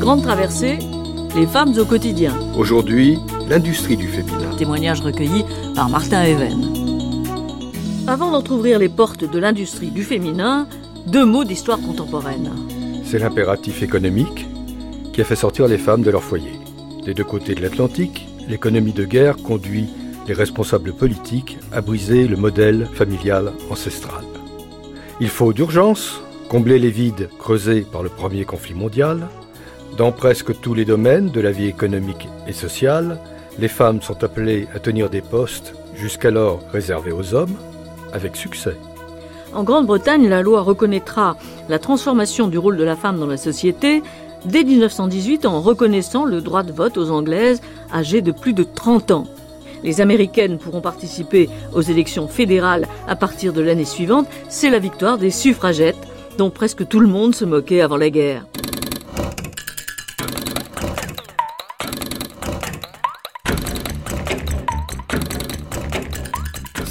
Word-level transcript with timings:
grandes 0.00 0.22
traversées, 0.22 0.78
les 1.36 1.46
femmes 1.46 1.74
au 1.78 1.84
quotidien. 1.84 2.34
Aujourd'hui, 2.56 3.18
l'industrie 3.50 3.98
du 3.98 4.08
féminin. 4.08 4.56
Témoignage 4.56 5.02
recueilli 5.02 5.44
par 5.74 5.90
Martin 5.90 6.24
Even. 6.24 6.72
Avant 8.06 8.30
d'entr'ouvrir 8.30 8.78
les 8.78 8.88
portes 8.88 9.30
de 9.30 9.38
l'industrie 9.38 9.90
du 9.90 10.02
féminin, 10.02 10.66
deux 11.06 11.26
mots 11.26 11.44
d'histoire 11.44 11.78
contemporaine. 11.78 12.50
C'est 13.04 13.18
l'impératif 13.18 13.82
économique 13.82 14.46
qui 15.12 15.20
a 15.20 15.24
fait 15.24 15.36
sortir 15.36 15.68
les 15.68 15.78
femmes 15.78 16.02
de 16.02 16.10
leur 16.10 16.24
foyer. 16.24 16.58
Des 17.04 17.12
deux 17.12 17.24
côtés 17.24 17.54
de 17.54 17.60
l'Atlantique, 17.60 18.26
l'économie 18.48 18.94
de 18.94 19.04
guerre 19.04 19.36
conduit 19.36 19.90
les 20.26 20.34
responsables 20.34 20.94
politiques 20.94 21.58
à 21.72 21.82
briser 21.82 22.26
le 22.26 22.38
modèle 22.38 22.88
familial 22.94 23.52
ancestral. 23.70 24.24
Il 25.20 25.28
faut 25.28 25.52
d'urgence 25.52 26.22
combler 26.48 26.78
les 26.78 26.90
vides 26.90 27.28
creusés 27.38 27.82
par 27.82 28.02
le 28.02 28.08
premier 28.08 28.46
conflit 28.46 28.74
mondial, 28.74 29.28
dans 29.96 30.12
presque 30.12 30.60
tous 30.60 30.74
les 30.74 30.84
domaines 30.84 31.30
de 31.30 31.40
la 31.40 31.50
vie 31.50 31.66
économique 31.66 32.28
et 32.46 32.52
sociale, 32.52 33.18
les 33.58 33.68
femmes 33.68 34.00
sont 34.00 34.24
appelées 34.24 34.68
à 34.74 34.78
tenir 34.78 35.10
des 35.10 35.20
postes 35.20 35.74
jusqu'alors 35.94 36.60
réservés 36.72 37.12
aux 37.12 37.34
hommes, 37.34 37.56
avec 38.12 38.36
succès. 38.36 38.76
En 39.52 39.64
Grande-Bretagne, 39.64 40.28
la 40.28 40.42
loi 40.42 40.62
reconnaîtra 40.62 41.36
la 41.68 41.78
transformation 41.78 42.48
du 42.48 42.58
rôle 42.58 42.76
de 42.76 42.84
la 42.84 42.96
femme 42.96 43.18
dans 43.18 43.26
la 43.26 43.36
société 43.36 44.02
dès 44.44 44.64
1918 44.64 45.44
en 45.44 45.60
reconnaissant 45.60 46.24
le 46.24 46.40
droit 46.40 46.62
de 46.62 46.72
vote 46.72 46.96
aux 46.96 47.10
Anglaises 47.10 47.60
âgées 47.92 48.22
de 48.22 48.32
plus 48.32 48.52
de 48.52 48.62
30 48.62 49.10
ans. 49.10 49.26
Les 49.82 50.00
Américaines 50.00 50.58
pourront 50.58 50.80
participer 50.80 51.48
aux 51.74 51.80
élections 51.80 52.28
fédérales 52.28 52.86
à 53.08 53.16
partir 53.16 53.52
de 53.52 53.60
l'année 53.60 53.84
suivante. 53.84 54.26
C'est 54.48 54.70
la 54.70 54.78
victoire 54.78 55.18
des 55.18 55.30
suffragettes 55.30 56.06
dont 56.38 56.50
presque 56.50 56.86
tout 56.86 57.00
le 57.00 57.08
monde 57.08 57.34
se 57.34 57.44
moquait 57.44 57.80
avant 57.80 57.96
la 57.96 58.10
guerre. 58.10 58.46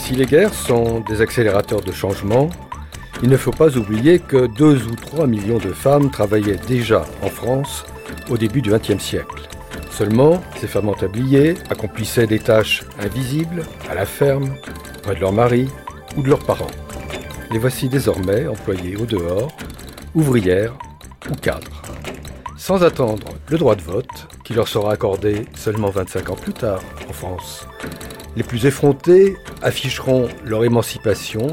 Si 0.09 0.15
les 0.15 0.25
guerres 0.25 0.55
sont 0.55 1.01
des 1.01 1.21
accélérateurs 1.21 1.81
de 1.81 1.91
changement, 1.91 2.49
il 3.21 3.29
ne 3.29 3.37
faut 3.37 3.51
pas 3.51 3.77
oublier 3.77 4.17
que 4.17 4.47
2 4.47 4.87
ou 4.87 4.95
3 4.95 5.27
millions 5.27 5.59
de 5.59 5.71
femmes 5.71 6.09
travaillaient 6.09 6.57
déjà 6.67 7.05
en 7.21 7.27
France 7.27 7.85
au 8.27 8.35
début 8.35 8.63
du 8.63 8.71
XXe 8.71 8.97
siècle. 8.97 9.47
Seulement, 9.91 10.41
ces 10.59 10.65
femmes 10.65 10.89
entabliées 10.89 11.53
accomplissaient 11.69 12.25
des 12.25 12.39
tâches 12.39 12.85
invisibles 12.99 13.67
à 13.87 13.93
la 13.93 14.07
ferme, 14.07 14.55
près 15.03 15.13
de 15.13 15.19
leur 15.19 15.31
mari 15.31 15.67
ou 16.17 16.23
de 16.23 16.29
leurs 16.29 16.43
parents. 16.43 16.71
Les 17.51 17.59
voici 17.59 17.87
désormais 17.87 18.47
employées 18.47 18.95
au 18.95 19.05
dehors, 19.05 19.55
ouvrières 20.15 20.73
ou 21.29 21.35
cadres. 21.35 21.83
Sans 22.57 22.83
attendre 22.83 23.27
le 23.47 23.59
droit 23.59 23.75
de 23.75 23.83
vote, 23.83 24.27
qui 24.43 24.55
leur 24.55 24.69
sera 24.69 24.91
accordé 24.91 25.45
seulement 25.53 25.91
25 25.91 26.31
ans 26.31 26.35
plus 26.35 26.53
tard 26.53 26.81
en 27.07 27.13
France. 27.13 27.67
Les 28.35 28.43
plus 28.43 28.65
effrontés 28.65 29.35
afficheront 29.61 30.27
leur 30.45 30.63
émancipation 30.63 31.47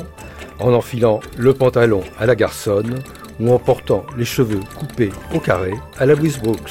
en 0.59 0.73
enfilant 0.73 1.21
le 1.37 1.53
pantalon 1.53 2.03
à 2.19 2.27
la 2.27 2.35
garçonne 2.35 3.03
ou 3.41 3.53
en 3.53 3.59
portant 3.59 4.05
les 4.17 4.25
cheveux 4.25 4.61
coupés 4.79 5.13
au 5.35 5.41
carré 5.41 5.73
à 5.99 6.07
la 6.07 6.15
Louise 6.15 6.39
Brooks. 6.39 6.71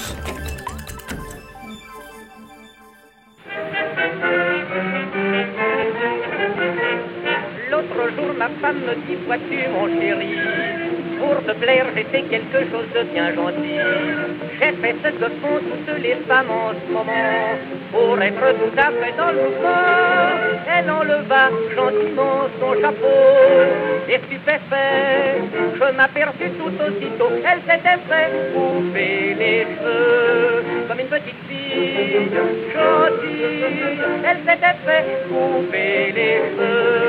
L'autre 7.69 8.15
jour, 8.15 8.33
ma 8.37 8.49
femme 8.61 8.79
me 8.79 8.95
dit 9.07 9.17
te 11.45 11.51
plaire, 11.53 11.85
j'ai 11.95 12.03
fait 12.05 12.23
quelque 12.23 12.59
chose 12.71 12.87
de 12.95 13.03
bien 13.13 13.33
gentil. 13.33 13.79
J'ai 14.59 14.73
fait 14.81 14.95
ce 15.03 15.09
que 15.09 15.29
font 15.41 15.59
toutes 15.69 16.01
les 16.01 16.15
femmes 16.27 16.49
en 16.49 16.71
ce 16.73 16.91
moment. 16.91 17.57
Pour 17.91 18.21
être 18.21 18.47
tout 18.59 18.77
à 18.77 18.89
fait 18.99 19.13
dans 19.17 19.31
le 19.31 19.41
mouvement, 19.43 20.35
elle 20.75 20.89
enleva 20.89 21.49
gentiment 21.75 22.41
son 22.59 22.81
chapeau. 22.81 23.21
Et 24.09 24.19
stupéfait, 24.25 25.41
je 25.75 25.95
m'aperçus 25.95 26.51
tout 26.59 26.73
aussitôt, 26.85 27.31
elle 27.49 27.61
s'était 27.67 27.99
fait 28.09 28.29
couper 28.53 29.35
les 29.39 29.61
cheveux 29.63 30.63
comme 30.87 30.99
une 30.99 31.07
petite 31.07 31.41
fille 31.47 32.29
gentille. 32.73 33.61
Elle 34.27 34.37
s'était 34.39 34.77
fait 34.85 35.05
couper 35.27 36.11
les 36.15 36.37
cheveux 36.55 37.04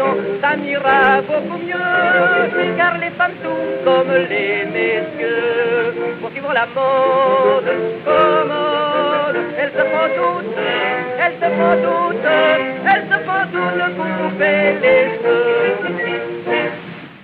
disant 0.00 0.40
ça 0.40 0.56
m'ira 0.56 1.22
beaucoup 1.22 1.58
mieux, 1.58 2.76
car 2.76 2.98
les 2.98 3.10
femmes 3.10 3.34
sont 3.42 3.84
comme 3.84 4.12
les 4.12 4.64
messieurs. 4.66 5.94
Pour 6.20 6.30
suivre 6.30 6.52
la 6.52 6.66
mode 6.66 7.70
commode, 8.04 9.36
elle 9.58 9.70
se 9.70 9.84
prend 9.90 10.08
toute, 10.16 10.56
elle 11.18 11.34
se 11.34 11.48
prend 11.56 11.76
toute, 11.76 12.24
elle 12.24 13.04
se 13.10 13.18
prend 13.24 13.44
toute 13.52 13.96
couper 13.96 14.80
les 14.80 15.18
cheveux. 15.18 16.70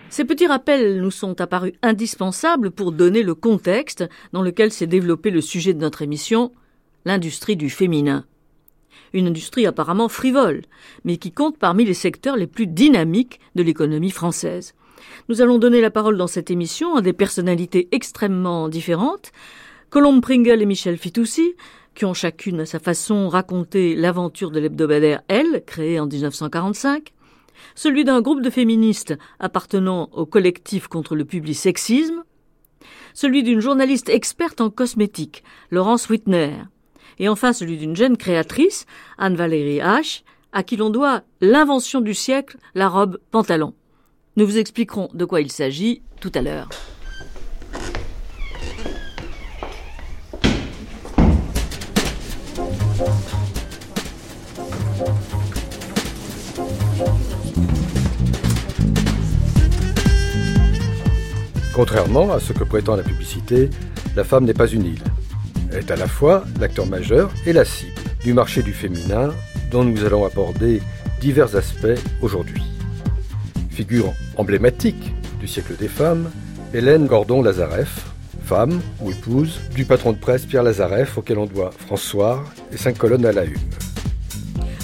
Ces 0.08 0.24
petits 0.24 0.46
rappels 0.46 1.00
nous 1.00 1.10
sont 1.10 1.40
apparus 1.40 1.74
indispensables 1.82 2.70
pour 2.70 2.92
donner 2.92 3.22
le 3.22 3.34
contexte 3.34 4.08
dans 4.32 4.40
lequel 4.40 4.72
s'est 4.72 4.86
développé 4.86 5.30
le 5.30 5.42
sujet 5.42 5.74
de 5.74 5.80
notre 5.80 6.00
émission, 6.00 6.52
l'industrie 7.04 7.56
du 7.56 7.68
féminin. 7.68 8.24
Une 9.16 9.28
industrie 9.28 9.64
apparemment 9.64 10.10
frivole, 10.10 10.60
mais 11.04 11.16
qui 11.16 11.32
compte 11.32 11.56
parmi 11.56 11.86
les 11.86 11.94
secteurs 11.94 12.36
les 12.36 12.46
plus 12.46 12.66
dynamiques 12.66 13.40
de 13.54 13.62
l'économie 13.62 14.10
française. 14.10 14.74
Nous 15.30 15.40
allons 15.40 15.56
donner 15.56 15.80
la 15.80 15.90
parole 15.90 16.18
dans 16.18 16.26
cette 16.26 16.50
émission 16.50 16.96
à 16.96 17.00
des 17.00 17.14
personnalités 17.14 17.88
extrêmement 17.92 18.68
différentes, 18.68 19.32
Colombe 19.88 20.20
Pringle 20.20 20.60
et 20.60 20.66
Michel 20.66 20.98
Fitoussi, 20.98 21.54
qui 21.94 22.04
ont 22.04 22.12
chacune 22.12 22.60
à 22.60 22.66
sa 22.66 22.78
façon 22.78 23.30
raconté 23.30 23.96
l'aventure 23.96 24.50
de 24.50 24.60
l'hebdomadaire 24.60 25.22
Elle, 25.28 25.64
créé 25.64 25.98
en 25.98 26.04
1945, 26.04 27.14
celui 27.74 28.04
d'un 28.04 28.20
groupe 28.20 28.42
de 28.42 28.50
féministes 28.50 29.14
appartenant 29.40 30.10
au 30.12 30.26
collectif 30.26 30.88
contre 30.88 31.16
le 31.16 31.24
public 31.24 31.56
sexisme, 31.56 32.22
celui 33.14 33.42
d'une 33.42 33.60
journaliste 33.60 34.10
experte 34.10 34.60
en 34.60 34.68
cosmétique, 34.68 35.42
Laurence 35.70 36.10
Whitner, 36.10 36.64
et 37.18 37.28
enfin 37.28 37.52
celui 37.52 37.76
d'une 37.76 37.96
jeune 37.96 38.16
créatrice, 38.16 38.86
Anne-Valérie 39.18 39.78
H., 39.78 40.22
à 40.52 40.62
qui 40.62 40.76
l'on 40.76 40.90
doit 40.90 41.22
l'invention 41.40 42.00
du 42.00 42.14
siècle, 42.14 42.56
la 42.74 42.88
robe 42.88 43.18
pantalon. 43.30 43.74
Nous 44.36 44.46
vous 44.46 44.58
expliquerons 44.58 45.08
de 45.12 45.24
quoi 45.24 45.40
il 45.40 45.50
s'agit 45.50 46.02
tout 46.20 46.32
à 46.34 46.42
l'heure. 46.42 46.68
Contrairement 61.74 62.32
à 62.32 62.40
ce 62.40 62.54
que 62.54 62.64
prétend 62.64 62.96
la 62.96 63.02
publicité, 63.02 63.68
la 64.16 64.24
femme 64.24 64.46
n'est 64.46 64.54
pas 64.54 64.66
une 64.66 64.86
île. 64.86 65.04
Est 65.72 65.90
à 65.90 65.96
la 65.96 66.06
fois 66.06 66.44
l'acteur 66.60 66.86
majeur 66.86 67.30
et 67.44 67.52
la 67.52 67.64
cible 67.64 67.92
du 68.22 68.32
marché 68.32 68.62
du 68.62 68.72
féminin 68.72 69.32
dont 69.70 69.84
nous 69.84 70.04
allons 70.04 70.24
aborder 70.24 70.80
divers 71.20 71.54
aspects 71.56 72.00
aujourd'hui. 72.22 72.62
Figure 73.70 74.12
emblématique 74.36 75.12
du 75.40 75.46
siècle 75.46 75.74
des 75.78 75.88
femmes, 75.88 76.30
Hélène 76.72 77.06
Gordon-Lazareff, 77.06 78.06
femme 78.44 78.80
ou 79.00 79.10
épouse 79.10 79.60
du 79.74 79.84
patron 79.84 80.12
de 80.12 80.18
presse 80.18 80.46
Pierre 80.46 80.62
Lazareff 80.62 81.18
auquel 81.18 81.38
on 81.38 81.46
doit 81.46 81.72
François 81.86 82.44
et 82.72 82.76
cinq 82.76 82.96
colonnes 82.96 83.26
à 83.26 83.32
la 83.32 83.44
une. 83.44 83.54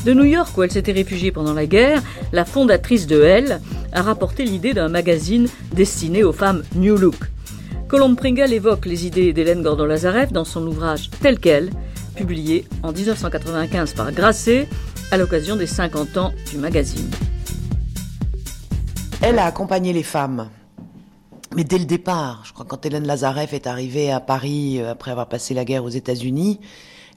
De 0.04 0.12
New 0.12 0.24
York, 0.24 0.56
où 0.58 0.64
elle 0.64 0.70
s'était 0.72 0.92
réfugiée 0.92 1.30
pendant 1.30 1.54
la 1.54 1.66
guerre, 1.66 2.02
la 2.32 2.44
fondatrice 2.44 3.06
de 3.06 3.22
Elle 3.22 3.60
a 3.92 4.02
rapporté 4.02 4.44
l'idée 4.44 4.74
d'un 4.74 4.88
magazine 4.88 5.48
destiné 5.72 6.24
aux 6.24 6.32
femmes 6.32 6.64
New 6.74 6.96
Look. 6.96 7.16
Colombe 7.92 8.16
Pringle 8.16 8.54
évoque 8.54 8.86
les 8.86 9.06
idées 9.06 9.34
d'Hélène 9.34 9.62
Gordon-Lazareff 9.62 10.32
dans 10.32 10.46
son 10.46 10.66
ouvrage 10.66 11.10
Tel 11.20 11.38
quel, 11.38 11.68
publié 12.16 12.64
en 12.82 12.90
1995 12.90 13.92
par 13.92 14.10
Grasset 14.12 14.66
à 15.10 15.18
l'occasion 15.18 15.56
des 15.56 15.66
50 15.66 16.16
ans 16.16 16.32
du 16.50 16.56
magazine. 16.56 17.10
Elle 19.20 19.38
a 19.38 19.44
accompagné 19.44 19.92
les 19.92 20.02
femmes 20.02 20.48
Mais 21.54 21.64
dès 21.64 21.76
le 21.76 21.84
départ, 21.84 22.44
je 22.46 22.54
crois 22.54 22.64
quand 22.64 22.86
Hélène 22.86 23.06
Lazareff 23.06 23.52
est 23.52 23.66
arrivée 23.66 24.10
à 24.10 24.20
Paris 24.20 24.80
euh, 24.80 24.92
après 24.92 25.10
avoir 25.10 25.28
passé 25.28 25.52
la 25.52 25.66
guerre 25.66 25.84
aux 25.84 25.90
États-Unis, 25.90 26.60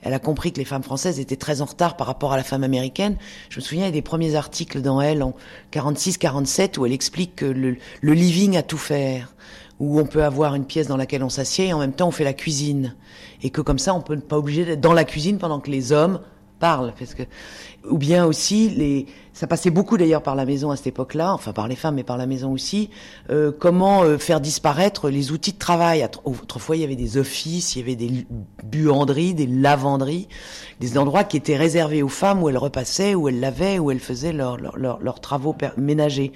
elle 0.02 0.14
a 0.14 0.20
compris 0.20 0.52
que 0.52 0.60
les 0.60 0.66
femmes 0.66 0.84
françaises 0.84 1.22
étaient 1.22 1.38
très 1.38 1.62
en 1.62 1.66
retard 1.66 1.96
par 1.96 2.06
rapport 2.06 2.34
à 2.34 2.38
la 2.38 2.44
femme 2.44 2.66
américaine. 2.66 3.16
Je 3.50 3.62
me 3.62 3.64
souviens, 3.64 3.90
des 3.92 4.02
premiers 4.02 4.36
articles 4.36 4.82
dans 4.82 5.00
Elle 5.00 5.24
en 5.24 5.36
46-47 5.72 6.78
où 6.78 6.86
elle 6.86 6.92
explique 6.92 7.38
que 7.38 7.46
le, 7.46 7.78
le 8.02 8.14
living 8.14 8.58
a 8.58 8.62
tout 8.62 8.78
faire 8.78 9.34
où 9.80 10.00
on 10.00 10.06
peut 10.06 10.24
avoir 10.24 10.56
une 10.56 10.66
pièce 10.66 10.88
dans 10.88 10.98
laquelle 10.98 11.24
on 11.24 11.30
s'assied 11.30 11.68
et 11.68 11.74
en 11.74 11.80
même 11.80 11.94
temps 11.94 12.08
on 12.08 12.12
fait 12.12 12.24
la 12.24 12.34
cuisine. 12.34 12.96
Et 13.44 13.50
que 13.50 13.62
comme 13.62 13.80
ça, 13.80 13.94
on 13.94 14.02
peut 14.02 14.18
pas 14.18 14.38
obligé 14.38 14.66
d'être 14.66 14.82
dans 14.82 14.94
la 14.94 15.04
cuisine 15.04 15.38
pendant 15.38 15.60
que 15.60 15.70
les 15.70 15.92
hommes 15.92 16.22
parlent. 16.60 16.94
Parce 16.98 17.14
que, 17.14 17.24
ou 17.90 17.98
bien 17.98 18.26
aussi, 18.26 18.70
les, 18.70 19.06
ça 19.36 19.48
passait 19.48 19.70
beaucoup 19.70 19.98
d'ailleurs 19.98 20.24
par 20.24 20.34
la 20.34 20.46
maison 20.46 20.72
à 20.72 20.78
cette 20.78 20.88
époque-là, 20.88 21.34
enfin 21.34 21.52
par 21.52 21.68
les 21.68 21.76
femmes 21.76 21.96
mais 21.96 22.04
par 22.04 22.16
la 22.16 22.26
maison 22.26 22.54
aussi, 22.54 22.90
euh, 23.30 23.52
comment 23.52 24.04
euh, 24.04 24.18
faire 24.18 24.40
disparaître 24.40 25.10
les 25.10 25.34
outils 25.34 25.52
de 25.52 25.60
travail. 25.60 26.08
Autrefois, 26.24 26.78
il 26.78 26.82
y 26.82 26.86
avait 26.86 26.96
des 26.96 27.18
offices, 27.18 27.76
il 27.76 27.80
y 27.80 27.82
avait 27.82 27.98
des 27.98 28.26
buanderies, 28.64 29.34
des 29.34 29.46
lavanderies, 29.46 30.30
des 30.80 30.98
endroits 30.98 31.26
qui 31.26 31.36
étaient 31.36 31.58
réservés 31.58 32.02
aux 32.02 32.08
femmes 32.08 32.42
où 32.42 32.48
elles 32.48 32.58
repassaient, 32.58 33.14
où 33.14 33.28
elles 33.28 33.42
lavaient, 33.42 33.78
où 33.78 33.92
elles 33.92 34.00
faisaient 34.00 34.32
leurs 34.32 34.56
leurs 34.58 35.20
travaux 35.20 35.54
ménagers. 35.76 36.32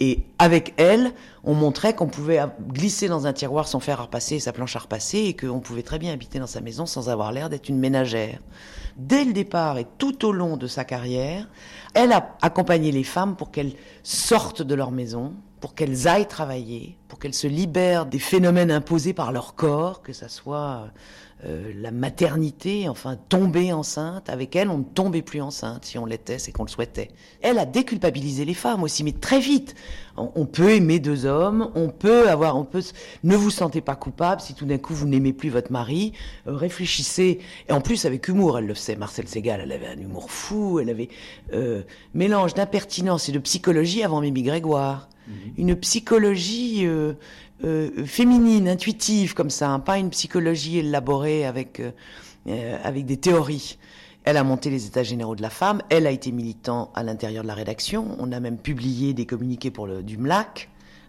Et 0.00 0.24
avec 0.38 0.74
elles, 0.76 1.12
on 1.44 1.54
montrait 1.54 1.94
qu'on 1.94 2.08
pouvait 2.08 2.40
glisser 2.68 3.08
dans 3.08 3.26
un 3.26 3.32
tiroir 3.32 3.66
son 3.66 3.80
fer 3.80 4.00
à 4.00 4.02
repasser, 4.02 4.40
sa 4.40 4.52
planche 4.52 4.76
à 4.76 4.80
repasser, 4.80 5.18
et 5.18 5.36
qu'on 5.36 5.60
pouvait 5.60 5.82
très 5.82 5.98
bien 5.98 6.12
habiter 6.12 6.38
dans 6.38 6.46
sa 6.46 6.60
maison 6.60 6.84
sans 6.84 7.08
avoir 7.08 7.32
l'air 7.32 7.48
d'être 7.48 7.68
une 7.68 7.78
ménagère. 7.78 8.40
Dès 8.96 9.24
le 9.24 9.32
départ 9.32 9.78
et 9.78 9.86
tout 9.98 10.26
au 10.26 10.32
long 10.32 10.56
de 10.56 10.66
sa 10.66 10.84
carrière, 10.84 11.48
elle 11.94 12.12
a 12.12 12.36
accompagné 12.42 12.92
les 12.92 13.04
femmes 13.04 13.36
pour 13.36 13.50
qu'elles 13.50 13.72
sortent 14.02 14.62
de 14.62 14.74
leur 14.74 14.90
maison, 14.90 15.34
pour 15.60 15.74
qu'elles 15.74 16.08
aillent 16.08 16.28
travailler, 16.28 16.98
pour 17.08 17.18
qu'elles 17.18 17.34
se 17.34 17.46
libèrent 17.46 18.04
des 18.04 18.18
phénomènes 18.18 18.70
imposés 18.70 19.12
par 19.12 19.32
leur 19.32 19.54
corps, 19.54 20.02
que 20.02 20.12
ça 20.12 20.28
soit 20.28 20.88
euh, 21.44 21.72
la 21.76 21.90
maternité, 21.90 22.88
enfin 22.88 23.16
tomber 23.28 23.72
enceinte. 23.72 24.30
Avec 24.30 24.54
elle, 24.54 24.68
on 24.68 24.78
ne 24.78 24.84
tombait 24.84 25.22
plus 25.22 25.40
enceinte. 25.40 25.84
Si 25.84 25.98
on 25.98 26.06
l'était, 26.06 26.38
c'est 26.38 26.52
qu'on 26.52 26.62
le 26.62 26.68
souhaitait. 26.68 27.08
Elle 27.40 27.58
a 27.58 27.66
déculpabilisé 27.66 28.44
les 28.44 28.54
femmes 28.54 28.84
aussi, 28.84 29.02
mais 29.02 29.12
très 29.12 29.40
vite. 29.40 29.74
On, 30.16 30.44
peut 30.44 30.70
aimer 30.70 31.00
deux 31.00 31.24
hommes, 31.24 31.70
on 31.74 31.88
peut 31.88 32.28
avoir, 32.28 32.56
on 32.56 32.64
peut. 32.64 32.82
Ne 33.24 33.34
vous 33.34 33.50
sentez 33.50 33.80
pas 33.80 33.96
coupable 33.96 34.40
si 34.40 34.54
tout 34.54 34.66
d'un 34.66 34.78
coup 34.78 34.94
vous 34.94 35.08
n'aimez 35.08 35.32
plus 35.32 35.48
votre 35.48 35.72
mari. 35.72 36.12
Euh, 36.46 36.54
réfléchissez. 36.54 37.40
Et 37.68 37.72
en 37.72 37.80
plus 37.80 38.04
avec 38.04 38.28
humour, 38.28 38.58
elle 38.58 38.66
le 38.66 38.74
sait. 38.74 38.94
Marcel 38.94 39.26
Segal, 39.26 39.62
elle 39.62 39.72
avait 39.72 39.88
un 39.88 39.98
humour 39.98 40.30
fou. 40.30 40.78
Elle 40.78 40.90
avait 40.90 41.08
euh, 41.54 41.82
mélange 42.14 42.54
d'impertinence 42.54 43.28
et 43.28 43.32
de 43.32 43.38
psychologie 43.40 44.04
avant 44.04 44.20
Mimi 44.20 44.42
Grégoire. 44.42 45.08
Mhm. 45.26 45.34
Une 45.56 45.76
psychologie 45.76 46.86
euh, 47.64 48.04
féminine, 48.06 48.68
intuitive 48.68 49.34
comme 49.34 49.50
ça, 49.50 49.70
hein, 49.70 49.80
pas 49.80 49.98
une 49.98 50.10
psychologie 50.10 50.78
élaborée 50.78 51.46
avec 51.46 51.80
euh, 51.80 51.92
euh, 52.48 52.76
avec 52.82 53.06
des 53.06 53.16
théories. 53.16 53.78
Elle 54.24 54.36
a 54.36 54.44
monté 54.44 54.70
les 54.70 54.86
États 54.86 55.02
généraux 55.02 55.36
de 55.36 55.42
la 55.42 55.50
femme. 55.50 55.80
Elle 55.90 56.06
a 56.06 56.10
été 56.10 56.32
militant 56.32 56.90
à 56.94 57.02
l'intérieur 57.02 57.42
de 57.42 57.48
la 57.48 57.54
rédaction. 57.54 58.16
On 58.18 58.32
a 58.32 58.40
même 58.40 58.58
publié 58.58 59.14
des 59.14 59.26
communiqués 59.26 59.70
pour 59.70 59.86
le 59.86 60.02
du 60.02 60.18
MLAC. 60.18 60.68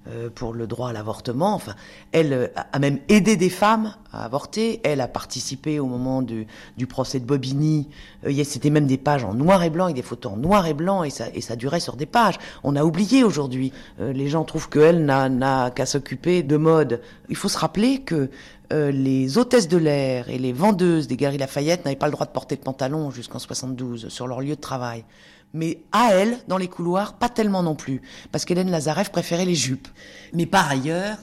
Euh, 0.10 0.30
pour 0.30 0.52
le 0.54 0.68
droit 0.68 0.90
à 0.90 0.94
l'avortement. 0.94 1.54
Enfin, 1.54 1.76
elle 2.12 2.34
euh, 2.34 2.48
a 2.74 2.78
même 2.78 3.00
aidé 3.08 3.38
des 3.38 3.50
femmes 3.50 3.96
à 4.12 4.26
avorter. 4.26 4.82
Elle 4.84 5.00
a 5.00 5.08
participé 5.08 5.80
au 5.80 5.86
moment 5.86 6.22
du, 6.22 6.46
du 6.76 6.88
procès 6.88 7.22
de 7.22 7.26
Bobigny. 7.26 7.88
Euh, 8.26 8.44
C'était 8.44 8.70
même 8.70 8.86
des 8.86 8.98
pages 8.98 9.24
en 9.24 9.34
noir 9.34 9.64
et 9.64 9.70
blanc, 9.70 9.86
avec 9.86 9.96
des 9.96 10.02
photos 10.02 10.34
en 10.34 10.36
noir 10.36 10.68
et 10.68 10.74
blanc, 10.74 11.06
et 11.06 11.10
ça, 11.10 11.28
et 11.34 11.40
ça 11.40 11.56
durait 11.56 11.80
sur 11.80 11.96
des 11.96 12.06
pages. 12.06 12.38
On 12.66 12.76
a 12.76 12.84
oublié 12.84 13.24
aujourd'hui. 13.24 13.72
Les 13.98 14.28
gens 14.28 14.44
trouvent 14.44 14.68
qu'elle 14.68 15.06
n'a 15.06 15.72
qu'à 15.72 15.86
s'occuper 15.86 16.44
de 16.44 16.58
mode. 16.58 17.00
Il 17.30 17.38
faut 17.38 17.48
se 17.48 17.58
rappeler 17.58 18.00
que 18.00 18.30
les 18.72 19.38
hôtesses 19.38 19.70
de 19.70 19.78
l'air 19.78 20.30
et 20.30 20.38
les 20.38 20.52
vendeuses 20.52 21.08
des 21.08 21.16
Galeries 21.16 21.38
Lafayette 21.38 21.86
n'avaient 21.86 21.96
pas 21.96 22.08
le 22.08 22.12
droit 22.12 22.26
de 22.26 22.32
porter 22.32 22.58
de 22.58 22.62
pantalon 22.62 23.10
jusqu'en 23.10 23.40
72 23.40 24.10
sur 24.10 24.28
leur 24.28 24.42
lieu 24.42 24.56
de 24.56 24.62
travail 24.62 25.06
mais 25.54 25.84
à 25.92 26.14
elle, 26.14 26.38
dans 26.48 26.58
les 26.58 26.68
couloirs, 26.68 27.14
pas 27.14 27.30
tellement 27.30 27.62
non 27.62 27.76
plus, 27.76 28.02
parce 28.32 28.44
qu'Hélène 28.44 28.72
Lazareff 28.72 29.12
préférait 29.12 29.46
les 29.46 29.56
jupes. 29.56 29.88
Mais 30.34 30.48
par 30.48 30.70
ailleurs, 30.70 31.18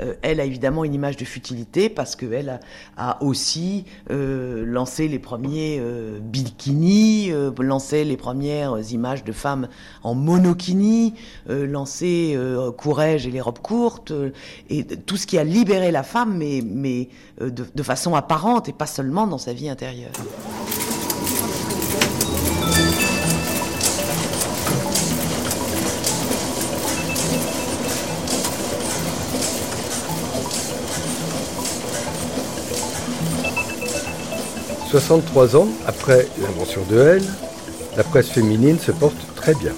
euh, 0.00 0.14
elle 0.22 0.40
a 0.40 0.44
évidemment 0.44 0.84
une 0.84 0.94
image 0.94 1.18
de 1.18 1.24
futilité, 1.24 1.90
parce 1.90 2.16
qu'elle 2.16 2.60
a, 2.96 3.22
aussi 3.22 3.84
euh, 4.10 4.64
lancé 4.64 5.06
les 5.06 5.18
premiers 5.18 5.78
euh, 5.80 6.18
bikinis, 6.18 7.30
euh, 7.30 7.52
lancé 7.58 8.04
les 8.04 8.16
premières 8.16 8.78
images 8.90 9.22
de 9.22 9.32
femmes 9.32 9.68
en 10.02 10.14
monokini, 10.14 11.14
euh, 11.50 11.66
lancé 11.66 12.38
courage 12.78 13.26
et 13.26 13.30
les 13.30 13.40
robes 13.40 13.58
courtes, 13.58 14.12
et 14.70 14.84
tout 14.84 15.16
ce 15.16 15.26
qui 15.26 15.38
a 15.38 15.44
libéré 15.44 15.90
la 15.90 16.02
femme, 16.02 16.36
mais, 16.36 16.62
mais 16.64 17.08
de, 17.40 17.66
de 17.72 17.82
façon 17.82 18.14
apparente 18.14 18.68
et 18.68 18.72
pas 18.72 18.86
seulement 18.86 19.26
dans 19.26 19.38
sa 19.38 19.52
vie 19.52 19.68
intérieure. 19.68 20.12
63 34.94 35.56
ans 35.56 35.66
après 35.88 36.28
l'invention 36.40 36.80
de 36.88 37.00
L, 37.00 37.22
la 37.96 38.04
presse 38.04 38.28
féminine 38.28 38.78
se 38.78 38.92
porte 38.92 39.16
très 39.34 39.52
bien. 39.54 39.72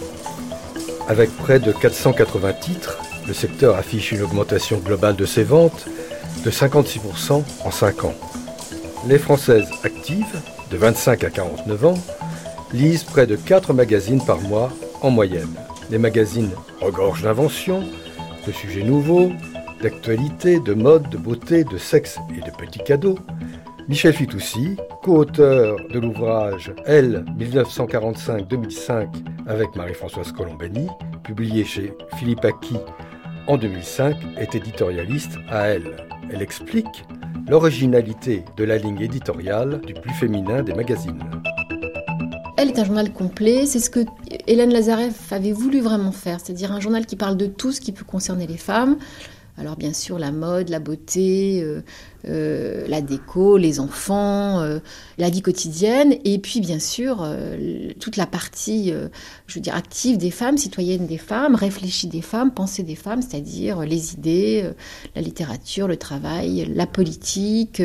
Avec 1.09 1.35
près 1.39 1.59
de 1.59 1.73
480 1.73 2.53
titres, 2.53 2.99
le 3.27 3.33
secteur 3.33 3.77
affiche 3.77 4.13
une 4.13 4.21
augmentation 4.21 4.77
globale 4.77 5.17
de 5.17 5.25
ses 5.25 5.43
ventes 5.43 5.87
de 6.45 6.51
56% 6.51 7.43
en 7.65 7.71
5 7.71 8.05
ans. 8.05 8.15
Les 9.09 9.17
Françaises 9.17 9.71
actives, 9.85 10.39
de 10.71 10.77
25 10.77 11.25
à 11.25 11.31
49 11.31 11.87
ans, 11.87 11.99
lisent 12.75 13.05
près 13.05 13.27
de 13.27 13.37
4 13.37 13.73
magazines 13.73 14.23
par 14.23 14.43
mois 14.43 14.71
en 15.01 15.09
moyenne. 15.09 15.55
Les 15.91 15.97
magazines 15.97 16.51
regorgent 16.83 17.23
d'inventions, 17.23 17.85
de 18.47 18.53
sujets 18.53 18.85
nouveaux, 18.85 19.33
d'actualité, 19.83 20.61
de 20.61 20.75
mode, 20.75 21.09
de 21.09 21.17
beauté, 21.17 21.65
de 21.65 21.79
sexe 21.79 22.19
et 22.37 22.45
de 22.45 22.55
petits 22.55 22.85
cadeaux, 22.85 23.19
Michel 23.88 24.15
Fitoussi, 24.15 24.77
co-auteur 25.05 25.77
de 25.88 26.00
l'ouvrage 26.00 26.73
Elle 26.87 27.25
1945-2005 27.38 29.06
avec 29.47 29.77
Marie-Françoise 29.77 30.33
Colombani, 30.33 30.88
publié 31.23 31.65
chez 31.65 31.94
Philippe 32.17 32.44
Aki 32.44 32.79
en 33.47 33.56
2005, 33.56 34.17
est 34.38 34.56
éditorialiste 34.56 35.38
à 35.49 35.69
Elle. 35.69 35.97
Elle 36.33 36.43
explique 36.43 37.05
l'originalité 37.49 38.44
de 38.56 38.65
la 38.65 38.77
ligne 38.77 39.00
éditoriale 39.00 39.81
du 39.87 39.94
plus 39.94 40.15
féminin 40.15 40.64
des 40.64 40.75
magazines. 40.75 41.23
Elle 42.57 42.71
est 42.71 42.78
un 42.81 42.85
journal 42.85 43.12
complet, 43.12 43.66
c'est 43.66 43.78
ce 43.78 43.90
que 43.90 44.00
Hélène 44.49 44.73
Lazareff 44.73 45.33
avait 45.33 45.52
voulu 45.52 45.78
vraiment 45.78 46.11
faire, 46.11 46.40
c'est-à-dire 46.40 46.73
un 46.73 46.81
journal 46.81 47.07
qui 47.07 47.14
parle 47.14 47.37
de 47.37 47.47
tout 47.47 47.71
ce 47.71 47.81
qui 47.81 47.93
peut 47.93 48.05
concerner 48.05 48.49
les 48.49 48.57
femmes, 48.57 48.97
alors 49.59 49.77
bien 49.77 49.93
sûr 49.93 50.19
la 50.19 50.33
mode, 50.33 50.69
la 50.69 50.81
beauté, 50.81 51.63
euh, 51.63 51.81
euh, 52.29 52.87
la 52.89 53.01
déco, 53.01 53.57
les 53.57 53.81
enfants, 53.81 54.61
euh, 54.61 54.81
la 55.17 55.31
vie 55.31 55.41
quotidienne, 55.41 56.15
et 56.25 56.39
puis 56.39 56.61
bien 56.61 56.79
sûr 56.79 57.27
toute 57.99 58.17
la 58.17 58.27
partie, 58.27 58.93
je 59.47 59.55
veux 59.55 59.61
dire, 59.61 59.75
active 59.75 60.19
des 60.19 60.31
femmes, 60.31 60.59
citoyennes 60.59 61.07
des 61.07 61.19
femmes, 61.19 61.55
réfléchie 61.55 62.07
des 62.07 62.21
femmes, 62.21 62.53
pensée 62.53 62.83
des 62.83 62.97
femmes, 62.97 63.23
c'est-à-dire 63.23 63.81
les 63.81 64.15
idées, 64.15 64.71
la 65.15 65.23
littérature, 65.23 65.89
le 65.89 65.97
travail, 65.97 66.71
la 66.75 66.87
politique, 66.87 67.83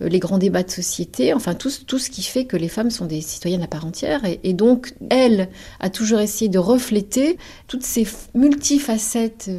les 0.00 0.18
grands 0.18 0.38
débats 0.38 0.62
de 0.62 0.70
société, 0.70 1.34
enfin 1.34 1.54
tout, 1.54 1.70
ce 1.70 2.10
qui 2.10 2.22
fait 2.22 2.46
que 2.46 2.56
les 2.56 2.68
femmes 2.68 2.90
sont 2.90 3.06
des 3.06 3.20
citoyennes 3.20 3.62
à 3.62 3.68
part 3.68 3.86
entière. 3.86 4.22
Et 4.42 4.52
donc, 4.52 4.94
elle 5.10 5.48
a 5.80 5.90
toujours 5.90 6.20
essayé 6.20 6.48
de 6.48 6.58
refléter 6.58 7.38
toutes 7.68 7.84
ces 7.84 8.06
multifacettes 8.34 9.50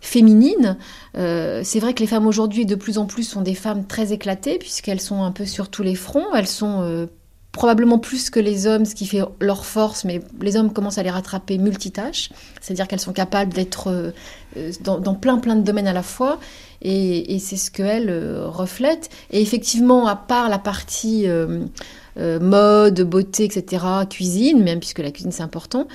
féminines. 0.00 0.76
c'est 1.14 1.80
vrai 1.80 1.94
que 1.94 2.00
les 2.00 2.06
femmes 2.06 2.26
aujourd'hui, 2.26 2.66
de 2.66 2.74
plus 2.74 2.98
en 2.98 3.06
plus, 3.06 3.24
sont 3.24 3.42
des 3.42 3.54
femmes 3.54 3.86
très 3.86 4.12
éclatées, 4.12 4.58
puisqu'elles 4.58 5.00
sont 5.00 5.22
un 5.22 5.32
peu 5.32 5.46
sur 5.46 5.68
tous 5.68 5.82
les 5.82 5.94
fronts. 5.94 6.34
Elles 6.34 6.46
sont 6.46 6.82
euh, 6.82 7.06
probablement 7.52 7.98
plus 7.98 8.30
que 8.30 8.40
les 8.40 8.66
hommes, 8.66 8.84
ce 8.84 8.94
qui 8.94 9.06
fait 9.06 9.22
leur 9.40 9.64
force, 9.64 10.04
mais 10.04 10.20
les 10.40 10.56
hommes 10.56 10.72
commencent 10.72 10.98
à 10.98 11.02
les 11.02 11.10
rattraper 11.10 11.58
multitâches, 11.58 12.30
c'est-à-dire 12.60 12.86
qu'elles 12.86 13.00
sont 13.00 13.12
capables 13.12 13.52
d'être 13.52 13.88
euh, 13.88 14.10
euh, 14.56 14.72
dans, 14.82 15.14
plein 15.14 15.38
plein 15.38 15.56
de 15.56 15.62
domaines 15.62 15.88
à 15.88 15.92
la 15.92 16.02
fois, 16.02 16.38
et, 16.82 17.38
c'est 17.38 17.56
ce 17.56 17.70
qu'elles 17.70 18.10
reflètent. 18.44 19.08
Et 19.30 19.40
effectivement, 19.40 20.06
à 20.06 20.16
part 20.16 20.48
la 20.48 20.58
partie 20.58 21.26
mode, 22.16 23.00
beauté, 23.00 23.44
etc., 23.44 23.84
cuisine, 24.08 24.62
même 24.62 24.78
puisque 24.78 24.98
la 24.98 25.10
cuisine 25.10 25.32
c'est 25.32 25.42
important, 25.42 25.88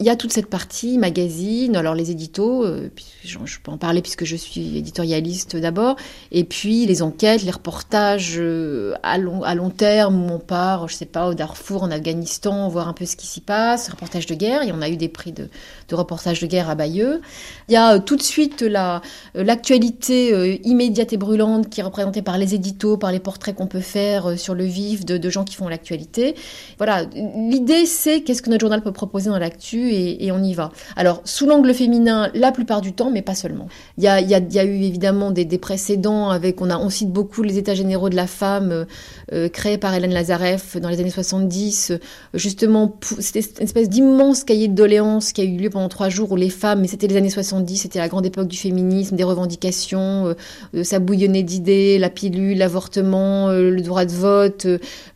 Il 0.00 0.06
y 0.06 0.10
a 0.10 0.16
toute 0.16 0.32
cette 0.32 0.50
partie 0.50 0.98
magazine, 0.98 1.76
alors 1.76 1.94
les 1.94 2.10
éditos, 2.10 2.64
euh, 2.64 2.90
je, 3.22 3.38
peux 3.62 3.70
en 3.70 3.78
parler 3.78 4.02
puisque 4.02 4.24
je 4.24 4.34
suis 4.34 4.76
éditorialiste 4.76 5.56
d'abord, 5.56 5.94
et 6.32 6.42
puis 6.42 6.84
les 6.84 7.00
enquêtes, 7.00 7.44
les 7.44 7.52
reportages 7.52 8.34
euh, 8.36 8.94
à, 9.04 9.18
long, 9.18 9.70
terme 9.70 10.24
où 10.24 10.34
on 10.34 10.40
part, 10.40 10.88
je 10.88 10.96
sais 10.96 11.06
pas, 11.06 11.28
au 11.28 11.34
Darfour, 11.34 11.84
en 11.84 11.92
Afghanistan, 11.92 12.68
voir 12.68 12.88
un 12.88 12.92
peu 12.92 13.06
ce 13.06 13.14
qui 13.14 13.28
s'y 13.28 13.40
passe, 13.40 13.88
reportages 13.88 14.26
de 14.26 14.34
guerre, 14.34 14.62
et 14.64 14.72
on 14.72 14.82
a 14.82 14.88
eu 14.88 14.96
des 14.96 15.08
prix 15.08 15.30
de, 15.30 15.48
de 15.88 15.94
reportage 15.94 16.40
de 16.40 16.48
guerre 16.48 16.68
à 16.68 16.74
Bayeux. 16.74 17.20
Il 17.68 17.74
y 17.74 17.76
a 17.76 17.94
euh, 17.94 17.98
tout 18.00 18.16
de 18.16 18.22
suite 18.22 18.62
la 18.62 19.00
l'actualité 19.36 20.60
immédiate 20.64 21.12
et 21.12 21.16
brûlante 21.16 21.70
qui 21.70 21.80
est 21.80 21.84
représentée 21.84 22.22
par 22.22 22.36
les 22.36 22.54
éditos, 22.54 22.96
par 22.96 23.12
les 23.12 23.20
portraits 23.20 23.54
qu'on 23.54 23.68
peut 23.68 23.80
faire 23.80 24.36
sur 24.38 24.54
le 24.56 24.64
vif 24.64 25.04
de, 25.04 25.18
de 25.18 25.30
gens 25.30 25.44
qui 25.44 25.54
font 25.54 25.68
l'actualité. 25.68 26.34
Voilà, 26.78 27.04
l'idée 27.14 27.86
c'est 27.86 28.22
qu'est-ce 28.22 28.42
que 28.42 28.50
notre 28.50 28.62
journal 28.62 28.82
peut 28.82 28.92
proposer 28.92 29.30
dans 29.30 29.38
l'actu 29.38 29.83
et, 29.90 30.30
on 30.32 30.42
y 30.42 30.54
va. 30.54 30.70
Alors, 30.96 31.20
sous 31.24 31.46
l'angle 31.46 31.72
féminin, 31.74 32.30
la 32.34 32.52
plupart 32.52 32.80
du 32.80 32.92
temps, 32.92 33.10
mais 33.10 33.22
pas 33.22 33.34
seulement. 33.34 33.68
Il 33.98 34.04
y 34.04 34.08
a, 34.08 34.64
eu 34.64 34.82
évidemment 34.82 35.30
des, 35.30 35.46
précédents 35.58 36.30
avec, 36.30 36.60
on, 36.60 36.90
cite 36.90 37.10
beaucoup 37.10 37.42
les 37.42 37.58
états 37.58 37.74
généraux 37.74 38.08
de 38.08 38.16
la 38.16 38.26
femme 38.26 38.70
euh, 38.72 38.84
euh, 39.32 39.48
créés 39.48 39.78
par 39.78 39.94
Hélène 39.94 40.12
Lazareff 40.12 40.76
dans 40.76 40.88
les 40.88 41.00
années 41.00 41.10
70. 41.10 41.92
justement, 42.34 42.96
c'était 43.18 43.40
une 43.40 43.64
espèce 43.64 43.88
d'immense 43.88 44.44
cahier 44.44 44.68
de 44.68 44.74
doléances 44.74 45.32
qui 45.32 45.40
a 45.40 45.44
eu 45.44 45.56
lieu 45.56 45.70
pendant 45.70 45.88
trois 45.88 46.08
jours 46.08 46.32
où 46.32 46.36
les 46.36 46.50
femmes, 46.50 46.80
mais 46.80 46.88
c'était 46.88 47.06
les 47.06 47.16
années 47.16 47.30
70, 47.30 47.76
c'était 47.76 47.98
la 47.98 48.08
grande 48.08 48.26
époque 48.26 48.48
du 48.48 48.56
féminisme, 48.56 49.16
des 49.16 49.24
revendications, 49.24 50.34
euh, 50.74 50.84
ça 50.84 50.98
bouillonnait 50.98 51.42
d'idées, 51.42 51.98
la 51.98 52.10
pilule, 52.10 52.58
l'avortement, 52.58 53.48
le 53.50 53.80
droit 53.80 54.04
de 54.04 54.12
vote, 54.12 54.66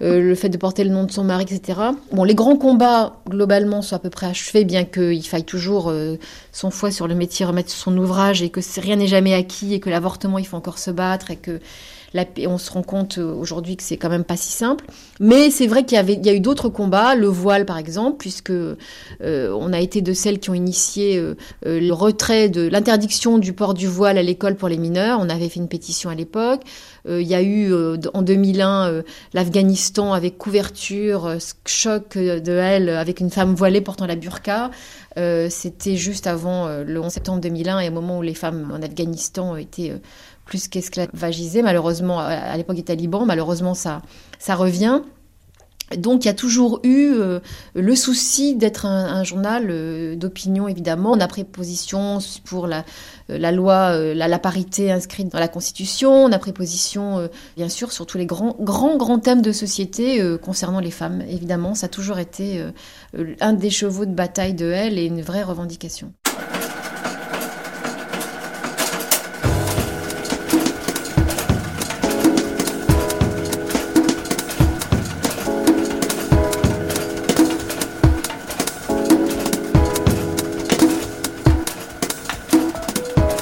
le 0.01 0.35
fait 0.35 0.49
de 0.49 0.57
porter 0.57 0.85
le 0.85 0.91
nom 0.91 1.05
de 1.05 1.11
son 1.11 1.25
mari, 1.25 1.45
etc. 1.49 1.79
Bon, 2.13 2.25
les 2.25 2.35
grands 2.35 2.57
combats, 2.57 3.21
globalement, 3.29 3.83
sont 3.83 3.97
à 3.97 3.99
peu 3.99 4.11
près 4.11 4.27
achevés 4.27 4.58
bien 4.65 4.85
qu'il 4.85 5.27
faille 5.27 5.45
toujours 5.45 5.91
euh, 5.91 6.17
son 6.53 6.71
foi 6.71 6.91
sur 6.91 7.09
le 7.09 7.15
métier 7.15 7.47
remettre 7.47 7.71
son 7.71 7.97
ouvrage 7.97 8.43
et 8.43 8.51
que 8.51 8.61
rien 8.81 8.97
n'est 8.97 9.07
jamais 9.07 9.35
acquis 9.35 9.75
et 9.75 9.81
que 9.81 9.91
l'avortement, 9.91 10.39
il 10.39 10.47
faut 10.47 10.57
encore 10.57 10.79
se 10.79 10.91
battre 10.91 11.31
et 11.31 11.37
que 11.37 11.61
on 12.47 12.59
se 12.59 12.71
rend 12.71 12.83
compte 12.83 13.19
euh, 13.19 13.33
aujourd'hui 13.33 13.77
que 13.77 13.83
c'est 13.83 13.97
quand 13.97 14.09
même 14.09 14.25
pas 14.25 14.37
si 14.37 14.51
simple. 14.53 14.85
Mais 15.21 15.51
c'est 15.51 15.67
vrai 15.67 15.85
qu'il 15.85 15.99
y, 15.99 16.29
a 16.29 16.35
eu 16.35 16.41
d'autres 16.41 16.69
combats, 16.69 17.15
le 17.15 17.27
voile 17.27 17.67
par 17.67 17.79
exemple, 17.79 18.17
puisque 18.19 18.51
euh, 18.51 18.77
on 19.21 19.73
a 19.73 19.81
été 19.81 20.01
de 20.01 20.13
celles 20.13 20.39
qui 20.39 20.51
ont 20.51 20.55
initié 20.55 21.23
le 21.65 21.93
retrait 21.93 22.49
de 22.49 22.67
l'interdiction 22.67 23.39
du 23.39 23.53
port 23.53 23.75
du 23.75 23.87
voile 23.87 24.19
à 24.19 24.23
l'école 24.23 24.57
pour 24.57 24.69
les 24.69 24.79
mineurs. 24.79 25.19
On 25.21 25.29
avait 25.29 25.49
fait 25.49 25.61
une 25.61 25.69
pétition 25.69 26.11
à 26.11 26.15
l'époque. 26.15 26.63
il 27.09 27.27
y 27.27 27.35
a 27.35 27.43
eu 27.43 27.73
en 28.15 28.23
2001 28.23 29.03
l'Afghanistan 29.35 30.13
avec 30.13 30.39
couverture, 30.39 31.37
choc 31.65 32.17
de 32.17 32.53
elle 32.53 32.91
avec 32.91 33.21
une 33.21 33.31
femme 33.31 33.55
voilée 33.55 33.81
portant 33.81 34.07
la 34.07 34.17
burqa. 34.17 34.71
Euh, 35.19 35.49
c'était 35.51 35.97
juste 35.97 36.27
avant 36.29 36.67
euh, 36.67 36.85
le 36.85 37.01
11 37.01 37.11
septembre 37.11 37.41
2001 37.41 37.81
et 37.81 37.89
au 37.89 37.93
moment 37.93 38.19
où 38.19 38.23
les 38.23 38.35
femmes 38.35 38.71
en 38.73 38.81
Afghanistan 38.83 39.57
étaient 39.57 39.91
euh, 39.91 39.99
plus 40.49 40.67
qu'esclavagisées, 40.69 41.63
malheureusement, 41.63 42.19
à 42.19 42.57
l'époque 42.57 42.77
des 42.77 42.83
talibans, 42.83 43.25
malheureusement 43.27 43.75
ça, 43.75 44.03
ça 44.39 44.55
revient. 44.55 45.03
Donc 45.97 46.25
il 46.25 46.29
y 46.29 46.31
a 46.31 46.35
toujours 46.35 46.81
eu 46.85 47.15
le 47.75 47.97
souci 47.97 48.57
d'être 48.57 48.85
un, 48.85 49.25
journal 49.25 50.19
d'opinion, 50.19 50.69
évidemment. 50.69 51.13
On 51.13 51.21
a 51.21 51.27
pris 51.27 51.45
position 51.45 52.19
pour 52.45 52.67
la, 52.67 52.85
la 53.31 53.53
loi, 53.53 53.97
la, 53.97 54.29
la, 54.29 54.39
parité 54.39 54.93
inscrite 54.93 55.33
dans 55.33 55.39
la 55.39 55.49
Constitution. 55.49 56.13
On 56.13 56.33
a 56.33 56.39
pris 56.39 56.53
position, 56.53 57.31
bien 57.57 57.71
sûr, 57.71 57.91
sur 57.91 58.05
tous 58.05 58.19
les 58.19 58.27
grands, 58.27 58.55
grands, 58.61 58.99
grands 58.99 59.19
thèmes 59.19 59.41
de 59.41 59.51
société 59.51 60.23
concernant 60.43 60.81
les 60.81 60.91
femmes. 60.91 61.23
Évidemment, 61.27 61.75
ça 61.75 61.87
a 61.87 61.89
toujours 61.89 62.19
été 62.19 62.61
euh, 63.17 63.35
un 63.41 63.53
des 63.53 63.71
chevaux 63.71 64.07
de 64.07 64.15
bataille 64.15 64.55
de 64.55 64.71
elle 64.71 64.99
et 64.99 65.05
une 65.05 65.23
vraie 65.23 65.43
revendication. 65.43 66.13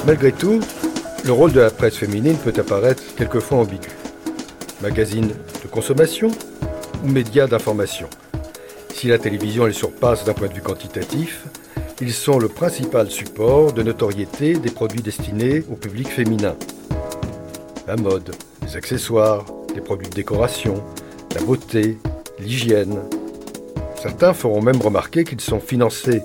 Malgré 0.07 0.31
tout, 0.31 0.59
le 1.23 1.31
rôle 1.31 1.51
de 1.51 1.59
la 1.59 1.69
presse 1.69 1.97
féminine 1.97 2.37
peut 2.37 2.53
apparaître 2.57 3.03
quelquefois 3.15 3.59
ambigu. 3.59 3.89
Magazine 4.81 5.27
de 5.27 5.67
consommation 5.69 6.31
ou 7.03 7.07
média 7.07 7.45
d'information 7.45 8.07
si 8.97 9.09
la 9.09 9.19
télévision 9.19 9.67
les 9.67 9.73
surpasse 9.73 10.25
d'un 10.25 10.33
point 10.33 10.47
de 10.47 10.53
vue 10.53 10.61
quantitatif, 10.61 11.45
ils 12.01 12.11
sont 12.11 12.39
le 12.39 12.47
principal 12.47 13.11
support 13.11 13.71
de 13.71 13.83
notoriété 13.83 14.55
des 14.55 14.71
produits 14.71 15.03
destinés 15.03 15.63
au 15.71 15.75
public 15.75 16.07
féminin. 16.07 16.55
La 17.85 17.95
mode, 17.95 18.31
les 18.63 18.75
accessoires, 18.75 19.45
les 19.75 19.81
produits 19.81 20.09
de 20.09 20.15
décoration, 20.15 20.83
la 21.35 21.41
beauté, 21.41 21.99
l'hygiène. 22.39 22.97
Certains 24.01 24.33
feront 24.33 24.63
même 24.63 24.81
remarquer 24.81 25.23
qu'ils 25.23 25.41
sont 25.41 25.59
financés 25.59 26.23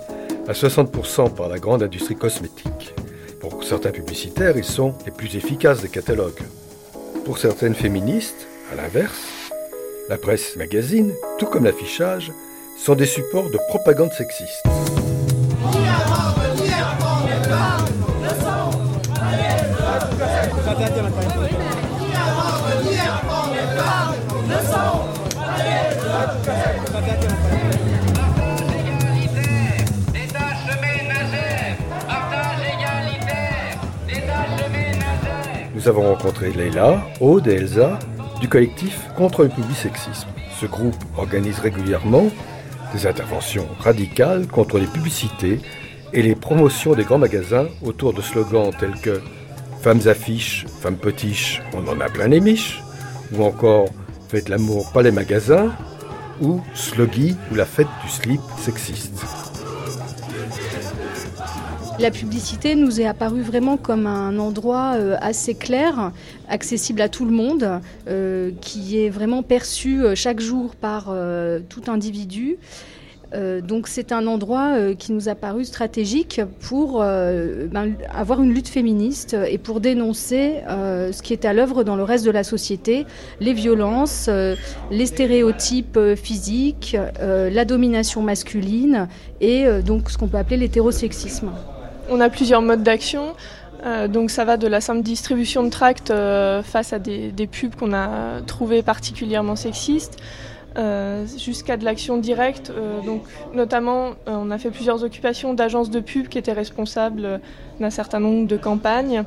à 0.49 0.53
60% 0.53 1.35
par 1.35 1.51
la 1.51 1.59
grande 1.59 1.83
industrie 1.83 2.17
cosmétique. 2.17 2.95
Pour 3.43 3.65
certains 3.65 3.91
publicitaires, 3.91 4.57
ils 4.57 4.63
sont 4.63 4.95
les 5.05 5.11
plus 5.11 5.35
efficaces 5.35 5.83
des 5.83 5.89
catalogues. 5.89 6.41
Pour 7.25 7.39
certaines 7.39 7.75
féministes, 7.75 8.47
à 8.71 8.77
l'inverse, 8.77 9.51
la 10.09 10.17
presse 10.17 10.55
magazine, 10.55 11.13
tout 11.39 11.47
comme 11.47 11.65
l'affichage, 11.65 12.31
sont 12.79 12.95
des 12.95 13.05
supports 13.05 13.51
de 13.51 13.59
propagande 13.69 14.13
sexiste. 14.13 14.63
Nous 35.83 35.89
avons 35.89 36.15
rencontré 36.15 36.53
Leila, 36.53 37.03
Aude 37.21 37.49
et 37.49 37.55
Elsa 37.55 37.99
du 38.41 38.49
collectif 38.49 39.01
Contre 39.17 39.43
le 39.43 39.49
public 39.49 39.77
sexisme. 39.77 40.29
Ce 40.61 40.67
groupe 40.67 40.95
organise 41.17 41.59
régulièrement 41.59 42.29
des 42.95 43.09
interventions 43.09 43.67
radicales 43.81 44.47
contre 44.47 44.79
les 44.79 44.87
publicités 44.87 45.59
et 46.13 46.23
les 46.23 46.37
promotions 46.37 46.95
des 46.95 47.03
grands 47.03 47.19
magasins 47.19 47.67
autour 47.85 48.13
de 48.13 48.23
slogans 48.23 48.71
tels 48.79 48.95
que 49.01 49.21
Femmes 49.81 50.07
affiches, 50.07 50.67
femmes 50.81 50.99
potiches, 50.99 51.61
on 51.75 51.89
en 51.89 52.01
a 52.01 52.09
plein 52.09 52.29
les 52.29 52.39
miches, 52.39 52.81
ou 53.33 53.43
encore 53.43 53.89
Faites 54.29 54.49
l'amour, 54.49 54.93
pas 54.93 55.03
les 55.03 55.11
magasins, 55.11 55.73
ou 56.41 56.63
Sloggy 56.75 57.35
ou 57.51 57.57
la 57.57 57.65
fête 57.65 57.89
du 58.05 58.09
slip 58.09 58.41
sexiste. 58.57 59.25
La 62.03 62.11
publicité 62.11 62.75
nous 62.75 63.01
est 63.01 63.07
apparue 63.07 63.43
vraiment 63.43 63.77
comme 63.77 64.09
un 64.09 64.37
endroit 64.41 64.95
euh, 64.97 65.17
assez 65.21 65.55
clair, 65.55 66.11
accessible 66.49 67.01
à 67.01 67.09
tout 67.09 67.25
le 67.25 67.31
monde, 67.31 67.81
euh, 68.09 68.51
qui 68.61 68.99
est 68.99 69.09
vraiment 69.09 69.45
perçu 69.45 70.03
euh, 70.03 70.17
chaque 70.17 70.41
jour 70.41 70.75
par 70.75 71.15
tout 71.69 71.83
individu. 71.87 72.59
donc 73.63 73.89
c'est 73.89 74.11
un 74.13 74.27
endroit 74.27 74.95
qui 74.95 75.13
nous 75.13 75.29
a 75.29 75.35
paru 75.35 75.65
stratégique 75.65 76.41
pour 76.61 76.99
ben, 76.99 77.95
avoir 78.13 78.43
une 78.43 78.53
lutte 78.53 78.69
féministe 78.69 79.35
et 79.49 79.59
pour 79.59 79.81
dénoncer 79.81 80.61
ce 80.69 81.23
qui 81.23 81.33
est 81.33 81.47
à 81.47 81.53
l'œuvre 81.55 81.83
dans 81.83 81.97
le 81.97 82.03
reste 82.03 82.27
de 82.27 82.31
la 82.31 82.45
société, 82.45 83.07
les 83.41 83.55
violences, 83.55 84.29
les 84.91 85.07
stéréotypes 85.07 85.99
physiques, 86.17 86.97
la 87.21 87.65
domination 87.65 88.21
masculine 88.23 89.09
et 89.41 89.65
donc 89.83 90.11
ce 90.11 90.19
qu'on 90.19 90.29
peut 90.29 90.39
appeler 90.39 90.59
l'hétérosexisme. 90.59 91.53
On 92.11 92.21
a 92.21 92.29
plusieurs 92.29 92.63
modes 92.63 92.83
d'action. 92.83 93.35
Euh, 93.85 94.07
donc 94.07 94.31
ça 94.31 94.45
va 94.45 94.57
de 94.57 94.67
la 94.67 94.81
simple 94.81 95.03
distribution 95.03 95.65
de 95.65 95.69
tracts 95.69 96.11
euh, 96.11 96.63
face 96.63 96.93
à 96.93 96.99
des, 96.99 97.33
pubs 97.51 97.75
qu'on 97.75 97.93
a 97.93 98.41
trouvées 98.47 98.83
particulièrement 98.83 99.57
sexistes, 99.57 100.19
euh, 100.79 101.27
jusqu'à 101.39 101.77
de 101.77 101.85
l'action 101.85 102.17
directe. 102.17 102.73
donc 103.05 103.23
notamment, 103.55 104.11
on 104.27 104.51
a 104.51 104.59
fait 104.59 104.71
plusieurs 104.71 105.03
occupations 105.03 105.53
d'agences 105.55 105.91
de 105.91 106.01
pub 106.01 106.29
qui 106.29 106.39
étaient 106.39 106.53
responsables 106.53 107.41
d'un 107.81 107.91
certain 107.91 108.21
nombre 108.21 108.47
de 108.47 108.57
campagnes. 108.57 109.25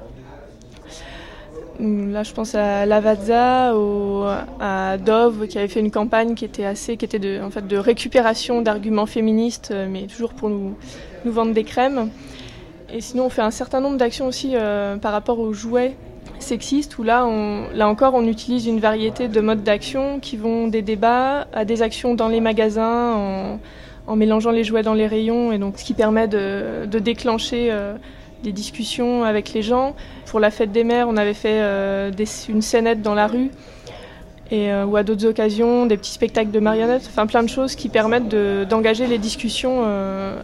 Là, 1.77 2.24
je 2.24 2.32
pense 2.32 2.55
à 2.55 2.86
Lavazza 2.86 3.77
ou 3.77 4.24
à 4.62 4.98
Dove 4.98 5.48
qui 5.48 5.58
avait 5.58 5.67
fait 5.67 5.82
une 5.82 5.91
campagne 5.91 6.34
qui 6.34 6.46
était 6.46 6.63
assez, 6.63 6.96
qui 6.96 7.03
était 7.03 7.20
de, 7.20 7.41
en 7.44 7.50
fait, 7.50 7.67
de 7.67 7.75
récupération 7.75 8.62
d'arguments 8.62 9.05
féministes, 9.05 9.74
mais 9.89 10.08
toujours 10.08 10.34
pour 10.34 10.50
nous 10.50 10.75
vendre 11.25 11.53
des 11.53 11.65
crèmes. 11.65 12.10
Et 12.96 13.02
sinon, 13.02 13.25
on 13.25 13.30
fait 13.30 13.42
un 13.42 13.52
certain 13.52 13.82
nombre 13.82 13.98
d'actions 13.98 14.25
aussi 14.25 14.52
euh, 14.54 14.96
par 14.96 15.12
rapport 15.12 15.38
aux 15.40 15.52
jouets 15.52 15.98
sexistes, 16.40 16.98
où 16.98 17.04
là, 17.04 17.28
là 17.74 17.90
encore, 17.90 18.14
on 18.14 18.25
utilise 18.25 18.68
une 18.68 18.80
variété 18.80 19.28
de 19.28 19.42
modes 19.42 19.64
d'action 19.64 20.22
qui 20.22 20.38
vont 20.38 20.70
des 20.70 20.82
débats 20.82 21.46
à 21.52 21.66
des 21.66 21.82
actions 21.82 22.16
dans 22.16 22.30
les 22.30 22.40
magasins, 22.40 23.60
en, 24.08 24.16
mélangeant 24.16 24.52
les 24.52 24.64
jouets 24.64 24.82
dans 24.82 24.94
les 24.94 25.08
rayons, 25.08 25.52
et 25.52 25.58
donc 25.58 25.78
ce 25.78 25.84
qui 25.84 25.94
permet 25.94 26.30
de, 26.30 26.86
déclencher 26.86 27.70
des 28.44 28.54
discussions 28.54 29.25
avec 29.25 29.52
les 29.52 29.62
gens. 29.62 29.94
Pour 30.28 30.40
la 30.40 30.50
fête 30.50 30.72
des 30.72 30.86
mères, 30.86 31.10
on 31.10 31.18
avait 31.18 31.34
fait 31.34 31.62
une 32.48 32.62
scénette 32.62 33.02
dans 33.02 33.16
la 33.16 33.28
rue 33.28 33.52
et, 34.52 34.72
ou 34.72 34.96
à 34.96 35.04
d'autres 35.04 35.25
occasions, 35.25 35.86
des 35.86 35.98
petits 35.98 36.14
spectacles 36.14 36.52
de 36.52 36.60
marionnettes, 36.60 37.08
enfin 37.08 37.28
plein 37.28 37.44
de 37.44 37.50
choses 37.50 37.75
qui 37.75 37.90
permettent 37.90 38.30
d'engager 38.70 39.08
les 39.08 39.18
discussions 39.18 39.84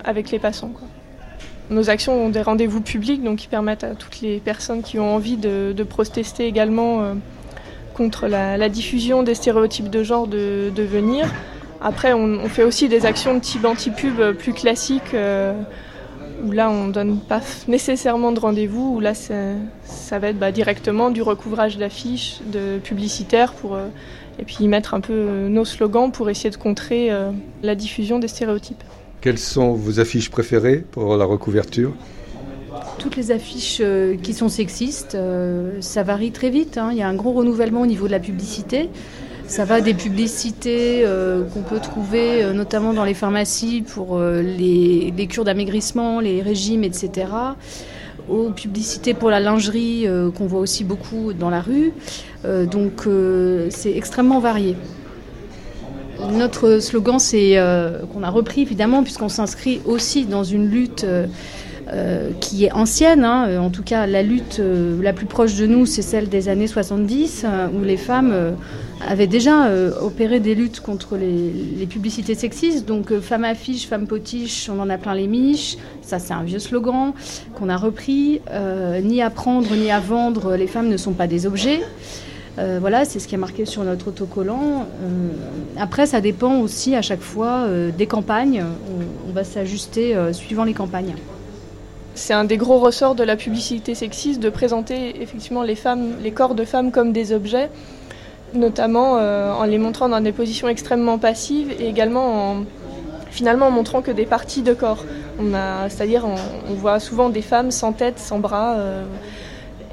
avec 0.03 0.31
les 0.31 0.39
passants. 0.39 0.71
Nos 1.71 1.89
actions 1.89 2.25
ont 2.25 2.29
des 2.29 2.41
rendez-vous 2.41 2.81
publics, 2.81 3.23
donc 3.23 3.37
qui 3.37 3.47
permettent 3.47 3.85
à 3.85 3.95
toutes 3.95 4.19
les 4.19 4.39
personnes 4.39 4.81
qui 4.81 4.99
ont 4.99 5.15
envie 5.15 5.37
de, 5.37 5.83
protester 5.89 6.45
également 6.45 7.01
euh, 7.01 7.13
contre 7.93 8.27
la, 8.27 8.67
diffusion 8.67 9.23
des 9.23 9.35
stéréotypes 9.35 9.89
de 9.89 10.03
genre 10.03 10.27
de, 10.27 10.71
venir. 10.77 11.33
Après, 11.79 12.11
on, 12.11 12.49
fait 12.49 12.63
aussi 12.63 12.89
des 12.89 13.05
actions 13.05 13.35
de 13.35 13.39
type 13.39 13.63
anti-pub 13.63 14.33
plus 14.33 14.51
classiques, 14.51 15.13
euh, 15.13 15.53
où 16.43 16.51
là, 16.51 16.69
on 16.69 16.87
ne 16.87 16.91
donne 16.91 17.17
pas 17.19 17.39
nécessairement 17.69 18.33
de 18.33 18.41
rendez-vous, 18.41 18.95
où 18.97 18.99
là, 18.99 19.13
ça, 19.13 20.19
va 20.19 20.27
être 20.27 20.39
bah, 20.39 20.51
directement 20.51 21.09
du 21.09 21.21
recouvrage 21.21 21.77
d'affiches, 21.77 22.39
de 22.47 22.79
publicitaires, 22.83 23.53
pour, 23.53 23.75
euh, 23.75 23.87
et 24.39 24.43
puis 24.43 24.67
mettre 24.67 24.93
un 24.93 24.99
peu 24.99 25.47
nos 25.47 25.63
slogans 25.63 26.11
pour 26.11 26.29
essayer 26.29 26.49
de 26.49 26.57
contrer 26.57 27.11
la 27.63 27.75
diffusion 27.75 28.19
des 28.19 28.27
stéréotypes. 28.27 28.83
Quelles 29.21 29.37
sont 29.37 29.73
vos 29.73 29.99
affiches 29.99 30.31
préférées 30.31 30.83
pour 30.91 31.15
la 31.15 31.25
recouverture? 31.25 31.93
Toutes 32.97 33.15
les 33.15 33.29
affiches 33.29 33.77
euh, 33.79 34.15
qui 34.17 34.33
sont 34.33 34.49
sexistes, 34.49 35.13
euh, 35.13 35.77
ça 35.79 36.01
varie 36.01 36.31
très 36.31 36.49
vite. 36.49 36.79
Hein. 36.79 36.89
Il 36.91 36.97
y 36.97 37.03
a 37.03 37.07
un 37.07 37.13
gros 37.13 37.31
renouvellement 37.31 37.81
au 37.81 37.85
niveau 37.85 38.07
de 38.07 38.11
la 38.11 38.19
publicité. 38.19 38.89
Ça 39.45 39.63
va 39.63 39.79
des 39.79 39.93
publicités 39.93 41.03
euh, 41.05 41.43
qu'on 41.43 41.61
peut 41.61 41.79
trouver 41.79 42.51
notamment 42.51 42.93
dans 42.93 43.03
les 43.03 43.13
pharmacies 43.13 43.81
pour 43.81 44.19
les, 44.19 45.13
les, 45.15 45.27
cures 45.27 45.43
d'amaigrissement, 45.43 46.19
les 46.19 46.41
régimes, 46.41 46.83
etc. 46.83 47.27
Aux 48.27 48.49
publicités 48.49 49.13
pour 49.13 49.29
la 49.29 49.39
lingerie 49.39 50.07
qu'on 50.35 50.47
voit 50.47 50.61
aussi 50.61 50.83
beaucoup 50.83 51.33
dans 51.33 51.49
la 51.49 51.61
rue. 51.61 51.91
donc 52.45 53.07
c'est 53.69 53.95
extrêmement 53.95 54.39
varié. 54.39 54.77
Notre 56.29 56.79
slogan, 56.79 57.19
c'est 57.19 57.57
euh, 57.57 57.99
qu'on 58.13 58.23
a 58.23 58.29
repris 58.29 58.61
évidemment, 58.61 59.03
puisqu'on 59.03 59.29
s'inscrit 59.29 59.81
aussi 59.85 60.25
dans 60.25 60.43
une 60.43 60.69
lutte 60.69 61.03
euh, 61.03 61.25
euh, 61.91 62.29
qui 62.39 62.65
est 62.65 62.71
ancienne. 62.71 63.25
Hein. 63.25 63.59
En 63.59 63.69
tout 63.69 63.83
cas, 63.83 64.05
la 64.07 64.21
lutte 64.21 64.61
la 65.01 65.13
plus 65.13 65.25
proche 65.25 65.55
de 65.55 65.65
nous, 65.65 65.85
c'est 65.85 66.01
celle 66.01 66.29
des 66.29 66.47
années 66.47 66.67
70, 66.67 67.45
où 67.73 67.83
les 67.83 67.97
femmes 67.97 68.55
avaient 69.05 69.27
déjà 69.27 69.69
opéré 70.01 70.39
des 70.39 70.55
luttes 70.55 70.79
contre 70.79 71.17
les, 71.17 71.85
publicités 71.87 72.35
sexistes. 72.35 72.87
Donc, 72.87 73.19
femme 73.19 73.43
affiche, 73.43 73.87
femme 73.87 74.07
potiche, 74.07 74.69
on 74.69 74.79
en 74.79 74.89
a 74.89 74.97
plein 74.97 75.15
les 75.15 75.27
miches. 75.27 75.77
Ça, 76.01 76.19
c'est 76.19 76.33
un 76.33 76.43
vieux 76.43 76.59
slogan 76.59 77.13
qu'on 77.55 77.67
a 77.67 77.77
repris. 77.77 78.41
ni 79.03 79.21
à 79.21 79.29
prendre, 79.29 79.75
ni 79.75 79.91
à 79.91 79.99
vendre, 79.99 80.55
les 80.55 80.67
femmes 80.67 80.87
ne 80.87 80.97
sont 80.97 81.13
pas 81.13 81.27
des 81.27 81.45
objets. 81.45 81.81
Euh, 82.59 82.77
voilà, 82.81 83.05
c'est 83.05 83.19
ce 83.19 83.27
qui 83.27 83.35
est 83.35 83.37
marqué 83.37 83.65
sur 83.65 83.83
notre 83.83 84.09
autocollant. 84.09 84.85
Euh, 85.03 85.29
après, 85.77 86.05
ça 86.05 86.19
dépend 86.19 86.59
aussi 86.59 86.95
à 86.95 87.01
chaque 87.01 87.21
fois 87.21 87.65
euh, 87.65 87.91
des 87.91 88.07
campagnes. 88.07 88.65
On, 89.27 89.31
va 89.31 89.45
s'ajuster 89.45 90.13
suivant 90.33 90.65
les 90.65 90.73
campagnes. 90.73 91.15
C'est 92.15 92.33
un 92.33 92.43
des 92.43 92.57
gros 92.57 92.79
ressorts 92.79 93.15
de 93.15 93.23
la 93.23 93.37
publicité 93.37 93.95
sexiste 93.95 94.41
de 94.41 94.49
présenter 94.49 95.21
effectivement 95.21 95.63
les 95.63 95.75
femmes, 95.75 96.15
les 96.21 96.31
corps 96.31 96.53
de 96.53 96.65
femmes 96.65 96.91
comme 96.91 97.13
des 97.13 97.31
objets, 97.31 97.69
notamment 98.53 99.13
en 99.13 99.63
les 99.63 99.77
montrant 99.77 100.09
dans 100.09 100.19
des 100.19 100.33
positions 100.33 100.67
extrêmement 100.67 101.17
passives 101.17 101.71
et 101.79 101.87
également 101.87 102.51
en 102.51 102.63
finalement 103.29 103.67
en 103.67 103.71
montrant 103.71 104.01
que 104.01 104.11
des 104.11 104.25
parties 104.25 104.63
de 104.63 104.73
corps. 104.73 105.05
c'est-à-dire 105.87 106.25
on, 106.25 106.73
voit 106.73 106.99
souvent 106.99 107.29
des 107.29 107.41
femmes 107.41 107.71
sans 107.71 107.93
tête, 107.93 108.19
sans 108.19 108.39
bras 108.39 108.75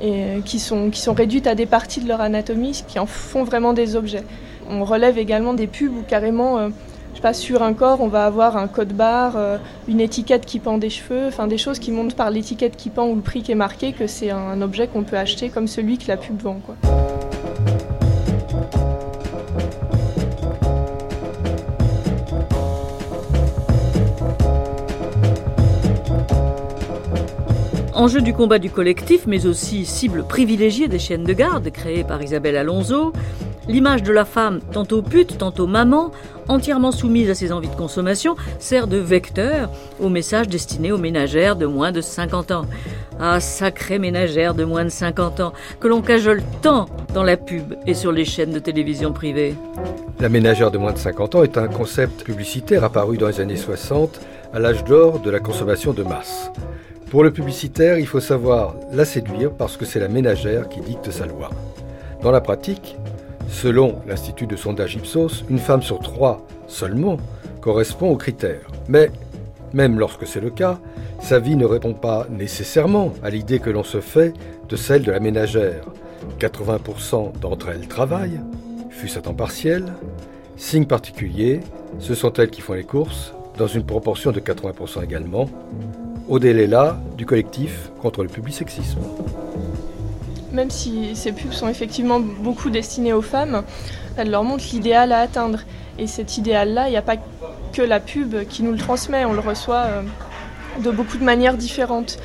et 0.00 0.12
euh, 0.12 0.40
qui 0.40 0.59
sont, 0.59 0.90
qui 0.90 1.00
sont 1.00 1.14
réduites 1.14 1.47
à 1.47 1.55
des 1.55 1.67
parties 1.67 2.00
de 2.00 2.09
leur 2.09 2.21
anatomie, 2.21 2.83
qui 2.87 2.99
en 2.99 3.07
font 3.07 3.45
vraiment 3.45 3.73
des 3.73 3.97
objets. 3.97 4.25
On 4.69 4.85
relève 4.85 5.19
également 5.19 5.55
des 5.55 5.67
pubs 5.67 5.97
où 5.97 6.02
carrément, 6.07 6.59
euh, 6.59 6.69
je 7.12 7.17
sais 7.17 7.23
pas, 7.23 7.33
sur 7.33 7.62
un 7.62 7.73
corps, 7.73 8.00
on 8.00 8.09
va 8.09 8.26
avoir 8.26 8.57
un 8.57 8.69
code 8.69 8.93
barre, 8.93 9.35
euh, 9.37 9.59
une 9.88 10.00
étiquette 10.00 10.47
qui 10.47 10.59
pend 10.59 10.78
des 10.78 10.90
cheveux, 10.90 11.26
enfin 11.28 11.47
des 11.47 11.59
choses 11.59 11.78
qui 11.78 11.90
montrent 11.90 12.17
par 12.17 12.31
l'étiquette 12.31 12.76
qui 12.76 12.90
pend 12.90 13.09
ou 13.09 13.14
le 13.14 13.23
prix 13.23 13.43
qui 13.43 13.52
est 13.52 13.57
marqué 13.57 13.93
que 13.93 14.07
c'est 14.07 14.31
un 14.31 14.61
objet 14.62 14.87
qu'on 14.87 15.02
peut 15.02 15.19
acheter 15.19 15.49
comme 15.49 15.69
celui 15.69 15.99
que 15.99 16.09
la 16.09 16.17
pub 16.17 16.40
vend. 16.40 16.61
Quoi. 16.64 16.76
Enjeu 28.08 28.23
du 28.23 28.32
combat 28.32 28.58
du 28.58 28.71
collectif, 28.71 29.26
mais 29.26 29.44
aussi 29.44 29.84
cible 29.84 30.25
privilégiée 30.26 30.88
des 30.88 30.99
chaînes 30.99 31.25
de 31.25 31.32
garde 31.34 31.68
créées 31.71 32.04
par 32.04 32.23
Isabelle 32.23 32.56
Alonso, 32.56 33.12
l'image 33.68 34.02
de 34.02 34.14
la 34.14 34.25
femme, 34.25 34.60
tantôt 34.73 35.02
pute, 35.02 35.36
tantôt 35.36 35.66
maman, 35.66 36.10
entièrement 36.49 36.90
soumise 36.90 37.28
à 37.28 37.34
ses 37.34 37.52
envies 37.52 37.68
de 37.68 37.75
consommation, 37.75 38.34
sert 38.60 38.86
de 38.86 38.97
vecteur 38.97 39.68
au 40.00 40.08
message 40.08 40.49
destiné 40.49 40.90
aux 40.90 40.97
ménagères 40.97 41.54
de 41.54 41.66
moins 41.66 41.92
de 41.92 42.00
50 42.00 42.50
ans. 42.50 42.64
Ah, 43.21 43.40
sacrée 43.40 43.99
ménagère 43.99 44.54
de 44.54 44.64
moins 44.64 44.84
de 44.84 44.88
50 44.88 45.40
ans, 45.40 45.52
que 45.78 45.86
l'on 45.86 46.00
cajole 46.00 46.42
tant 46.62 46.86
dans 47.12 47.25
la 47.25 47.36
pub 47.36 47.75
et 47.86 47.92
sur 47.92 48.10
les 48.10 48.25
chaînes 48.25 48.52
de 48.52 48.58
télévision 48.58 49.12
privées. 49.12 49.54
La 50.18 50.30
ménagère 50.30 50.71
de 50.71 50.78
moins 50.78 50.94
de 50.94 50.99
50 50.99 51.34
ans 51.34 51.42
est 51.42 51.58
un 51.58 51.68
concept 51.68 52.25
publicitaire 52.25 52.84
apparu 52.84 53.18
dans 53.18 53.28
les 53.28 53.42
années 53.42 53.56
60, 53.56 54.18
à 54.54 54.60
l'âge 54.60 54.82
d'or 54.84 55.21
de 55.21 55.30
la 55.30 55.40
consommation 55.40 55.92
de 55.92 56.04
masse. 56.04 56.50
Pour 57.10 57.25
le 57.25 57.32
publicitaire, 57.32 57.99
il 57.99 58.06
faut 58.06 58.21
savoir 58.21 58.75
la 58.92 59.06
séduire 59.06 59.52
parce 59.52 59.78
que 59.78 59.86
c'est 59.86 59.99
la 59.99 60.08
ménagère 60.08 60.68
qui 60.68 60.82
dicte 60.82 61.10
sa 61.10 61.25
loi. 61.25 61.49
Dans 62.23 62.30
la 62.30 62.42
pratique, 62.42 62.99
selon 63.49 64.02
l'Institut 64.06 64.47
de 64.47 64.56
sondage 64.56 64.97
Ipsos, 64.97 65.44
une 65.49 65.58
femme 65.58 65.80
sur 65.80 66.00
trois 66.00 66.47
seulement 66.66 67.16
correspond 67.62 68.10
aux 68.10 68.18
critères. 68.18 68.71
Mais, 68.88 69.10
même 69.73 69.99
lorsque 69.99 70.26
c'est 70.26 70.40
le 70.40 70.50
cas, 70.50 70.78
sa 71.23 71.38
vie 71.38 71.56
ne 71.56 71.64
répond 71.64 71.94
pas 71.94 72.26
nécessairement 72.28 73.14
à 73.23 73.30
l'idée 73.30 73.58
que 73.58 73.71
l'on 73.71 73.84
se 73.84 74.02
fait 74.02 74.34
de 74.68 74.76
celle 74.76 75.02
de 75.02 75.10
la 75.10 75.21
ménagère. 75.21 75.86
80% 76.38 77.40
d'entre 77.40 77.71
elles 77.71 77.88
travaillent, 77.88 78.40
fût-ce 78.90 79.18
à 79.18 79.23
temps 79.23 79.32
partiel. 79.32 79.94
Signe 80.58 80.84
particulier, 80.84 81.60
ce 82.00 82.14
sont 82.14 82.34
elles 82.34 82.50
qui 82.50 82.60
font 82.60 82.75
les 82.75 82.84
courses, 82.84 83.32
dans 83.56 83.66
une 83.66 83.84
proportion 83.84 84.30
de 84.30 84.40
80% 84.40 85.02
également 85.02 85.49
est 86.36 86.67
là 86.67 86.99
du 87.17 87.26
collectif 87.26 87.91
contre 88.00 88.23
le 88.23 88.28
public 88.28 88.54
sexisme. 88.54 89.00
Même 90.52 90.71
si 90.71 91.14
ces 91.14 91.32
pubs 91.32 91.52
sont 91.52 91.69
effectivement 91.69 92.21
beaucoup 92.21 92.71
destinées 92.71 93.12
aux 93.12 93.23
femmes, 93.23 93.62
elles 94.17 94.30
leur 94.30 94.45
montrent 94.45 94.64
l'idéal 94.73 95.12
à 95.12 95.21
atteindre. 95.21 95.60
Et 95.99 96.06
cet 96.06 96.38
idéal-là, 96.38 96.88
il 96.88 96.91
n'y 96.91 96.97
a 96.97 97.02
pas 97.02 97.17
que 97.73 97.82
la 97.82 98.00
pub 98.00 98.45
qui 98.49 98.62
nous 98.62 98.73
le 98.73 98.78
transmet, 98.78 99.25
on 99.25 99.32
le 99.32 99.41
reçoit 99.41 99.86
euh, 99.86 100.02
de 100.82 100.91
beaucoup 100.91 101.19
de 101.19 101.25
manières 101.25 101.56
différentes. 101.56 102.19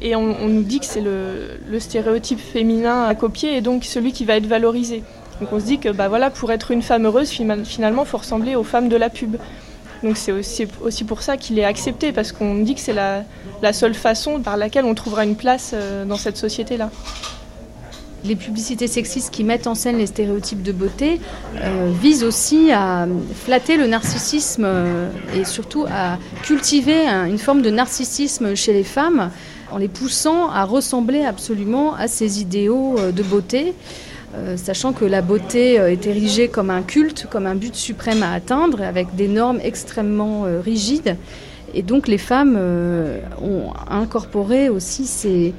Et 0.00 0.16
on, 0.16 0.48
nous 0.48 0.62
dit 0.64 0.80
que 0.80 0.86
c'est 0.86 1.00
le, 1.00 1.78
stéréotype 1.78 2.40
féminin 2.40 3.04
à 3.04 3.14
copier 3.14 3.56
et 3.56 3.60
donc 3.60 3.84
celui 3.84 4.12
qui 4.12 4.24
va 4.24 4.34
être 4.34 4.46
valorisé. 4.46 5.04
Donc 5.40 5.52
on 5.52 5.60
se 5.60 5.64
dit 5.64 5.78
que 5.78 5.90
bah 5.90 6.08
voilà, 6.08 6.28
pour 6.28 6.50
être 6.50 6.72
une 6.72 6.82
femme 6.82 7.06
heureuse, 7.06 7.30
finalement, 7.30 8.02
il 8.02 8.08
faut 8.08 8.18
ressembler 8.18 8.56
aux 8.56 8.64
femmes 8.64 8.88
de 8.88 8.96
la 8.96 9.10
pub. 9.10 9.36
Donc 10.02 10.16
c'est 10.16 10.32
aussi, 10.32 11.04
pour 11.04 11.22
ça 11.22 11.36
qu'il 11.36 11.58
est 11.58 11.64
accepté, 11.64 12.12
parce 12.12 12.32
qu'on 12.32 12.56
dit 12.56 12.74
que 12.74 12.80
c'est 12.80 12.92
la, 12.92 13.24
seule 13.72 13.94
façon 13.94 14.40
par 14.40 14.56
laquelle 14.56 14.84
on 14.84 14.94
trouvera 14.94 15.24
une 15.24 15.36
place 15.36 15.72
euh, 15.74 16.04
dans 16.04 16.16
cette 16.16 16.36
société-là. 16.36 16.90
Les 18.24 18.36
publicités 18.36 18.86
sexistes 18.86 19.32
qui 19.32 19.42
mettent 19.42 19.66
en 19.66 19.74
scène 19.74 19.98
les 19.98 20.06
stéréotypes 20.06 20.62
de 20.62 20.70
beauté 20.70 21.20
euh, 21.56 21.90
visent 22.00 22.22
aussi 22.22 22.70
à 22.70 23.06
flatter 23.44 23.76
le 23.76 23.86
narcissisme 23.86 24.64
euh, 24.64 25.10
et 25.36 25.44
surtout 25.44 25.86
à 25.90 26.18
cultiver 26.42 27.06
une 27.06 27.38
forme 27.38 27.62
de 27.62 27.70
narcissisme 27.70 28.54
chez 28.54 28.72
les 28.72 28.84
femmes 28.84 29.30
en 29.72 29.78
les 29.78 29.88
poussant 29.88 30.50
à 30.50 30.64
ressembler 30.64 31.24
absolument 31.24 31.94
à 31.94 32.06
ces 32.06 32.40
idéaux 32.40 32.96
de 33.10 33.22
beauté. 33.22 33.74
Euh, 34.34 34.56
sachant 34.56 34.94
que 34.94 35.04
la 35.04 35.20
beauté 35.20 35.78
euh, 35.78 35.92
est 35.92 36.06
érigée 36.06 36.48
comme 36.48 36.70
un 36.70 36.82
culte, 36.82 37.26
comme 37.30 37.46
un 37.46 37.54
but 37.54 37.74
suprême 37.74 38.22
à 38.22 38.32
atteindre, 38.32 38.80
avec 38.80 39.14
des 39.14 39.28
normes 39.28 39.60
extrêmement 39.62 40.46
euh, 40.46 40.60
rigides. 40.60 41.16
Et 41.74 41.82
donc 41.82 42.08
les 42.08 42.18
femmes 42.18 42.56
euh, 42.58 43.18
ont 43.40 43.72
incorporé 43.88 44.68
aussi 44.68 45.06
ces, 45.06 45.54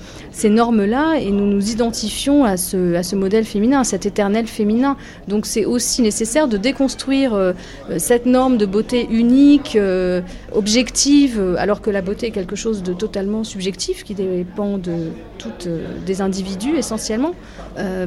normes-là 0.49 1.15
et 1.19 1.31
nous 1.31 1.45
nous 1.45 1.71
identifions 1.71 2.43
à 2.43 2.57
ce, 2.57 3.15
modèle 3.15 3.45
féminin, 3.45 3.79
à 3.79 3.83
cet 3.83 4.05
éternel 4.05 4.47
féminin. 4.47 4.97
Donc 5.27 5.45
c'est 5.45 5.65
aussi 5.65 6.01
nécessaire 6.01 6.47
de 6.47 6.57
déconstruire 6.57 7.33
euh, 7.33 7.53
cette 7.97 8.25
norme 8.25 8.57
de 8.57 8.65
beauté 8.65 9.07
unique, 9.09 9.75
euh, 9.75 10.21
objective, 10.53 11.55
alors 11.57 11.81
que 11.81 11.89
la 11.89 12.01
beauté 12.01 12.27
est 12.27 12.31
quelque 12.31 12.55
chose 12.55 12.83
de 12.83 12.93
totalement 12.93 13.43
subjectif 13.43 14.03
qui 14.03 14.13
dépend 14.13 14.77
de 14.77 15.09
toutes 15.37 15.67
des 16.05 16.21
individus 16.21 16.75
essentiellement. 16.77 17.33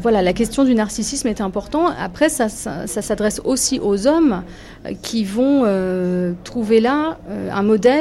voilà, 0.00 0.22
la 0.22 0.32
question 0.32 0.64
du 0.64 0.74
narcissisme 0.74 1.28
est 1.28 1.40
importante. 1.40 1.92
Après, 2.00 2.28
ça 2.28 2.48
s'adresse 2.48 3.40
aussi 3.44 3.78
aux 3.80 4.06
hommes 4.06 4.42
qui 5.02 5.24
vont 5.24 5.64
trouver 6.44 6.80
là 6.80 7.18
un 7.52 7.62
modèle 7.62 7.95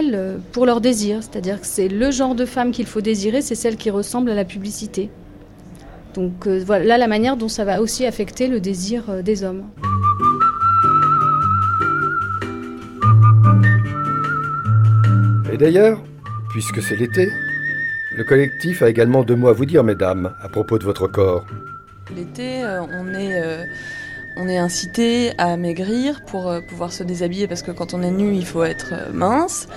pour 0.51 0.65
leur 0.65 0.81
désir. 0.81 1.19
C'est-à-dire 1.21 1.61
que 1.61 1.67
c'est 1.67 1.87
le 1.87 2.11
genre 2.11 2.35
de 2.35 2.45
femme 2.45 2.71
qu'il 2.71 2.85
faut 2.85 3.01
désirer, 3.01 3.41
c'est 3.41 3.55
celle 3.55 3.77
qui 3.77 3.89
ressemble 3.89 4.29
à 4.31 4.35
la 4.35 4.45
publicité. 4.45 5.09
Donc 6.13 6.47
euh, 6.47 6.63
voilà 6.65 6.97
la 6.97 7.07
manière 7.07 7.35
dont 7.35 7.49
ça 7.49 7.65
va 7.65 7.81
aussi 7.81 8.05
affecter 8.05 8.47
le 8.47 8.59
désir 8.61 9.03
euh, 9.09 9.21
des 9.21 9.43
hommes. 9.43 9.65
Et 15.51 15.57
d'ailleurs, 15.57 16.01
puisque 16.49 16.81
c'est 16.81 16.95
l'été, 16.95 17.29
le 18.15 18.23
collectif 18.23 18.81
a 18.81 18.89
également 18.89 19.23
deux 19.23 19.35
mots 19.35 19.49
à 19.49 19.53
vous 19.53 19.65
dire, 19.65 19.83
mesdames, 19.83 20.33
à 20.41 20.47
propos 20.47 20.77
de 20.77 20.83
votre 20.83 21.07
corps. 21.07 21.45
L'été, 22.15 22.63
euh, 22.63 22.81
on 22.81 23.13
est 23.13 23.65
on 24.37 24.47
est 24.47 24.57
incité 24.57 25.31
à 25.37 25.57
maigrir 25.57 26.23
pour 26.25 26.53
pouvoir 26.67 26.91
se 26.91 27.03
déshabiller 27.03 27.47
parce 27.47 27.61
que 27.61 27.71
quand 27.71 27.93
on 27.93 28.01
est 28.01 28.11
nu, 28.11 28.33
il 28.35 28.45
faut 28.45 28.63
être 28.63 28.93
mince, 29.13 29.67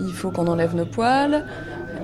il 0.00 0.12
faut 0.12 0.30
qu'on 0.30 0.46
enlève 0.46 0.74
nos 0.74 0.86
poils, 0.86 1.44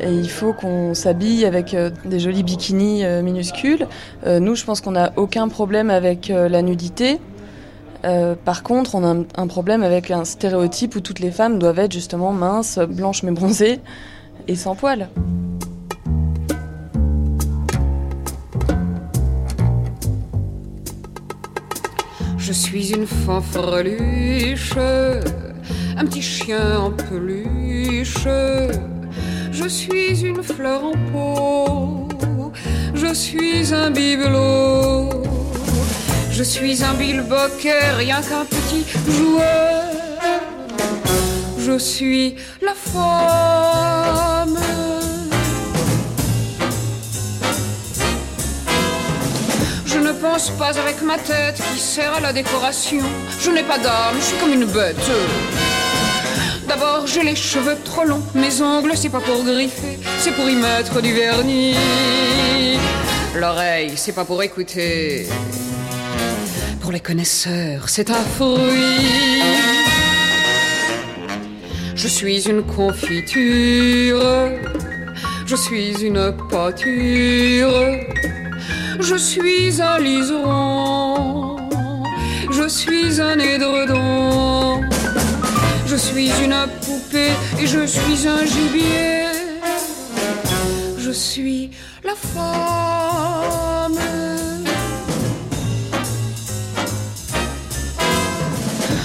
et 0.00 0.12
il 0.12 0.28
faut 0.28 0.52
qu'on 0.52 0.94
s'habille 0.94 1.44
avec 1.44 1.74
euh, 1.74 1.90
des 2.04 2.18
jolis 2.18 2.42
bikinis 2.42 3.04
euh, 3.04 3.22
minuscules. 3.22 3.86
Euh, 4.26 4.40
nous, 4.40 4.54
je 4.54 4.64
pense 4.64 4.80
qu'on 4.80 4.92
n'a 4.92 5.12
aucun 5.16 5.48
problème 5.48 5.90
avec 5.90 6.28
la 6.28 6.62
nudité. 6.62 7.20
par 8.44 8.62
contre, 8.62 8.94
on 8.94 9.04
a 9.04 9.24
un, 9.36 9.46
problème 9.46 9.82
avec 9.82 10.10
un 10.10 10.24
stéréotype 10.24 10.96
où 10.96 11.00
toutes 11.00 11.20
les 11.20 11.30
femmes 11.30 11.58
doivent 11.58 11.78
être 11.78 11.92
justement 11.92 12.32
minces, 12.32 12.78
blanches 12.78 13.22
mais 13.22 13.32
bronzées 13.32 13.80
et 14.46 14.56
sans 14.56 14.74
poils. 14.74 15.08
Je 22.46 22.52
suis 22.52 22.92
une 22.92 23.06
fanfreluche, 23.06 24.76
un 25.96 26.04
petit 26.04 26.22
chien 26.22 26.78
en 26.78 26.90
peluche 26.90 28.28
je 29.64 29.68
suis 29.68 30.24
une 30.24 30.42
fleur 30.42 30.84
en 30.84 30.92
pot, 31.12 32.08
je 32.92 33.14
suis 33.14 33.72
un 33.72 33.90
bibelot, 33.90 35.22
je 36.30 36.42
suis 36.42 36.82
un 36.82 36.94
bilboquet, 36.94 37.92
rien 37.96 38.20
qu'un 38.20 38.44
petit 38.44 38.84
joueur. 39.10 39.84
Je 41.58 41.78
suis 41.78 42.34
la 42.60 42.74
femme. 42.74 44.58
Pense 50.24 50.48
pas 50.50 50.78
avec 50.78 51.02
ma 51.02 51.18
tête 51.18 51.60
qui 51.72 51.78
sert 51.78 52.14
à 52.14 52.20
la 52.20 52.32
décoration. 52.32 53.04
Je 53.42 53.50
n'ai 53.50 53.62
pas 53.62 53.78
d'âme, 53.78 54.16
je 54.18 54.24
suis 54.28 54.36
comme 54.38 54.54
une 54.54 54.64
bête. 54.64 55.10
D'abord, 56.66 57.06
j'ai 57.06 57.22
les 57.22 57.36
cheveux 57.36 57.76
trop 57.84 58.04
longs, 58.04 58.22
mes 58.34 58.62
ongles, 58.62 58.92
c'est 58.94 59.10
pas 59.10 59.20
pour 59.20 59.44
griffer, 59.44 59.98
c'est 60.18 60.32
pour 60.32 60.48
y 60.48 60.56
mettre 60.56 61.02
du 61.02 61.12
vernis. 61.12 61.74
L'oreille, 63.36 63.92
c'est 63.96 64.12
pas 64.12 64.24
pour 64.24 64.42
écouter. 64.42 65.26
Pour 66.80 66.90
les 66.90 67.00
connaisseurs, 67.00 67.90
c'est 67.90 68.08
un 68.10 68.24
fruit. 68.36 69.42
Je 71.94 72.08
suis 72.08 72.48
une 72.48 72.62
confiture, 72.62 74.22
je 75.46 75.56
suis 75.56 76.02
une 76.02 76.34
pâture, 76.50 77.74
je 79.00 79.16
suis 79.16 79.82
un 79.82 79.98
liseron, 79.98 81.56
je 82.50 82.68
suis 82.68 83.20
un 83.20 83.38
édredon. 83.38 84.54
Je 85.86 86.00
suis 86.00 86.30
une 86.42 86.56
poupée 86.84 87.30
et 87.60 87.66
je 87.68 87.86
suis 87.86 88.26
un 88.26 88.44
gibier. 88.44 89.26
Je 90.98 91.10
suis 91.12 91.70
la 92.02 92.14
femme. 92.16 93.96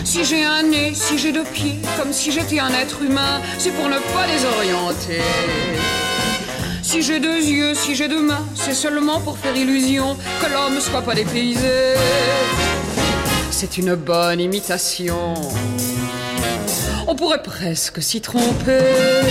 Si 0.03 0.25
j'ai 0.25 0.43
un 0.43 0.63
nez, 0.63 0.93
si 0.95 1.19
j'ai 1.19 1.31
deux 1.31 1.43
pieds, 1.43 1.79
comme 1.95 2.11
si 2.11 2.31
j'étais 2.31 2.59
un 2.59 2.73
être 2.73 3.03
humain, 3.03 3.39
c'est 3.59 3.71
pour 3.71 3.87
ne 3.87 3.99
pas 4.13 4.25
désorienter. 4.25 5.21
Si 6.91 7.03
j'ai 7.03 7.19
deux 7.19 7.39
yeux, 7.39 7.75
si 7.75 7.93
j'ai 7.93 8.07
deux 8.07 8.23
mains, 8.23 8.43
c'est 8.55 8.73
seulement 8.73 9.19
pour 9.19 9.37
faire 9.37 9.55
illusion 9.55 10.17
que 10.41 10.51
l'homme 10.51 10.79
soit 10.79 11.03
pas 11.03 11.13
dépaysé. 11.13 11.93
C'est 13.51 13.77
une 13.77 13.93
bonne 13.93 14.39
imitation 14.39 15.35
on 17.09 17.15
pourrait 17.15 17.41
presque 17.41 18.03
s'y 18.03 18.21
tromper. 18.21 19.23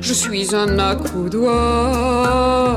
Je 0.00 0.12
suis 0.12 0.54
un 0.54 0.78
accoudoir, 0.78 2.76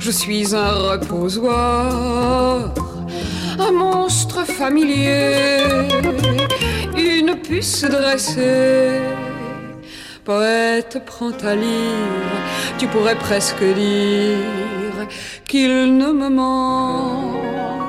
je 0.00 0.10
suis 0.10 0.56
un 0.56 0.70
reposoir, 0.70 2.72
un 3.58 3.72
monstre 3.72 4.46
familier, 4.46 5.34
une 6.96 7.36
puce 7.42 7.84
dressée. 7.84 9.02
Poète, 10.24 11.02
prends 11.04 11.32
ta 11.32 11.54
lyre, 11.54 11.66
tu 12.78 12.86
pourrais 12.86 13.14
presque 13.14 13.62
dire 13.62 15.06
qu'il 15.46 15.98
ne 15.98 16.12
me 16.12 16.30
manque 16.30 17.84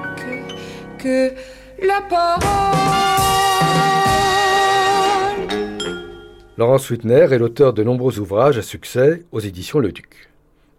que 0.98 1.32
la 1.82 2.02
parole. 2.10 2.44
Laurence 6.58 6.90
Whitner 6.90 7.28
est 7.32 7.38
l'auteur 7.38 7.72
de 7.72 7.84
nombreux 7.84 8.20
ouvrages 8.20 8.58
à 8.58 8.62
succès 8.62 9.24
aux 9.32 9.40
éditions 9.40 9.80
Le 9.80 9.94
Duc. 9.94 10.30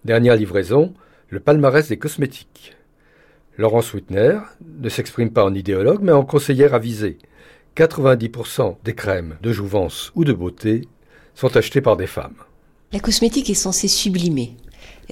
Dernière 0.04 0.36
livraison, 0.36 0.92
le 1.30 1.40
palmarès 1.40 1.88
des 1.88 1.96
cosmétiques. 1.96 2.76
Laurence 3.56 3.94
Whitner 3.94 4.40
ne 4.60 4.90
s'exprime 4.90 5.32
pas 5.32 5.44
en 5.44 5.54
idéologue 5.54 6.02
mais 6.02 6.12
en 6.12 6.26
conseillère 6.26 6.74
avisée. 6.74 7.16
90% 7.76 8.76
des 8.84 8.94
crèmes 8.94 9.38
de 9.40 9.52
jouvence 9.52 10.12
ou 10.14 10.24
de 10.24 10.34
beauté 10.34 10.82
sont 11.36 11.56
achetées 11.56 11.80
par 11.80 11.96
des 11.96 12.06
femmes. 12.06 12.34
La 12.92 13.00
cosmétique 13.00 13.50
est 13.50 13.54
censée 13.54 13.88
sublimer. 13.88 14.56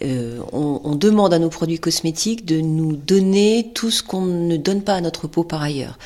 Euh, 0.03 0.41
on, 0.53 0.97
demande 0.97 1.33
à 1.33 1.39
nos 1.39 1.51
produits 1.51 1.79
cosmétiques 1.79 2.45
de 2.45 2.61
nous 2.61 2.97
donner 2.97 3.71
tout 3.75 3.93
ce 3.93 4.03
qu'on 4.03 4.23
ne 4.23 4.57
donne 4.57 4.83
pas 4.83 4.95
à 4.95 5.01
notre 5.01 5.29
peau 5.29 5.45
par 5.45 5.63
ailleurs. 5.63 5.99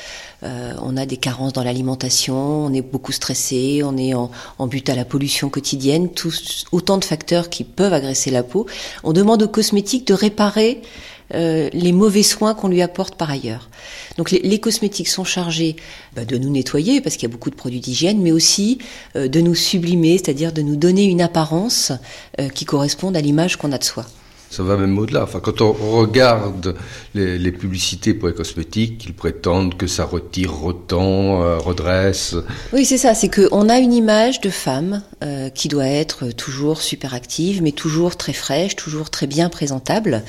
Euh, 0.43 0.73
on 0.83 0.95
a 0.95 1.07
des 1.07 1.17
carences 1.17 1.53
dans 1.53 1.63
l'alimentation, 1.63 2.35
on 2.35 2.73
est 2.73 2.83
beaucoup 2.83 3.11
stressé, 3.11 3.81
on 3.83 3.97
est 3.97 4.13
en, 4.13 4.29
en 4.59 4.67
but 4.67 4.87
à 4.89 4.95
la 4.95 5.05
pollution 5.05 5.49
quotidienne, 5.49 6.09
tous, 6.09 6.65
autant 6.71 6.99
de 6.99 7.05
facteurs 7.05 7.49
qui 7.49 7.63
peuvent 7.63 7.93
agresser 7.93 8.29
la 8.29 8.43
peau. 8.43 8.67
On 9.03 9.11
demande 9.13 9.41
aux 9.41 9.47
cosmétiques 9.47 10.05
de 10.05 10.13
réparer 10.13 10.81
euh, 11.33 11.69
les 11.73 11.91
mauvais 11.91 12.23
soins 12.23 12.53
qu'on 12.53 12.67
lui 12.67 12.81
apporte 12.81 13.15
par 13.15 13.29
ailleurs. 13.29 13.69
Donc 14.17 14.31
les, 14.31 14.59
cosmétiques 14.59 15.07
sont 15.07 15.23
chargés 15.23 15.75
bah, 16.15 16.25
de 16.25 16.37
nous 16.37 16.49
nettoyer 16.49 17.01
parce 17.01 17.15
qu'il 17.15 17.29
y 17.29 17.31
a 17.31 17.33
beaucoup 17.33 17.49
de 17.49 17.55
produits 17.55 17.79
d'hygiène, 17.79 18.21
mais 18.21 18.31
aussi 18.31 18.79
euh, 19.15 19.27
de 19.27 19.39
nous 19.39 19.55
sublimer, 19.55 20.17
c'est-à-dire 20.17 20.51
de 20.51 20.61
nous 20.61 20.75
donner 20.75 21.05
une 21.05 21.21
apparence 21.21 21.91
euh, 22.39 22.49
qui 22.49 22.65
corresponde 22.65 23.15
à 23.15 23.21
l'image 23.21 23.57
qu'on 23.57 23.71
a 23.71 23.77
de 23.77 23.83
soi. 23.83 24.05
Ça 24.49 24.63
va 24.63 24.77
même 24.77 24.97
au-delà. 24.97 25.23
Enfin, 25.23 25.39
quand 25.39 25.61
on 25.61 25.73
regarde 25.73 26.75
les, 27.13 27.51
publicités 27.51 28.13
pour 28.13 28.29
les 28.29 28.33
cosmétiques, 28.33 29.05
ils 29.05 29.13
prétendent 29.13 29.77
que 29.77 29.87
ça 29.87 30.05
retire, 30.05 30.53
retend, 30.53 31.59
redresse. 31.59 32.35
Oui, 32.73 32.85
c'est 32.85 32.97
ça. 32.97 33.13
C'est 33.13 33.29
qu'on 33.29 33.69
a 33.69 33.77
une 33.77 33.93
image 33.93 34.41
de 34.41 34.49
femme 34.49 35.03
euh, 35.23 35.49
qui 35.49 35.67
doit 35.67 35.87
être 35.87 36.31
toujours 36.31 36.81
super 36.81 37.13
active, 37.13 37.61
mais 37.61 37.71
toujours 37.71 38.15
très 38.15 38.33
fraîche, 38.33 38.75
toujours 38.75 39.09
très 39.09 39.27
bien 39.27 39.49
présentable. 39.49 40.23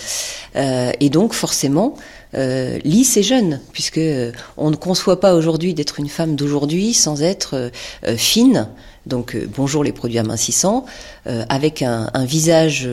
Euh, 0.57 0.93
et 1.01 1.11
donc 1.11 1.33
forcément, 1.33 1.97
euh, 2.35 2.79
lisse 2.85 3.17
et 3.17 3.25
jeune, 3.25 3.61
puisque 3.73 3.99
euh, 3.99 4.31
on 4.57 4.71
ne 4.71 4.77
conçoit 4.77 5.19
pas 5.19 5.35
aujourd'hui 5.35 5.75
d'être 5.75 5.99
une 5.99 6.09
femme 6.09 6.37
d'aujourd'hui 6.37 6.95
sans 6.95 7.23
être 7.23 7.71
euh, 8.07 8.17
fine. 8.17 8.69
Donc 9.07 9.37
bonjour 9.57 9.83
les 9.83 9.93
produits 9.93 10.19
amincissants, 10.19 10.85
avec 11.25 11.83
un, 11.83 12.11
visage 12.25 12.89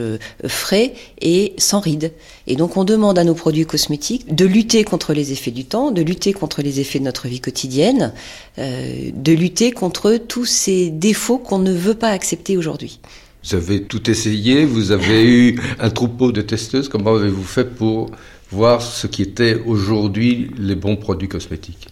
frais 0.48 0.93
et 1.22 1.54
sans 1.58 1.80
rides. 1.80 2.13
Et 2.48 2.56
donc 2.56 2.78
on 2.78 2.86
demande 2.86 3.20
à 3.20 3.24
nos 3.24 3.34
produits 3.34 3.65
cosmétiques 3.65 4.34
de 4.34 4.46
lutter 4.46 4.84
contre 4.84 5.13
les 5.13 5.34
effets 5.34 5.52
du 5.52 5.65
temps, 5.65 5.91
de 5.91 6.02
lutter 6.02 6.32
contre 6.34 6.62
les 6.62 6.80
effets 6.80 7.00
de 7.00 7.04
notre 7.04 7.28
vie 7.28 7.41
quotidienne, 7.41 8.13
de 8.58 9.32
lutter 9.34 9.72
contre 9.72 10.17
tous 10.17 10.46
ces 10.46 10.89
défauts 10.89 11.38
qu'on 11.38 11.60
ne 11.60 11.74
veut 11.74 11.93
pas 11.93 12.10
accepter 12.10 12.58
aujourd'hui. 12.58 13.00
Vous 13.43 13.56
avez 13.56 13.84
tout 13.84 14.10
essayé, 14.10 14.65
vous 14.65 14.91
avez 14.91 15.24
eu 15.24 15.62
un 15.80 15.89
troupeau 15.89 16.32
de 16.32 16.41
testeuses, 16.41 16.89
comment 16.89 17.15
avez-vous 17.15 17.43
fait 17.43 17.63
pour 17.63 18.12
voir 18.52 18.82
ce 18.82 19.08
qui 19.08 19.22
était 19.22 19.62
aujourd'hui 19.65 20.52
les 20.58 20.76
bons 20.76 20.98
produits 20.98 21.30
cosmétiques? 21.30 21.88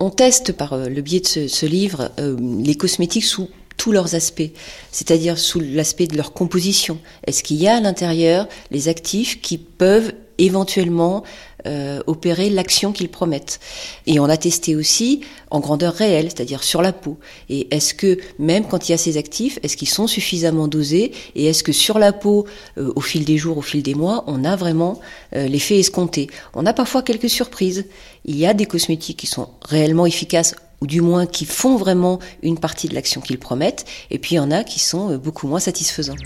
On 0.00 0.10
teste 0.10 0.52
par 0.52 0.72
euh, 0.72 0.88
le 0.88 1.02
biais 1.02 1.20
de 1.20 1.26
ce, 1.26 1.66
livre 1.66 2.10
euh, 2.18 2.36
les 2.62 2.74
cosmétiques 2.74 3.24
sous 3.24 3.48
tous 3.76 3.92
leurs 3.92 4.14
aspects, 4.14 4.50
c'est-à-dire 4.92 5.38
sous 5.38 5.60
l'aspect 5.60 6.06
de 6.06 6.16
leur 6.16 6.32
composition. 6.32 6.98
Est-ce 7.26 7.42
qu'il 7.42 7.56
y 7.56 7.68
a 7.68 7.76
à 7.76 7.80
l'intérieur 7.80 8.46
les 8.70 8.88
actifs 8.88 9.40
qui 9.40 9.58
peuvent 9.58 10.12
éventuellement 10.38 11.24
euh, 11.66 12.00
opérer 12.06 12.50
l'action 12.50 12.92
qu'ils 12.92 13.08
promettent. 13.08 13.60
Et 14.06 14.18
on 14.18 14.24
a 14.24 14.36
testé 14.36 14.74
aussi 14.74 15.20
en 15.50 15.60
grandeur 15.60 15.94
réelle, 15.94 16.24
c'est-à-dire 16.24 16.64
sur 16.64 16.82
la 16.82 16.92
peau. 16.92 17.18
Et 17.48 17.72
est-ce 17.74 17.94
que 17.94 18.18
même 18.38 18.66
quand 18.66 18.88
il 18.88 18.92
y 18.92 18.94
a 18.94 18.98
ces 18.98 19.16
actifs, 19.16 19.60
est-ce 19.62 19.76
qu'ils 19.76 19.88
sont 19.88 20.08
suffisamment 20.08 20.66
dosés 20.66 21.12
Et 21.36 21.46
est-ce 21.46 21.62
que 21.62 21.72
sur 21.72 21.98
la 21.98 22.12
peau, 22.12 22.46
euh, 22.78 22.92
au 22.96 23.00
fil 23.00 23.24
des 23.24 23.38
jours, 23.38 23.58
au 23.58 23.62
fil 23.62 23.82
des 23.82 23.94
mois, 23.94 24.24
on 24.26 24.44
a 24.44 24.56
vraiment 24.56 25.00
euh, 25.36 25.46
l'effet 25.46 25.78
escompté? 25.78 26.28
On 26.54 26.66
a 26.66 26.72
parfois 26.72 27.02
quelques 27.02 27.30
surprises. 27.30 27.86
Il 28.24 28.36
y 28.36 28.46
a 28.46 28.54
des 28.54 28.66
cosmétiques 28.66 29.18
qui 29.18 29.26
sont 29.28 29.48
réellement 29.62 30.06
efficaces 30.06 30.56
ou 30.80 30.86
du 30.88 31.00
moins 31.00 31.26
qui 31.26 31.44
font 31.44 31.76
vraiment 31.76 32.18
une 32.42 32.58
partie 32.58 32.88
de 32.88 32.94
l'action 32.94 33.20
qu'ils 33.20 33.38
promettent, 33.38 33.84
et 34.10 34.18
puis 34.18 34.34
il 34.34 34.38
y 34.38 34.40
en 34.40 34.50
a 34.50 34.64
qui 34.64 34.80
sont 34.80 35.16
beaucoup 35.16 35.46
moins 35.46 35.60
satisfaisants. 35.60 36.16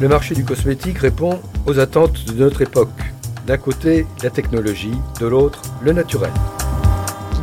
Le 0.00 0.08
marché 0.08 0.34
du 0.34 0.44
cosmétique 0.44 0.98
répond 0.98 1.38
aux 1.66 1.78
attentes 1.78 2.24
de 2.24 2.32
notre 2.34 2.62
époque. 2.62 2.88
D'un 3.46 3.58
côté, 3.58 4.06
la 4.24 4.30
technologie, 4.30 4.94
de 5.20 5.26
l'autre, 5.26 5.62
le 5.82 5.92
naturel. 5.92 6.32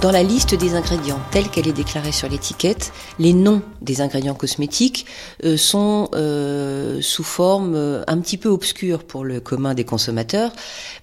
Dans 0.02 0.12
la 0.12 0.24
liste 0.24 0.56
des 0.56 0.74
ingrédients 0.74 1.20
telle 1.32 1.48
qu'elle 1.48 1.68
est 1.68 1.74
déclarée 1.74 2.12
sur 2.12 2.28
l'étiquette, 2.28 2.92
les 3.20 3.34
noms 3.34 3.62
des 3.82 4.02
ingrédients 4.02 4.34
cosmétiques 4.34 5.06
euh, 5.46 5.58
sont 5.58 6.10
euh, 6.16 7.00
sous 7.02 7.24
forme 7.24 7.76
euh, 7.76 8.04
un 8.08 8.20
petit 8.20 8.38
peu 8.38 8.50
obscure 8.50 9.04
pour 9.04 9.24
le 9.24 9.40
commun 9.40 9.76
des 9.76 9.86
consommateurs 9.86 10.54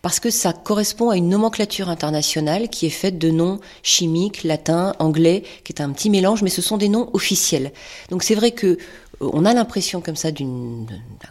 parce 0.02 0.18
que 0.18 0.30
ça 0.30 0.52
correspond 0.52 1.10
à 1.10 1.16
une 1.16 1.28
nomenclature 1.28 1.88
internationale 1.88 2.68
qui 2.68 2.86
est 2.86 2.90
faite 2.90 3.18
de 3.18 3.30
noms 3.30 3.60
chimiques, 3.84 4.42
latins, 4.42 4.94
anglais, 4.98 5.44
qui 5.62 5.72
est 5.72 5.80
un 5.80 5.90
petit 5.92 6.10
mélange, 6.10 6.42
mais 6.42 6.50
ce 6.50 6.60
sont 6.60 6.76
des 6.76 6.88
noms 6.88 7.08
officiels. 7.12 7.72
Donc 8.10 8.24
c'est 8.24 8.34
vrai 8.34 8.50
que 8.50 8.78
on 9.20 9.44
a 9.44 9.54
l'impression 9.54 10.00
comme 10.00 10.16
ça 10.16 10.30
d'un 10.30 10.86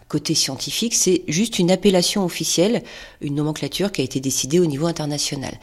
côté 0.07 0.35
scientifique, 0.35 0.93
c'est 0.93 1.23
juste 1.27 1.59
une 1.59 1.71
appellation 1.71 2.25
officielle, 2.25 2.83
une 3.21 3.35
nomenclature 3.35 3.91
qui 3.91 4.01
a 4.01 4.03
été 4.03 4.19
décidée 4.19 4.59
au 4.59 4.65
niveau 4.65 4.87
international. 4.87 5.53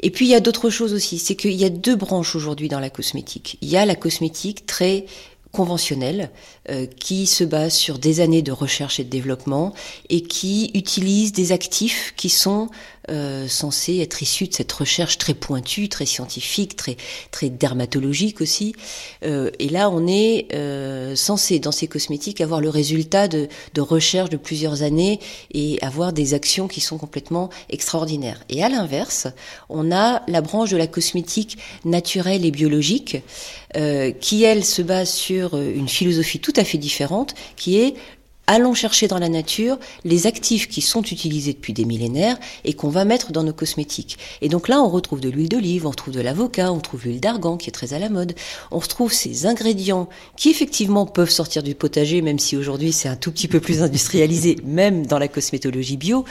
Et 0.00 0.10
puis 0.10 0.26
il 0.26 0.30
y 0.30 0.34
a 0.34 0.40
d'autres 0.40 0.70
choses 0.70 0.94
aussi, 0.94 1.18
c'est 1.18 1.34
qu'il 1.34 1.54
y 1.54 1.64
a 1.64 1.70
deux 1.70 1.96
branches 1.96 2.36
aujourd'hui 2.36 2.68
dans 2.68 2.80
la 2.80 2.90
cosmétique. 2.90 3.58
Il 3.62 3.68
y 3.68 3.76
a 3.76 3.84
la 3.84 3.96
cosmétique 3.96 4.64
très 4.64 5.06
conventionnelle 5.50 6.30
euh, 6.68 6.86
qui 6.86 7.26
se 7.26 7.42
base 7.42 7.72
sur 7.72 7.98
des 7.98 8.20
années 8.20 8.42
de 8.42 8.52
recherche 8.52 9.00
et 9.00 9.04
de 9.04 9.10
développement 9.10 9.72
et 10.10 10.22
qui 10.22 10.70
utilise 10.74 11.32
des 11.32 11.52
actifs 11.52 12.12
qui 12.16 12.28
sont 12.28 12.68
euh, 13.08 13.48
censés 13.48 13.98
être 13.98 14.22
issus 14.22 14.48
de 14.48 14.54
cette 14.54 14.72
recherche 14.72 15.18
très 15.18 15.34
pointue, 15.34 15.88
très 15.88 16.06
scientifique, 16.06 16.76
très 16.76 16.96
très 17.30 17.50
dermatologique 17.50 18.40
aussi. 18.40 18.74
Euh, 19.24 19.50
et 19.58 19.68
là, 19.68 19.90
on 19.90 20.06
est 20.06 20.48
euh, 20.54 21.16
censé 21.16 21.58
dans 21.58 21.72
ces 21.72 21.86
cosmétiques 21.86 22.40
avoir 22.40 22.60
le 22.60 22.68
résultat 22.68 23.28
de, 23.28 23.48
de 23.74 23.80
recherche 23.80 24.30
de 24.30 24.36
plusieurs 24.36 24.82
années 24.82 25.20
et 25.52 25.78
avoir 25.82 26.12
des 26.12 26.34
actions 26.34 26.68
qui 26.68 26.80
sont 26.80 26.98
complètement 26.98 27.50
extraordinaires. 27.70 28.42
Et 28.48 28.62
à 28.62 28.68
l'inverse, 28.68 29.26
on 29.68 29.92
a 29.92 30.22
la 30.28 30.40
branche 30.40 30.70
de 30.70 30.76
la 30.76 30.86
cosmétique 30.86 31.58
naturelle 31.84 32.44
et 32.44 32.50
biologique 32.50 33.18
euh, 33.76 34.12
qui 34.12 34.44
elle 34.44 34.64
se 34.64 34.80
base 34.80 35.10
sur 35.10 35.56
une 35.58 35.88
philosophie 35.88 36.40
tout 36.40 36.54
à 36.56 36.64
fait 36.64 36.78
différente, 36.78 37.34
qui 37.56 37.78
est 37.78 37.94
allons 38.48 38.74
chercher 38.74 39.06
dans 39.06 39.18
la 39.18 39.28
nature 39.28 39.78
les 40.04 40.26
actifs 40.26 40.68
qui 40.68 40.80
sont 40.80 41.02
utilisés 41.02 41.52
depuis 41.52 41.72
des 41.72 41.84
millénaires 41.84 42.38
et 42.64 42.72
qu'on 42.72 42.88
va 42.88 43.04
mettre 43.04 43.30
dans 43.30 43.44
nos 43.44 43.52
cosmétiques. 43.52 44.18
Et 44.40 44.48
donc 44.48 44.68
là, 44.68 44.80
on 44.80 44.88
retrouve 44.88 45.20
de 45.20 45.28
l'huile 45.28 45.50
d'olive, 45.50 45.86
on 45.86 45.90
retrouve 45.90 46.14
de 46.14 46.20
l'avocat, 46.20 46.72
on 46.72 46.80
trouve 46.80 47.04
l'huile 47.04 47.20
d'argan 47.20 47.56
qui 47.56 47.68
est 47.68 47.72
très 47.72 47.92
à 47.92 47.98
la 47.98 48.08
mode. 48.08 48.34
On 48.70 48.78
retrouve 48.78 49.12
ces 49.12 49.46
ingrédients 49.46 50.08
qui 50.36 50.50
effectivement 50.50 51.06
peuvent 51.06 51.30
sortir 51.30 51.62
du 51.62 51.74
potager, 51.74 52.22
même 52.22 52.38
si 52.38 52.56
aujourd'hui 52.56 52.92
c'est 52.92 53.08
un 53.08 53.16
tout 53.16 53.30
petit 53.30 53.48
peu 53.48 53.60
plus 53.60 53.82
industrialisé, 53.82 54.56
même 54.64 55.06
dans 55.06 55.18
la 55.18 55.28
cosmétologie 55.28 55.98
bio. 55.98 56.24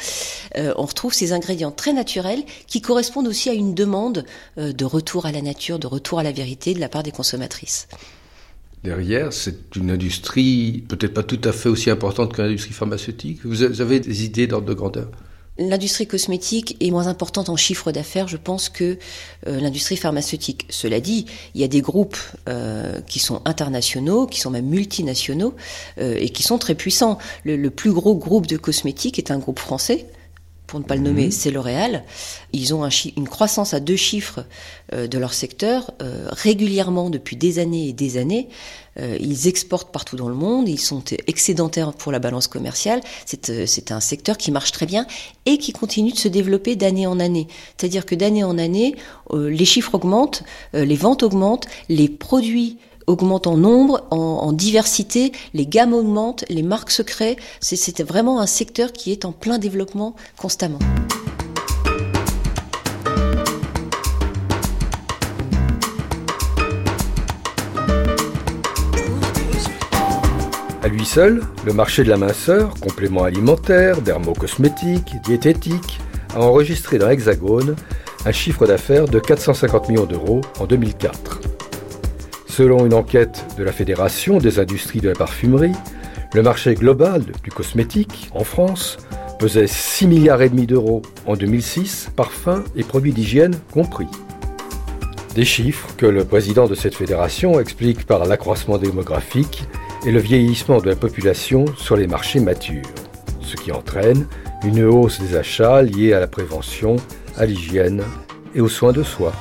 Euh, 0.58 0.74
on 0.78 0.86
retrouve 0.86 1.14
ces 1.14 1.34
ingrédients 1.34 1.72
très 1.72 1.94
naturels 1.94 2.44
qui 2.66 2.82
correspondent 2.82 3.28
aussi 3.28 3.50
à 3.50 3.54
une 3.54 3.76
demande 3.76 4.26
euh, 4.58 4.74
de 4.74 4.86
retour 4.86 5.28
à 5.28 5.32
la 5.32 5.44
nature, 5.44 5.78
de 5.78 5.88
retour 5.88 6.20
à 6.20 6.24
la 6.24 6.32
vérité 6.32 6.74
de 6.74 6.80
la 6.80 6.90
part 6.90 7.04
des 7.04 7.12
consommatrices 7.12 7.88
derrière, 8.84 9.34
c'est 9.34 9.76
une 9.76 9.92
industrie 9.92 10.84
peut-être 10.88 11.14
pas 11.14 11.24
tout 11.24 11.42
à 11.44 11.52
fait 11.52 11.70
aussi 11.70 11.90
importante 11.90 12.34
que 12.34 12.42
l'industrie 12.42 12.74
pharmaceutique. 12.74 13.40
Vous 13.44 13.64
avez 13.64 14.00
des 14.00 14.26
idées 14.26 14.48
d'ordre 14.48 14.68
de 14.68 14.74
grandeur? 14.74 15.10
L'industrie 15.60 16.06
cosmétique 16.06 16.78
est 16.80 16.92
moins 16.92 17.08
importante 17.08 17.50
en 17.50 17.56
chiffre 17.56 17.92
d'affaires, 17.92 18.28
je 18.28 18.38
pense, 18.38 18.70
que 18.70 18.98
euh, 19.48 19.60
l'industrie 19.60 19.98
pharmaceutique. 19.98 20.68
Cela 20.70 21.00
dit, 21.00 21.26
il 21.56 21.62
y 21.62 21.64
a 21.64 21.68
des 21.68 21.82
groupes 21.82 22.18
euh, 22.48 23.02
qui 23.02 23.18
sont 23.18 23.42
internationaux, 23.46 24.28
qui 24.28 24.40
sont 24.40 24.52
même 24.52 24.68
multinationaux, 24.68 25.56
euh, 25.98 26.16
et 26.20 26.30
qui 26.30 26.44
sont 26.44 26.60
très 26.60 26.76
puissants. 26.76 27.18
Le, 27.44 27.56
le, 27.56 27.72
plus 27.72 27.92
gros 27.92 28.16
groupe 28.16 28.46
de 28.46 28.58
cosmétiques 28.58 29.18
est 29.18 29.32
un 29.32 29.40
groupe 29.40 29.58
français, 29.58 30.06
pour 30.68 30.80
ne 30.80 30.86
pas 30.86 30.96
le 30.96 31.02
nommer, 31.02 31.28
mmh. 31.28 31.32
c'est 31.32 31.50
L'Oréal. 31.50 32.04
Ils 32.52 32.76
ont 32.76 32.84
un 32.84 32.90
une 33.16 33.28
croissance 33.28 33.74
à 33.74 33.80
deux 33.80 33.96
chiffres 33.96 34.46
euh, 34.94 35.08
de 35.08 35.18
leur 35.18 35.34
secteur 35.34 35.92
euh, 36.02 36.28
régulièrement 36.32 37.10
depuis 37.10 37.38
des 37.38 37.60
années 37.60 37.90
et 37.90 37.94
des 37.94 38.18
années. 38.18 38.50
Euh, 39.00 39.18
ils 39.20 39.48
exportent 39.48 39.92
partout 39.92 40.18
dans 40.18 40.28
le 40.28 40.36
monde, 40.36 40.68
ils 40.68 40.80
sont 40.80 41.04
excédentaires 41.28 41.94
pour 41.94 42.12
la 42.12 42.20
balance 42.20 42.48
commerciale. 42.48 43.02
C'est 43.26 43.92
un 43.92 44.00
secteur 44.00 44.38
qui 44.38 44.52
marche 44.52 44.72
très 44.72 44.86
bien 44.86 45.06
et 45.46 45.58
qui 45.58 45.72
continue 45.72 46.12
de 46.12 46.18
se 46.18 46.28
développer 46.28 46.76
d'année 46.76 47.08
en 47.08 47.20
année. 47.20 47.48
C'est-à-dire 47.78 48.06
que 48.06 48.16
d'année 48.16 48.44
en 48.44 48.58
année, 48.58 48.96
les 49.34 49.66
chiffres 49.66 49.96
augmentent, 49.96 50.44
les 50.74 50.96
ventes 50.96 51.24
augmentent, 51.24 51.68
les 51.90 52.10
produits 52.10 52.78
augmente 53.08 53.48
en 53.48 53.58
nombre, 53.58 54.04
en, 54.12 54.52
diversité, 54.52 55.32
les 55.54 55.66
gammes 55.66 55.94
augmentent, 55.94 56.46
les 56.50 56.64
marques 56.64 56.92
se 56.92 57.02
créent. 57.02 57.38
C'est 57.62 58.04
vraiment 58.04 58.40
un 58.40 58.46
secteur 58.46 58.92
qui 58.92 59.12
est 59.12 59.26
en 59.26 59.32
plein 59.32 59.58
développement 59.58 60.16
constamment. 60.38 60.80
À 70.84 70.90
lui 70.90 71.06
seul, 71.06 71.42
le 71.66 71.74
marché 71.74 72.04
de 72.04 72.10
la 72.10 72.18
minceur, 72.18 72.74
complément 72.76 73.24
alimentaire, 73.24 74.02
dermocosmétique, 74.02 75.16
diététique, 75.26 76.00
a 76.34 76.42
enregistré 76.42 76.98
dans 76.98 77.10
l'Hexagone 77.10 77.76
un 78.26 78.32
chiffre 78.32 78.66
d'affaires 78.66 79.08
de 79.08 79.20
450 79.20 79.90
millions 79.90 80.06
d'euros 80.06 80.42
en 80.60 80.66
2004. 80.66 81.57
Selon 82.58 82.88
une 82.88 82.96
enquête 82.96 83.46
de 83.60 83.64
la 83.64 83.72
Fédération 83.72 84.40
des 84.40 84.58
industries 84.58 85.00
de 85.00 85.10
la 85.10 85.14
parfumerie, 85.14 85.76
le 86.34 86.42
marché 86.42 86.74
global 86.74 87.22
du 87.44 87.52
cosmétique 87.52 88.32
en 88.34 88.44
France 88.44 88.98
pesait 89.38 89.68
6 89.68 90.08
milliards 90.08 90.40
d'euros 90.50 91.04
en 91.28 91.36
2006, 91.36 92.10
parfums 92.16 92.64
et 92.76 92.82
produits 92.82 93.14
d'hygiène 93.14 93.54
compris. 93.72 94.08
Des 95.36 95.46
chiffres 95.46 95.90
que 95.98 96.08
le 96.08 96.26
président 96.26 96.66
de 96.66 96.74
cette 96.74 96.96
fédération 96.96 97.60
explique 97.60 98.08
par 98.08 98.26
l'accroissement 98.26 98.80
démographique 98.80 99.66
et 100.08 100.12
le 100.12 100.20
vieillissement 100.20 100.80
de 100.80 100.90
la 100.90 100.96
population 100.96 101.66
sur 101.78 101.96
les 101.96 102.08
marchés 102.08 102.40
matures, 102.40 102.82
ce 103.40 103.56
qui 103.56 103.72
entraîne 103.72 104.26
une 104.66 104.84
hausse 104.84 105.22
des 105.22 105.36
achats 105.36 105.84
liés 105.84 106.14
à 106.14 106.20
la 106.20 106.28
prévention, 106.28 106.96
à 107.38 107.46
l'hygiène 107.46 108.02
et 108.56 108.62
aux 108.62 108.68
soins 108.68 108.94
de 108.94 109.04
soi. 109.04 109.32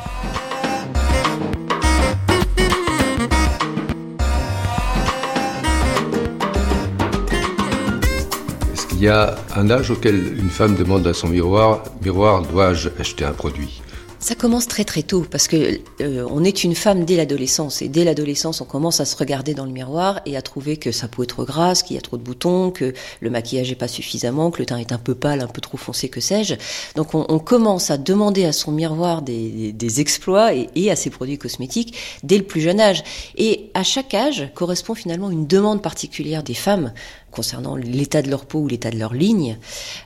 Il 8.98 9.02
y 9.02 9.08
a 9.08 9.36
un 9.54 9.68
âge 9.68 9.90
auquel 9.90 10.38
une 10.38 10.48
femme 10.48 10.74
demande 10.74 11.06
à 11.06 11.12
son 11.12 11.28
miroir, 11.28 11.82
miroir, 12.02 12.40
dois-je 12.40 12.88
acheter 12.98 13.26
un 13.26 13.32
produit? 13.32 13.82
Ça 14.20 14.34
commence 14.34 14.66
très 14.66 14.84
très 14.84 15.02
tôt 15.02 15.26
parce 15.30 15.48
que 15.48 15.78
euh, 16.00 16.26
on 16.30 16.42
est 16.42 16.64
une 16.64 16.74
femme 16.74 17.04
dès 17.04 17.16
l'adolescence 17.16 17.82
et 17.82 17.88
dès 17.88 18.02
l'adolescence 18.02 18.62
on 18.62 18.64
commence 18.64 18.98
à 18.98 19.04
se 19.04 19.14
regarder 19.14 19.52
dans 19.52 19.66
le 19.66 19.70
miroir 19.70 20.20
et 20.24 20.38
à 20.38 20.42
trouver 20.42 20.78
que 20.78 20.90
sa 20.92 21.08
peau 21.08 21.24
est 21.24 21.26
trop 21.26 21.44
grasse, 21.44 21.82
qu'il 21.82 21.96
y 21.96 21.98
a 21.98 22.02
trop 22.02 22.16
de 22.16 22.22
boutons, 22.22 22.70
que 22.70 22.94
le 23.20 23.30
maquillage 23.30 23.70
est 23.70 23.76
pas 23.76 23.86
suffisamment, 23.86 24.50
que 24.50 24.60
le 24.60 24.66
teint 24.66 24.78
est 24.78 24.92
un 24.92 24.98
peu 24.98 25.14
pâle, 25.14 25.42
un 25.42 25.46
peu 25.46 25.60
trop 25.60 25.76
foncé, 25.76 26.08
que 26.08 26.20
sais-je. 26.20 26.54
Donc 26.96 27.14
on, 27.14 27.38
commence 27.38 27.90
à 27.90 27.98
demander 27.98 28.46
à 28.46 28.52
son 28.52 28.72
miroir 28.72 29.20
des, 29.20 29.72
des 29.72 30.00
exploits 30.00 30.54
et, 30.54 30.90
à 30.90 30.96
ses 30.96 31.10
produits 31.10 31.36
cosmétiques 31.36 31.94
dès 32.22 32.38
le 32.38 32.44
plus 32.44 32.62
jeune 32.62 32.80
âge. 32.80 33.04
Et 33.36 33.70
à 33.74 33.82
chaque 33.82 34.14
âge 34.14 34.50
correspond 34.54 34.94
finalement 34.94 35.30
une 35.30 35.46
demande 35.46 35.82
particulière 35.82 36.42
des 36.42 36.54
femmes 36.54 36.94
concernant 37.30 37.76
l'état 37.76 38.22
de 38.22 38.30
leur 38.30 38.46
peau 38.46 38.60
ou 38.60 38.68
l'état 38.68 38.90
de 38.90 38.98
leur 38.98 39.12
ligne. 39.12 39.58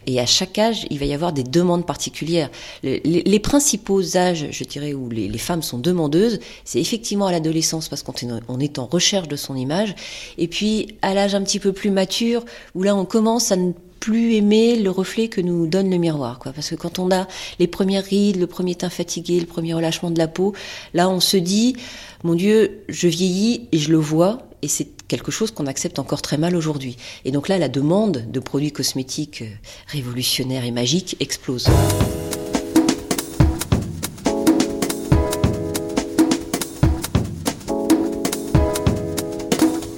Et 0.06 0.20
à 0.20 0.26
chaque 0.26 0.58
âge, 0.58 0.86
il 0.90 0.98
va 0.98 1.06
y 1.06 1.14
avoir 1.14 1.32
des 1.32 1.44
demandes 1.44 1.86
particulières. 1.86 2.50
Les, 2.82 3.40
principaux 3.40 4.16
âges, 4.16 4.48
je 4.50 4.64
dirais, 4.64 4.94
où 4.94 5.08
les, 5.08 5.38
femmes 5.38 5.62
sont 5.62 5.78
demandeuses, 5.78 6.40
c'est 6.64 6.80
effectivement 6.80 7.26
à 7.26 7.32
l'adolescence 7.32 7.88
parce 7.88 8.02
qu'on 8.02 8.12
est, 8.12 8.64
est 8.64 8.78
en 8.78 8.86
recherche 8.86 9.28
de 9.28 9.36
son 9.36 9.54
image. 9.54 9.94
Et 10.38 10.48
puis 10.48 10.96
à 11.02 11.14
l'âge 11.14 11.34
un 11.34 11.42
petit 11.42 11.60
peu 11.60 11.72
plus 11.72 11.90
mature, 11.90 12.44
où 12.74 12.82
là 12.82 12.96
on 12.96 13.04
commence 13.04 13.52
à 13.52 13.56
ne 13.56 13.72
plus 14.00 14.34
aimer 14.34 14.76
le 14.76 14.90
reflet 14.90 15.28
que 15.28 15.40
nous 15.40 15.66
donne 15.66 15.90
le 15.90 15.98
miroir, 15.98 16.38
quoi. 16.38 16.52
Parce 16.52 16.70
que 16.70 16.74
quand 16.74 16.98
on 16.98 17.10
a 17.10 17.28
les 17.58 17.66
premières 17.66 18.04
rides, 18.04 18.36
le 18.36 18.46
premier 18.46 18.74
teint 18.74 18.88
fatigué, 18.88 19.38
le 19.38 19.46
premier 19.46 19.74
relâchement 19.74 20.10
de 20.10 20.18
la 20.18 20.26
peau, 20.26 20.54
là 20.94 21.08
on 21.08 21.20
se 21.20 21.36
dit, 21.36 21.76
mon 22.24 22.34
Dieu, 22.34 22.82
je 22.88 23.06
vieillis 23.06 23.68
et 23.72 23.78
je 23.78 23.92
le 23.92 23.98
vois, 23.98 24.42
et 24.62 24.68
c'est 24.68 24.88
quelque 25.10 25.32
chose 25.32 25.50
qu'on 25.50 25.66
accepte 25.66 25.98
encore 25.98 26.22
très 26.22 26.38
mal 26.38 26.54
aujourd'hui. 26.54 26.96
Et 27.24 27.32
donc 27.32 27.48
là, 27.48 27.58
la 27.58 27.68
demande 27.68 28.30
de 28.30 28.38
produits 28.38 28.70
cosmétiques 28.70 29.42
euh, 29.42 29.48
révolutionnaires 29.88 30.64
et 30.64 30.70
magiques 30.70 31.16
explose. 31.18 31.66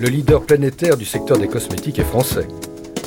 Le 0.00 0.08
leader 0.08 0.44
planétaire 0.46 0.96
du 0.96 1.04
secteur 1.04 1.36
des 1.36 1.46
cosmétiques 1.46 1.98
est 1.98 2.04
français. 2.04 2.48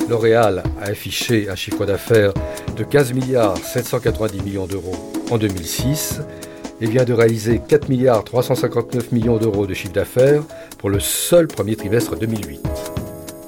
L'Oréal 0.08 0.62
a 0.80 0.84
affiché 0.84 1.48
un 1.50 1.56
chiffre 1.56 1.84
d'affaires 1.84 2.32
de 2.76 2.84
15 2.84 3.14
milliards 3.14 3.58
790 3.58 4.42
millions 4.42 4.66
d'euros 4.66 5.12
en 5.32 5.38
2006 5.38 6.20
et 6.80 6.86
vient 6.86 7.04
de 7.04 7.12
réaliser 7.12 7.60
4 7.66 7.88
milliards 7.88 8.24
359 8.24 9.12
millions 9.12 9.38
d'euros 9.38 9.66
de 9.66 9.74
chiffre 9.74 9.92
d'affaires 9.92 10.42
pour 10.78 10.90
le 10.90 11.00
seul 11.00 11.46
premier 11.46 11.76
trimestre 11.76 12.16
2008. 12.16 12.60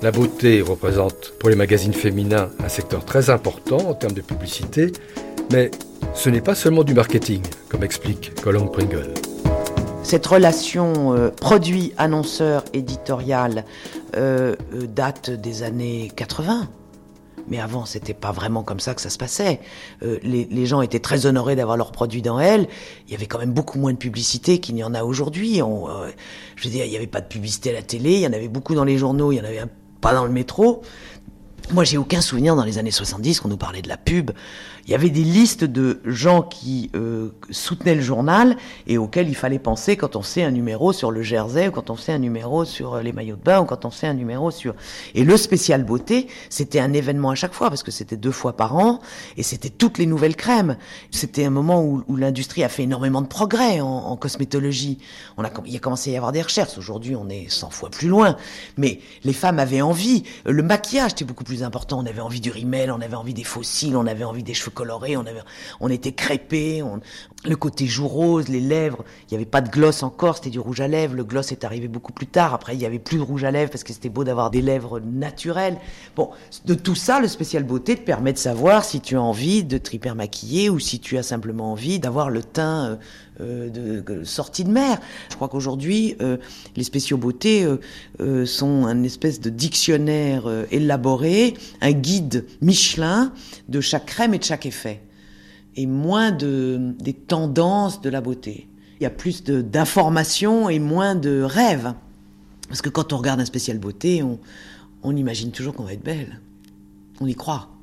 La 0.03 0.12
beauté 0.12 0.62
représente 0.62 1.33
pour 1.41 1.49
les 1.49 1.57
magazines 1.57 1.93
féminins 1.93 2.51
un 2.64 2.69
secteur 2.69 3.05
très 3.05 3.31
important 3.31 3.79
en 3.79 3.95
termes 3.95 4.12
de 4.12 4.21
publicité, 4.21 4.93
mais 5.51 5.73
ce 6.14 6.31
n'est 6.31 6.41
pas 6.41 6.55
seulement 6.55 6.85
du 6.85 6.95
marketing, 6.95 7.43
comme 7.69 7.83
explique 7.83 8.33
Colombe 8.41 8.71
Pringle. 8.73 9.12
Cette 10.05 10.27
relation 10.27 11.14
euh, 11.14 11.31
produit-annonceur-éditorial 11.31 13.64
euh, 14.17 14.55
euh, 14.73 14.87
date 14.87 15.31
des 15.31 15.64
années 15.64 16.12
80. 16.17 16.69
Mais 17.50 17.61
avant, 17.61 17.84
c'était 17.84 18.14
pas 18.14 18.32
vraiment 18.32 18.62
comme 18.62 18.80
ça 18.80 18.94
que 18.94 19.00
ça 19.00 19.11
se 19.11 19.18
passait. 19.18 19.61
Euh, 20.02 20.18
les, 20.22 20.66
gens 20.66 20.82
étaient 20.82 20.98
très 21.00 21.26
honorés 21.26 21.56
d'avoir 21.56 21.76
leurs 21.76 21.92
produits 21.92 22.22
dans 22.22 22.38
elle. 22.38 22.68
Il 23.06 23.12
y 23.12 23.14
avait 23.14 23.26
quand 23.26 23.38
même 23.38 23.52
beaucoup 23.52 23.78
moins 23.78 23.92
de 23.92 23.98
publicité 23.98 24.58
qu'il 24.58 24.74
n'y 24.74 24.84
en 24.84 24.94
a 24.94 25.02
aujourd'hui. 25.02 25.62
Euh, 25.62 26.11
je 26.56 26.64
veux 26.64 26.70
dire, 26.70 26.84
il 26.84 26.90
n'y 26.90 26.96
avait 26.96 27.06
pas 27.06 27.20
de 27.20 27.28
publicité 27.28 27.70
à 27.70 27.72
la 27.72 27.82
télé, 27.82 28.14
il 28.14 28.20
y 28.20 28.26
en 28.26 28.32
avait 28.32 28.48
beaucoup 28.48 28.74
dans 28.74 28.84
les 28.84 28.98
journaux, 28.98 29.32
il 29.32 29.37
y 29.37 29.40
en 29.40 29.44
avait 29.44 29.62
pas 30.00 30.14
dans 30.14 30.24
le 30.24 30.30
métro. 30.30 30.82
Moi, 31.70 31.85
j'ai 31.85 31.98
aucun 31.98 32.22
souvenir 32.22 32.57
dans 32.57 32.64
les 32.64 32.78
années 32.78 32.90
70 32.90 33.40
qu'on 33.40 33.48
nous 33.48 33.59
parlait 33.59 33.83
de 33.83 33.88
la 33.88 33.98
pub 33.98 34.31
il 34.88 34.92
y 34.92 34.94
avait 34.94 35.11
des 35.11 35.22
listes 35.22 35.64
de 35.64 36.00
gens 36.07 36.40
qui 36.40 36.90
euh, 36.96 37.28
soutenaient 37.50 37.94
le 37.94 38.00
journal 38.00 38.57
et 38.87 38.96
auxquels 38.96 39.28
il 39.28 39.35
fallait 39.35 39.59
penser 39.59 39.98
quand 39.98 40.16
on 40.16 40.22
sait 40.22 40.42
un 40.42 40.50
numéro 40.50 40.94
sur 40.94 41.11
le 41.11 41.20
Jersey 41.20 41.68
ou 41.68 41.72
quand 41.72 41.90
on 41.90 41.96
sait 41.96 42.12
un 42.12 42.18
numéro 42.18 42.64
sur 42.64 42.94
euh, 42.94 43.02
les 43.02 43.12
maillots 43.12 43.37
de 43.37 43.42
bain 43.42 43.61
ou 43.61 43.66
quand 43.66 43.85
on 43.85 43.90
sait 43.90 44.07
un 44.07 44.14
numéro 44.14 44.50
sur... 44.50 44.74
Et 45.14 45.24
le 45.24 45.37
spécial 45.37 45.85
beauté, 45.85 46.26
c'était 46.48 46.81
un 46.81 46.94
événement 46.94 47.28
à 47.28 47.35
chaque 47.35 47.52
fois 47.52 47.68
parce 47.68 47.83
que 47.83 47.90
c'était 47.90 48.16
deux 48.16 48.33
fois 48.33 48.57
par 48.57 48.76
an 48.78 49.00
et 49.37 49.42
c'était 49.42 49.68
toutes 49.68 49.98
les 49.98 50.07
nouvelles 50.07 50.37
crèmes. 50.37 50.78
C'était 51.11 51.44
un 51.44 51.50
moment 51.50 51.85
où, 51.85 52.02
l'industrie 52.16 52.64
a 52.64 52.70
fait 52.70 52.85
énormément 52.85 53.20
de 53.20 53.28
progrès 53.28 53.81
en, 53.81 53.87
en 53.87 54.16
cosmétologie. 54.16 54.98
On 55.37 55.44
a, 55.44 55.50
il 55.66 55.76
a 55.76 55.81
commencé 55.81 56.11
à 56.11 56.14
y 56.14 56.16
avoir 56.16 56.33
des 56.33 56.40
recherches. 56.40 56.78
Aujourd'hui, 56.78 57.14
on 57.14 57.28
est 57.28 57.50
100 57.50 57.68
fois 57.70 57.90
plus 57.90 58.09
loin. 58.09 58.37
Mais 58.78 59.00
les 59.22 59.35
femmes 59.35 59.59
avaient 59.59 59.83
envie. 59.83 60.24
Le 60.46 60.62
maquillage 60.62 61.12
était 61.12 61.26
beaucoup 61.26 61.44
plus 61.44 61.58
important. 61.62 61.99
On 61.99 62.07
avait 62.07 62.21
envie 62.21 62.40
du 62.40 62.51
rimel, 62.51 62.90
on 62.90 63.01
avait 63.01 63.16
envie 63.16 63.35
des 63.35 63.44
fossiles, 63.44 63.97
on 63.97 64.07
avait 64.07 64.25
envie 64.25 64.42
des 64.42 64.55
cheveux 64.55 64.71
coloré, 64.71 65.16
on, 65.16 65.21
avait, 65.21 65.42
on 65.81 65.88
était 65.88 66.12
crépé, 66.12 66.83
on, 66.83 67.01
le 67.44 67.57
côté 67.57 67.87
joue 67.87 68.09
rose, 68.09 68.49
les 68.49 68.61
lèvres, 68.61 69.05
il 69.23 69.35
n'y 69.35 69.37
avait 69.37 69.47
pas 69.47 69.61
de 69.61 69.71
gloss 69.71 70.03
encore, 70.03 70.37
c'était 70.37 70.51
du 70.51 70.59
rouge 70.59 70.81
à 70.81 70.88
lèvres, 70.88 71.14
le 71.14 71.25
gloss 71.25 71.53
est 71.53 71.64
arrivé 71.64 71.87
beaucoup 71.87 72.12
plus 72.12 72.27
tard, 72.27 72.53
après 72.53 72.75
il 72.75 72.79
n'y 72.79 72.87
avait 72.87 72.99
plus 72.99 73.18
de 73.18 73.23
rouge 73.23 73.44
à 73.44 73.51
lèvres 73.51 73.71
parce 73.71 73.85
que 73.85 73.92
c'était 73.92 74.09
beau 74.09 74.25
d'avoir 74.25 74.51
des 74.51 74.62
lèvres 74.62 75.01
naturelles. 75.01 75.79
Bon, 76.16 76.31
de 76.64 76.75
tout 76.75 76.94
ça, 76.94 77.21
le 77.21 77.29
spécial 77.29 77.62
beauté 77.62 77.97
te 77.97 78.03
permet 78.03 78.33
de 78.33 78.38
savoir 78.38 78.85
si 78.85 79.01
tu 79.01 79.16
as 79.16 79.23
envie 79.23 79.64
de 79.64 79.79
te 79.79 79.94
hyper 79.94 80.14
maquiller 80.14 80.68
ou 80.68 80.79
si 80.79 81.01
tu 81.01 81.16
as 81.16 81.23
simplement 81.23 81.73
envie 81.73 81.99
d'avoir 81.99 82.31
le 82.31 82.42
teint 82.42 82.87
euh, 82.87 82.97
de, 83.40 84.01
de, 84.01 84.24
sortie 84.24 84.64
de 84.64 84.70
mer. 84.70 84.98
Je 85.31 85.37
crois 85.37 85.48
qu'aujourd'hui, 85.48 86.16
euh, 86.20 86.37
les 86.77 86.85
spéciaux 86.85 87.16
beauté 87.16 87.64
euh, 87.64 87.77
euh 88.20 88.46
sont 88.46 88.87
un 88.87 89.03
espèce 89.03 89.40
de 89.40 89.51
dictionnaire 89.51 90.46
euh, 90.46 90.64
élaboré, 90.70 91.55
un 91.81 91.92
guide 91.92 92.46
Michelin 92.61 93.33
de 93.68 93.81
chaque 93.81 94.07
crème 94.07 94.35
et 94.35 94.38
de 94.38 94.44
chaque 94.44 94.66
effet, 94.66 95.03
et 95.77 95.87
moins 95.87 96.31
de, 96.31 96.94
des 96.98 97.14
tendances 97.14 98.01
de 98.01 98.11
la 98.11 98.20
beauté. 98.20 98.68
Il 99.01 99.05
y 99.05 99.07
a 99.07 99.11
plus 99.11 99.44
d'informations 99.44 100.68
et 100.68 100.81
moins 100.81 101.14
de 101.14 101.42
rêves. 101.42 101.94
Parce 102.68 102.83
que 102.83 102.88
quand 102.88 103.12
on 103.12 103.18
regarde 103.18 103.40
un 103.40 103.44
spécial 103.44 103.79
beauté, 103.79 104.22
on 105.03 105.16
imagine 105.16 105.53
toujours 105.53 105.72
qu'on 105.72 105.85
va 105.85 105.92
être 105.92 106.03
belle. 106.03 106.40
On 107.20 107.27
y 107.27 107.35
croit. 107.35 107.78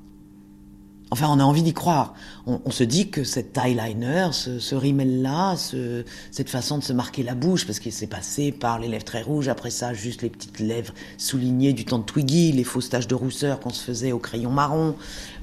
Enfin, 1.12 1.28
on 1.30 1.40
a 1.40 1.44
envie 1.44 1.62
d'y 1.62 1.74
croire. 1.74 2.14
On, 2.48 2.72
se 2.72 2.84
dit 2.84 3.10
que 3.10 3.24
cet 3.24 3.58
eyeliner, 3.58 4.30
ce, 4.32 4.60
ce 4.60 4.76
rimel-là, 4.76 5.56
ce, 5.56 6.04
cette 6.32 6.50
façon 6.50 6.78
de 6.78 6.84
se 6.84 6.94
marquer 6.94 7.24
la 7.24 7.34
bouche, 7.34 7.66
parce 7.66 7.80
qu'il 7.80 7.92
s'est 7.92 8.08
passé 8.08 8.52
par 8.52 8.80
les 8.80 8.88
lèvres 8.88 9.04
très 9.04 9.22
rouges, 9.22 9.48
après 9.48 9.72
ça, 9.72 9.94
juste 9.94 10.22
les 10.22 10.30
petites 10.30 10.60
lèvres 10.60 10.94
soulignées 11.18 11.74
du 11.74 11.86
temps 11.86 12.00
de 12.00 12.04
Twiggy, 12.04 12.52
les 12.52 12.64
fausses 12.64 12.90
taches 12.90 13.08
de 13.08 13.16
rousseur 13.16 13.60
qu'on 13.60 13.72
se 13.72 13.84
faisait 13.84 14.12
au 14.12 14.20
crayon 14.20 14.52
marron. 14.52 14.96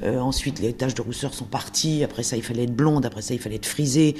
Euh, 0.02 0.20
ensuite, 0.20 0.60
les 0.60 0.72
taches 0.72 0.94
de 0.94 1.02
rousseur 1.02 1.34
sont 1.34 1.44
parties. 1.44 2.04
Après 2.04 2.22
ça, 2.22 2.36
il 2.36 2.42
fallait 2.42 2.64
être 2.64 2.74
blonde. 2.74 3.06
Après 3.06 3.22
ça, 3.22 3.34
il 3.34 3.40
fallait 3.40 3.56
être 3.56 3.66
frisée. 3.66 4.16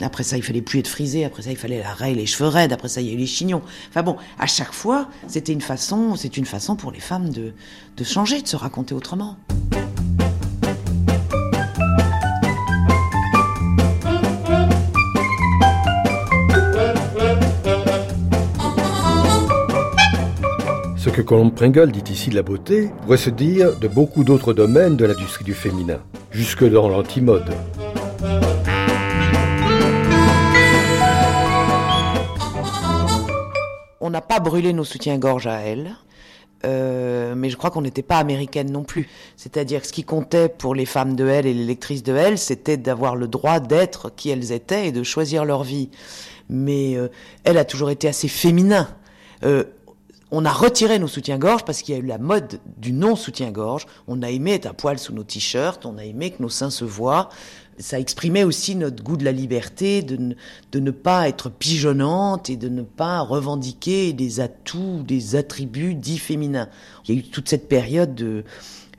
Après 0.00 0.22
ça, 0.22 0.36
il 0.36 0.42
fallait 0.42 0.62
plus 0.62 0.80
être 0.80 0.88
frisée. 0.88 1.24
Après 1.24 1.42
ça, 1.42 1.50
il 1.50 1.56
fallait 1.56 1.80
la 1.80 1.92
raie, 1.92 2.14
les 2.14 2.26
cheveux 2.26 2.48
raides. 2.48 2.72
Après 2.72 2.88
ça, 2.88 3.00
il 3.00 3.08
y 3.08 3.10
a 3.10 3.12
eu 3.12 3.18
les 3.18 3.26
chignons. 3.26 3.62
Enfin 3.90 4.02
bon, 4.02 4.16
à 4.38 4.46
chaque 4.46 4.72
fois, 4.72 5.08
c'était 5.28 5.52
une 5.52 5.60
façon, 5.60 6.16
c'est 6.16 6.36
une 6.36 6.46
façon 6.46 6.76
pour 6.76 6.90
les 6.90 7.00
femmes 7.00 7.30
de, 7.30 7.52
de 7.96 8.04
changer, 8.04 8.42
de 8.42 8.48
se 8.48 8.56
raconter 8.56 8.94
autrement. 8.94 9.36
Que 21.16 21.22
Colombe 21.22 21.54
Pringle 21.54 21.92
dit 21.92 22.12
ici 22.12 22.28
de 22.28 22.34
la 22.34 22.42
beauté 22.42 22.90
pourrait 23.00 23.16
se 23.16 23.30
dire 23.30 23.78
de 23.78 23.88
beaucoup 23.88 24.22
d'autres 24.22 24.52
domaines 24.52 24.98
de 24.98 25.06
l'industrie 25.06 25.44
du 25.44 25.54
féminin, 25.54 25.98
jusque 26.30 26.62
dans 26.62 26.90
l'antimode. 26.90 27.46
On 33.98 34.10
n'a 34.10 34.20
pas 34.20 34.40
brûlé 34.40 34.74
nos 34.74 34.84
soutiens-gorge 34.84 35.46
à 35.46 35.60
elle. 35.60 35.96
Euh, 36.66 37.34
mais 37.34 37.48
je 37.48 37.56
crois 37.56 37.70
qu'on 37.70 37.80
n'était 37.80 38.02
pas 38.02 38.18
américaine 38.18 38.70
non 38.70 38.84
plus. 38.84 39.08
C'est-à-dire 39.38 39.80
que 39.80 39.86
ce 39.86 39.92
qui 39.94 40.04
comptait 40.04 40.50
pour 40.50 40.74
les 40.74 40.84
femmes 40.84 41.16
de 41.16 41.26
elle 41.26 41.46
et 41.46 41.54
les 41.54 41.64
lectrices 41.64 42.02
de 42.02 42.14
elle, 42.14 42.36
c'était 42.36 42.76
d'avoir 42.76 43.16
le 43.16 43.26
droit 43.26 43.58
d'être 43.58 44.14
qui 44.14 44.28
elles 44.28 44.52
étaient 44.52 44.88
et 44.88 44.92
de 44.92 45.02
choisir 45.02 45.46
leur 45.46 45.62
vie. 45.64 45.88
Mais 46.50 46.94
euh, 46.94 47.08
elle 47.44 47.56
a 47.56 47.64
toujours 47.64 47.88
été 47.88 48.06
assez 48.06 48.28
féminin. 48.28 48.86
Euh, 49.44 49.64
on 50.38 50.44
a 50.44 50.52
retiré 50.52 50.98
nos 50.98 51.08
soutiens-gorge 51.08 51.64
parce 51.64 51.80
qu'il 51.80 51.94
y 51.94 51.98
a 51.98 52.00
eu 52.00 52.06
la 52.06 52.18
mode 52.18 52.60
du 52.76 52.92
non-soutien-gorge. 52.92 53.86
On 54.06 54.20
a 54.20 54.30
aimé 54.30 54.52
être 54.52 54.66
à 54.66 54.74
poil 54.74 54.98
sous 54.98 55.14
nos 55.14 55.24
t-shirts, 55.24 55.86
on 55.86 55.96
a 55.96 56.04
aimé 56.04 56.30
que 56.30 56.42
nos 56.42 56.50
seins 56.50 56.68
se 56.68 56.84
voient. 56.84 57.30
Ça 57.78 57.98
exprimait 57.98 58.44
aussi 58.44 58.76
notre 58.76 59.02
goût 59.02 59.16
de 59.16 59.24
la 59.24 59.32
liberté, 59.32 60.02
de 60.02 60.34
ne, 60.78 60.90
pas 60.90 61.26
être 61.26 61.48
pigeonnante 61.48 62.50
et 62.50 62.56
de 62.56 62.68
ne 62.68 62.82
pas 62.82 63.20
revendiquer 63.20 64.12
des 64.12 64.40
atouts, 64.40 65.02
des 65.06 65.36
attributs 65.36 65.94
dits 65.94 66.18
féminins. 66.18 66.68
Il 67.08 67.14
y 67.14 67.16
a 67.16 67.20
eu 67.20 67.22
toute 67.22 67.48
cette 67.48 67.66
période 67.66 68.14
de, 68.14 68.44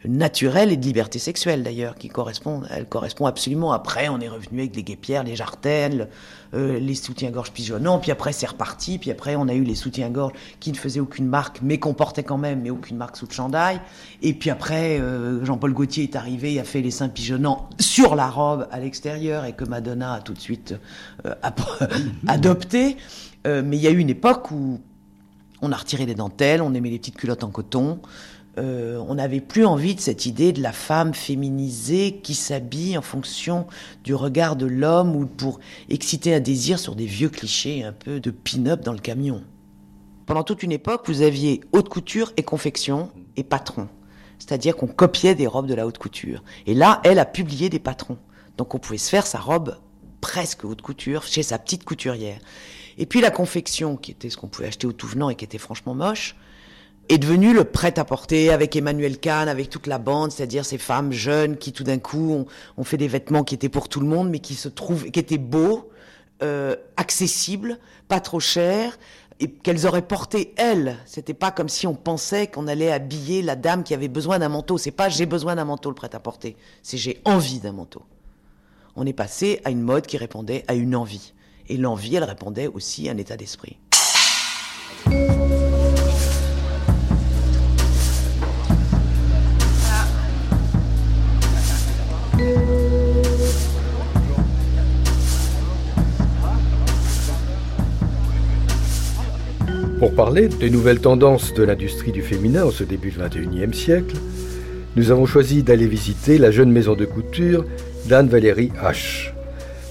naturelle 0.05 0.71
et 0.71 0.77
de 0.77 0.85
liberté 0.85 1.19
sexuelle 1.19 1.63
d'ailleurs, 1.63 1.95
qui 1.95 2.07
correspond, 2.07 2.61
elle 2.69 2.85
correspond 2.85 3.25
absolument. 3.25 3.71
Après, 3.71 4.09
on 4.09 4.19
est 4.19 4.29
revenu 4.29 4.59
avec 4.59 4.75
les 4.75 4.83
guépières, 4.83 5.23
les 5.23 5.35
jartelles, 5.35 6.09
euh, 6.53 6.79
les 6.79 6.95
soutiens-gorge 6.95 7.51
pigeonnants, 7.51 7.99
puis 7.99 8.11
après 8.11 8.31
c'est 8.31 8.45
reparti, 8.45 8.99
puis 8.99 9.11
après 9.11 9.35
on 9.35 9.47
a 9.47 9.53
eu 9.53 9.63
les 9.63 9.75
soutiens-gorge 9.75 10.33
qui 10.59 10.71
ne 10.71 10.77
faisaient 10.77 10.99
aucune 10.99 11.27
marque, 11.27 11.59
mais 11.61 11.79
comportaient 11.79 12.23
quand 12.23 12.37
même, 12.37 12.61
mais 12.61 12.69
aucune 12.69 12.97
marque 12.97 13.17
sous 13.17 13.27
le 13.27 13.33
chandail. 13.33 13.81
Et 14.21 14.33
puis 14.33 14.49
après, 14.49 14.99
euh, 14.99 15.43
Jean-Paul 15.43 15.73
Gaultier 15.73 16.03
est 16.03 16.15
arrivé, 16.15 16.53
il 16.53 16.59
a 16.59 16.63
fait 16.63 16.81
les 16.81 16.91
seins 16.91 17.09
pigeonnants 17.09 17.69
sur 17.79 18.15
la 18.15 18.29
robe 18.29 18.67
à 18.71 18.79
l'extérieur 18.79 19.45
et 19.45 19.53
que 19.53 19.65
Madonna 19.65 20.13
a 20.13 20.21
tout 20.21 20.33
de 20.33 20.39
suite 20.39 20.75
euh, 21.25 21.33
adopté. 22.27 22.97
mais 23.45 23.77
il 23.77 23.81
y 23.81 23.87
a 23.87 23.91
eu 23.91 23.97
une 23.97 24.09
époque 24.09 24.51
où 24.51 24.79
on 25.61 25.71
a 25.71 25.75
retiré 25.75 26.05
les 26.05 26.15
dentelles, 26.15 26.61
on 26.61 26.73
aimait 26.73 26.89
les 26.89 26.99
petites 26.99 27.17
culottes 27.17 27.43
en 27.43 27.49
coton. 27.49 27.99
Euh, 28.57 29.03
on 29.07 29.15
n'avait 29.15 29.41
plus 29.41 29.65
envie 29.65 29.93
de 29.93 29.99
cette 29.99 30.25
idée 30.25 30.51
de 30.51 30.61
la 30.61 30.71
femme 30.71 31.13
féminisée 31.13 32.19
qui 32.23 32.33
s'habille 32.33 32.97
en 32.97 33.03
fonction 33.03 33.67
du 34.03 34.15
regard 34.15 34.55
de 34.55 34.65
l'homme 34.65 35.15
ou 35.15 35.27
pour 35.27 35.59
exciter 35.89 36.33
un 36.33 36.39
désir 36.39 36.79
sur 36.79 36.95
des 36.95 37.05
vieux 37.05 37.29
clichés 37.29 37.83
un 37.83 37.93
peu 37.93 38.19
de 38.19 38.31
pin-up 38.31 38.81
dans 38.81 38.93
le 38.93 38.99
camion. 38.99 39.43
Pendant 40.25 40.43
toute 40.43 40.63
une 40.63 40.71
époque, 40.71 41.03
vous 41.07 41.21
aviez 41.21 41.61
haute 41.71 41.87
couture 41.87 42.33
et 42.35 42.43
confection 42.43 43.11
et 43.35 43.43
patron. 43.43 43.87
C'est-à-dire 44.39 44.75
qu'on 44.75 44.87
copiait 44.87 45.35
des 45.35 45.47
robes 45.47 45.67
de 45.67 45.75
la 45.75 45.85
haute 45.85 45.99
couture. 45.99 46.43
Et 46.65 46.73
là, 46.73 46.99
elle 47.03 47.19
a 47.19 47.25
publié 47.25 47.69
des 47.69 47.79
patrons. 47.79 48.17
Donc 48.57 48.73
on 48.73 48.79
pouvait 48.79 48.97
se 48.97 49.09
faire 49.09 49.27
sa 49.27 49.39
robe 49.39 49.77
presque 50.19 50.65
haute 50.65 50.81
couture 50.81 51.23
chez 51.23 51.43
sa 51.43 51.59
petite 51.59 51.83
couturière. 51.83 52.39
Et 52.97 53.05
puis 53.05 53.21
la 53.21 53.29
confection, 53.29 53.97
qui 53.97 54.11
était 54.11 54.31
ce 54.31 54.37
qu'on 54.37 54.47
pouvait 54.47 54.67
acheter 54.67 54.87
au 54.87 54.93
tout 54.93 55.07
venant 55.07 55.29
et 55.29 55.35
qui 55.35 55.45
était 55.45 55.59
franchement 55.59 55.93
moche, 55.93 56.35
est 57.09 57.17
devenu 57.17 57.53
le 57.53 57.63
prêt-à-porter 57.63 58.49
avec 58.51 58.75
Emmanuel 58.75 59.17
Kahn, 59.19 59.47
avec 59.47 59.69
toute 59.69 59.87
la 59.87 59.97
bande, 59.97 60.31
c'est-à-dire 60.31 60.65
ces 60.65 60.77
femmes 60.77 61.11
jeunes 61.11 61.57
qui 61.57 61.71
tout 61.71 61.83
d'un 61.83 61.99
coup 61.99 62.45
ont, 62.77 62.83
fait 62.83 62.97
des 62.97 63.07
vêtements 63.07 63.43
qui 63.43 63.55
étaient 63.55 63.69
pour 63.69 63.89
tout 63.89 63.99
le 63.99 64.07
monde, 64.07 64.29
mais 64.29 64.39
qui 64.39 64.55
se 64.55 64.67
trouvent, 64.67 65.09
qui 65.09 65.19
étaient 65.19 65.37
beaux, 65.37 65.89
euh, 66.43 66.75
accessibles, 66.97 67.79
pas 68.07 68.19
trop 68.19 68.39
chers, 68.39 68.97
et 69.39 69.49
qu'elles 69.49 69.85
auraient 69.85 70.01
porté 70.01 70.53
elles. 70.57 70.97
C'était 71.05 71.33
pas 71.33 71.51
comme 71.51 71.69
si 71.69 71.87
on 71.87 71.95
pensait 71.95 72.47
qu'on 72.47 72.67
allait 72.67 72.91
habiller 72.91 73.41
la 73.41 73.55
dame 73.55 73.83
qui 73.83 73.93
avait 73.93 74.07
besoin 74.07 74.39
d'un 74.39 74.49
manteau. 74.49 74.77
C'est 74.77 74.91
pas 74.91 75.09
j'ai 75.09 75.25
besoin 75.25 75.55
d'un 75.55 75.65
manteau 75.65 75.89
le 75.89 75.95
prêt-à-porter, 75.95 76.57
c'est 76.83 76.97
j'ai 76.97 77.21
envie 77.25 77.59
d'un 77.59 77.73
manteau. 77.73 78.03
On 78.95 79.05
est 79.05 79.13
passé 79.13 79.61
à 79.63 79.69
une 79.69 79.81
mode 79.81 80.07
qui 80.07 80.17
répondait 80.17 80.63
à 80.67 80.73
une 80.73 80.95
envie, 80.95 81.33
et 81.69 81.77
l'envie, 81.77 82.15
elle 82.15 82.23
répondait 82.23 82.67
aussi 82.67 83.07
à 83.07 83.11
un 83.13 83.17
état 83.17 83.37
d'esprit. 83.37 83.77
Pour 99.99 100.13
parler 100.13 100.47
des 100.47 100.69
nouvelles 100.69 100.99
tendances 100.99 101.55
de 101.55 101.63
l'industrie 101.63 102.11
du 102.11 102.21
féminin 102.21 102.65
en 102.65 102.71
ce 102.71 102.83
début 102.83 103.09
du 103.09 103.17
XXIe 103.17 103.73
siècle, 103.73 104.15
nous 104.95 105.09
avons 105.09 105.25
choisi 105.25 105.63
d'aller 105.63 105.87
visiter 105.87 106.37
la 106.37 106.51
jeune 106.51 106.71
maison 106.71 106.93
de 106.93 107.05
couture 107.05 107.65
d'Anne 108.05 108.29
Valérie 108.29 108.71
H. 108.83 109.31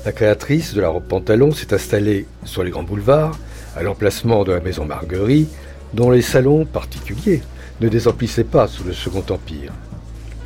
La 0.04 0.12
créatrice 0.12 0.74
de 0.74 0.80
la 0.80 0.90
robe 0.90 1.08
pantalon 1.08 1.50
s'est 1.50 1.74
installée 1.74 2.26
sur 2.44 2.62
les 2.62 2.70
grands 2.70 2.84
boulevards, 2.84 3.36
à 3.76 3.82
l'emplacement 3.82 4.44
de 4.44 4.52
la 4.52 4.60
maison 4.60 4.84
Marguerite, 4.84 5.50
dont 5.92 6.10
les 6.10 6.22
salons 6.22 6.64
particuliers 6.64 7.42
ne 7.80 7.88
désemplissaient 7.88 8.44
pas 8.44 8.68
sous 8.68 8.84
le 8.84 8.92
Second 8.92 9.24
Empire. 9.28 9.72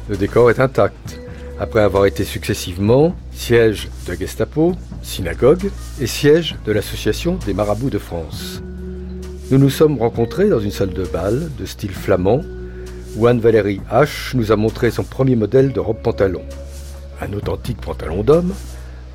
Le 0.09 0.17
décor 0.17 0.51
est 0.51 0.61
intact, 0.61 1.20
après 1.61 1.81
avoir 1.81 2.07
été 2.07 2.25
successivement 2.25 3.15
siège 3.33 3.91
de 4.09 4.15
Gestapo, 4.15 4.73
synagogue 5.03 5.71
et 6.01 6.07
siège 6.07 6.57
de 6.65 6.73
l'Association 6.73 7.39
des 7.45 7.53
marabouts 7.53 7.91
de 7.91 7.99
France. 7.99 8.63
Nous 9.51 9.59
nous 9.59 9.69
sommes 9.69 9.99
rencontrés 9.99 10.49
dans 10.49 10.59
une 10.59 10.71
salle 10.71 10.95
de 10.95 11.05
bal 11.05 11.51
de 11.59 11.67
style 11.67 11.93
flamand 11.93 12.41
où 13.17 13.27
Anne-Valérie 13.27 13.83
H 13.93 14.35
nous 14.35 14.53
a 14.53 14.57
montré 14.57 14.91
son 14.91 15.05
premier 15.05 15.37
modèle 15.37 15.73
de 15.73 15.81
robe 15.81 16.01
pantalon. 16.01 16.43
Un 17.21 17.35
authentique 17.35 17.81
pantalon 17.83 18.23
d'homme 18.23 18.55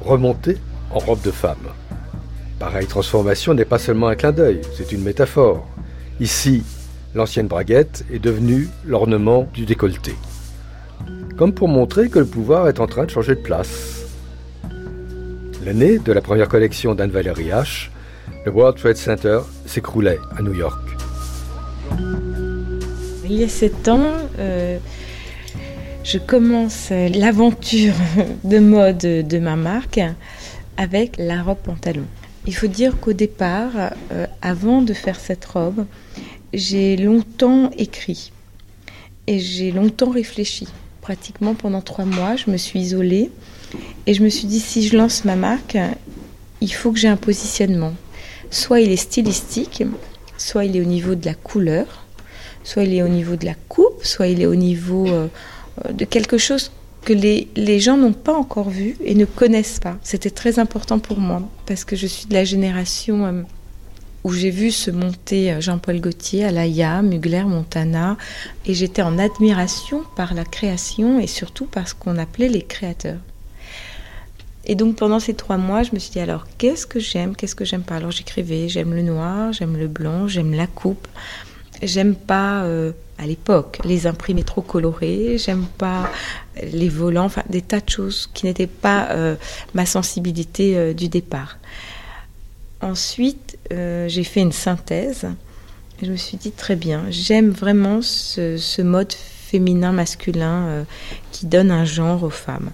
remonté 0.02 0.60
en 0.92 1.00
robe 1.00 1.24
de 1.24 1.32
femme. 1.32 1.72
Pareille 2.60 2.86
transformation 2.86 3.56
n'est 3.56 3.66
pas 3.66 3.80
seulement 3.80 4.08
un 4.08 4.16
clin 4.16 4.32
d'œil, 4.32 4.62
c'est 4.78 4.92
une 4.92 5.02
métaphore. 5.02 5.68
Ici, 6.20 6.64
l'ancienne 7.16 7.48
braguette 7.48 8.06
est 8.14 8.20
devenue 8.20 8.70
l'ornement 8.86 9.48
du 9.52 9.66
décolleté. 9.66 10.14
Comme 11.38 11.54
pour 11.54 11.68
montrer 11.68 12.10
que 12.10 12.20
le 12.20 12.26
pouvoir 12.26 12.68
est 12.70 12.80
en 12.80 12.88
train 12.88 13.06
de 13.06 13.10
changer 13.10 13.36
de 13.36 13.42
place. 13.42 14.06
L'année 15.66 16.00
de 16.00 16.12
la 16.14 16.22
première 16.22 16.48
collection 16.48 16.96
d'Anne-Valérie 16.96 17.50
H 17.50 17.90
le 18.46 18.52
World 18.52 18.78
Trade 18.78 18.98
Center 18.98 19.40
s'écroulait 19.66 20.20
à 20.38 20.42
New 20.42 20.54
York. 20.54 20.80
Il 23.26 23.34
y 23.34 23.44
a 23.44 23.50
sept 23.50 23.88
ans, 23.88 24.14
euh, 24.38 24.78
je 26.04 26.18
commence 26.20 26.92
l'aventure 26.92 27.96
de 28.44 28.60
mode 28.60 28.98
de 28.98 29.40
ma 29.40 29.56
marque 29.56 30.00
avec 30.78 31.16
la 31.18 31.42
robe 31.42 31.58
pantalon. 31.58 32.06
Il 32.46 32.56
faut 32.56 32.68
dire 32.68 33.00
qu'au 33.00 33.14
départ, 33.14 33.72
euh, 34.12 34.28
avant 34.42 34.84
de 34.84 34.94
faire 34.94 35.20
cette 35.20 35.46
robe, 35.46 35.86
j'ai 36.54 36.96
longtemps 36.98 37.72
écrit 37.78 38.32
et 39.26 39.40
j'ai 39.40 39.72
longtemps 39.72 40.12
réfléchi. 40.12 40.68
Pratiquement 41.06 41.54
pendant 41.54 41.82
trois 41.82 42.06
mois, 42.06 42.36
je 42.36 42.50
me 42.50 42.58
suis 42.58 42.80
isolée 42.80 43.30
et 44.08 44.16
je 44.16 44.24
me 44.24 44.30
suis 44.30 44.48
dit 44.48 44.60
si 44.60 44.88
je 44.88 44.98
lance 44.98 45.24
ma 45.24 45.36
marque, 45.36 45.78
il 46.62 46.74
faut 46.74 46.92
que 46.92 46.98
j'ai 46.98 47.08
un 47.08 47.16
positionnement. 47.16 47.94
Soit 48.50 48.82
il 48.82 48.92
est 48.92 48.96
stylistique, 48.96 49.84
soit 50.40 50.66
il 50.66 50.76
est 50.76 50.82
au 50.82 50.86
niveau 50.86 51.14
de 51.14 51.24
la 51.28 51.36
couleur, 51.36 52.08
soit 52.64 52.86
il 52.86 52.96
est 52.96 53.04
au 53.04 53.08
niveau 53.08 53.36
de 53.36 53.46
la 53.46 53.54
coupe, 53.54 54.04
soit 54.04 54.26
il 54.26 54.42
est 54.42 54.48
au 54.48 54.56
niveau 54.56 55.06
euh, 55.06 55.28
de 55.94 56.06
quelque 56.06 56.40
chose 56.40 56.72
que 57.04 57.14
les, 57.14 57.50
les 57.56 57.80
gens 57.80 57.98
n'ont 57.98 58.12
pas 58.12 58.34
encore 58.34 58.72
vu 58.72 58.98
et 59.06 59.14
ne 59.14 59.26
connaissent 59.26 59.80
pas. 59.80 59.98
C'était 60.02 60.32
très 60.32 60.58
important 60.58 60.98
pour 60.98 61.20
moi 61.20 61.44
parce 61.68 61.86
que 61.86 61.96
je 61.96 62.08
suis 62.08 62.26
de 62.26 62.34
la 62.34 62.46
génération 62.46 63.26
euh, 63.28 63.44
où 64.26 64.34
j'ai 64.34 64.50
vu 64.50 64.72
se 64.72 64.90
monter 64.90 65.54
euh, 65.54 65.62
Jean-Paul 65.62 66.02
Gaultier, 66.02 66.46
Alaya, 66.46 67.04
Mugler, 67.04 67.44
Montana 67.44 68.18
et 68.66 68.74
j'étais 68.74 69.04
en 69.04 69.20
admiration 69.20 70.04
par 70.16 70.34
la 70.34 70.44
création 70.44 71.20
et 71.20 71.28
surtout 71.28 71.68
par 71.68 71.88
ce 71.88 71.94
qu'on 71.94 72.18
appelait 72.18 72.50
les 72.50 72.64
créateurs. 72.64 73.20
Et 74.66 74.74
donc 74.74 74.96
pendant 74.96 75.20
ces 75.20 75.36
trois 75.36 75.58
mois, 75.58 75.84
je 75.84 75.92
me 75.94 76.00
suis 76.00 76.12
dit 76.12 76.20
alors 76.20 76.48
qu'est-ce 76.58 76.88
que 76.88 77.00
j'aime, 77.00 77.36
qu'est-ce 77.36 77.54
que 77.54 77.66
j'aime 77.66 77.84
pas? 77.84 77.98
Alors 77.98 78.10
j'écrivais, 78.10 78.68
j'aime 78.68 78.96
le 78.96 79.04
noir, 79.04 79.54
j'aime 79.54 79.78
le 79.78 79.88
blanc, 79.88 80.28
j'aime 80.28 80.56
la 80.56 80.66
coupe, 80.66 81.08
j'aime 81.84 82.16
pas 82.16 82.64
euh, 82.64 82.94
à 83.20 83.28
l'époque 83.28 83.78
les 83.86 84.08
imprimés 84.08 84.44
trop 84.44 84.64
colorés, 84.64 85.38
j'aime 85.38 85.68
pas 85.78 86.10
les 86.74 86.90
volants, 86.90 87.26
enfin 87.26 87.44
des 87.48 87.62
tas 87.62 87.80
de 87.80 87.90
choses 87.92 88.28
qui 88.34 88.48
n'étaient 88.48 88.66
pas 88.66 89.10
euh, 89.12 89.36
ma 89.76 89.86
sensibilité 89.86 90.96
du 90.96 91.10
départ. 91.10 91.60
Ensuite, 92.82 93.45
j'ai 93.72 94.24
fait 94.24 94.42
une 94.42 94.52
synthèse. 94.52 95.28
Je 96.02 96.12
me 96.12 96.18
suis 96.18 96.38
dit 96.38 96.52
très 96.52 96.76
bien, 96.76 97.06
j'aime 97.10 97.50
vraiment 97.50 98.02
ce, 98.02 98.82
mode 98.82 99.14
féminin-masculin 99.14 100.86
qui 101.32 101.46
donne 101.46 101.72
un 101.72 101.86
genre 101.86 102.24
aux 102.24 102.30
femmes. 102.30 102.72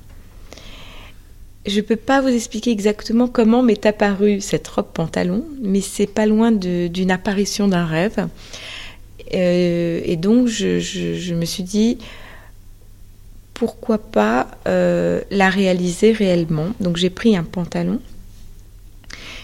Je 1.65 1.75
ne 1.77 1.81
peux 1.81 1.95
pas 1.95 2.21
vous 2.21 2.29
expliquer 2.29 2.71
exactement 2.71 3.27
comment 3.27 3.61
m'est 3.61 3.85
apparue 3.85 4.41
cette 4.41 4.67
robe 4.67 4.87
pantalon, 4.93 5.45
mais 5.61 5.81
c'est 5.81 6.07
pas 6.07 6.25
loin 6.25 6.51
d'une 6.51 7.11
apparition 7.11 7.67
d'un 7.67 7.85
rêve. 7.85 8.27
Euh, 9.33 10.01
et 10.03 10.17
donc 10.17 10.47
je, 10.47 11.33
me 11.33 11.45
suis 11.45 11.63
dit 11.63 11.99
pourquoi 13.53 13.99
pas 13.99 14.47
euh, 14.67 15.21
la 15.29 15.49
réaliser 15.49 16.13
réellement. 16.13 16.69
Donc 16.79 16.97
j'ai 16.97 17.11
pris 17.11 17.37
un 17.37 17.43
pantalon, 17.43 17.99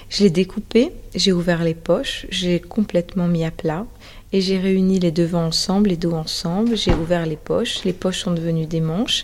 je 0.10 0.24
l'ai 0.24 0.30
découpé, 0.30 0.91
j'ai 1.16 1.34
ouvert 1.34 1.64
les 1.64 1.74
poches, 1.74 2.26
j'ai 2.30 2.60
complètement 2.60 3.28
mis 3.28 3.43
à 3.43 3.51
plat 3.51 3.86
et 4.34 4.41
j'ai 4.41 4.58
réuni 4.58 4.99
les 4.99 5.12
devants 5.12 5.47
ensemble, 5.47 5.89
les 5.89 5.97
dos 5.97 6.14
ensemble, 6.14 6.78
j'ai 6.78 6.93
ouvert 6.93 7.26
les 7.26 7.38
poches, 7.38 7.84
les 7.84 7.93
poches 7.93 8.20
sont 8.20 8.32
devenues 8.32 8.66
des 8.66 8.82
manches 8.82 9.24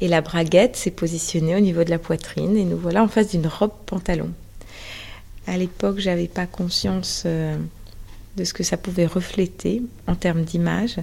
et 0.00 0.08
la 0.08 0.20
braguette 0.20 0.76
s'est 0.76 0.90
positionnée 0.90 1.56
au 1.56 1.60
niveau 1.60 1.84
de 1.84 1.90
la 1.90 1.98
poitrine 1.98 2.56
et 2.56 2.64
nous 2.64 2.76
voilà 2.76 3.02
en 3.02 3.08
face 3.08 3.30
d'une 3.30 3.46
robe 3.46 3.72
pantalon. 3.86 4.30
À 5.46 5.56
l'époque, 5.56 5.98
j'avais 5.98 6.28
pas 6.28 6.46
conscience 6.46 7.24
euh, 7.26 7.56
de 8.36 8.44
ce 8.44 8.54
que 8.54 8.62
ça 8.62 8.76
pouvait 8.76 9.06
refléter 9.06 9.82
en 10.06 10.14
termes 10.14 10.42
d'image. 10.42 10.96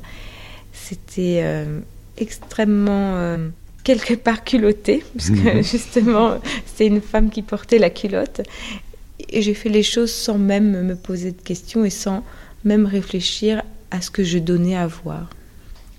C'était 0.71 1.41
euh, 1.43 1.79
extrêmement 2.17 3.17
euh, 3.17 3.49
quelque 3.83 4.13
part 4.13 4.43
culotté, 4.43 5.03
parce 5.15 5.29
que 5.29 5.57
mhm. 5.57 5.63
justement, 5.63 6.39
c'était 6.65 6.87
une 6.87 7.01
femme 7.01 7.29
qui 7.29 7.41
portait 7.41 7.79
la 7.79 7.89
culotte. 7.89 8.41
Et 9.29 9.41
j'ai 9.41 9.53
fait 9.53 9.69
les 9.69 9.83
choses 9.83 10.11
sans 10.11 10.37
même 10.37 10.83
me 10.83 10.95
poser 10.95 11.31
de 11.31 11.41
questions 11.41 11.83
et 11.83 11.89
sans 11.89 12.23
même 12.63 12.85
réfléchir 12.85 13.63
à 13.91 14.01
ce 14.01 14.09
que 14.09 14.23
je 14.23 14.37
donnais 14.37 14.75
à 14.75 14.87
voir. 14.87 15.29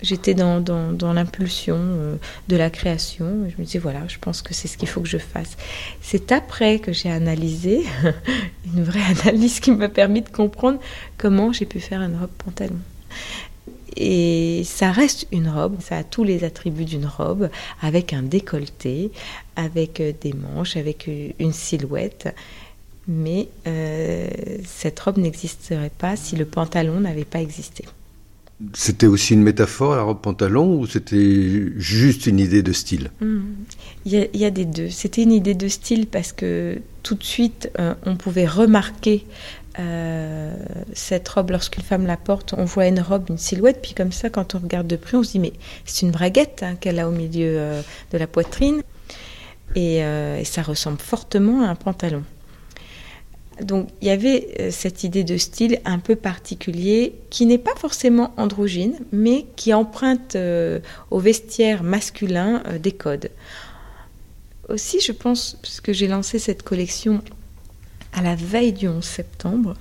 J'étais 0.03 0.33
dans, 0.33 0.61
dans, 0.61 1.13
l'impulsion 1.13 1.77
euh, 1.79 2.17
de 2.49 2.57
la 2.57 2.71
création. 2.71 3.47
Je 3.51 3.61
me 3.61 3.67
disais, 3.67 3.79
voilà, 3.79 4.01
je 4.09 4.19
pense 4.19 4.41
que 4.41 4.55
c'est 4.55 4.67
ce 4.67 4.79
qu'il 4.79 4.89
faut 4.89 5.03
que 5.03 5.09
je 5.09 5.19
fasse. 5.19 5.59
C'est 6.01 6.33
après 6.33 6.79
que 6.79 6.93
j'ai 6.93 7.11
analysé, 7.11 7.85
une 8.75 8.83
vraie 8.83 9.03
analyse 9.03 9.61
qui 9.61 9.73
m'a 9.73 9.91
permis 9.91 10.23
de 10.23 10.31
comprendre 10.31 10.81
comment 11.19 11.53
j'ai 11.53 11.67
pu 11.67 11.81
faire 11.81 12.01
une 12.01 12.17
robe 12.17 12.31
pantalon. 12.43 12.79
Et 13.97 14.63
ça 14.65 14.91
reste 14.93 15.27
une 15.33 15.49
robe, 15.49 15.77
ça 15.81 15.99
a 15.99 16.05
tous 16.05 16.25
les 16.25 16.45
attributs 16.45 16.85
d'une 16.85 17.07
robe, 17.07 17.51
avec 17.83 18.13
un 18.15 18.23
décolleté, 18.23 19.11
avec 19.57 20.01
euh, 20.01 20.13
des 20.19 20.33
manches, 20.33 20.77
avec 20.77 21.09
euh, 21.09 21.31
une 21.39 21.53
silhouette. 21.53 22.35
Mais 23.09 23.49
cette 24.65 25.01
robe 25.01 25.19
n'existerait 25.19 25.91
pas 25.97 26.17
si 26.17 26.37
le 26.37 26.45
pantalon 26.45 27.01
n'avait 27.01 27.25
pas 27.25 27.41
existé. 27.41 27.85
C'était 28.75 29.07
aussi 29.07 29.33
une 29.33 29.43
métaphore, 29.43 29.97
la 29.97 30.03
robe 30.03 30.21
pantalon, 30.21 30.79
ou 30.79 30.87
c'était 30.87 31.73
juste 31.77 32.27
une 32.27 32.39
idée 32.39 32.63
de 32.63 32.73
style? 32.73 33.11
Hmm. 33.21 33.41
il, 34.05 34.29
y 34.35 34.45
a, 34.45 34.51
des 34.51 34.67
deux. 34.67 34.91
C'était 34.91 35.23
une 35.23 35.33
idée 35.33 35.55
de 35.55 35.67
style 35.67 36.07
parce 36.07 36.33
que 36.33 36.79
tout 37.03 37.15
de 37.15 37.25
suite, 37.25 37.71
euh, 37.79 37.95
on 38.05 38.17
pouvait 38.17 38.47
remarquer 38.47 39.25
euh, 39.79 40.55
cette 40.93 41.27
robe 41.31 41.51
lorsqu'une 41.51 41.83
femme 41.83 42.07
la 42.07 42.19
porte. 42.19 42.55
On 42.55 42.67
voit 42.67 42.87
une 42.87 43.01
robe, 43.01 43.31
une 43.31 43.39
silhouette, 43.39 43.79
puis 43.81 43.95
comme 43.95 44.13
ça, 44.13 44.29
quand 44.29 44.55
on 44.55 44.59
regarde 44.59 44.87
de 44.87 44.97
près, 44.97 45.17
on 45.17 45.23
se 45.23 45.33
dit 45.33 45.39
mais 45.39 45.55
c'est 45.87 46.05
une 46.05 46.13
braguette 46.13 46.63
hein, 46.63 46.75
qu'elle 46.79 46.99
a 46.99 47.09
au 47.09 47.13
milieu 47.13 47.55
euh, 47.57 47.83
de 48.13 48.19
la 48.19 48.27
poitrine. 48.27 48.83
et 49.75 50.03
ça 50.45 50.63
ressemble 50.63 50.99
fortement 50.99 51.65
à 51.65 51.69
un 51.69 51.77
pantalon. 51.77 52.25
Donc 53.63 53.89
il 54.01 54.09
y 54.09 54.11
avait 54.11 54.55
euh, 54.61 54.71
cette 54.71 55.05
idée 55.05 55.25
de 55.25 55.37
style 55.37 55.81
un 55.85 55.99
peu 55.99 56.17
particulier 56.17 57.15
qui 57.31 57.47
n'est 57.47 57.59
pas 57.59 57.75
forcément 57.77 58.33
androgyne, 58.37 58.99
mais 59.13 59.47
qui 59.57 59.75
emprunte 59.75 60.37
euh, 60.37 60.81
au 61.11 61.19
vestiaire 61.19 61.83
masculin 61.83 62.63
euh, 62.67 62.79
des 62.79 62.93
codes. 62.93 63.31
Aussi, 64.69 65.01
je 65.01 65.13
pense, 65.13 65.59
puisque 65.63 65.93
j'ai 65.93 66.07
lancé 66.07 66.39
cette 66.39 66.63
collection 66.63 67.23
à 68.13 68.23
la 68.23 68.35
veille 68.35 68.73
du 68.73 68.89
11 68.89 69.05
septembre, 69.05 69.75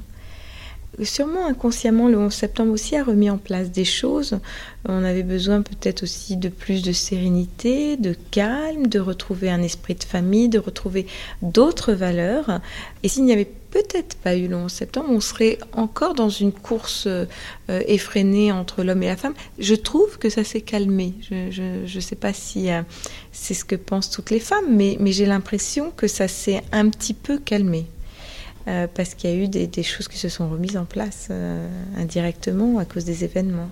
sûrement 1.03 1.45
inconsciemment, 1.47 2.07
le 2.07 2.17
11 2.17 2.33
septembre 2.33 2.71
aussi 2.71 2.95
a 2.95 3.03
remis 3.03 3.29
en 3.29 3.37
place 3.37 3.71
des 3.71 3.85
choses. 3.85 4.39
On 4.87 5.03
avait 5.03 5.23
besoin 5.23 5.61
peut-être 5.61 6.03
aussi 6.03 6.37
de 6.37 6.49
plus 6.49 6.81
de 6.81 6.91
sérénité, 6.91 7.97
de 7.97 8.15
calme, 8.31 8.87
de 8.87 8.99
retrouver 8.99 9.49
un 9.49 9.61
esprit 9.61 9.95
de 9.95 10.03
famille, 10.03 10.49
de 10.49 10.59
retrouver 10.59 11.05
d'autres 11.41 11.93
valeurs. 11.93 12.61
Et 13.03 13.09
s'il 13.09 13.25
n'y 13.25 13.33
avait 13.33 13.49
peut-être 13.71 14.15
pas 14.17 14.35
eu 14.35 14.47
le 14.47 14.55
11 14.55 14.71
septembre, 14.71 15.09
on 15.11 15.19
serait 15.19 15.59
encore 15.73 16.13
dans 16.13 16.29
une 16.29 16.51
course 16.51 17.05
euh, 17.07 17.25
effrénée 17.67 18.51
entre 18.51 18.83
l'homme 18.83 19.03
et 19.03 19.07
la 19.07 19.17
femme. 19.17 19.33
Je 19.59 19.75
trouve 19.75 20.17
que 20.17 20.29
ça 20.29 20.43
s'est 20.43 20.61
calmé. 20.61 21.13
Je 21.29 21.95
ne 21.95 22.01
sais 22.01 22.15
pas 22.15 22.33
si 22.33 22.71
euh, 22.71 22.81
c'est 23.31 23.53
ce 23.53 23.65
que 23.65 23.75
pensent 23.75 24.09
toutes 24.09 24.31
les 24.31 24.39
femmes, 24.39 24.75
mais 24.75 24.97
j'ai 25.11 25.25
l'impression 25.25 25.91
que 25.91 26.07
ça 26.07 26.27
s'est 26.27 26.61
un 26.71 26.89
petit 26.89 27.13
peu 27.13 27.37
calmé. 27.37 27.85
Euh, 28.69 28.85
parce 28.93 29.15
qu'il 29.15 29.31
y 29.31 29.33
a 29.33 29.35
eu 29.35 29.47
des, 29.47 29.83
choses 29.83 30.07
qui 30.07 30.19
se 30.19 30.29
sont 30.29 30.47
remises 30.47 30.77
en 30.77 30.85
place 30.85 31.29
euh, 31.31 31.67
indirectement 31.97 32.77
à 32.77 32.85
cause 32.85 33.03
des 33.03 33.23
événements. 33.23 33.67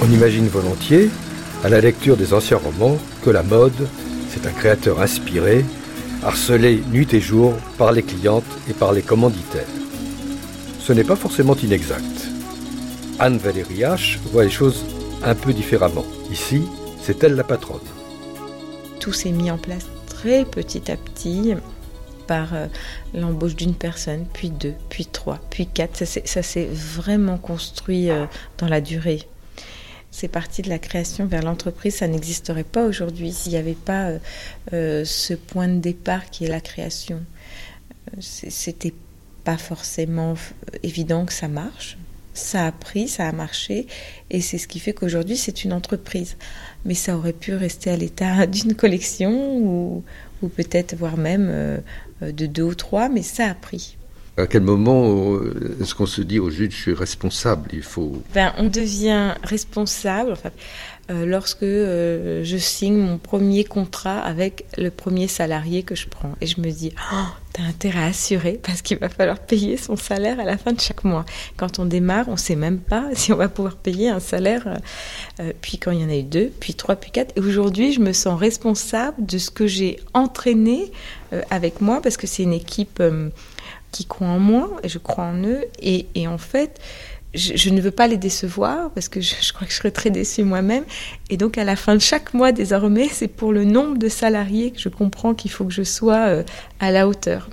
On 0.00 0.10
imagine 0.10 0.46
volontiers, 0.48 1.10
à 1.64 1.68
la 1.68 1.82
lecture 1.82 2.16
des 2.16 2.32
anciens 2.32 2.56
romans, 2.56 2.96
que 3.22 3.28
la 3.28 3.42
mode 3.42 3.88
un 4.44 4.52
créateur 4.52 5.00
inspiré, 5.00 5.64
harcelé 6.22 6.82
nuit 6.90 7.12
et 7.12 7.20
jour 7.20 7.54
par 7.78 7.92
les 7.92 8.02
clientes 8.02 8.44
et 8.68 8.74
par 8.74 8.92
les 8.92 9.02
commanditaires. 9.02 9.66
Ce 10.80 10.92
n'est 10.92 11.04
pas 11.04 11.16
forcément 11.16 11.54
inexact. 11.56 12.28
Anne 13.18 13.38
Valérie 13.38 13.80
H 13.80 14.18
voit 14.32 14.44
les 14.44 14.50
choses 14.50 14.84
un 15.22 15.34
peu 15.34 15.52
différemment. 15.52 16.04
Ici, 16.30 16.62
c'est 17.00 17.22
elle 17.22 17.34
la 17.34 17.44
patronne. 17.44 17.80
Tout 19.00 19.12
s'est 19.12 19.30
mis 19.30 19.50
en 19.50 19.58
place 19.58 19.86
très 20.06 20.44
petit 20.44 20.90
à 20.90 20.96
petit 20.96 21.54
par 22.26 22.54
euh, 22.54 22.66
l'embauche 23.14 23.56
d'une 23.56 23.74
personne, 23.74 24.26
puis 24.32 24.50
deux, 24.50 24.74
puis 24.88 25.06
trois, 25.06 25.40
puis 25.50 25.66
quatre. 25.66 26.04
Ça 26.04 26.42
s'est 26.42 26.68
vraiment 26.72 27.38
construit 27.38 28.10
euh, 28.10 28.26
dans 28.58 28.68
la 28.68 28.80
durée. 28.80 29.22
C'est 30.12 30.28
parti 30.28 30.60
de 30.60 30.68
la 30.68 30.78
création 30.78 31.24
vers 31.24 31.42
l'entreprise, 31.42 31.96
ça 31.96 32.06
n'existerait 32.06 32.64
pas 32.64 32.84
aujourd'hui 32.84 33.32
s'il 33.32 33.52
n'y 33.52 33.58
avait 33.58 33.72
pas 33.72 34.08
euh, 34.08 34.18
euh, 34.74 35.04
ce 35.06 35.32
point 35.32 35.68
de 35.68 35.78
départ 35.78 36.28
qui 36.28 36.44
est 36.44 36.48
la 36.48 36.60
création. 36.60 37.22
Euh, 38.12 38.20
c'était 38.20 38.92
pas 39.42 39.56
forcément 39.56 40.34
évident 40.82 41.24
que 41.24 41.32
ça 41.32 41.48
marche. 41.48 41.96
Ça 42.34 42.66
a 42.66 42.72
pris, 42.72 43.08
ça 43.08 43.26
a 43.26 43.32
marché, 43.32 43.86
et 44.30 44.42
c'est 44.42 44.58
ce 44.58 44.68
qui 44.68 44.80
fait 44.80 44.92
qu'aujourd'hui 44.92 45.36
c'est 45.36 45.64
une 45.64 45.72
entreprise. 45.72 46.36
Mais 46.84 46.94
ça 46.94 47.16
aurait 47.16 47.32
pu 47.32 47.54
rester 47.54 47.90
à 47.90 47.96
l'état 47.96 48.46
d'une 48.56 48.74
collection 48.74 49.56
ou, 49.56 50.04
ou 50.42 50.48
peut-être 50.48 50.94
voire 50.94 51.16
même 51.16 51.80
de 52.20 52.46
deux 52.46 52.62
ou 52.62 52.74
trois, 52.74 53.08
mais 53.08 53.22
ça 53.22 53.46
a 53.46 53.54
pris. 53.54 53.96
À 54.38 54.46
quel 54.46 54.62
moment 54.62 55.34
euh, 55.34 55.76
est-ce 55.80 55.94
qu'on 55.94 56.06
se 56.06 56.22
dit 56.22 56.38
au 56.38 56.48
juge 56.48 56.70
je 56.70 56.80
suis 56.80 56.94
responsable 56.94 57.68
Il 57.74 57.82
faut. 57.82 58.22
Ben, 58.32 58.54
on 58.56 58.64
devient 58.64 59.34
responsable 59.42 60.38
euh, 61.10 61.26
lorsque 61.26 61.62
euh, 61.64 62.42
je 62.42 62.56
signe 62.56 62.96
mon 62.96 63.18
premier 63.18 63.64
contrat 63.64 64.20
avec 64.20 64.64
le 64.78 64.90
premier 64.90 65.28
salarié 65.28 65.82
que 65.82 65.94
je 65.94 66.08
prends. 66.08 66.32
Et 66.40 66.46
je 66.46 66.62
me 66.62 66.70
dis, 66.70 66.94
oh, 67.12 67.26
t'as 67.52 67.64
intérêt 67.64 68.04
à 68.04 68.06
assurer 68.06 68.58
parce 68.62 68.80
qu'il 68.80 68.96
va 68.96 69.10
falloir 69.10 69.38
payer 69.38 69.76
son 69.76 69.96
salaire 69.96 70.40
à 70.40 70.44
la 70.44 70.56
fin 70.56 70.72
de 70.72 70.80
chaque 70.80 71.04
mois. 71.04 71.26
Quand 71.58 71.78
on 71.78 71.84
démarre, 71.84 72.24
on 72.28 72.32
ne 72.32 72.36
sait 72.38 72.56
même 72.56 72.78
pas 72.78 73.10
si 73.12 73.34
on 73.34 73.36
va 73.36 73.50
pouvoir 73.50 73.76
payer 73.76 74.08
un 74.08 74.20
salaire. 74.20 74.80
puis 75.60 75.76
quand 75.76 75.90
il 75.90 76.00
y 76.00 76.04
en 76.06 76.08
a 76.08 76.16
eu 76.16 76.22
deux, 76.22 76.50
puis 76.58 76.72
trois, 76.72 76.96
puis 76.96 77.10
quatre. 77.10 77.36
Et 77.36 77.40
aujourd'hui, 77.40 77.92
je 77.92 78.00
me 78.00 78.14
sens 78.14 78.40
responsable 78.40 79.26
de 79.26 79.36
ce 79.36 79.50
que 79.50 79.66
j'ai 79.66 80.00
entraîné 80.14 80.90
avec 81.50 81.82
moi 81.82 82.00
parce 82.00 82.16
que 82.16 82.26
c'est 82.26 82.44
une 82.44 82.54
équipe 82.54 83.02
qui 83.92 84.06
croient 84.06 84.28
en 84.28 84.40
moi 84.40 84.78
et 84.82 84.88
je 84.88 84.98
crois 84.98 85.24
en 85.24 85.44
eux. 85.44 85.64
Et, 85.80 86.26
en 86.26 86.38
fait, 86.38 86.80
je, 87.34 87.70
ne 87.70 87.80
veux 87.80 87.90
pas 87.92 88.08
les 88.08 88.16
décevoir 88.16 88.90
parce 88.90 89.08
que 89.08 89.20
je, 89.20 89.52
crois 89.52 89.66
que 89.66 89.72
je 89.72 89.78
serais 89.78 89.92
très 89.92 90.10
déçue 90.10 90.42
moi-même. 90.42 90.84
Et 91.30 91.36
donc, 91.36 91.58
à 91.58 91.64
la 91.64 91.76
fin 91.76 91.94
de 91.94 92.00
chaque 92.00 92.34
mois, 92.34 92.50
désormais, 92.50 93.08
c'est 93.12 93.28
pour 93.28 93.52
le 93.52 93.64
nombre 93.64 93.98
de 93.98 94.08
salariés 94.08 94.72
que 94.72 94.80
je 94.80 94.88
comprends 94.88 95.34
qu'il 95.34 95.50
faut 95.52 95.64
que 95.64 95.72
je 95.72 95.84
sois 95.84 96.26
euh, 96.26 96.42
à 96.80 96.90
la 96.90 97.06
hauteur. 97.06 97.48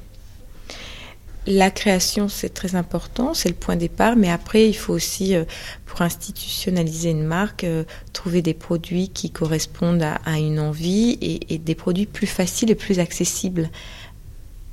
La 1.47 1.71
création, 1.71 2.27
c'est 2.29 2.53
très 2.53 2.75
important, 2.75 3.33
c'est 3.33 3.49
le 3.49 3.55
point 3.55 3.75
de 3.75 3.79
départ, 3.79 4.15
mais 4.15 4.29
après, 4.29 4.69
il 4.69 4.73
faut 4.73 4.93
aussi, 4.93 5.35
euh, 5.35 5.45
pour 5.87 6.01
institutionnaliser 6.01 7.09
une 7.09 7.23
marque, 7.23 7.63
euh, 7.63 7.85
trouver 8.13 8.43
des 8.43 8.53
produits 8.53 9.09
qui 9.09 9.31
correspondent 9.31 10.03
à, 10.03 10.37
une 10.37 10.59
envie 10.59 11.17
et, 11.21 11.57
des 11.57 11.75
produits 11.75 12.05
plus 12.05 12.27
faciles 12.27 12.69
et 12.69 12.75
plus 12.75 12.99
accessibles 12.99 13.69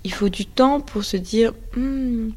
il 0.07 0.12
faut 0.12 0.28
du 0.28 0.46
temps 0.46 0.80
pour 0.80 1.02
se 1.02 1.16
dire 1.16 1.52
hmm, 1.76 2.28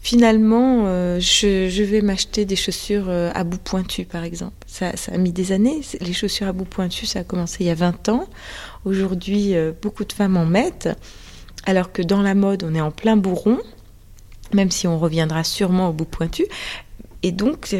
finalement 0.00 0.82
euh, 0.86 1.20
je, 1.20 1.82
vais 1.84 2.02
m'acheter 2.02 2.44
des 2.44 2.56
chaussures 2.56 3.08
euh, 3.08 3.30
à 3.34 3.44
bout 3.44 3.62
pointu 3.62 4.04
par 4.04 4.24
exemple. 4.24 4.56
Ça, 4.66 4.90
a 4.90 5.16
mis 5.16 5.30
des 5.30 5.52
années. 5.52 5.80
Les 6.00 6.12
chaussures 6.12 6.48
à 6.48 6.52
bout 6.52 6.64
pointu, 6.64 7.06
ça 7.06 7.20
a 7.20 7.24
commencé 7.24 7.58
il 7.60 7.68
y 7.68 7.70
a 7.70 7.76
20 7.76 8.08
ans. 8.08 8.26
Aujourd'hui, 8.84 9.54
euh, 9.54 9.70
beaucoup 9.80 10.04
de 10.04 10.12
femmes 10.12 10.36
en 10.36 10.44
mettent, 10.44 10.88
alors 11.66 11.92
que 11.92 12.02
dans 12.02 12.20
la 12.20 12.34
mode, 12.34 12.64
on 12.64 12.74
est 12.74 12.80
en 12.80 12.90
plein 12.90 13.16
bourron, 13.16 13.58
même 14.52 14.72
si 14.72 14.88
on 14.88 14.98
reviendra 14.98 15.44
sûrement 15.44 15.88
au 15.88 15.92
bout 15.92 16.04
pointu. 16.04 16.46
Et 17.24 17.30
donc, 17.30 17.72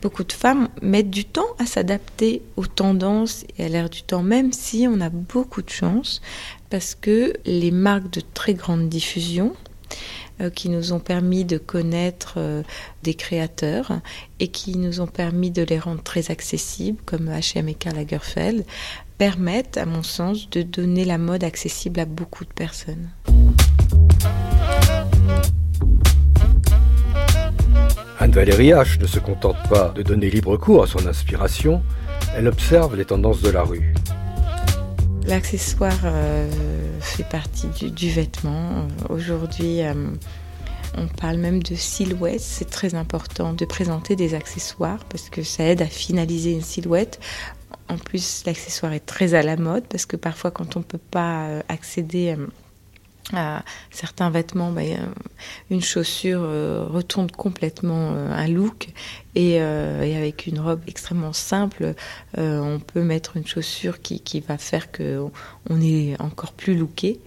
beaucoup 0.00 0.22
de 0.22 0.32
femmes 0.32 0.68
mettent 0.80 1.10
du 1.10 1.24
temps 1.24 1.48
à 1.58 1.66
s'adapter 1.66 2.40
aux 2.54 2.66
tendances 2.66 3.44
et 3.58 3.64
à 3.64 3.68
l'air 3.68 3.90
du 3.90 4.02
temps, 4.04 4.22
même 4.22 4.52
si 4.52 4.86
on 4.88 5.00
a 5.00 5.08
beaucoup 5.08 5.60
de 5.60 5.70
chance 5.70 6.22
parce 6.70 6.94
que 6.94 7.34
les 7.44 7.72
marques 7.72 8.10
de 8.10 8.22
très 8.32 8.54
grande 8.54 8.88
diffusion 8.88 9.52
euh, 10.40 10.48
qui 10.48 10.70
nous 10.70 10.92
ont 10.92 11.00
permis 11.00 11.44
de 11.44 11.58
connaître 11.58 12.34
euh, 12.38 12.62
des 13.02 13.14
créateurs 13.14 14.00
et 14.38 14.48
qui 14.48 14.78
nous 14.78 15.00
ont 15.00 15.06
permis 15.06 15.50
de 15.50 15.62
les 15.62 15.78
rendre 15.78 16.02
très 16.02 16.30
accessibles, 16.30 16.98
comme 17.04 17.28
H&M 17.28 17.68
et 17.68 17.74
Karl 17.74 17.96
Lagerfeld, 17.96 18.64
permettent, 19.18 19.76
à 19.76 19.84
mon 19.84 20.02
sens, 20.02 20.48
de 20.48 20.62
donner 20.62 21.04
la 21.04 21.18
mode 21.18 21.44
accessible 21.44 22.00
à 22.00 22.06
beaucoup 22.06 22.44
de 22.44 22.52
personnes. 22.52 23.10
Anne-Valérie 28.18 28.70
H 28.70 29.00
ne 29.00 29.06
se 29.06 29.18
contente 29.18 29.56
pas 29.68 29.88
de 29.88 30.02
donner 30.02 30.30
libre 30.30 30.56
cours 30.56 30.84
à 30.84 30.86
son 30.86 31.06
inspiration, 31.06 31.82
elle 32.36 32.46
observe 32.46 32.94
les 32.96 33.04
tendances 33.04 33.42
de 33.42 33.50
la 33.50 33.62
rue. 33.62 33.92
L'accessoire 35.26 35.98
euh, 36.04 36.50
fait 37.00 37.28
partie 37.28 37.68
du, 37.68 38.10
vêtement. 38.10 38.88
Aujourd'hui, 39.08 39.82
euh, 39.82 39.94
On 40.96 41.06
parle 41.06 41.36
même 41.36 41.62
de 41.62 41.74
silhouette. 41.74 42.40
C'est 42.40 42.68
très 42.68 42.94
important 42.94 43.52
de 43.52 43.64
présenter 43.64 44.16
des 44.16 44.34
accessoires 44.34 45.04
parce 45.04 45.30
que 45.30 45.42
ça 45.42 45.64
aide 45.64 45.82
à 45.82 45.86
finaliser 45.86 46.52
une 46.52 46.62
silhouette. 46.62 47.20
En 47.88 47.98
plus, 47.98 48.44
l'accessoire 48.46 48.92
est 48.92 49.04
très 49.04 49.34
à 49.34 49.42
la 49.42 49.56
mode 49.56 49.84
parce 49.88 50.06
que 50.06 50.16
parfois, 50.16 50.50
quand 50.50 50.76
on 50.76 50.80
ne 50.80 50.84
peut 50.84 50.98
pas 50.98 51.46
euh, 51.46 51.62
accéder 51.68 52.36
euh, 52.38 52.46
à 53.32 53.62
certains 53.90 54.30
vêtements, 54.30 54.72
bah, 54.72 54.82
une 55.70 55.82
chaussure 55.82 56.42
euh, 56.42 56.86
retourne 56.88 57.30
complètement 57.30 58.10
un 58.10 58.48
look 58.48 58.88
et, 59.34 59.60
avec 59.60 60.46
une 60.46 60.60
robe 60.60 60.80
extrêmement 60.86 61.32
simple, 61.32 61.94
on 62.36 62.80
peut 62.80 63.02
mettre 63.02 63.36
une 63.36 63.46
chaussure 63.46 64.00
qui, 64.00 64.40
va 64.46 64.58
faire 64.58 64.90
qu'on 64.90 65.30
on 65.68 65.80
est 65.80 66.20
encore 66.20 66.52
plus 66.52 66.76
looké 66.76 67.20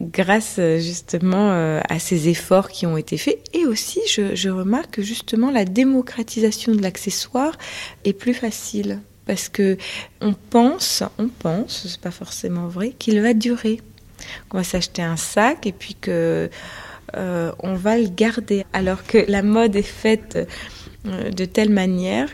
grâce 0.00 0.56
euh, 0.58 0.78
justement 0.78 1.52
euh, 1.52 1.80
à 1.88 1.98
ces 1.98 2.28
efforts 2.28 2.68
qui 2.68 2.86
ont 2.86 2.96
été 2.96 3.16
faits. 3.16 3.42
Et 3.52 3.66
aussi, 3.66 4.00
je, 4.06 4.48
remarque 4.48 4.92
que 4.92 5.02
justement 5.02 5.50
la 5.50 5.64
démocratisation 5.64 6.74
de 6.74 6.82
l'accessoire 6.82 7.56
est 8.04 8.12
plus 8.12 8.34
facile 8.34 9.00
parce 9.26 9.48
que 9.48 9.76
on 10.20 10.34
pense, 10.34 11.02
on 11.18 11.28
pense, 11.28 11.86
c'est 11.88 12.00
pas 12.00 12.10
forcément 12.10 12.68
vrai, 12.68 12.90
qu'il 12.98 13.20
va 13.20 13.32
durer. 13.34 13.80
Qu'on 14.48 14.58
va 14.58 14.64
s'acheter 14.64 15.02
un 15.02 15.16
sac 15.16 15.66
et 15.66 15.72
puis 15.72 15.94
que 15.94 16.50
euh, 17.16 17.52
on 17.60 17.74
va 17.74 17.98
le 17.98 18.08
garder, 18.08 18.64
alors 18.72 19.04
que 19.04 19.24
la 19.28 19.42
mode 19.42 19.76
est 19.76 19.82
faite 19.82 20.38
de 21.04 21.44
telle 21.44 21.70
manière 21.70 22.30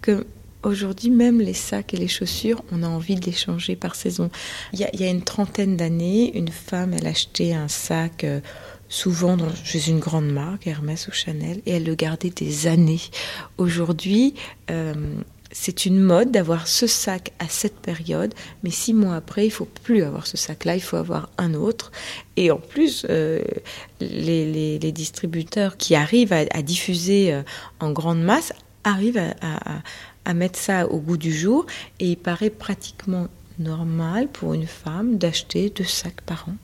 que 0.00 0.26
Aujourd'hui, 0.64 1.10
même 1.10 1.40
les 1.40 1.54
sacs 1.54 1.92
et 1.92 1.96
les 1.96 2.06
chaussures, 2.06 2.62
on 2.70 2.84
a 2.84 2.86
envie 2.86 3.16
de 3.16 3.26
les 3.26 3.32
changer 3.32 3.74
par 3.74 3.96
saison. 3.96 4.30
Il 4.72 4.78
y 4.78 5.04
a, 5.04 5.10
une 5.10 5.22
trentaine 5.22 5.76
d'années, 5.76 6.36
une 6.38 6.50
femme, 6.50 6.94
elle 6.94 7.08
achetait 7.08 7.52
un 7.52 7.66
sac 7.66 8.22
euh, 8.22 8.40
souvent 8.88 9.36
chez 9.64 9.88
une 9.88 9.98
grande 9.98 10.30
marque, 10.30 10.68
Hermès 10.68 11.08
ou 11.08 11.12
Chanel, 11.12 11.62
et 11.66 11.72
elle 11.72 11.84
le 11.84 11.96
gardait 11.96 12.30
des 12.30 12.68
années. 12.68 13.00
Aujourd'hui, 13.58 14.34
euh, 14.70 14.94
c'est 15.52 15.86
une 15.86 16.00
mode 16.00 16.30
d'avoir 16.30 16.66
ce 16.66 16.86
sac 16.86 17.32
à 17.38 17.48
cette 17.48 17.76
période, 17.76 18.34
mais 18.62 18.70
six 18.70 18.94
mois 18.94 19.16
après, 19.16 19.46
il 19.46 19.50
faut 19.50 19.68
plus 19.84 20.02
avoir 20.02 20.26
ce 20.26 20.36
sac-là, 20.36 20.74
il 20.74 20.82
faut 20.82 20.96
avoir 20.96 21.28
un 21.38 21.54
autre. 21.54 21.92
Et 22.36 22.50
en 22.50 22.58
plus, 22.58 23.06
euh, 23.08 23.42
les, 24.00 24.92
distributeurs 24.92 25.76
qui 25.76 25.94
arrivent 25.94 26.32
à, 26.32 26.62
diffuser 26.62 27.40
en 27.80 27.92
grande 27.92 28.22
masse 28.22 28.52
arrivent 28.84 29.22
à, 29.40 29.82
à 30.24 30.34
mettre 30.34 30.58
ça 30.58 30.86
au 30.88 30.98
goût 30.98 31.16
du 31.16 31.32
jour 31.32 31.66
et 31.98 32.10
il 32.10 32.16
paraît 32.16 32.50
pratiquement 32.50 33.28
normal 33.58 34.28
pour 34.28 34.54
une 34.54 34.66
femme 34.66 35.18
d'acheter 35.18 35.70
deux 35.70 35.84
sacs 35.84 36.20
par 36.22 36.48
an. 36.48 36.54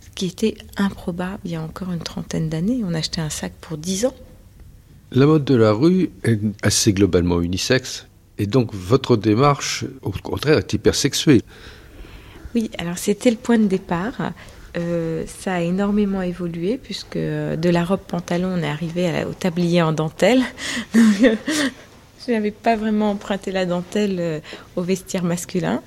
Ce 0.00 0.10
qui 0.14 0.26
était 0.26 0.56
improbable 0.76 1.40
il 1.44 1.52
y 1.52 1.56
a 1.56 1.62
encore 1.62 1.92
une 1.92 2.02
trentaine 2.02 2.48
d'années. 2.48 2.82
On 2.84 2.94
achetait 2.94 3.20
un 3.20 3.30
sac 3.30 3.52
pour 3.60 3.76
dix 3.76 4.06
ans. 4.06 4.14
La 5.16 5.24
mode 5.24 5.44
de 5.44 5.54
la 5.54 5.72
rue 5.72 6.10
est 6.24 6.38
assez 6.62 6.92
globalement 6.92 7.40
unisexe 7.40 8.06
et 8.36 8.46
donc 8.46 8.74
votre 8.74 9.16
démarche, 9.16 9.86
au 10.02 10.10
contraire, 10.10 10.58
est 10.58 10.70
hypersexuée. 10.74 11.40
Oui, 12.54 12.70
alors 12.76 12.98
c'était 12.98 13.30
le 13.30 13.38
point 13.38 13.56
de 13.56 13.64
départ. 13.64 14.32
Euh, 14.76 15.24
ça 15.26 15.54
a 15.54 15.60
énormément 15.62 16.20
évolué 16.20 16.76
puisque 16.76 17.16
de 17.16 17.70
la 17.70 17.82
robe 17.82 18.02
pantalon, 18.06 18.56
on 18.58 18.62
est 18.62 18.68
arrivé 18.68 19.24
au 19.24 19.32
tablier 19.32 19.80
en 19.80 19.92
dentelle. 19.92 20.42
Je 20.94 22.32
n'avais 22.32 22.50
pas 22.50 22.76
vraiment 22.76 23.12
emprunté 23.12 23.52
la 23.52 23.64
dentelle 23.64 24.16
euh, 24.20 24.40
au 24.76 24.82
vestiaire 24.82 25.24
masculin. 25.24 25.82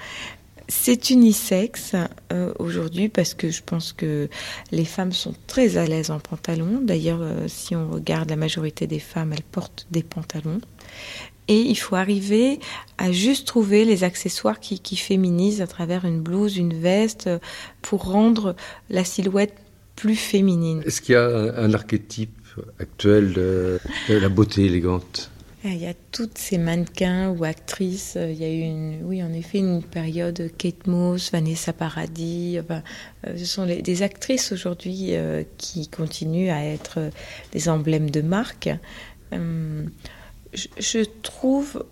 C'est 0.69 1.09
unisexe 1.09 1.95
euh, 2.31 2.53
aujourd'hui 2.59 3.09
parce 3.09 3.33
que 3.33 3.49
je 3.49 3.63
pense 3.65 3.91
que 3.91 4.29
les 4.71 4.85
femmes 4.85 5.11
sont 5.11 5.33
très 5.47 5.77
à 5.77 5.85
l'aise 5.87 6.11
en 6.11 6.19
pantalon. 6.19 6.79
D'ailleurs, 6.83 7.21
euh, 7.23 7.47
si 7.47 7.75
on 7.75 7.89
regarde 7.89 8.29
la 8.29 8.35
majorité 8.35 8.85
des 8.85 8.99
femmes, 8.99 9.33
elles 9.33 9.41
portent 9.41 9.87
des 9.89 10.03
pantalons. 10.03 10.61
Et 11.47 11.59
il 11.59 11.75
faut 11.75 11.95
arriver 11.95 12.59
à 12.99 13.11
juste 13.11 13.47
trouver 13.47 13.83
les 13.83 14.03
accessoires 14.03 14.59
qui, 14.59 14.95
féminisent 14.95 15.61
à 15.61 15.67
travers 15.67 16.05
une 16.05 16.21
blouse, 16.21 16.57
une 16.57 16.79
veste, 16.79 17.27
pour 17.81 18.03
rendre 18.03 18.55
la 18.91 19.03
silhouette 19.03 19.55
plus 19.95 20.15
féminine. 20.15 20.83
Est-ce 20.85 21.01
qu'il 21.01 21.13
y 21.13 21.17
a 21.17 21.25
un, 21.25 21.73
archétype 21.73 22.37
actuel 22.79 23.33
de 23.33 23.79
la 24.09 24.29
beauté 24.29 24.65
élégante? 24.65 25.31
Il 25.65 25.77
y 25.77 25.87
a 25.87 25.93
toutes 26.11 26.37
ces 26.37 26.57
mannequins 26.57 27.29
ou 27.31 27.43
actrices. 27.43 28.17
Il 28.19 28.35
y 28.35 28.45
a 28.45 28.49
eu, 28.49 28.61
une, 28.61 28.99
oui, 29.03 29.21
en 29.21 29.33
effet, 29.33 29.57
une 29.59 29.83
période 29.83 30.51
Kate 30.57 30.87
Moss, 30.87 31.31
Vanessa 31.31 31.73
Paradis. 31.73 32.57
Enfin, 32.61 32.81
euh, 33.27 33.37
ce 33.37 33.45
sont 33.45 33.65
des 33.65 34.03
actrices 34.03 34.53
aujourd'hui 34.53 35.15
euh, 35.15 35.43
qui 35.57 35.89
continuent 35.89 36.51
à 36.51 36.63
être 36.63 37.11
des 37.51 37.67
emblèmes 37.67 38.09
de 38.09 38.21
marque. 38.21 38.69
Euh, 39.33 39.83
je, 40.53 41.03
trouve 41.21 41.85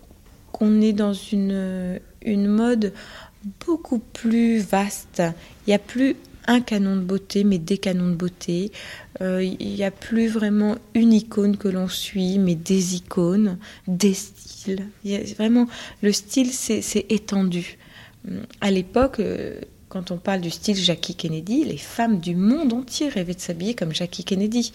qu'on 0.52 0.80
est 0.80 0.94
dans 0.94 1.12
une, 1.12 2.00
une 2.22 2.48
mode 2.48 2.94
beaucoup 3.66 3.98
plus 3.98 4.60
vaste. 4.60 5.22
Il 5.66 5.70
n'y 5.70 5.74
a 5.74 5.78
plus 5.78 6.16
un 6.48 6.60
canon 6.60 6.96
de 6.96 7.02
beauté, 7.02 7.44
mais 7.44 7.58
des 7.58 7.78
canons 7.78 8.08
de 8.08 8.16
beauté. 8.16 8.72
Euh, 9.20 9.44
il 9.44 9.74
n'y 9.74 9.84
a 9.84 9.90
plus 9.90 10.26
vraiment 10.26 10.76
une 10.94 11.12
icône 11.12 11.56
que 11.56 11.68
l'on 11.68 11.88
suit, 11.88 12.38
mais 12.38 12.56
des 12.56 12.96
icônes, 12.96 13.58
des 13.86 14.14
styles. 14.14 14.88
Y 15.04 15.16
a 15.16 15.34
vraiment 15.36 15.68
le 16.02 16.12
style, 16.12 16.52
c'est 16.52 17.06
étendu. 17.10 17.78
Hum, 18.26 18.40
à 18.60 18.70
l'époque, 18.70 19.20
euh, 19.20 19.60
quand 19.88 20.10
on 20.10 20.16
parle 20.16 20.40
du 20.40 20.50
style 20.50 20.76
Jackie 20.76 21.14
Kennedy, 21.14 21.64
les 21.64 21.78
femmes 21.78 22.18
du 22.18 22.34
monde 22.34 22.72
entier 22.72 23.08
rêvaient 23.08 23.34
de 23.34 23.40
s'habiller 23.40 23.74
comme 23.74 23.94
Jackie 23.94 24.24
Kennedy. 24.24 24.72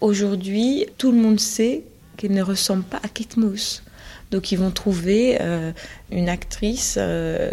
Aujourd'hui, 0.00 0.86
tout 0.98 1.12
le 1.12 1.18
monde 1.18 1.40
sait 1.40 1.82
qu'elle 2.16 2.32
ne 2.32 2.42
ressemble 2.42 2.84
pas 2.84 3.00
à 3.02 3.08
Kate 3.08 3.36
Moss. 3.36 3.82
Donc 4.30 4.50
ils 4.52 4.58
vont 4.58 4.70
trouver 4.70 5.38
euh, 5.40 5.72
une 6.10 6.28
actrice 6.28 6.96
euh, 6.98 7.52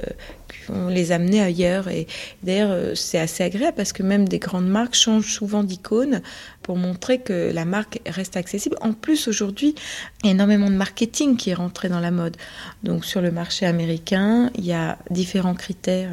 vont 0.68 0.88
les 0.88 1.12
amener 1.12 1.42
ailleurs. 1.42 1.88
Et 1.88 2.08
d'ailleurs, 2.44 2.72
euh, 2.72 2.96
c'est 2.96 3.20
assez 3.20 3.44
agréable 3.44 3.76
parce 3.76 3.94
que 3.94 4.04
même 4.04 4.28
des 4.28 4.40
grandes 4.40 4.68
marques 4.68 4.96
changent 4.96 5.34
souvent 5.34 5.64
d'icône 5.64 6.22
pour 6.62 6.78
montrer 6.78 7.20
que 7.20 7.52
la 7.54 7.66
marque 7.66 8.00
reste 8.06 8.38
accessible. 8.38 8.76
En 8.82 8.94
plus, 8.94 9.28
aujourd'hui, 9.28 9.76
il 10.24 10.28
y 10.28 10.30
a 10.30 10.32
énormément 10.34 10.70
de 10.70 10.76
marketing 10.76 11.38
qui 11.38 11.50
est 11.50 11.56
rentré 11.56 11.90
dans 11.90 12.00
la 12.00 12.12
mode. 12.12 12.38
Donc 12.84 13.06
sur 13.06 13.22
le 13.22 13.32
marché 13.32 13.66
américain, 13.66 14.50
il 14.56 14.66
y 14.66 14.74
a 14.74 14.98
différents 15.10 15.56
critères 15.56 16.12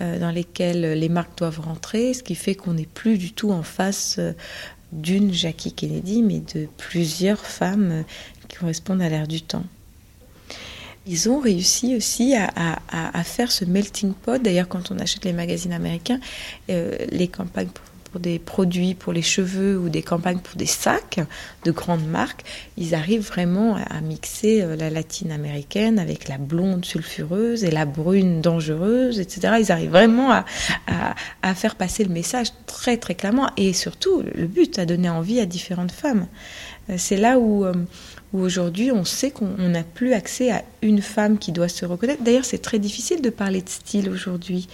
dans 0.00 0.30
lesquels 0.30 0.92
les 0.92 1.08
marques 1.08 1.36
doivent 1.38 1.58
rentrer, 1.58 2.14
ce 2.14 2.22
qui 2.22 2.36
fait 2.36 2.54
qu'on 2.54 2.74
n'est 2.74 2.86
plus 2.86 3.18
du 3.18 3.32
tout 3.32 3.50
en 3.50 3.64
face 3.64 4.20
d'une 4.92 5.32
Jackie 5.32 5.72
Kennedy, 5.72 6.22
mais 6.22 6.40
de 6.54 6.68
plusieurs 6.76 7.40
femmes 7.40 8.04
qui 8.48 8.58
correspondent 8.58 9.02
à 9.02 9.08
l'ère 9.08 9.26
du 9.26 9.42
temps. 9.42 9.64
Ils 11.08 11.30
ont 11.30 11.40
réussi 11.40 11.96
aussi 11.96 12.34
à, 12.36 13.24
faire 13.24 13.50
ce 13.50 13.64
melting 13.64 14.12
pot. 14.12 14.40
D'ailleurs, 14.42 14.68
quand 14.68 14.90
on 14.90 14.98
achète 14.98 15.24
les 15.24 15.32
magazines 15.32 15.72
américains, 15.72 16.20
euh, 16.68 16.96
les 17.10 17.28
campagnes 17.28 17.68
pour, 17.68 17.84
des 18.16 18.38
produits 18.38 18.94
pour 18.94 19.12
les 19.12 19.22
cheveux 19.22 19.78
ou 19.78 19.88
des 19.88 20.02
campagnes 20.02 20.38
pour 20.38 20.56
des 20.56 20.66
sacs 20.66 21.20
de 21.64 21.70
grandes 21.70 22.06
marques, 22.06 22.44
ils 22.76 22.94
arrivent 22.94 23.26
vraiment 23.26 23.76
à, 23.76 24.00
mixer 24.00 24.62
euh, 24.62 24.76
la 24.76 24.90
latine 24.90 25.30
américaine 25.30 25.98
avec 25.98 26.28
la 26.28 26.38
blonde 26.38 26.84
sulfureuse 26.84 27.64
et 27.64 27.70
la 27.70 27.84
brune 27.84 28.40
dangereuse, 28.40 29.20
etc. 29.20 29.56
Ils 29.60 29.72
arrivent 29.72 29.90
vraiment 29.90 30.32
à, 30.32 30.44
à 31.42 31.54
faire 31.54 31.74
passer 31.74 32.04
le 32.04 32.10
message 32.10 32.48
très 32.66 32.96
très 32.96 33.14
clairement 33.14 33.50
et 33.56 33.72
surtout 33.72 34.22
le 34.22 34.46
but 34.46 34.78
à 34.78 34.86
donner 34.86 35.10
envie 35.10 35.40
à 35.40 35.46
différentes 35.46 35.92
femmes. 35.92 36.26
Euh, 36.88 36.94
c'est 36.96 37.18
là 37.18 37.38
où 37.38 37.66
où 38.32 38.40
aujourd'hui 38.40 38.92
on 38.92 39.04
sait 39.04 39.30
qu'on 39.30 39.56
n'a 39.68 39.82
plus 39.82 40.12
accès 40.12 40.50
à 40.50 40.62
une 40.82 41.00
femme 41.00 41.38
qui 41.38 41.52
doit 41.52 41.68
se 41.68 41.84
reconnaître. 41.86 42.22
D'ailleurs, 42.22 42.44
c'est 42.44 42.58
très 42.58 42.78
difficile 42.78 43.22
de 43.22 43.30
parler 43.30 43.62
de 43.62 43.68
style 43.68 44.10
aujourd'hui, 44.10 44.68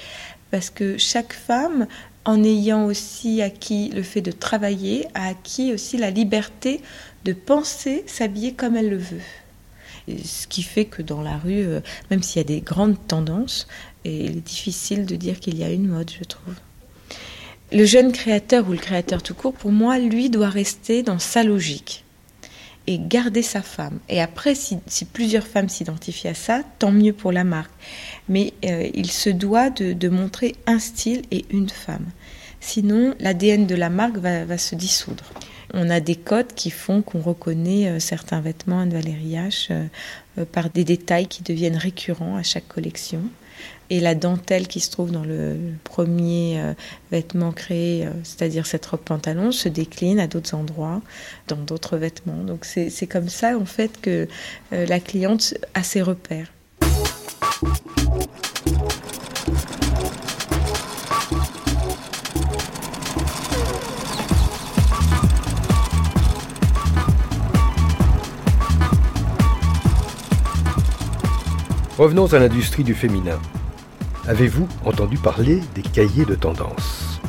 parce 0.50 0.70
que 0.70 0.98
chaque 0.98 1.32
femme, 1.32 1.86
en 2.24 2.42
ayant 2.42 2.86
aussi 2.86 3.42
acquis 3.42 3.90
le 3.90 4.02
fait 4.02 4.20
de 4.20 4.32
travailler, 4.32 5.06
a 5.14 5.28
acquis 5.28 5.72
aussi 5.72 5.96
la 5.96 6.10
liberté 6.10 6.80
de 7.24 7.32
penser, 7.32 8.04
s'habiller 8.06 8.52
comme 8.52 8.76
elle 8.76 8.90
le 8.90 8.98
veut. 8.98 9.20
ce 10.22 10.46
qui 10.46 10.62
fait 10.62 10.84
que 10.84 11.02
dans 11.02 11.22
la 11.22 11.38
rue, 11.38 11.64
euh, 11.64 11.80
même 12.10 12.22
s'il 12.22 12.36
y 12.36 12.44
a 12.44 12.48
des 12.48 12.60
grandes 12.60 12.96
tendances, 13.08 13.66
il 14.04 14.26
est 14.26 14.46
difficile 14.46 15.06
de 15.06 15.16
dire 15.16 15.40
qu'il 15.40 15.56
y 15.56 15.64
a 15.64 15.70
une 15.70 15.88
mode, 15.88 16.10
je 16.10 16.24
trouve. 16.24 16.54
Le 17.72 17.86
jeune 17.86 18.12
créateur 18.12 18.68
ou 18.68 18.72
le 18.72 18.78
créateur 18.78 19.22
tout 19.22 19.34
court, 19.34 19.54
pour 19.54 19.72
moi, 19.72 19.98
lui 19.98 20.28
doit 20.28 20.50
rester 20.50 21.02
dans 21.02 21.18
sa 21.18 21.42
logique 21.42 22.03
et 22.86 22.98
garder 22.98 23.42
sa 23.42 23.62
femme. 23.62 23.98
Et 24.08 24.20
après, 24.20 24.54
si, 24.54 24.78
plusieurs 25.12 25.46
femmes 25.46 25.68
s'identifient 25.68 26.28
à 26.28 26.34
ça, 26.34 26.62
tant 26.78 26.92
mieux 26.92 27.12
pour 27.12 27.32
la 27.32 27.44
marque. 27.44 27.72
Mais 28.28 28.52
euh, 28.64 28.88
il 28.94 29.10
se 29.10 29.30
doit 29.30 29.70
de, 29.70 30.08
montrer 30.08 30.54
un 30.66 30.78
style 30.78 31.22
et 31.30 31.44
une 31.50 31.68
femme. 31.68 32.06
Sinon, 32.60 33.14
l'ADN 33.20 33.66
de 33.66 33.74
la 33.74 33.90
marque 33.90 34.16
va, 34.16 34.58
se 34.58 34.74
dissoudre. 34.74 35.24
On 35.72 35.90
a 35.90 36.00
des 36.00 36.16
codes 36.16 36.54
qui 36.54 36.70
font 36.70 37.02
qu'on 37.02 37.20
reconnaît 37.20 37.88
euh, 37.88 37.98
certains 37.98 38.40
vêtements 38.40 38.86
de 38.86 38.92
Valérie 38.92 39.34
H 39.34 39.68
euh, 39.70 40.44
par 40.52 40.70
des 40.70 40.84
détails 40.84 41.26
qui 41.26 41.42
deviennent 41.42 41.76
récurrents 41.76 42.36
à 42.36 42.42
chaque 42.42 42.68
collection. 42.68 43.22
Et 43.90 44.00
la 44.00 44.14
dentelle 44.14 44.66
qui 44.66 44.80
se 44.80 44.90
trouve 44.90 45.10
dans 45.10 45.24
le 45.24 45.56
premier 45.84 46.58
euh, 46.58 46.72
vêtement 47.10 47.52
créé, 47.52 48.06
euh, 48.06 48.10
c'est-à-dire 48.22 48.66
cette 48.66 48.86
robe 48.86 49.00
pantalon, 49.00 49.52
se 49.52 49.68
décline 49.68 50.18
à 50.18 50.26
d'autres 50.26 50.54
endroits, 50.54 51.02
dans 51.48 51.56
d'autres 51.56 51.96
vêtements. 51.96 52.42
Donc 52.44 52.64
c'est 52.64 53.06
comme 53.06 53.28
ça 53.28 53.58
en 53.58 53.66
fait 53.66 54.00
que 54.00 54.26
euh, 54.72 54.86
la 54.86 55.00
cliente 55.00 55.54
a 55.74 55.82
ses 55.82 56.02
repères. 56.02 56.48
Revenons 71.96 72.26
à 72.32 72.40
l'industrie 72.40 72.82
du 72.82 72.92
féminin. 72.92 73.38
Avez-vous 74.26 74.66
entendu 74.86 75.18
parler 75.18 75.60
des 75.74 75.82
cahiers 75.82 76.24
de 76.24 76.34
tendance? 76.34 77.20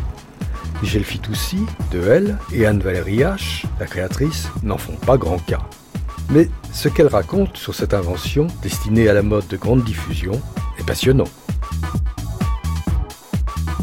Michel 0.82 1.04
Fitoussi, 1.04 1.58
de 1.91 2.02
Elle, 2.08 2.38
et 2.54 2.66
Anne-Valérie 2.66 3.18
H., 3.18 3.66
la 3.82 3.86
créatrice, 3.86 4.48
n'en 4.64 4.78
font 4.78 4.96
pas 4.96 5.18
grand 5.18 5.39
cas. 5.39 5.64
Mais 6.30 6.50
ce 6.72 6.88
qu'elle 6.88 7.08
raconte 7.08 7.58
sur 7.58 7.76
cette 7.76 7.93
invention, 7.93 8.48
destinée 8.62 9.10
à 9.10 9.14
la 9.14 9.24
mode 9.24 9.46
de 9.48 9.58
grande 9.58 9.84
diffusion, 9.84 10.41
est 10.80 10.86
passionnant. 10.86 11.28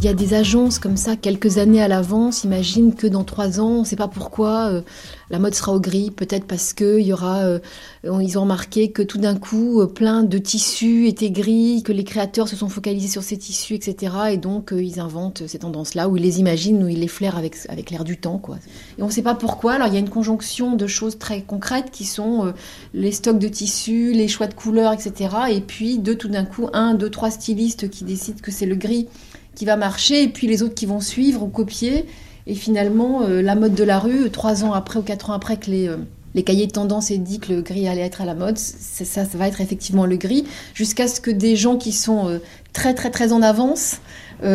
Il 0.02 0.06
y 0.06 0.08
a 0.08 0.14
des 0.14 0.34
agences 0.34 0.80
comme 0.80 0.96
ça, 0.96 1.14
quelques 1.14 1.58
années 1.58 1.80
à 1.80 1.86
l'avance, 1.86 2.42
imagine 2.42 2.92
que 2.92 3.06
dans 3.06 3.22
trois 3.22 3.60
ans, 3.60 3.68
on 3.68 3.80
ne 3.82 3.84
sait 3.84 3.94
pas 3.94 4.08
pourquoi, 4.08 4.68
euh, 4.68 4.82
la 5.30 5.38
mode 5.38 5.54
sera 5.54 5.72
au 5.72 5.78
gris, 5.78 6.10
peut-être 6.10 6.44
parce 6.44 6.72
que 6.72 6.98
y 6.98 7.12
aura, 7.12 7.42
euh, 7.44 7.60
ils 8.02 8.36
ont 8.36 8.40
remarqué 8.40 8.90
que 8.90 9.02
tout 9.02 9.18
d'un 9.18 9.36
coup, 9.36 9.80
euh, 9.80 9.86
plein 9.86 10.24
de 10.24 10.38
tissus 10.38 11.06
étaient 11.06 11.30
gris, 11.30 11.84
que 11.84 11.92
les 11.92 12.02
créateurs 12.02 12.48
se 12.48 12.56
sont 12.56 12.68
focalisés 12.68 13.06
sur 13.06 13.22
ces 13.22 13.36
tissus, 13.36 13.74
etc. 13.74 14.12
Et 14.32 14.38
donc, 14.38 14.74
ils 14.76 14.98
inventent 14.98 15.46
ces 15.46 15.60
tendances-là, 15.60 16.08
où 16.08 16.16
ils 16.16 16.22
les 16.24 16.40
imaginent, 16.40 16.82
où 16.82 16.88
ils 16.88 16.98
les 16.98 17.06
flairent 17.06 17.38
avec, 17.38 17.54
avec 17.68 17.92
l'air 17.92 18.02
du 18.02 18.16
temps, 18.16 18.38
quoi. 18.38 18.56
Et 18.98 19.02
on 19.04 19.06
ne 19.06 19.12
sait 19.12 19.22
pas 19.22 19.36
pourquoi. 19.36 19.74
Alors, 19.74 19.86
il 19.86 19.94
y 19.94 19.96
a 19.98 20.00
une 20.00 20.10
conjonction 20.10 20.74
de 20.74 20.88
choses 20.88 21.16
très 21.16 21.42
concrètes 21.42 21.92
qui 21.92 22.06
sont 22.06 22.52
les 22.92 23.12
stocks 23.12 23.38
de 23.38 23.46
tissus, 23.46 24.10
les 24.10 24.26
choix 24.26 24.48
de 24.48 24.54
couleurs, 24.54 24.92
etc. 24.92 25.30
Et 25.52 25.60
puis, 25.60 26.00
de 26.00 26.12
tout 26.12 26.28
d'un 26.28 26.44
coup, 26.44 26.68
un, 26.72 26.94
deux, 26.94 27.08
trois 27.08 27.30
stylistes 27.30 27.88
qui 27.88 28.02
décident 28.02 28.40
que 28.42 28.50
c'est 28.50 28.66
le 28.66 28.74
gris 28.74 29.06
qui 29.54 29.64
va 29.64 29.76
marcher, 29.76 30.22
et 30.22 30.28
puis 30.28 30.46
les 30.46 30.62
autres 30.62 30.74
qui 30.74 30.86
vont 30.86 31.00
suivre 31.00 31.42
ou 31.42 31.48
copier. 31.48 32.06
Et 32.46 32.54
finalement, 32.54 33.22
euh, 33.22 33.42
la 33.42 33.54
mode 33.54 33.74
de 33.74 33.84
la 33.84 33.98
rue, 33.98 34.30
trois 34.30 34.64
ans 34.64 34.72
après 34.72 34.98
ou 34.98 35.02
quatre 35.02 35.30
ans 35.30 35.34
après 35.34 35.56
que 35.56 35.70
les, 35.70 35.88
euh, 35.88 35.98
les 36.34 36.42
cahiers 36.42 36.66
de 36.66 36.72
tendance 36.72 37.10
aient 37.10 37.18
dit 37.18 37.38
que 37.38 37.52
le 37.52 37.62
gris 37.62 37.86
allait 37.86 38.00
être 38.02 38.20
à 38.20 38.24
la 38.24 38.34
mode, 38.34 38.58
ça, 38.58 39.04
ça 39.04 39.24
va 39.34 39.46
être 39.46 39.60
effectivement 39.60 40.06
le 40.06 40.16
gris, 40.16 40.44
jusqu'à 40.74 41.06
ce 41.06 41.20
que 41.20 41.30
des 41.30 41.56
gens 41.56 41.76
qui 41.76 41.92
sont 41.92 42.28
euh, 42.28 42.38
très 42.72 42.94
très 42.94 43.10
très 43.10 43.32
en 43.32 43.42
avance 43.42 43.96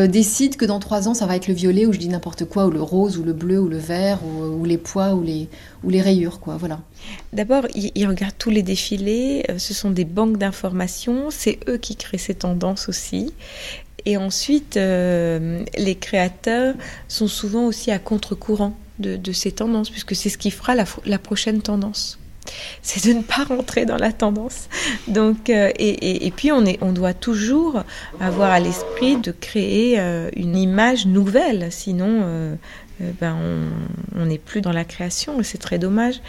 décident 0.09 0.57
que 0.57 0.65
dans 0.65 0.79
trois 0.79 1.07
ans, 1.07 1.13
ça 1.13 1.25
va 1.25 1.37
être 1.37 1.47
le 1.47 1.53
violet, 1.53 1.85
ou 1.85 1.93
je 1.93 1.97
dis 1.97 2.09
n'importe 2.09 2.43
quoi, 2.43 2.65
ou 2.65 2.71
le 2.71 2.81
rose, 2.81 3.17
ou 3.17 3.23
le 3.23 3.31
bleu, 3.31 3.57
ou 3.57 3.69
le 3.69 3.77
vert, 3.77 4.19
ou, 4.25 4.65
les 4.65 4.77
pois, 4.77 5.13
ou 5.13 5.23
les, 5.23 5.47
ou 5.81 5.89
les 5.89 6.01
rayures, 6.01 6.41
quoi, 6.41 6.57
voilà. 6.57 6.81
D'abord, 7.31 7.63
ils, 7.73 8.05
regardent 8.05 8.37
tous 8.37 8.49
les 8.49 8.63
défilés, 8.63 9.45
ce 9.57 9.73
sont 9.73 9.89
des 9.89 10.03
banques 10.03 10.37
d'informations, 10.37 11.27
c'est 11.29 11.59
eux 11.69 11.77
qui 11.77 11.95
créent 11.95 12.17
ces 12.17 12.35
tendances 12.35 12.89
aussi. 12.89 13.31
Et 14.07 14.15
ensuite, 14.15 14.77
euh, 14.77 15.65
les 15.77 15.95
créateurs 15.95 16.75
sont 17.09 17.27
souvent 17.27 17.65
aussi 17.65 17.91
à 17.91 17.99
contre-courant 17.99 18.73
de, 18.99 19.33
ces 19.33 19.51
tendances, 19.51 19.89
puisque 19.89 20.15
c'est 20.15 20.29
ce 20.29 20.37
qui 20.37 20.49
fera 20.49 20.75
la, 20.75 21.19
prochaine 21.19 21.61
tendance. 21.61 22.17
C'est 22.81 23.05
de 23.05 23.17
ne 23.17 23.21
pas 23.21 23.43
rentrer 23.43 23.85
dans 23.85 23.97
la 23.97 24.13
tendance. 24.13 24.69
Donc, 25.09 25.49
euh, 25.49 25.71
et, 25.77 26.31
puis, 26.33 26.53
on, 26.53 26.91
doit 26.93 27.13
toujours 27.13 27.83
avoir 28.21 28.51
à 28.51 28.61
l'esprit 28.61 29.17
de 29.17 29.33
créer 29.33 29.99
euh, 29.99 30.29
une 30.37 30.55
image 30.55 31.05
nouvelle, 31.05 31.67
sinon 31.69 32.57
ben, 33.19 33.37
on 34.15 34.25
n'est 34.25 34.37
plus 34.37 34.61
dans 34.61 34.71
la 34.71 34.85
création 34.85 35.41
et 35.41 35.43
c'est 35.43 35.57
très 35.57 35.79
dommage. 35.79 36.21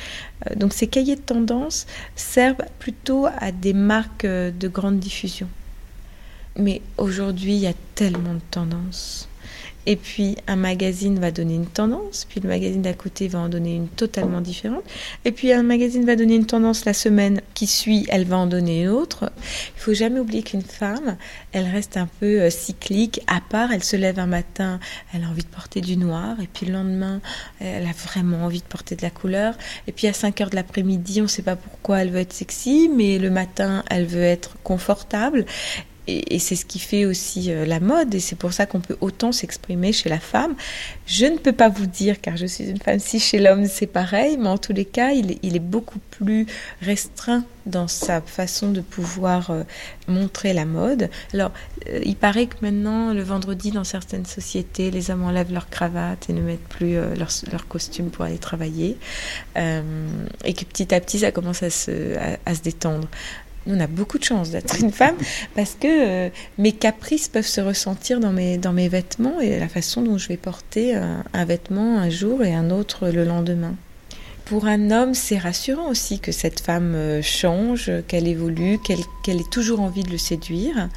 donc, 0.57 0.73
ces 0.73 0.89
cahiers 0.89 1.15
de 1.15 1.21
tendance 1.21 1.87
servent 2.17 2.67
plutôt 2.81 3.27
à 3.39 3.53
des 3.53 3.73
marques 3.73 4.27
de 4.27 4.69
grande 4.69 4.99
diffusion. 4.99 5.49
Mais 6.59 6.83
aujourd'hui, 6.97 7.55
il 7.55 7.61
y 7.61 7.67
a 7.67 7.75
tellement 7.95 8.35
de 8.35 8.41
tendances. 8.51 9.29
Et 9.89 9.97
puis 9.97 10.37
un 10.47 10.57
magazine 10.57 11.19
va 11.19 11.31
donner 11.31 11.55
une 11.55 11.67
tendance, 11.67 12.27
puis 12.29 12.41
le 12.41 12.49
magazine 12.51 12.83
d'à 12.83 12.93
côté 12.93 13.27
va 13.27 13.39
en 13.39 13.49
donner 13.49 13.75
une 13.75 13.89
totalement 13.89 14.43
différente. 14.43 14.85
Et 15.25 15.33
puis 15.33 15.51
un 15.51 15.63
magazine 15.63 16.05
va 16.05 16.15
donner 16.15 16.35
une 16.35 16.45
tendance 16.45 16.85
la 16.85 16.93
semaine 16.93 17.41
qui 17.55 17.67
suit, 17.67 18.05
elle 18.11 18.27
va 18.27 18.37
en 18.37 18.47
donner 18.47 18.83
une 18.83 18.91
autre. 18.91 19.33
Il 19.77 19.81
faut 19.81 19.95
jamais 19.95 20.21
oublier 20.21 20.43
qu'une 20.43 20.61
femme, 20.61 21.17
elle 21.53 21.65
reste 21.65 21.97
un 21.97 22.07
peu 22.21 22.43
euh, 22.43 22.51
cyclique, 22.51 23.23
à 23.29 23.41
part, 23.41 23.73
elle 23.73 23.83
se 23.83 23.97
lève 23.97 24.19
un 24.19 24.27
matin, 24.27 24.79
elle 25.15 25.25
a 25.25 25.29
envie 25.29 25.45
de 25.45 25.49
porter 25.49 25.81
du 25.81 25.97
noir, 25.97 26.37
et 26.43 26.49
puis 26.53 26.67
le 26.67 26.75
lendemain, 26.75 27.23
elle 27.59 27.87
a 27.87 27.93
vraiment 27.93 28.45
envie 28.45 28.61
de 28.61 28.67
porter 28.67 28.95
de 28.95 29.03
la 29.03 29.11
couleur. 29.11 29.55
Et 29.87 29.93
puis 29.93 30.07
à 30.07 30.13
5 30.13 30.39
heures 30.43 30.51
de 30.51 30.57
l'après-midi, 30.57 31.21
on 31.21 31.25
ne 31.25 31.29
sait 31.29 31.41
pas 31.41 31.57
pourquoi 31.57 32.01
elle 32.01 32.11
veut 32.11 32.21
être 32.21 32.35
sexy, 32.35 32.91
mais 32.95 33.19
le 33.19 33.31
matin, 33.31 33.83
elle 33.89 34.05
veut 34.05 34.23
être 34.23 34.59
confortable 34.65 35.47
et, 36.09 36.39
c'est 36.39 36.57
ce 36.57 36.65
qui 36.65 36.79
fait 36.79 37.05
aussi 37.05 37.53
euh, 37.53 37.67
la 37.67 37.81
mode, 37.81 38.15
et 38.15 38.21
c'est 38.21 38.37
pour 38.37 38.53
ça 38.53 38.67
qu'on 38.67 38.81
peut 38.81 38.97
autant 39.01 39.33
s'exprimer 39.33 39.93
chez 39.93 40.09
la 40.09 40.19
femme. 40.19 40.55
Je 41.07 41.27
ne 41.27 41.37
peux 41.37 41.53
pas 41.53 41.69
vous 41.69 41.87
dire, 41.87 42.21
car 42.21 42.37
je 42.37 42.47
suis 42.47 42.65
une 42.65 42.79
femme, 42.79 42.99
si 42.99 43.21
chez 43.21 43.39
l'homme 43.39 43.67
c'est 43.67 43.87
pareil, 43.87 44.37
mais 44.39 44.49
en 44.49 44.59
tous 44.59 44.73
les 44.73 44.85
cas, 44.85 45.11
il 45.11 45.33
est, 45.33 45.59
beaucoup 45.59 45.99
plus 46.11 46.47
restreint 46.81 47.45
dans 47.67 47.89
sa 47.89 48.21
façon 48.21 48.71
de 48.71 48.81
pouvoir 48.81 49.51
euh, 49.51 49.65
montrer 50.07 50.53
la 50.53 50.65
mode. 50.65 51.11
Alors, 51.35 51.51
euh, 51.89 52.01
il 52.05 52.17
paraît 52.17 52.47
que 52.47 52.55
maintenant, 52.63 53.13
le 53.13 53.23
vendredi, 53.23 53.73
dans 53.73 53.85
certaines 53.85 54.25
sociétés, 54.25 54.91
les 54.91 55.11
hommes 55.11 55.25
enlèvent 55.25 55.53
leur 55.53 55.69
cravate 55.69 56.31
et 56.31 56.33
ne 56.33 56.41
mettent 56.41 56.69
plus 56.69 56.95
leur, 56.95 57.29
leur, 57.53 57.67
costume 57.67 58.11
pour 58.11 58.25
aller 58.25 58.39
travailler, 58.39 58.97
et 59.57 60.55
que 60.55 60.65
petit 60.65 60.95
à 60.95 61.01
petit, 61.01 61.19
ça 61.19 61.33
commence 61.33 61.63
à 61.63 61.71
se 61.71 62.63
détendre 62.63 63.09
on 63.69 63.81
a 63.81 63.87
beaucoup 63.87 64.19
de 64.19 64.25
chance 64.25 64.51
d'être 64.51 64.81
une 64.81 64.93
femme 64.93 65.17
parce 65.55 65.77
que 65.79 65.87
euh, 65.87 66.31
mes 66.59 66.73
caprices 66.73 67.29
peuvent 67.29 67.47
se 67.47 67.61
ressentir 67.61 68.21
dans 68.21 68.33
mes, 68.33 68.89
vêtements 68.89 69.41
et 69.41 69.59
la 69.59 69.69
façon 69.69 70.03
dont 70.03 70.19
je 70.19 70.29
vais 70.29 70.37
porter 70.37 70.95
un, 70.95 71.45
vêtement 71.45 71.99
un 71.99 72.11
jour 72.11 72.45
et 72.45 72.55
un 72.55 72.71
autre 72.71 73.09
le 73.09 73.25
lendemain. 73.25 73.75
Pour 74.49 74.67
un 74.67 74.91
homme, 74.91 75.13
c'est 75.13 75.37
rassurant 75.37 75.91
aussi 75.91 76.21
que 76.21 76.33
cette 76.33 76.61
femme 76.61 76.95
euh, 76.95 77.21
change, 77.21 77.93
qu'elle 78.09 78.27
évolue, 78.27 78.79
qu'elle 78.79 79.41
ait 79.41 79.51
toujours 79.51 79.81
envie 79.81 80.03
de 80.03 80.11
le 80.11 80.17
séduire. 80.17 80.89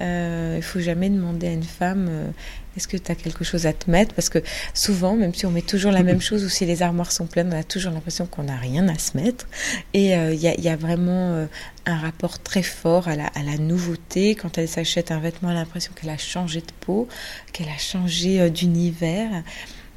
Euh, 0.00 0.54
il 0.56 0.62
faut 0.62 0.80
jamais 0.80 1.08
demander 1.08 1.48
à 1.48 1.52
une 1.52 1.62
femme 1.62 2.06
euh, 2.08 2.30
est-ce 2.78 2.88
que 2.88 2.96
tu 2.96 3.10
as 3.10 3.16
quelque 3.16 3.44
chose 3.44 3.66
à 3.66 3.72
te 3.72 3.90
mettre? 3.90 4.14
Parce 4.14 4.28
que 4.28 4.38
souvent, 4.72 5.16
même 5.16 5.34
si 5.34 5.46
on 5.46 5.50
met 5.50 5.62
toujours 5.62 5.90
la 5.90 6.04
même 6.04 6.20
chose 6.28 6.44
ou 6.44 6.48
si 6.48 6.64
les 6.64 6.82
armoires 6.82 7.10
sont 7.10 7.26
pleines, 7.26 7.50
on 7.52 7.58
a 7.58 7.64
toujours 7.64 7.92
l'impression 7.92 8.26
qu'on 8.26 8.44
n'a 8.44 8.56
rien 8.56 8.88
à 8.88 8.98
se 8.98 9.16
mettre. 9.16 9.46
Et 9.94 10.16
euh, 10.16 10.32
il 10.32 10.40
y, 10.40 10.68
a, 10.68 10.76
vraiment 10.76 11.32
euh, 11.32 11.46
un 11.86 11.98
rapport 11.98 12.38
très 12.38 12.62
fort 12.62 13.08
à 13.08 13.16
la, 13.16 13.26
à 13.26 13.42
la 13.42 13.58
nouveauté. 13.58 14.36
Quand 14.36 14.58
elle 14.58 14.68
s'achète 14.68 15.10
un 15.10 15.18
vêtement, 15.18 15.50
elle 15.50 15.56
a 15.56 15.60
l'impression 15.60 15.92
qu'elle 15.94 16.10
a 16.10 16.18
changé 16.18 16.60
de 16.60 16.72
peau, 16.80 17.08
qu'elle 17.52 17.68
a 17.68 17.78
changé 17.78 18.48
d'univers. 18.50 19.42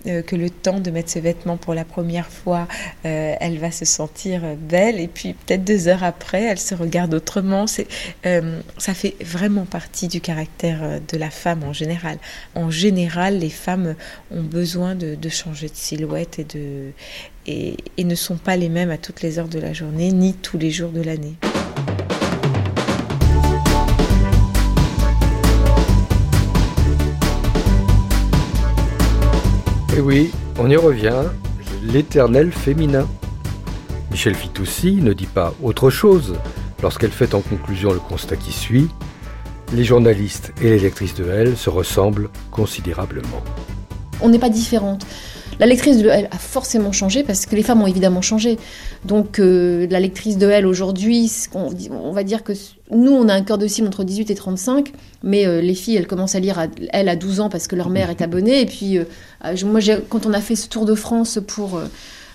Euh, 0.08 0.22
que 0.24 0.36
le 0.36 0.50
temps 0.50 0.80
de 0.80 0.90
mettre 0.90 1.12
ce 1.12 1.20
vêtement 1.20 1.58
pour 1.58 1.74
la 1.74 1.86
première 1.86 2.28
fois, 2.28 2.68
euh, 3.06 3.36
elle 3.40 3.60
va 3.60 3.72
se 3.72 3.86
sentir 3.86 4.42
belle 4.58 5.00
et 5.00 5.08
puis 5.08 5.34
peut-être 5.34 5.64
deux 5.64 5.88
heures 5.88 6.04
après, 6.04 6.44
elle 6.44 6.58
se 6.58 6.74
regarde 6.74 7.14
autrement. 7.14 7.68
C'est, 7.68 7.88
euh, 8.26 8.60
ça 8.78 8.94
fait 8.94 9.16
vraiment 9.22 9.66
partie 9.66 10.08
du 10.08 10.20
caractère 10.20 11.00
de 11.08 11.18
la 11.18 11.30
femme 11.30 11.64
en 11.64 11.74
général. 11.74 12.18
En 12.56 12.72
général, 12.72 13.40
les 13.40 13.50
femmes 13.50 13.96
ont 14.32 14.44
besoin 14.44 14.96
de, 14.96 15.18
changer 15.30 15.68
de 15.68 15.76
silhouette 15.76 16.40
et, 17.46 17.78
et 17.98 18.04
ne 18.04 18.16
sont 18.16 18.38
pas 18.38 18.56
les 18.56 18.70
mêmes 18.70 18.92
à 18.92 18.98
toutes 18.98 19.22
les 19.22 19.40
heures 19.40 19.48
de 19.48 19.60
la 19.60 19.74
journée 19.74 20.12
ni 20.12 20.34
tous 20.34 20.58
les 20.58 20.72
jours 20.72 20.92
de 20.92 21.02
l'année. 21.02 21.36
Et 29.98 30.00
oui, 30.00 30.32
on 30.58 30.70
y 30.70 30.78
revient, 30.78 31.24
l'éternel 31.84 32.54
féminin. 32.54 33.06
Michel 34.10 34.36
Fitoussi 34.36 35.02
ne 35.02 35.12
dit 35.12 35.26
pas 35.26 35.54
autre 35.62 35.90
chose 35.90 36.36
lorsqu'elle 36.82 37.12
fait 37.12 37.34
en 37.34 37.42
conclusion 37.42 37.92
le 37.92 38.00
constat 38.00 38.38
qui 38.38 38.54
suit. 38.54 38.88
Les 39.74 39.84
journalistes 39.84 40.54
et 40.62 40.70
les 40.70 40.80
lectrices 40.80 41.16
de 41.16 41.30
Elle 41.30 41.58
se 41.58 41.70
ressemblent 41.70 42.30
considérablement. 42.52 43.44
On 44.22 44.30
n'est 44.30 44.40
pas 44.40 44.50
différentes. 44.50 45.06
La 45.60 45.66
lectrice 45.68 45.98
de 45.98 46.10
Elle 46.10 46.28
a 46.32 46.38
forcément 46.38 46.92
changé 46.92 47.24
parce 47.24 47.46
que 47.46 47.56
les 47.56 47.64
femmes 47.64 47.82
ont 47.82 47.88
évidemment 47.88 48.22
changé. 48.22 48.58
Donc 49.06 49.40
euh, 49.40 49.88
la 49.90 50.00
lectrice 50.00 50.38
de 50.38 50.50
Elle 50.50 50.66
aujourd'hui, 50.66 51.32
on, 51.54 52.12
va 52.12 52.24
dire 52.24 52.44
que 52.44 52.54
nous, 52.90 53.12
on 53.12 53.30
a 53.30 53.34
un 53.34 53.42
cœur 53.42 53.58
de 53.58 53.68
cible 53.68 53.88
entre 53.88 54.04
18 54.04 54.32
et 54.32 54.36
35, 54.36 54.92
mais 55.24 55.46
euh, 55.46 55.62
les 55.62 55.76
filles, 55.76 55.98
elles 55.98 56.08
commencent 56.08 56.36
à 56.36 56.40
lire 56.40 56.58
à, 56.58 56.68
Elle 56.92 57.10
à 57.10 57.16
12 57.16 57.42
ans 57.42 57.50
parce 57.50 57.68
que 57.68 57.76
leur 57.76 57.90
mère 57.90 58.10
est 58.10 58.22
abonnée. 58.22 58.62
Et 58.62 58.66
puis, 58.66 58.98
euh, 58.98 59.06
moi, 59.66 59.82
quand 60.10 60.26
on 60.26 60.34
a 60.34 60.42
fait 60.42 60.56
ce 60.56 60.68
tour 60.68 60.86
de 60.86 60.96
France 60.96 61.40
pour 61.46 61.80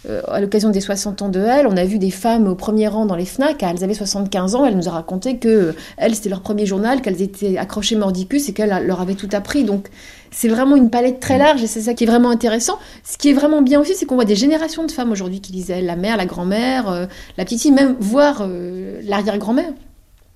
euh, 0.09 0.23
à 0.29 0.41
l'occasion 0.41 0.71
des 0.71 0.81
60 0.81 1.23
ans 1.23 1.29
de 1.29 1.41
Elle, 1.41 1.67
on 1.67 1.77
a 1.77 1.85
vu 1.85 1.99
des 1.99 2.11
femmes 2.11 2.47
au 2.47 2.55
premier 2.55 2.89
rang 2.89 3.07
dans 3.07 3.17
les 3.17 3.25
FNAC. 3.25 3.63
Elles 3.63 3.85
avaient 3.85 3.95
75 3.95 4.55
ans. 4.55 4.65
Elle 4.65 4.77
nous 4.77 4.89
a 4.89 4.93
raconté 4.93 5.39
que 5.39 5.75
elle, 5.97 6.15
c'était 6.15 6.29
leur 6.29 6.41
premier 6.41 6.67
journal, 6.67 7.03
qu'elles 7.03 7.23
étaient 7.23 7.59
accrochées 7.59 7.97
mordicus 7.97 8.49
et 8.49 8.53
qu'elle 8.53 8.87
leur 8.87 9.01
avait 9.01 9.15
tout 9.15 9.29
appris. 9.33 9.65
Donc, 9.65 9.89
c'est 10.31 10.49
vraiment 10.49 10.77
une 10.77 10.91
palette 10.91 11.19
très 11.21 11.39
large 11.39 11.63
et 11.63 11.67
c'est 11.67 11.81
ça 11.81 11.95
qui 11.95 12.05
est 12.05 12.07
vraiment 12.07 12.31
intéressant. 12.31 12.79
Ce 13.05 13.17
qui 13.17 13.31
est 13.31 13.33
vraiment 13.33 13.63
bien 13.63 13.81
aussi, 13.81 13.95
c'est 13.95 14.07
qu'on 14.07 14.17
voit 14.17 14.25
des 14.25 14.37
générations 14.37 14.85
de 14.85 14.93
femmes 14.93 15.11
aujourd'hui 15.11 15.41
qui 15.41 15.53
lisaient 15.53 15.81
la 15.81 15.97
mère, 15.97 16.17
la 16.17 16.27
grand-mère, 16.27 16.91
euh, 16.91 17.07
la 17.37 17.45
petite 17.45 17.63
fille, 17.63 17.73
même 17.73 17.97
voire 18.01 18.43
euh, 18.43 19.01
l'arrière-grand-mère. 19.05 19.73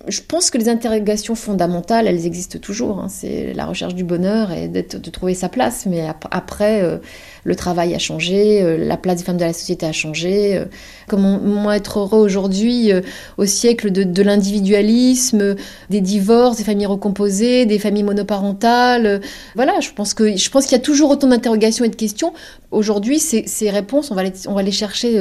Je 0.09 0.23
pense 0.23 0.51
que 0.51 0.57
les 0.57 0.71
interrogations 0.71 1.35
fondamentales, 1.35 2.07
elles 2.07 2.25
existent 2.25 2.59
toujours. 2.59 3.01
Hein. 3.01 3.09
C'est 3.11 3.53
la 3.53 3.66
recherche 3.66 3.95
du 3.95 4.03
bonheur 4.03 4.51
et 4.51 4.66
de 4.68 5.11
trouver 5.11 5.35
sa 5.35 5.51
place. 5.51 5.85
Mais 5.85 6.09
après, 6.31 6.83
euh, 6.83 6.97
le 7.45 7.55
travail 7.55 7.95
a 7.95 7.99
changé, 7.99 8.62
euh, 8.62 8.76
la 8.76 8.97
place 8.97 9.18
des 9.18 9.24
femmes 9.24 9.36
de 9.36 9.45
la 9.45 9.53
société 9.53 9.86
a 9.86 9.93
changé. 9.93 10.57
Euh, 10.57 10.64
comment 11.09 11.72
être 11.72 11.99
heureux 11.99 12.20
aujourd'hui 12.20 12.93
au 13.36 13.45
siècle 13.45 13.91
de, 13.91 14.22
l'individualisme, 14.22 15.57
des 15.88 16.01
divorces, 16.01 16.59
des 16.59 16.64
familles 16.64 16.86
recomposées, 16.86 17.66
des 17.66 17.80
familles 17.80 18.05
monoparentales. 18.05 19.20
voilà, 19.57 19.80
je 19.80 19.91
pense 19.91 20.14
que 20.14 20.36
je 20.36 20.51
pense 20.51 20.66
qu'il 20.66 20.78
y 20.78 20.80
a 20.80 20.84
toujours 20.84 21.11
autant 21.11 21.26
d'interrogations 21.26 21.84
et 21.84 21.88
de 21.88 21.97
questions. 21.97 22.32
Aujourd'hui, 22.70 23.18
ces, 23.18 23.70
réponses, 23.70 24.12
on 24.12 24.14
va 24.14 24.22
les, 24.22 24.32
on 24.47 24.55
va 24.55 24.62
les 24.62 24.70
chercher 24.70 25.18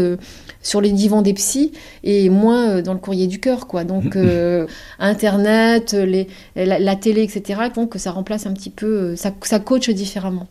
sur 0.61 0.81
les 0.81 0.91
divans 0.91 1.21
des 1.21 1.33
psys 1.33 1.71
et 2.03 2.29
moins 2.29 2.69
euh, 2.69 2.81
dans 2.81 2.93
le 2.93 2.99
courrier 2.99 3.27
du 3.27 3.39
cœur, 3.39 3.67
quoi. 3.67 3.83
Donc, 3.83 4.15
euh, 4.15 4.67
Internet, 4.99 5.93
les, 5.93 6.27
la, 6.55 6.95
télé, 6.95 7.23
etc., 7.23 7.61
font 7.73 7.87
que 7.87 7.99
ça 7.99 8.11
remplace 8.11 8.45
un 8.45 8.53
petit 8.53 8.69
peu, 8.69 8.85
euh, 8.85 9.15
ça, 9.15 9.31
ça 9.41 9.59
coach 9.59 9.89
différemment. 9.89 10.47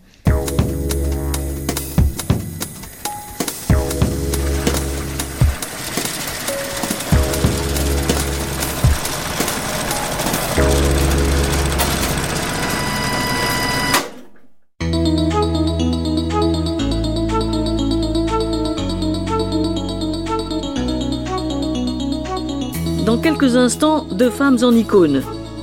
Instants 23.57 24.05
deux 24.11 24.31
femmes 24.31 24.59
en 24.63 24.73
icône. 24.73 25.23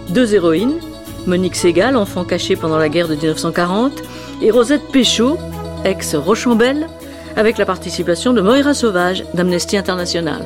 Deux 0.09 0.33
héroïnes, 0.33 0.79
Monique 1.25 1.55
Ségal, 1.55 1.95
enfant 1.95 2.23
caché 2.23 2.55
pendant 2.55 2.77
la 2.77 2.89
guerre 2.89 3.07
de 3.07 3.15
1940, 3.15 4.01
et 4.41 4.51
Rosette 4.51 4.87
Péchaud, 4.91 5.37
ex-Rochambelle, 5.83 6.87
avec 7.35 7.57
la 7.57 7.65
participation 7.65 8.33
de 8.33 8.41
Moira 8.41 8.73
Sauvage 8.73 9.25
d'Amnesty 9.33 9.77
International. 9.77 10.45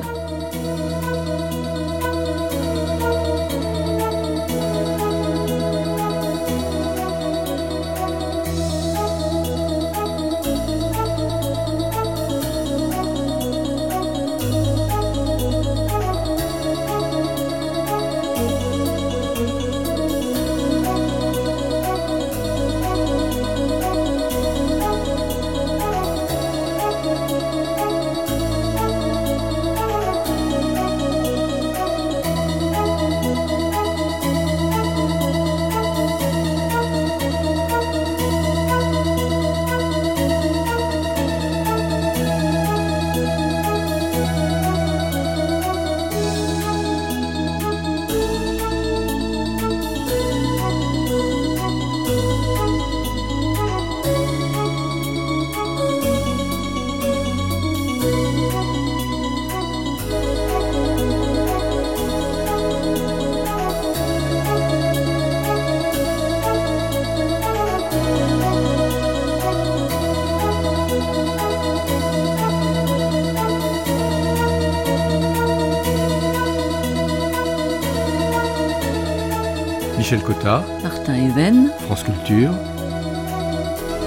Michel 80.10 80.26
Cotta, 80.26 80.64
Martin 80.82 81.14
Even, 81.14 81.70
France 81.82 82.02
Culture, 82.02 82.50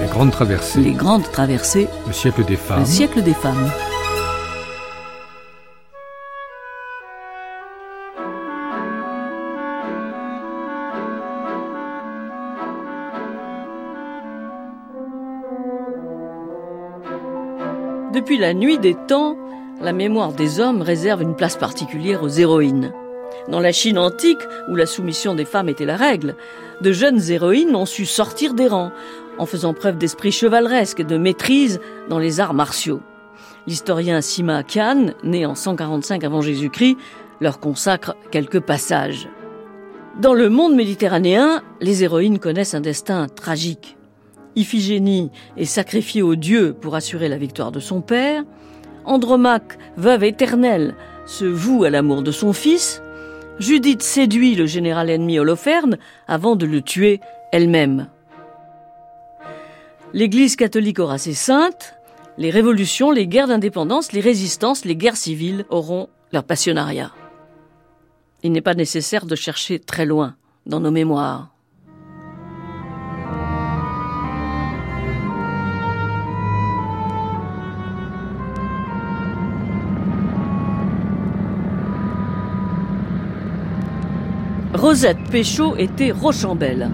Les 0.02 0.08
Grandes 0.08 0.32
Traversées, 0.32 0.82
Les 0.82 0.92
Grandes 0.92 1.24
Traversées, 1.32 1.88
Le 2.06 2.12
siècle 2.12 2.44
des 2.44 2.58
femmes, 2.58 2.80
Le 2.82 2.86
siècle 2.86 3.24
des 3.24 3.34
femmes. 3.34 3.72
Depuis 18.14 18.38
la 18.38 18.54
nuit 18.54 18.78
des 18.78 18.96
temps, 19.08 19.38
la 19.82 19.94
mémoire 19.94 20.34
des 20.34 20.60
hommes 20.60 20.82
réserve 20.82 21.22
une 21.22 21.38
place 21.38 21.56
particulière 21.56 22.24
aux 22.24 22.28
héroïnes. 22.28 22.92
Dans 23.50 23.60
la 23.60 23.72
Chine 23.72 23.98
antique, 23.98 24.42
où 24.70 24.76
la 24.76 24.86
soumission 24.86 25.36
des 25.36 25.46
femmes 25.46 25.70
était 25.70 25.86
la 25.86 25.98
règle, 25.98 26.36
de 26.82 26.92
jeunes 26.92 27.22
héroïnes 27.30 27.76
ont 27.76 27.86
su 27.86 28.06
sortir 28.06 28.54
des 28.54 28.68
rangs, 28.68 28.92
en 29.38 29.46
faisant 29.46 29.74
preuve 29.74 29.98
d'esprit 29.98 30.32
chevaleresque 30.32 31.02
et 31.02 31.06
de 31.06 31.18
maîtrise 31.18 31.80
dans 32.10 32.20
les 32.20 32.40
arts 32.40 32.54
martiaux. 32.54 33.02
L'historien 33.68 34.22
Sima 34.22 34.64
Qian, 34.64 35.14
né 35.24 35.46
en 35.46 35.56
145 35.56 36.24
avant 36.24 36.42
Jésus-Christ, 36.42 36.98
leur 37.42 37.60
consacre 37.60 38.16
quelques 38.32 38.60
passages. 38.60 39.28
Dans 40.20 40.34
le 40.34 40.50
monde 40.50 40.76
méditerranéen, 40.76 41.64
les 41.82 42.04
héroïnes 42.04 42.40
connaissent 42.40 42.76
un 42.76 42.82
destin 42.82 43.28
tragique. 43.28 43.98
Iphigénie 44.56 45.32
est 45.58 45.66
sacrifiée 45.66 46.22
aux 46.22 46.36
dieux 46.36 46.74
pour 46.80 46.96
assurer 46.96 47.28
la 47.28 47.38
victoire 47.38 47.72
de 47.72 47.80
son 47.80 48.02
père. 48.02 48.44
Andromaque, 49.06 49.78
veuve 49.98 50.24
éternelle, 50.24 50.96
se 51.26 51.46
voue 51.46 51.84
à 51.84 51.90
l'amour 51.90 52.22
de 52.22 52.32
son 52.32 52.54
fils. 52.54 53.02
Judith 53.60 54.02
séduit 54.02 54.56
le 54.56 54.66
général 54.66 55.10
ennemi 55.10 55.40
Holoferne 55.40 55.98
avant 56.28 56.56
de 56.56 56.66
le 56.66 56.82
tuer 56.82 57.20
elle-même. 57.52 58.10
L'Église 60.14 60.56
catholique 60.56 61.00
aura 61.00 61.18
ses 61.18 61.34
saintes, 61.34 61.96
les 62.38 62.50
révolutions, 62.50 63.12
les 63.12 63.28
guerres 63.28 63.48
d'indépendance, 63.48 64.12
les 64.12 64.22
résistances, 64.22 64.86
les 64.86 64.96
guerres 64.96 65.18
civiles 65.18 65.66
auront 65.70 66.10
leur 66.32 66.44
passionnariat. 66.44 67.12
Il 68.42 68.52
n'est 68.52 68.62
pas 68.62 68.74
nécessaire 68.74 69.26
de 69.26 69.36
chercher 69.36 69.80
très 69.80 70.06
loin 70.06 70.36
dans 70.66 70.80
nos 70.80 70.92
mémoires. 70.92 71.53
Rosette 84.74 85.24
Péchaud 85.30 85.76
était 85.78 86.12
Rochambelle. 86.12 86.90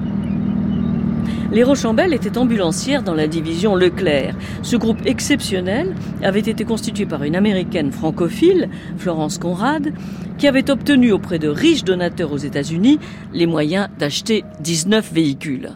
Les 1.52 1.64
Rochambelles 1.64 2.14
étaient 2.14 2.38
ambulancières 2.38 3.04
dans 3.04 3.14
la 3.14 3.26
division 3.26 3.74
Leclerc. 3.74 4.36
Ce 4.64 4.76
groupe 4.76 5.06
exceptionnel 5.06 5.96
avait 6.22 6.42
été 6.42 6.66
constitué 6.66 7.06
par 7.06 7.24
une 7.24 7.38
américaine 7.38 7.94
francophile, 7.94 8.70
Florence 8.98 9.38
Conrad, 9.38 9.94
qui 10.38 10.48
avait 10.48 10.70
obtenu 10.70 11.14
auprès 11.14 11.40
de 11.40 11.48
riches 11.48 11.86
donateurs 11.86 12.34
aux 12.34 12.38
États-Unis 12.38 13.00
les 13.34 13.46
moyens 13.46 13.88
d'acheter 13.98 14.44
19 14.60 15.14
véhicules. 15.14 15.70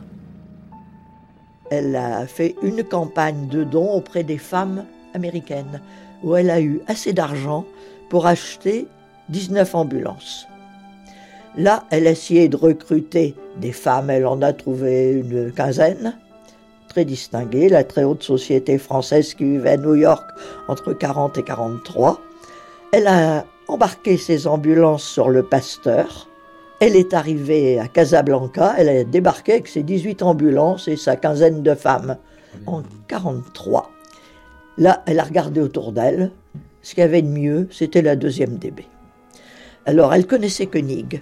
Elle 1.71 1.95
a 1.95 2.27
fait 2.27 2.55
une 2.63 2.83
campagne 2.83 3.47
de 3.47 3.63
dons 3.63 3.93
auprès 3.93 4.23
des 4.23 4.37
femmes 4.37 4.83
américaines 5.13 5.81
où 6.21 6.35
elle 6.35 6.49
a 6.49 6.59
eu 6.59 6.81
assez 6.87 7.13
d'argent 7.13 7.65
pour 8.09 8.27
acheter 8.27 8.87
19 9.29 9.73
ambulances. 9.73 10.47
Là, 11.55 11.83
elle 11.91 12.07
a 12.07 12.11
essayé 12.11 12.49
de 12.49 12.57
recruter 12.57 13.35
des 13.57 13.71
femmes, 13.71 14.09
elle 14.09 14.25
en 14.25 14.41
a 14.41 14.53
trouvé 14.53 15.11
une 15.11 15.51
quinzaine, 15.51 16.17
très 16.89 17.05
distinguée, 17.05 17.69
la 17.69 17.83
très 17.83 18.03
haute 18.03 18.23
société 18.23 18.79
française 18.79 19.35
qui 19.35 19.43
vivait 19.43 19.71
à 19.71 19.77
New 19.77 19.93
York 19.93 20.27
entre 20.67 20.93
40 20.93 21.37
et 21.37 21.43
43. 21.43 22.19
Elle 22.91 23.05
a 23.05 23.45
embarqué 23.67 24.17
ses 24.17 24.47
ambulances 24.47 25.03
sur 25.03 25.29
le 25.29 25.43
Pasteur. 25.43 26.27
Elle 26.79 26.95
est 26.95 27.13
arrivée 27.13 27.79
à 27.79 27.87
Casablanca, 27.87 28.73
elle 28.77 28.89
a 28.89 29.03
débarqué 29.03 29.53
avec 29.53 29.67
ses 29.67 29.83
18 29.83 30.23
ambulances 30.23 30.87
et 30.87 30.97
sa 30.97 31.15
quinzaine 31.15 31.61
de 31.61 31.75
femmes 31.75 32.17
en 32.65 32.81
43. 33.07 33.91
Là, 34.79 35.03
elle 35.05 35.19
a 35.19 35.23
regardé 35.23 35.61
autour 35.61 35.91
d'elle. 35.91 36.31
Ce 36.81 36.95
qu'il 36.95 37.01
y 37.01 37.05
avait 37.05 37.21
de 37.21 37.27
mieux, 37.27 37.67
c'était 37.71 38.01
la 38.01 38.15
deuxième 38.15 38.57
DB. 38.57 38.85
Alors, 39.85 40.13
elle 40.13 40.25
connaissait 40.25 40.65
Koenig, 40.65 41.21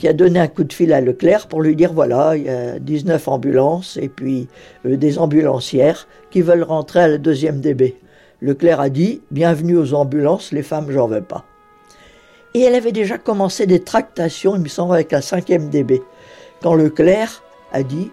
qui 0.00 0.08
a 0.08 0.14
donné 0.14 0.40
un 0.40 0.48
coup 0.48 0.64
de 0.64 0.72
fil 0.72 0.94
à 0.94 1.02
Leclerc 1.02 1.46
pour 1.46 1.60
lui 1.60 1.76
dire 1.76 1.92
voilà, 1.92 2.34
il 2.34 2.44
y 2.44 2.48
a 2.48 2.78
19 2.78 3.28
ambulances 3.28 3.98
et 4.00 4.08
puis 4.08 4.48
euh, 4.86 4.96
des 4.96 5.18
ambulancières 5.18 6.08
qui 6.30 6.40
veulent 6.40 6.62
rentrer 6.62 7.00
à 7.00 7.08
la 7.08 7.18
deuxième 7.18 7.60
DB. 7.60 7.96
Leclerc 8.40 8.80
a 8.80 8.88
dit 8.88 9.20
bienvenue 9.30 9.76
aux 9.76 9.92
ambulances, 9.92 10.52
les 10.52 10.62
femmes, 10.62 10.90
j'en 10.90 11.06
veux 11.06 11.20
pas. 11.20 11.44
Et 12.54 12.62
elle 12.62 12.74
avait 12.74 12.92
déjà 12.92 13.18
commencé 13.18 13.66
des 13.66 13.80
tractations, 13.80 14.56
il 14.56 14.62
me 14.62 14.68
semble, 14.68 14.94
avec 14.94 15.12
la 15.12 15.20
cinquième 15.20 15.68
DB. 15.68 16.00
Quand 16.62 16.74
Leclerc 16.74 17.42
a 17.70 17.82
dit 17.82 18.10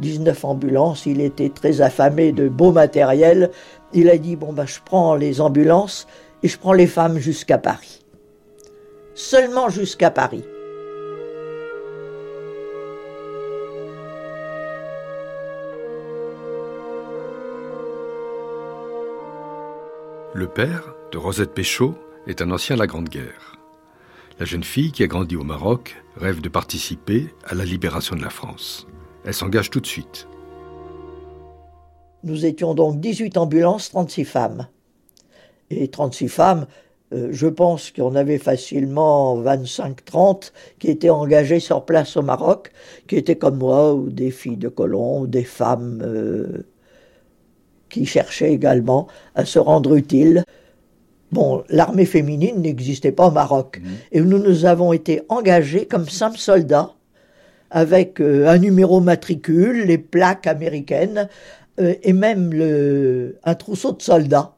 19 0.00 0.44
ambulances, 0.44 1.06
il 1.06 1.20
était 1.20 1.50
très 1.50 1.82
affamé 1.82 2.32
de 2.32 2.48
beau 2.48 2.72
matériel, 2.72 3.50
il 3.92 4.10
a 4.10 4.18
dit 4.18 4.34
bon 4.34 4.52
ben 4.52 4.66
je 4.66 4.80
prends 4.84 5.14
les 5.14 5.40
ambulances 5.40 6.08
et 6.42 6.48
je 6.48 6.58
prends 6.58 6.72
les 6.72 6.88
femmes 6.88 7.18
jusqu'à 7.18 7.58
Paris. 7.58 8.00
Seulement 9.14 9.68
jusqu'à 9.68 10.10
Paris. 10.10 10.42
Le 20.34 20.46
père 20.46 20.94
de 21.12 21.18
Rosette 21.18 21.52
Péchaud 21.52 21.94
est 22.26 22.40
un 22.40 22.50
ancien 22.52 22.76
de 22.76 22.80
la 22.80 22.86
Grande 22.86 23.10
Guerre. 23.10 23.58
La 24.38 24.46
jeune 24.46 24.64
fille 24.64 24.90
qui 24.90 25.02
a 25.02 25.06
grandi 25.06 25.36
au 25.36 25.42
Maroc 25.42 26.02
rêve 26.16 26.40
de 26.40 26.48
participer 26.48 27.26
à 27.44 27.54
la 27.54 27.66
libération 27.66 28.16
de 28.16 28.22
la 28.22 28.30
France. 28.30 28.86
Elle 29.26 29.34
s'engage 29.34 29.68
tout 29.68 29.80
de 29.80 29.86
suite. 29.86 30.26
Nous 32.24 32.46
étions 32.46 32.72
donc 32.72 32.98
18 32.98 33.36
ambulances, 33.36 33.90
36 33.90 34.24
femmes. 34.24 34.68
Et 35.68 35.88
36 35.88 36.28
femmes, 36.28 36.66
euh, 37.12 37.28
je 37.30 37.46
pense 37.46 37.90
qu'on 37.90 38.14
avait 38.14 38.38
facilement 38.38 39.38
25-30 39.38 40.52
qui 40.78 40.88
étaient 40.88 41.10
engagées 41.10 41.60
sur 41.60 41.84
place 41.84 42.16
au 42.16 42.22
Maroc, 42.22 42.72
qui 43.06 43.16
étaient 43.16 43.36
comme 43.36 43.58
moi, 43.58 43.92
ou 43.92 44.08
des 44.08 44.30
filles 44.30 44.56
de 44.56 44.70
colons, 44.70 45.20
ou 45.20 45.26
des 45.26 45.44
femmes 45.44 46.00
euh, 46.02 46.64
qui 47.92 48.06
cherchaient 48.06 48.52
également 48.52 49.06
à 49.36 49.44
se 49.44 49.60
rendre 49.60 49.94
utiles. 49.94 50.42
Bon, 51.30 51.62
l'armée 51.68 52.06
féminine 52.06 52.60
n'existait 52.60 53.12
pas 53.12 53.28
au 53.28 53.30
Maroc. 53.30 53.80
Mmh. 53.80 53.88
Et 54.10 54.20
nous 54.20 54.38
nous 54.38 54.64
avons 54.64 54.92
été 54.92 55.22
engagés 55.28 55.86
comme 55.86 56.08
simples 56.08 56.38
soldats, 56.38 56.94
avec 57.70 58.20
euh, 58.20 58.48
un 58.48 58.58
numéro 58.58 59.00
matricule, 59.00 59.84
les 59.86 59.98
plaques 59.98 60.46
américaines, 60.46 61.28
euh, 61.80 61.94
et 62.02 62.12
même 62.12 62.52
le, 62.52 63.38
un 63.44 63.54
trousseau 63.54 63.92
de 63.92 64.02
soldats 64.02 64.54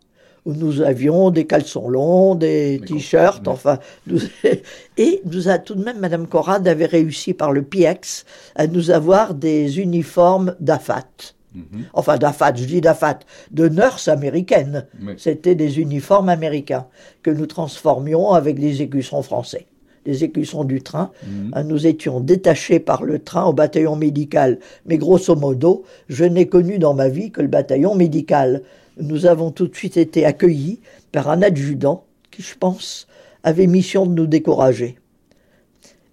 où 0.47 0.53
nous 0.53 0.83
avions 0.83 1.31
des 1.31 1.47
caleçons 1.47 1.89
longs, 1.89 2.35
des 2.35 2.81
t-shirts, 2.87 3.49
enfin. 3.49 3.79
Nous, 4.07 4.21
et 4.99 5.23
nous 5.25 5.49
a 5.49 5.59
tout 5.59 5.75
de 5.75 5.83
même, 5.83 5.99
Madame 5.99 6.27
Corrad 6.27 6.67
avait 6.69 6.87
réussi 6.87 7.33
par 7.33 7.51
le 7.53 7.63
PIEX 7.63 8.27
à 8.55 8.67
nous 8.67 8.91
avoir 8.91 9.35
des 9.35 9.81
uniformes 9.81 10.55
d'AFAT. 10.61 11.35
Mhm. 11.55 11.85
Enfin, 11.93 12.19
d'AFAT, 12.19 12.55
je 12.57 12.65
dis 12.65 12.81
d'AFAT, 12.81 13.21
de 13.51 13.69
nurse 13.69 14.09
américaine. 14.09 14.87
C'était 15.17 15.55
des 15.55 15.81
uniformes 15.81 16.29
américains 16.29 16.87
que 17.23 17.31
nous 17.31 17.47
transformions 17.47 18.33
avec 18.33 18.59
des 18.59 18.83
écussons 18.83 19.23
français 19.23 19.67
des 20.05 20.23
écussons 20.23 20.65
du 20.65 20.83
train. 20.83 21.11
Mhm. 21.27 21.53
Euh, 21.57 21.63
nous 21.63 21.87
étions 21.87 22.21
détachés 22.21 22.79
par 22.79 23.05
le 23.05 23.19
train 23.19 23.45
au 23.45 23.53
bataillon 23.53 23.97
médical. 23.97 24.59
Mais 24.87 24.99
grosso 24.99 25.35
modo, 25.35 25.85
je 26.09 26.25
n'ai 26.25 26.47
connu 26.47 26.79
dans 26.79 26.95
ma 26.95 27.09
vie 27.09 27.31
que 27.31 27.41
le 27.41 27.49
bataillon 27.49 27.95
médical. 27.95 28.63
Nous 29.01 29.27
avons 29.27 29.51
tout 29.51 29.67
de 29.67 29.75
suite 29.75 29.97
été 29.97 30.25
accueillis 30.25 30.81
par 31.11 31.31
un 31.31 31.43
adjudant 31.43 32.05
qui, 32.31 32.43
je 32.43 32.55
pense, 32.55 33.09
avait 33.43 33.67
mission 33.67 34.07
de 34.07 34.13
nous 34.15 34.27
décourager. 34.27 34.97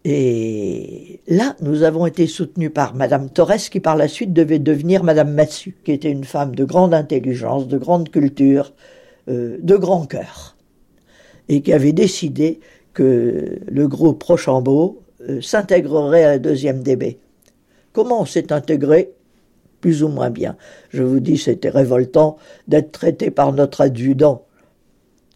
Et 0.04 1.20
là, 1.28 1.56
nous 1.62 1.84
avons 1.84 2.08
été 2.08 2.26
soutenus 2.26 2.72
par 2.74 2.96
Madame 2.96 3.30
Torres, 3.30 3.70
qui 3.70 3.80
par 3.80 3.96
la 3.96 4.08
suite 4.08 4.34
devait 4.34 4.60
devenir 4.60 5.04
Madame 5.04 5.32
Massu, 5.34 5.76
qui 5.84 5.92
était 5.92 6.12
une 6.12 6.24
femme 6.24 6.56
de 6.56 6.66
grande 6.66 6.94
intelligence, 6.94 7.68
de 7.68 7.78
grande 7.78 8.10
culture, 8.10 8.74
euh, 9.30 9.58
de 9.62 9.76
grand 9.76 10.08
cœur, 10.08 10.56
et 11.50 11.62
qui 11.62 11.72
avait 11.72 11.94
décidé 11.94 12.60
que 12.94 13.60
le 13.68 13.88
groupe 13.88 14.24
Rochambeau 14.24 15.04
euh, 15.30 15.40
s'intégrerait 15.40 16.24
à 16.24 16.30
la 16.32 16.40
deuxième 16.40 16.82
DB. 16.82 17.20
Comment 17.94 18.22
on 18.22 18.26
s'est 18.26 18.52
intégré? 18.52 19.12
Plus 19.82 20.04
ou 20.04 20.08
moins 20.10 20.30
bien. 20.30 20.58
Je 20.90 21.04
vous 21.04 21.20
dis, 21.20 21.38
c'était 21.38 21.70
révoltant 21.70 22.38
d'être 22.68 22.92
traité 22.92 23.32
par 23.32 23.52
notre 23.52 23.82
adjudant 23.82 24.46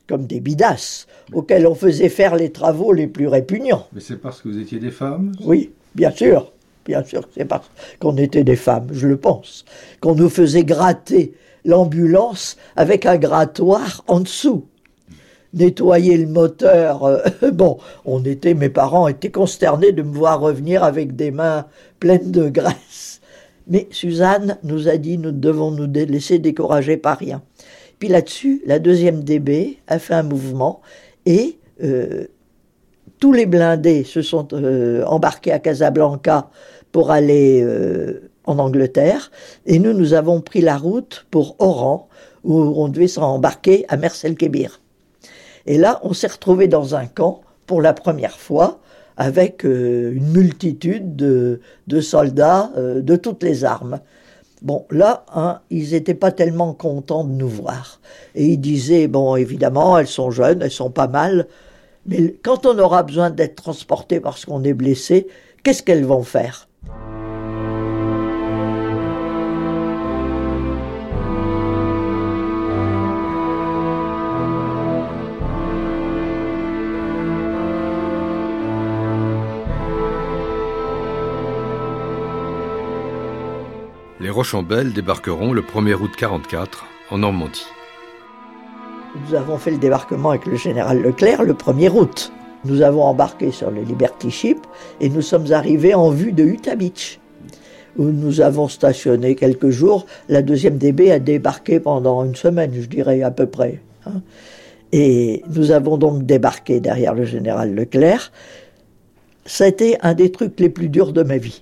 comme 0.08 0.26
des 0.26 0.40
bidasses, 0.40 1.08
auxquels 1.34 1.68
on 1.68 1.76
faisait 1.76 2.10
faire 2.10 2.36
les 2.36 2.52
travaux 2.52 2.94
les 2.94 3.08
plus 3.08 3.28
répugnants. 3.28 3.88
Mais 3.94 4.02
c'est 4.02 4.18
parce 4.18 4.42
que 4.42 4.50
vous 4.50 4.60
étiez 4.60 4.80
des 4.80 4.92
femmes 4.92 5.32
Oui, 5.44 5.72
bien 5.96 6.12
sûr. 6.12 6.52
Bien 6.86 7.04
sûr, 7.04 7.28
c'est 7.36 7.46
parce 7.46 7.70
qu'on 8.00 8.16
était 8.18 8.44
des 8.44 8.56
femmes, 8.56 8.88
je 8.92 9.08
le 9.08 9.18
pense. 9.18 9.66
Qu'on 10.02 10.14
nous 10.14 10.30
faisait 10.30 10.64
gratter 10.64 11.34
l'ambulance 11.66 12.58
avec 12.76 13.08
un 13.08 13.18
grattoir 13.18 14.04
en 14.08 14.20
dessous. 14.20 14.66
Nettoyer 15.56 16.18
le 16.18 16.28
moteur. 16.28 17.06
Euh, 17.06 17.24
bon, 17.54 17.80
on 18.06 18.24
était, 18.24 18.54
mes 18.54 18.70
parents 18.70 19.08
étaient 19.08 19.32
consternés 19.32 19.94
de 19.94 20.04
me 20.04 20.14
voir 20.14 20.40
revenir 20.40 20.84
avec 20.84 21.16
des 21.16 21.32
mains 21.32 21.66
pleines 22.00 22.32
de 22.32 22.50
graisse. 22.50 23.20
Mais 23.68 23.88
Suzanne 23.90 24.60
nous 24.64 24.88
a 24.88 24.98
dit, 24.98 25.18
nous 25.18 25.32
devons 25.32 25.72
nous 25.72 25.92
laisser 25.92 26.38
décourager 26.38 26.98
par 26.98 27.18
rien. 27.18 27.42
Puis 28.00 28.10
là-dessus, 28.10 28.62
la 28.66 28.80
deuxième 28.80 29.24
DB 29.24 29.80
a 29.88 30.00
fait 30.00 30.14
un 30.14 30.24
mouvement 30.24 30.82
et 31.26 31.58
euh, 31.84 32.26
tous 33.20 33.32
les 33.32 33.46
blindés 33.46 34.04
se 34.04 34.22
sont 34.22 34.48
euh, 34.54 35.04
embarqués 35.06 35.52
à 35.52 35.60
Casablanca 35.60 36.50
pour 36.92 37.12
aller 37.12 37.62
euh, 37.64 38.30
en 38.46 38.60
Angleterre 38.60 39.32
et 39.66 39.80
nous, 39.80 39.94
nous 39.94 40.14
avons 40.14 40.42
pris 40.42 40.62
la 40.62 40.78
route 40.78 41.26
pour 41.32 41.56
Oran 41.60 42.10
où 42.44 42.56
on 42.56 42.90
devait 42.90 43.08
s'embarquer 43.08 43.86
à 43.88 43.98
Merselkébir. 43.98 44.82
Et 45.66 45.78
là, 45.78 46.00
on 46.04 46.14
s'est 46.14 46.28
retrouvé 46.28 46.68
dans 46.68 46.96
un 46.96 47.08
camp 47.08 47.42
pour 47.66 47.82
la 47.82 47.94
première 47.94 48.38
fois 48.38 48.80
avec 49.18 49.64
une 49.64 50.32
multitude 50.32 51.16
de, 51.16 51.62
de 51.88 52.02
soldats 52.02 52.72
de 52.76 53.16
toutes 53.16 53.42
les 53.42 53.64
armes. 53.64 54.00
Bon, 54.62 54.86
là, 54.90 55.26
hein, 55.34 55.60
ils 55.70 55.92
n'étaient 55.92 56.14
pas 56.14 56.32
tellement 56.32 56.74
contents 56.74 57.24
de 57.24 57.34
nous 57.34 57.50
voir. 57.50 58.00
Et 58.36 58.46
ils 58.46 58.58
disaient, 58.58 59.08
bon, 59.08 59.36
évidemment, 59.36 59.98
elles 59.98 60.08
sont 60.08 60.32
jeunes, 60.32 60.62
elles 60.62 60.72
sont 60.72 60.92
pas 60.92 61.08
mal, 61.08 61.48
mais 62.06 62.36
quand 62.44 62.66
on 62.66 62.78
aura 62.78 63.04
besoin 63.04 63.30
d'être 63.32 63.56
transporté 63.56 64.20
parce 64.20 64.46
qu'on 64.46 64.64
est 64.64 64.74
blessé, 64.74 65.28
qu'est-ce 65.64 65.82
qu'elles 65.84 66.06
vont 66.06 66.24
faire? 66.24 66.68
Les 84.26 84.32
Rochambelles 84.32 84.92
débarqueront 84.92 85.54
le 85.54 85.62
1er 85.62 85.94
août 85.94 86.10
44 86.18 86.88
en 87.12 87.20
Normandie. 87.20 87.68
Nous 89.14 89.36
avons 89.36 89.60
fait 89.60 89.70
le 89.70 89.78
débarquement 89.78 90.32
avec 90.32 90.48
le 90.48 90.56
général 90.56 91.00
Leclerc 91.00 91.44
le 91.44 91.54
1er 91.54 91.92
août. 91.92 92.32
Nous 92.64 92.82
avons 92.82 93.04
embarqué 93.04 93.52
sur 93.52 93.70
le 93.70 93.84
Liberty 93.84 94.32
Ship 94.32 94.58
et 95.00 95.10
nous 95.10 95.22
sommes 95.22 95.52
arrivés 95.52 95.94
en 95.94 96.10
vue 96.10 96.32
de 96.32 96.44
Utah 96.44 96.76
Beach, 96.76 97.20
où 97.98 98.06
nous 98.06 98.42
avons 98.42 98.68
stationné 98.68 99.36
quelques 99.36 99.70
jours. 99.70 100.08
La 100.28 100.42
deuxième 100.42 100.80
DB 100.80 101.12
a 101.12 101.20
débarqué 101.20 101.80
pendant 101.80 102.26
une 102.26 102.36
semaine, 102.36 102.72
je 102.74 102.88
dirais 102.88 103.22
à 103.22 103.30
peu 103.30 103.46
près. 103.46 103.80
Hein. 104.08 104.24
Et 104.92 105.44
nous 105.54 105.70
avons 105.70 105.98
donc 105.98 106.26
débarqué 106.26 106.80
derrière 106.80 107.14
le 107.14 107.26
général 107.26 107.76
Leclerc. 107.76 108.32
Ça 109.46 109.66
a 109.66 109.68
été 109.68 109.98
un 110.02 110.16
des 110.16 110.32
trucs 110.32 110.60
les 110.60 110.70
plus 110.70 110.90
durs 110.90 111.14
de 111.14 111.22
ma 111.22 111.38
vie. 111.38 111.62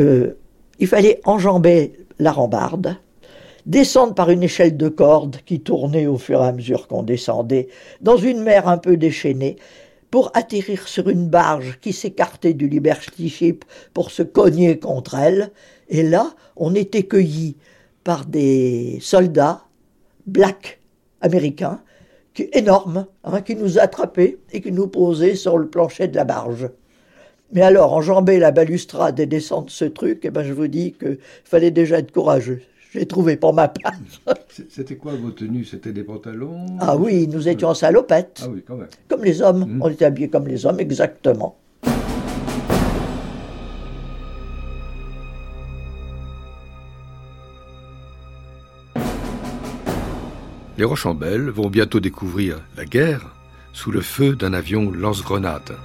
Euh, 0.00 0.34
il 0.78 0.86
fallait 0.86 1.20
enjamber 1.24 1.92
la 2.18 2.32
rambarde, 2.32 2.96
descendre 3.66 4.14
par 4.14 4.30
une 4.30 4.42
échelle 4.42 4.76
de 4.76 4.88
corde 4.88 5.38
qui 5.46 5.60
tournait 5.60 6.06
au 6.06 6.18
fur 6.18 6.42
et 6.42 6.46
à 6.46 6.52
mesure 6.52 6.86
qu'on 6.86 7.02
descendait, 7.02 7.68
dans 8.00 8.16
une 8.16 8.42
mer 8.42 8.68
un 8.68 8.78
peu 8.78 8.96
déchaînée, 8.96 9.56
pour 10.10 10.30
atterrir 10.34 10.86
sur 10.86 11.08
une 11.08 11.28
barge 11.28 11.78
qui 11.80 11.92
s'écartait 11.92 12.54
du 12.54 12.68
Liberty 12.68 13.28
Ship 13.28 13.64
pour 13.92 14.12
se 14.12 14.22
cogner 14.22 14.78
contre 14.78 15.16
elle, 15.16 15.50
Et 15.88 16.04
là, 16.04 16.34
on 16.56 16.74
était 16.74 17.02
cueillis 17.02 17.56
par 18.04 18.24
des 18.24 18.98
soldats 19.00 19.64
blacks 20.26 20.80
américains, 21.20 21.80
énormes, 22.52 23.06
hein, 23.24 23.40
qui 23.40 23.56
nous 23.56 23.78
attrapaient 23.78 24.38
et 24.52 24.60
qui 24.60 24.72
nous 24.72 24.88
posaient 24.88 25.34
sur 25.34 25.58
le 25.58 25.68
plancher 25.68 26.08
de 26.08 26.16
la 26.16 26.24
barge. 26.24 26.68
Mais 27.54 27.62
alors, 27.62 27.92
enjamber 27.92 28.40
la 28.40 28.50
balustrade 28.50 29.20
et 29.20 29.26
descendre 29.26 29.70
ce 29.70 29.84
truc, 29.84 30.22
eh 30.24 30.30
ben, 30.30 30.42
je 30.42 30.52
vous 30.52 30.66
dis 30.66 30.92
qu'il 30.92 31.18
fallait 31.44 31.70
déjà 31.70 32.00
être 32.00 32.10
courageux. 32.10 32.62
J'ai 32.92 33.06
trouvé 33.06 33.36
pour 33.36 33.54
ma 33.54 33.68
part. 33.68 33.92
C'était 34.68 34.96
quoi 34.96 35.12
vos 35.14 35.30
tenues? 35.30 35.64
C'était 35.64 35.92
des 35.92 36.02
pantalons? 36.02 36.66
Ah 36.80 36.96
oui, 36.96 37.28
nous 37.28 37.48
étions 37.48 37.68
en 37.68 37.74
salopette. 37.74 38.42
Ah 38.44 38.48
oui, 38.52 38.64
quand 38.66 38.74
même. 38.74 38.88
Comme 39.06 39.22
les 39.22 39.40
hommes. 39.40 39.66
Mmh. 39.66 39.82
On 39.82 39.88
était 39.88 40.04
habillés 40.04 40.28
comme 40.28 40.48
les 40.48 40.66
hommes, 40.66 40.80
exactement. 40.80 41.56
Les 50.76 50.84
Rochambelles 50.84 51.50
vont 51.50 51.70
bientôt 51.70 52.00
découvrir 52.00 52.60
la 52.76 52.84
guerre 52.84 53.32
sous 53.72 53.92
le 53.92 54.00
feu 54.00 54.34
d'un 54.34 54.52
avion 54.54 54.90
lance-grenade. 54.90 55.76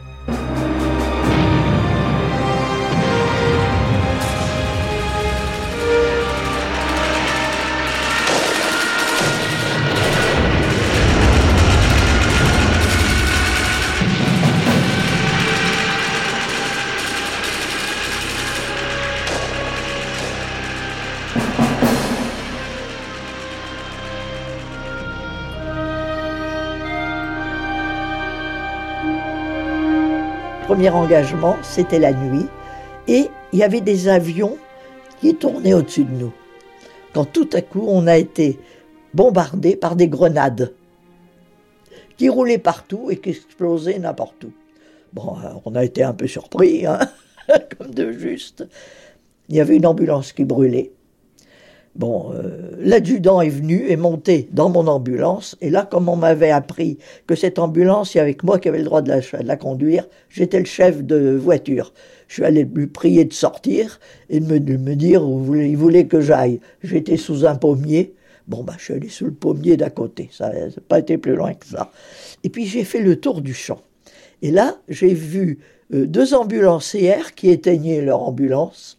Premier 30.70 30.91
engagement, 30.91 31.57
c'était 31.63 31.97
la 31.97 32.13
nuit, 32.13 32.45
et 33.07 33.32
il 33.51 33.57
y 33.57 33.63
avait 33.63 33.82
des 33.82 34.07
avions 34.07 34.55
qui 35.20 35.34
tournaient 35.34 35.74
au-dessus 35.74 36.03
de 36.03 36.11
nous. 36.11 36.32
Quand 37.11 37.26
tout 37.26 37.49
à 37.53 37.61
coup, 37.63 37.86
on 37.88 38.05
a 38.05 38.17
été 38.17 38.59
bombardé 39.15 39.76
par 39.76 39.95
des 39.95 40.07
grenades 40.07 40.76
qui 42.17 42.30
roulaient 42.30 42.59
partout 42.59 43.09
et 43.09 43.17
qui 43.17 43.32
explosaient 43.32 43.97
n'importe 43.97 44.43
où. 44.43 44.51
Bon, 45.11 45.38
on 45.65 45.74
a 45.74 45.84
été 45.84 46.03
un 46.03 46.13
peu 46.13 46.28
surpris, 46.28 46.86
hein, 46.86 46.99
comme 47.80 47.91
de 47.91 48.11
juste. 48.11 48.63
Il 49.47 49.55
y 49.55 49.61
avait 49.61 49.78
une 49.78 49.88
ambulance 49.88 50.34
qui 50.34 50.45
brûlait. 50.45 50.91
Bon, 51.96 52.32
euh, 52.34 52.72
l'adjudant 52.78 53.42
est 53.42 53.50
venu 53.50 53.86
et 53.90 53.98
monté 53.98 54.48
dans 54.52 54.70
mon 54.70 54.88
ambulance, 54.88 55.58
et 55.60 55.70
là, 55.70 55.88
comme 55.90 56.08
on 56.08 56.16
m'avait 56.16 56.52
appris 56.52 56.98
que 57.28 57.36
cette 57.36 57.60
ambulance, 57.60 58.16
avait 58.16 58.36
que 58.36 58.46
moi 58.46 58.60
qui 58.60 58.70
avais 58.70 58.78
le 58.78 58.84
droit 58.86 59.02
de 59.02 59.12
la, 59.44 59.58
conduire, 59.58 60.08
j'étais 60.30 60.60
le 60.60 60.66
chef 60.66 61.04
de 61.04 61.36
voiture. 61.36 61.94
Je 62.28 62.36
suis 62.36 62.44
allé 62.44 62.64
lui 62.64 62.88
prier 62.88 63.26
de 63.26 63.34
sortir 63.34 64.00
et 64.30 64.40
de 64.40 64.78
me, 64.78 64.96
dire 64.96 65.28
où 65.28 65.56
il 65.56 65.76
voulait 65.76 66.06
que 66.06 66.22
j'aille. 66.22 66.60
J'étais 66.84 67.18
sous 67.18 67.46
un 67.46 67.56
pommier. 67.56 68.14
Bon, 68.48 68.64
bah, 68.64 68.76
je 68.78 68.84
suis 68.86 68.94
allé 68.94 69.10
sous 69.10 69.26
le 69.26 69.34
pommier 69.34 69.76
d'à 69.76 69.90
côté. 69.90 70.30
Ça 70.32 70.50
n'a 70.50 70.68
pas 70.88 71.00
été 71.00 71.18
plus 71.18 71.36
loin 71.36 71.54
que 71.54 71.66
ça. 71.66 71.92
Et 72.44 72.50
puis, 72.50 72.66
j'ai 72.66 72.84
fait 72.84 73.02
le 73.02 73.16
tour 73.16 73.42
du 73.42 73.54
champ. 73.54 73.82
Et 74.42 74.52
là, 74.52 74.78
j'ai 74.88 75.14
vu 75.14 75.60
euh, 75.94 76.06
deux 76.06 76.36
ambulancières 76.36 77.34
qui 77.34 77.50
éteignaient 77.50 78.02
leur 78.02 78.22
ambulance 78.22 78.99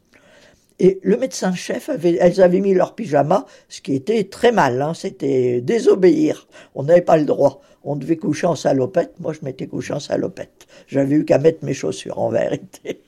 et 0.81 0.99
le 1.03 1.19
médecin-chef, 1.19 1.91
avait, 1.91 2.17
elles 2.19 2.41
avaient 2.41 2.61
mis 2.61 2.73
leur 2.73 2.95
pyjama, 2.95 3.45
ce 3.69 3.83
qui 3.83 3.95
était 3.95 4.25
très 4.25 4.51
mal, 4.51 4.81
hein, 4.81 4.95
c'était 4.95 5.61
désobéir. 5.61 6.49
On 6.75 6.85
n'avait 6.85 7.03
pas 7.03 7.19
le 7.19 7.27
droit. 7.27 7.61
On 7.85 7.97
devait 7.97 8.17
coucher 8.17 8.47
en 8.47 8.57
salopette. 8.57 9.13
Moi, 9.21 9.35
je 9.35 9.41
m'étais 9.45 9.67
couché 9.67 9.93
en 9.93 10.01
salopette. 10.01 10.67
J'avais 10.87 11.17
eu 11.17 11.25
qu'à 11.27 11.39
mettre 11.39 11.67
mes 11.67 11.75
chaussures, 11.75 12.19
en 12.19 12.31
vérité. 12.31 13.03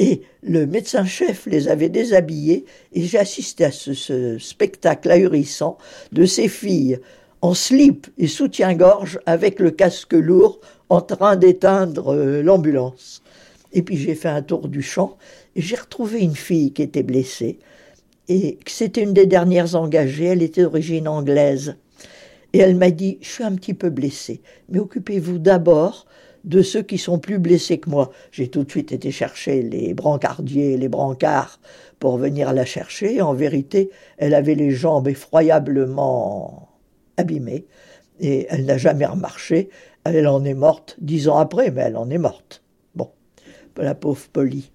Et 0.00 0.22
le 0.42 0.66
médecin-chef 0.66 1.46
les 1.46 1.68
avait 1.68 1.88
déshabillées, 1.88 2.64
et 2.92 3.02
j'ai 3.02 3.18
assisté 3.18 3.64
à 3.64 3.70
ce, 3.70 3.94
ce 3.94 4.36
spectacle 4.38 5.08
ahurissant 5.08 5.78
de 6.10 6.26
ces 6.26 6.48
filles 6.48 6.98
en 7.40 7.54
slip 7.54 8.08
et 8.18 8.26
soutien-gorge 8.26 9.20
avec 9.26 9.60
le 9.60 9.70
casque 9.70 10.12
lourd 10.12 10.60
en 10.88 11.00
train 11.00 11.36
d'éteindre 11.36 12.12
euh, 12.12 12.42
l'ambulance. 12.42 13.22
Et 13.72 13.82
puis 13.82 13.96
j'ai 13.96 14.14
fait 14.14 14.28
un 14.28 14.42
tour 14.42 14.68
du 14.68 14.82
champ 14.82 15.16
j'ai 15.56 15.76
retrouvé 15.76 16.20
une 16.20 16.36
fille 16.36 16.72
qui 16.72 16.82
était 16.82 17.02
blessée 17.02 17.58
et 18.28 18.58
c'était 18.66 19.02
une 19.02 19.14
des 19.14 19.26
dernières 19.26 19.74
engagées, 19.74 20.26
elle 20.26 20.42
était 20.42 20.62
d'origine 20.62 21.08
anglaise. 21.08 21.76
Et 22.52 22.58
elle 22.58 22.76
m'a 22.76 22.90
dit, 22.90 23.18
je 23.20 23.28
suis 23.28 23.44
un 23.44 23.54
petit 23.54 23.74
peu 23.74 23.90
blessée, 23.90 24.40
mais 24.68 24.78
occupez-vous 24.78 25.38
d'abord 25.38 26.06
de 26.44 26.62
ceux 26.62 26.82
qui 26.82 26.96
sont 26.96 27.18
plus 27.18 27.38
blessés 27.38 27.78
que 27.78 27.90
moi. 27.90 28.12
J'ai 28.30 28.48
tout 28.48 28.64
de 28.64 28.70
suite 28.70 28.92
été 28.92 29.10
chercher 29.10 29.62
les 29.62 29.94
brancardiers, 29.94 30.76
les 30.76 30.88
brancards 30.88 31.60
pour 31.98 32.18
venir 32.18 32.52
la 32.52 32.64
chercher. 32.64 33.20
En 33.20 33.34
vérité, 33.34 33.90
elle 34.16 34.34
avait 34.34 34.54
les 34.54 34.70
jambes 34.70 35.08
effroyablement 35.08 36.68
abîmées 37.16 37.66
et 38.20 38.46
elle 38.48 38.64
n'a 38.64 38.78
jamais 38.78 39.06
remarché. 39.06 39.70
Elle 40.04 40.28
en 40.28 40.44
est 40.44 40.54
morte 40.54 40.96
dix 41.00 41.28
ans 41.28 41.38
après, 41.38 41.70
mais 41.70 41.82
elle 41.82 41.96
en 41.96 42.08
est 42.10 42.18
morte. 42.18 42.62
Bon, 42.94 43.10
la 43.76 43.96
pauvre 43.96 44.28
Polly 44.32 44.70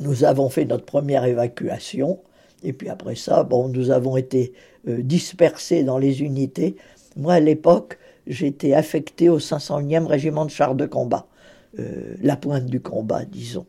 nous 0.00 0.24
avons 0.24 0.48
fait 0.48 0.64
notre 0.64 0.84
première 0.84 1.24
évacuation. 1.24 2.18
Et 2.62 2.72
puis 2.72 2.88
après 2.88 3.14
ça, 3.14 3.42
bon, 3.42 3.68
nous 3.68 3.90
avons 3.90 4.16
été 4.16 4.52
euh, 4.88 5.02
dispersés 5.02 5.82
dans 5.82 5.98
les 5.98 6.22
unités. 6.22 6.76
Moi, 7.16 7.34
à 7.34 7.40
l'époque, 7.40 7.98
j'étais 8.26 8.74
affecté 8.74 9.28
au 9.28 9.38
501e 9.38 10.06
régiment 10.06 10.44
de 10.44 10.50
chars 10.50 10.74
de 10.74 10.86
combat, 10.86 11.26
euh, 11.78 12.14
la 12.22 12.36
pointe 12.36 12.66
du 12.66 12.80
combat, 12.80 13.24
disons. 13.24 13.66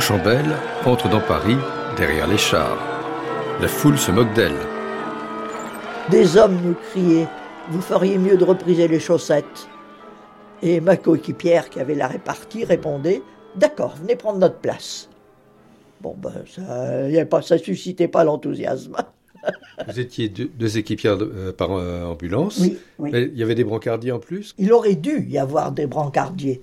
Les 0.00 0.06
Rochambelles 0.06 0.56
entrent 0.86 1.10
dans 1.10 1.20
Paris 1.20 1.58
derrière 1.98 2.26
les 2.26 2.38
chars. 2.38 2.78
La 3.60 3.68
foule 3.68 3.98
se 3.98 4.10
moque 4.10 4.32
d'elle. 4.32 4.56
Des 6.10 6.38
hommes 6.38 6.58
nous 6.64 6.74
criaient 6.74 7.28
Vous 7.68 7.82
feriez 7.82 8.16
mieux 8.16 8.38
de 8.38 8.44
repriser 8.44 8.88
les 8.88 8.98
chaussettes. 8.98 9.68
Et 10.62 10.80
ma 10.80 10.96
coéquipière, 10.96 11.68
qui 11.68 11.80
avait 11.80 11.94
la 11.94 12.06
répartie, 12.06 12.64
répondait 12.64 13.20
D'accord, 13.56 13.94
venez 14.00 14.16
prendre 14.16 14.38
notre 14.38 14.56
place. 14.56 15.10
Bon, 16.00 16.16
ben, 16.16 16.32
ça 16.46 17.54
ne 17.54 17.58
suscitait 17.58 18.08
pas 18.08 18.24
l'enthousiasme. 18.24 18.96
Vous 19.86 20.00
étiez 20.00 20.30
deux, 20.30 20.78
équipières 20.78 21.18
euh, 21.20 21.52
par 21.52 21.72
euh, 21.72 22.06
ambulance. 22.06 22.58
Oui, 22.58 22.78
oui. 22.98 23.10
il 23.12 23.38
y 23.38 23.42
avait 23.42 23.54
des 23.54 23.64
brancardiers 23.64 24.12
en 24.12 24.18
plus? 24.18 24.54
Il 24.56 24.72
aurait 24.72 24.94
dû 24.94 25.26
y 25.28 25.36
avoir 25.36 25.72
des 25.72 25.86
brancardiers. 25.86 26.62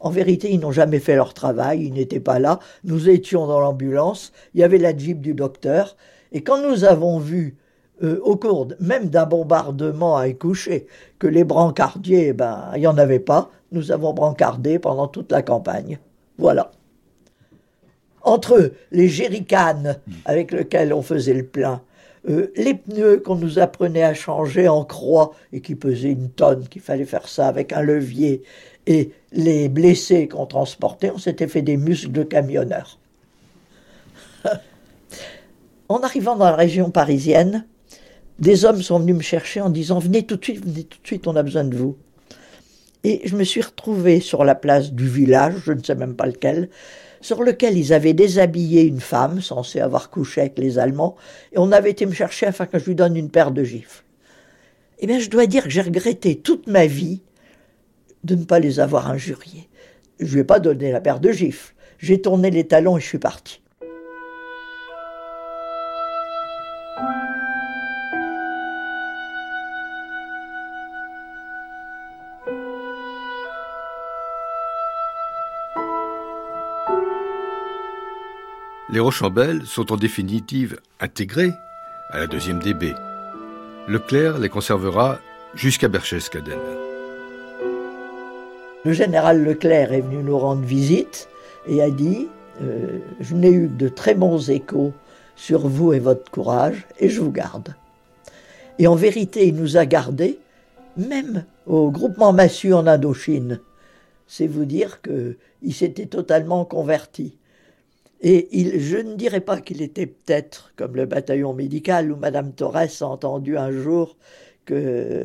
En 0.00 0.10
vérité, 0.10 0.52
ils 0.52 0.60
n'ont 0.60 0.72
jamais 0.72 1.00
fait 1.00 1.16
leur 1.16 1.34
travail, 1.34 1.84
ils 1.84 1.92
n'étaient 1.92 2.20
pas 2.20 2.38
là. 2.38 2.58
Nous 2.84 3.08
étions 3.08 3.46
dans 3.46 3.60
l'ambulance, 3.60 4.32
il 4.54 4.60
y 4.60 4.64
avait 4.64 4.78
la 4.78 4.96
jeep 4.96 5.20
du 5.20 5.34
docteur, 5.34 5.96
et 6.32 6.42
quand 6.42 6.60
nous 6.60 6.84
avons 6.84 7.18
vu, 7.18 7.56
euh, 8.02 8.20
au 8.22 8.36
cours 8.36 8.68
même 8.78 9.08
d'un 9.08 9.24
bombardement 9.24 10.16
à 10.16 10.28
écoucher, 10.28 10.86
que 11.18 11.26
les 11.26 11.44
brancardiers, 11.44 12.32
ben, 12.32 12.70
il 12.74 12.80
n'y 12.80 12.86
en 12.86 12.98
avait 12.98 13.20
pas, 13.20 13.50
nous 13.72 13.90
avons 13.90 14.12
brancardé 14.12 14.78
pendant 14.78 15.08
toute 15.08 15.32
la 15.32 15.42
campagne. 15.42 15.98
Voilà. 16.38 16.72
Entre 18.22 18.56
eux, 18.56 18.74
les 18.90 19.08
jerrycans 19.08 19.96
avec 20.24 20.52
lesquels 20.52 20.92
on 20.92 21.02
faisait 21.02 21.32
le 21.32 21.46
plein, 21.46 21.80
euh, 22.28 22.52
les 22.56 22.74
pneus 22.74 23.18
qu'on 23.18 23.36
nous 23.36 23.60
apprenait 23.60 24.02
à 24.02 24.14
changer 24.14 24.66
en 24.66 24.84
croix 24.84 25.32
et 25.52 25.60
qui 25.60 25.76
pesaient 25.76 26.10
une 26.10 26.30
tonne, 26.30 26.66
qu'il 26.68 26.82
fallait 26.82 27.04
faire 27.04 27.28
ça 27.28 27.46
avec 27.46 27.72
un 27.72 27.82
levier, 27.82 28.42
et 28.86 29.12
les 29.36 29.68
blessés 29.68 30.28
qu'on 30.28 30.46
transportait, 30.46 31.12
on 31.14 31.18
s'était 31.18 31.46
fait 31.46 31.62
des 31.62 31.76
muscles 31.76 32.10
de 32.10 32.22
camionneurs. 32.22 32.98
en 35.88 36.00
arrivant 36.00 36.36
dans 36.36 36.46
la 36.46 36.56
région 36.56 36.90
parisienne, 36.90 37.66
des 38.38 38.64
hommes 38.64 38.82
sont 38.82 38.98
venus 38.98 39.16
me 39.16 39.22
chercher 39.22 39.60
en 39.60 39.70
disant 39.70 39.98
Venez 39.98 40.24
tout 40.24 40.36
de 40.36 40.44
suite, 40.44 40.64
venez 40.64 40.84
tout 40.84 40.98
de 41.00 41.06
suite, 41.06 41.26
on 41.26 41.36
a 41.36 41.42
besoin 41.42 41.64
de 41.64 41.76
vous. 41.76 41.96
Et 43.04 43.20
je 43.24 43.36
me 43.36 43.44
suis 43.44 43.62
retrouvé 43.62 44.20
sur 44.20 44.44
la 44.44 44.54
place 44.54 44.92
du 44.92 45.08
village, 45.08 45.54
je 45.64 45.72
ne 45.72 45.82
sais 45.82 45.94
même 45.94 46.16
pas 46.16 46.26
lequel, 46.26 46.70
sur 47.20 47.42
lequel 47.42 47.78
ils 47.78 47.92
avaient 47.92 48.14
déshabillé 48.14 48.82
une 48.82 49.00
femme 49.00 49.40
censée 49.40 49.80
avoir 49.80 50.10
couché 50.10 50.40
avec 50.40 50.58
les 50.58 50.78
Allemands, 50.78 51.14
et 51.52 51.58
on 51.58 51.72
avait 51.72 51.90
été 51.90 52.04
me 52.04 52.12
chercher 52.12 52.46
afin 52.46 52.66
que 52.66 52.78
je 52.78 52.86
lui 52.86 52.94
donne 52.94 53.16
une 53.16 53.30
paire 53.30 53.52
de 53.52 53.62
gifles. 53.62 54.02
Eh 54.98 55.06
bien, 55.06 55.18
je 55.18 55.28
dois 55.28 55.46
dire 55.46 55.64
que 55.64 55.70
j'ai 55.70 55.82
regretté 55.82 56.36
toute 56.36 56.66
ma 56.66 56.86
vie 56.86 57.20
de 58.26 58.34
ne 58.34 58.44
pas 58.44 58.58
les 58.58 58.80
avoir 58.80 59.08
injuriés. 59.08 59.68
Je 60.20 60.26
ne 60.26 60.30
lui 60.32 60.40
ai 60.40 60.44
pas 60.44 60.60
donné 60.60 60.92
la 60.92 61.00
paire 61.00 61.20
de 61.20 61.30
gifles. 61.30 61.74
J'ai 61.98 62.20
tourné 62.20 62.50
les 62.50 62.66
talons 62.66 62.98
et 62.98 63.00
je 63.00 63.06
suis 63.06 63.18
parti. 63.18 63.60
Les 78.88 79.00
Rochambelles 79.00 79.66
sont 79.66 79.92
en 79.92 79.96
définitive 79.96 80.78
intégrés 81.00 81.52
à 82.10 82.18
la 82.18 82.26
deuxième 82.26 82.60
DB. 82.60 82.94
Leclerc 83.88 84.38
les 84.38 84.48
conservera 84.48 85.18
jusqu'à 85.54 85.88
Berchtesgaden. 85.88 86.85
Le 88.86 88.92
général 88.92 89.42
Leclerc 89.42 89.92
est 89.92 90.00
venu 90.00 90.22
nous 90.22 90.38
rendre 90.38 90.64
visite 90.64 91.28
et 91.66 91.82
a 91.82 91.90
dit 91.90 92.28
euh, 92.62 93.00
Je 93.18 93.34
n'ai 93.34 93.50
eu 93.50 93.66
de 93.66 93.88
très 93.88 94.14
bons 94.14 94.48
échos 94.48 94.92
sur 95.34 95.66
vous 95.66 95.92
et 95.92 95.98
votre 95.98 96.30
courage, 96.30 96.86
et 97.00 97.08
je 97.08 97.20
vous 97.20 97.32
garde. 97.32 97.74
Et 98.78 98.86
en 98.86 98.94
vérité, 98.94 99.48
il 99.48 99.56
nous 99.56 99.76
a 99.76 99.86
gardés, 99.86 100.38
même 100.96 101.44
au 101.66 101.90
groupement 101.90 102.32
Massu 102.32 102.72
en 102.74 102.86
Indochine. 102.86 103.58
C'est 104.28 104.46
vous 104.46 104.64
dire 104.64 105.00
qu'il 105.02 105.74
s'était 105.74 106.06
totalement 106.06 106.64
converti. 106.64 107.36
Et 108.20 108.78
je 108.78 108.98
ne 108.98 109.16
dirais 109.16 109.40
pas 109.40 109.60
qu'il 109.60 109.82
était 109.82 110.06
peut-être 110.06 110.72
comme 110.76 110.94
le 110.94 111.06
bataillon 111.06 111.54
médical 111.54 112.12
où 112.12 112.16
Madame 112.16 112.52
Torres 112.52 112.76
a 112.76 113.04
entendu 113.04 113.58
un 113.58 113.72
jour 113.72 114.16
que 114.64 115.24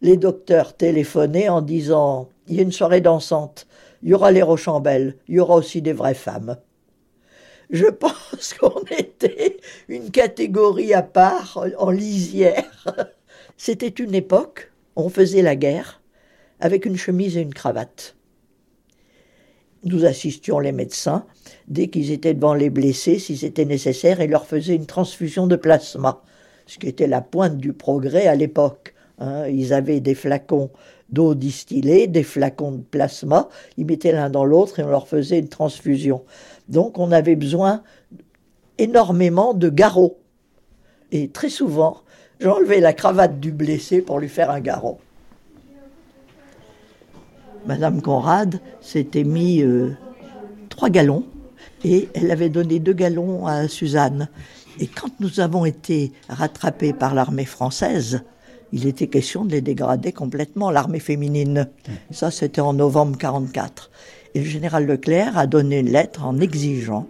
les 0.00 0.16
docteurs 0.16 0.74
téléphonaient 0.74 1.50
en 1.50 1.60
disant 1.60 2.30
il 2.52 2.56
y 2.56 2.58
a 2.58 2.64
une 2.64 2.72
soirée 2.72 3.00
dansante, 3.00 3.66
il 4.02 4.10
y 4.10 4.14
aura 4.14 4.30
les 4.30 4.42
Rochambelles, 4.42 5.16
il 5.26 5.36
y 5.36 5.40
aura 5.40 5.54
aussi 5.54 5.80
des 5.80 5.94
vraies 5.94 6.12
femmes. 6.12 6.58
Je 7.70 7.86
pense 7.90 8.52
qu'on 8.60 8.82
était 8.90 9.56
une 9.88 10.10
catégorie 10.10 10.92
à 10.92 11.02
part, 11.02 11.64
en 11.78 11.90
lisière. 11.90 13.08
C'était 13.56 13.88
une 13.88 14.14
époque, 14.14 14.70
on 14.96 15.08
faisait 15.08 15.40
la 15.40 15.56
guerre 15.56 16.02
avec 16.60 16.84
une 16.84 16.98
chemise 16.98 17.38
et 17.38 17.40
une 17.40 17.54
cravate. 17.54 18.16
Nous 19.84 20.04
assistions 20.04 20.58
les 20.58 20.72
médecins 20.72 21.24
dès 21.68 21.88
qu'ils 21.88 22.10
étaient 22.10 22.34
devant 22.34 22.54
les 22.54 22.68
blessés, 22.68 23.18
si 23.18 23.38
c'était 23.38 23.64
nécessaire, 23.64 24.20
et 24.20 24.26
leur 24.26 24.44
faisaient 24.44 24.76
une 24.76 24.84
transfusion 24.84 25.46
de 25.46 25.56
plasma, 25.56 26.22
ce 26.66 26.78
qui 26.78 26.86
était 26.86 27.06
la 27.06 27.22
pointe 27.22 27.56
du 27.56 27.72
progrès 27.72 28.26
à 28.26 28.34
l'époque. 28.34 28.94
Hein. 29.18 29.46
ils 29.46 29.72
avaient 29.72 30.00
des 30.00 30.14
flacons 30.14 30.70
d'eau 31.12 31.34
distillée, 31.34 32.06
des 32.06 32.22
flacons 32.22 32.72
de 32.72 32.82
plasma, 32.82 33.48
ils 33.76 33.86
mettaient 33.86 34.12
l'un 34.12 34.30
dans 34.30 34.44
l'autre 34.44 34.80
et 34.80 34.82
on 34.82 34.88
leur 34.88 35.06
faisait 35.06 35.38
une 35.38 35.48
transfusion. 35.48 36.24
Donc 36.68 36.98
on 36.98 37.12
avait 37.12 37.36
besoin 37.36 37.82
énormément 38.78 39.54
de 39.54 39.68
garrots. 39.68 40.18
Et 41.12 41.28
très 41.28 41.50
souvent, 41.50 41.98
j'enlevais 42.40 42.80
la 42.80 42.94
cravate 42.94 43.38
du 43.38 43.52
blessé 43.52 44.00
pour 44.00 44.18
lui 44.18 44.28
faire 44.28 44.50
un 44.50 44.60
garrot. 44.60 44.98
Madame 47.66 48.02
Conrad 48.02 48.60
s'était 48.80 49.22
mis 49.22 49.62
euh, 49.62 49.92
trois 50.68 50.88
gallons 50.90 51.24
et 51.84 52.08
elle 52.14 52.30
avait 52.30 52.48
donné 52.48 52.80
deux 52.80 52.92
gallons 52.92 53.46
à 53.46 53.68
Suzanne. 53.68 54.28
Et 54.80 54.86
quand 54.86 55.10
nous 55.20 55.38
avons 55.38 55.64
été 55.64 56.12
rattrapés 56.28 56.92
par 56.92 57.14
l'armée 57.14 57.44
française, 57.44 58.22
il 58.72 58.86
était 58.86 59.06
question 59.06 59.44
de 59.44 59.52
les 59.52 59.60
dégrader 59.60 60.12
complètement, 60.12 60.70
l'armée 60.70 60.98
féminine. 60.98 61.68
Ça, 62.10 62.30
c'était 62.30 62.62
en 62.62 62.72
novembre 62.72 63.18
44. 63.18 63.90
Et 64.34 64.40
le 64.40 64.46
général 64.46 64.86
Leclerc 64.86 65.36
a 65.36 65.46
donné 65.46 65.80
une 65.80 65.90
lettre 65.90 66.24
en 66.24 66.40
exigeant 66.40 67.06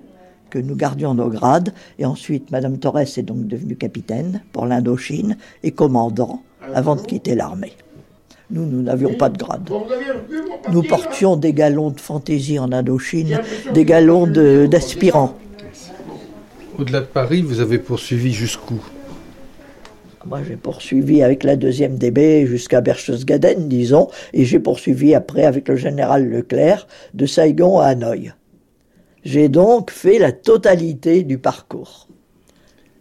que 0.51 0.59
nous 0.59 0.74
gardions 0.74 1.14
nos 1.14 1.28
grades. 1.28 1.72
Et 1.98 2.05
ensuite, 2.05 2.51
Madame 2.51 2.78
Torres 2.78 2.98
est 2.98 3.22
donc 3.22 3.47
devenue 3.47 3.76
capitaine 3.76 4.43
pour 4.52 4.66
l'Indochine 4.66 5.36
et 5.62 5.70
commandant 5.70 6.43
avant 6.74 6.97
de 6.97 7.02
quitter 7.02 7.34
l'armée. 7.34 7.72
Nous, 8.51 8.66
nous 8.66 8.82
n'avions 8.82 9.14
pas 9.14 9.28
de 9.30 9.39
grade. 9.39 9.70
Nous 10.70 10.82
portions 10.82 11.36
des 11.36 11.55
galons 11.55 11.90
de 11.90 12.01
fantaisie 12.01 12.59
en 12.59 12.72
Indochine, 12.72 13.40
des 13.72 13.84
galons 13.84 14.26
d'aspirants. 14.26 15.36
Au-delà 16.78 17.01
de 17.01 17.06
Paris, 17.06 17.43
vous 17.43 17.60
avez 17.60 17.78
poursuivi 17.78 18.32
jusqu'où? 18.32 18.80
Moi, 20.27 20.40
j'ai 20.47 20.57
poursuivi 20.57 21.23
avec 21.23 21.43
la 21.43 21.57
deuxième 21.57 21.97
DB 21.97 22.47
jusqu'à 22.47 22.81
Berchtesgaden, 22.81 23.69
disons, 23.69 24.09
et 24.32 24.44
j'ai 24.44 24.61
poursuivi 24.61 25.15
après 25.15 25.44
avec 25.44 25.69
le 25.69 25.77
général 25.77 26.28
Leclerc 26.28 26.86
de 27.15 27.27
Saigon 27.27 27.78
à 27.81 27.86
Hanoï. 27.86 28.32
J'ai 29.24 29.49
donc 29.49 29.90
fait 29.90 30.19
la 30.19 30.32
totalité 30.32 31.23
du 31.23 31.39
parcours. 31.39 32.09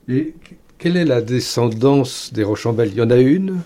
Et 0.07 0.33
quelle 0.77 0.97
est 0.97 1.05
la 1.05 1.21
descendance 1.21 2.31
des 2.33 2.43
Rochambelles 2.43 2.91
Il 2.91 2.97
y 2.97 3.01
en 3.01 3.11
a 3.11 3.17
une? 3.17 3.59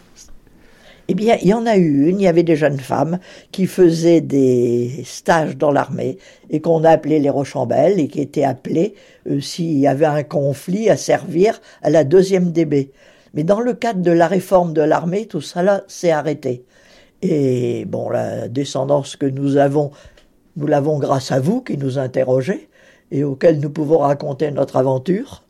Eh 1.08 1.14
bien, 1.14 1.38
il 1.42 1.50
y 1.50 1.54
en 1.54 1.68
a 1.68 1.78
eu 1.78 2.08
une, 2.10 2.20
il 2.20 2.24
y 2.24 2.28
avait 2.28 2.44
des 2.44 2.56
jeunes 2.56 2.80
femmes 2.80 3.20
qui 3.52 3.68
faisaient 3.68 4.22
des 4.22 5.04
stages 5.06 5.56
dans 5.56 5.72
l'armée 5.72 6.18
et 6.50 6.62
qu'on 6.62 6.84
appelait 6.84 7.20
les 7.20 7.30
Rochambelles 7.30 8.00
et 8.00 8.08
qui 8.08 8.22
étaient 8.22 8.44
appelées, 8.44 8.96
euh, 9.30 9.40
s'il 9.40 9.78
y 9.78 9.86
avait 9.86 10.06
un 10.06 10.24
conflit, 10.24 10.90
à 10.90 10.98
servir 10.98 11.62
à 11.84 11.92
la 11.92 12.04
deuxième 12.04 12.52
DB. 12.52 12.90
Mais 13.36 13.44
dans 13.44 13.60
le 13.60 13.74
cadre 13.74 14.02
de 14.02 14.12
la 14.12 14.28
réforme 14.28 14.74
de 14.74 14.82
l'armée, 14.82 15.28
tout 15.28 15.42
ça 15.42 15.84
s'est 15.88 16.12
arrêté. 16.12 16.64
Et 17.22 17.86
bon, 17.86 18.10
la 18.10 18.48
descendance 18.48 19.16
que 19.16 19.26
nous 19.26 19.58
avons, 19.58 19.92
nous 20.56 20.68
l'avons 20.68 20.98
grâce 21.00 21.32
à 21.32 21.40
vous 21.40 21.62
qui 21.62 21.78
nous 21.78 22.00
interrogez 22.00 22.70
et 23.12 23.24
auquel 23.24 23.60
nous 23.60 23.70
pouvons 23.70 24.00
raconter 24.00 24.52
notre 24.52 24.78
aventure 24.78 25.44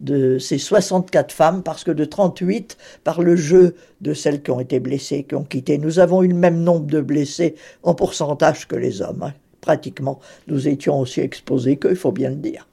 de 0.00 0.38
ces 0.38 0.58
64 0.58 1.32
femmes, 1.32 1.62
parce 1.62 1.84
que 1.84 1.90
de 1.90 2.04
38, 2.04 2.76
par 3.04 3.22
le 3.22 3.36
jeu 3.36 3.74
de 4.00 4.12
celles 4.12 4.42
qui 4.42 4.50
ont 4.50 4.60
été 4.60 4.80
blessées, 4.80 5.24
qui 5.24 5.34
ont 5.34 5.44
quitté, 5.44 5.78
nous 5.78 5.98
avons 5.98 6.22
eu 6.22 6.28
le 6.28 6.34
même 6.34 6.62
nombre 6.62 6.86
de 6.86 7.00
blessés 7.00 7.54
en 7.82 7.94
pourcentage 7.94 8.66
que 8.68 8.76
les 8.76 9.02
hommes. 9.02 9.22
Hein. 9.22 9.32
Pratiquement, 9.60 10.20
nous 10.46 10.68
étions 10.68 11.00
aussi 11.00 11.20
exposés 11.20 11.76
qu'eux, 11.76 11.92
il 11.92 11.96
faut 11.96 12.12
bien 12.12 12.30
le 12.30 12.36
dire. 12.36 12.66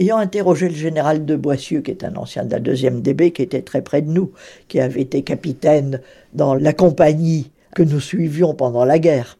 Ayant 0.00 0.16
interrogé 0.16 0.70
le 0.70 0.74
général 0.74 1.26
de 1.26 1.36
Boissieu, 1.36 1.82
qui 1.82 1.90
est 1.90 2.04
un 2.04 2.16
ancien 2.16 2.46
de 2.46 2.50
la 2.50 2.58
deuxième 2.58 3.02
DB, 3.02 3.32
qui 3.32 3.42
était 3.42 3.60
très 3.60 3.82
près 3.82 4.00
de 4.00 4.10
nous, 4.10 4.32
qui 4.66 4.80
avait 4.80 5.02
été 5.02 5.20
capitaine 5.20 6.00
dans 6.32 6.54
la 6.54 6.72
compagnie 6.72 7.50
que 7.74 7.82
nous 7.82 8.00
suivions 8.00 8.54
pendant 8.54 8.86
la 8.86 8.98
guerre, 8.98 9.36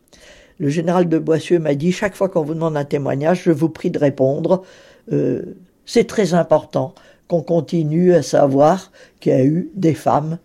le 0.59 0.69
général 0.69 1.09
de 1.09 1.19
Boissieu 1.19 1.59
m'a 1.59 1.75
dit 1.75 1.93
chaque 1.93 2.15
fois 2.15 2.29
qu'on 2.29 2.43
vous 2.43 2.53
demande 2.53 2.77
un 2.77 2.85
témoignage, 2.85 3.45
je 3.45 3.53
vous 3.53 3.71
prie 3.71 3.91
de 3.91 3.99
répondre. 3.99 4.63
Euh, 5.11 5.57
c'est 5.87 6.07
très 6.07 6.35
important 6.35 6.95
qu'on 7.27 7.41
continue 7.41 8.13
à 8.13 8.21
savoir 8.21 8.93
qu'il 9.19 9.33
y 9.33 9.37
a 9.37 9.43
eu 9.43 9.71
des 9.75 9.95
femmes, 9.95 10.39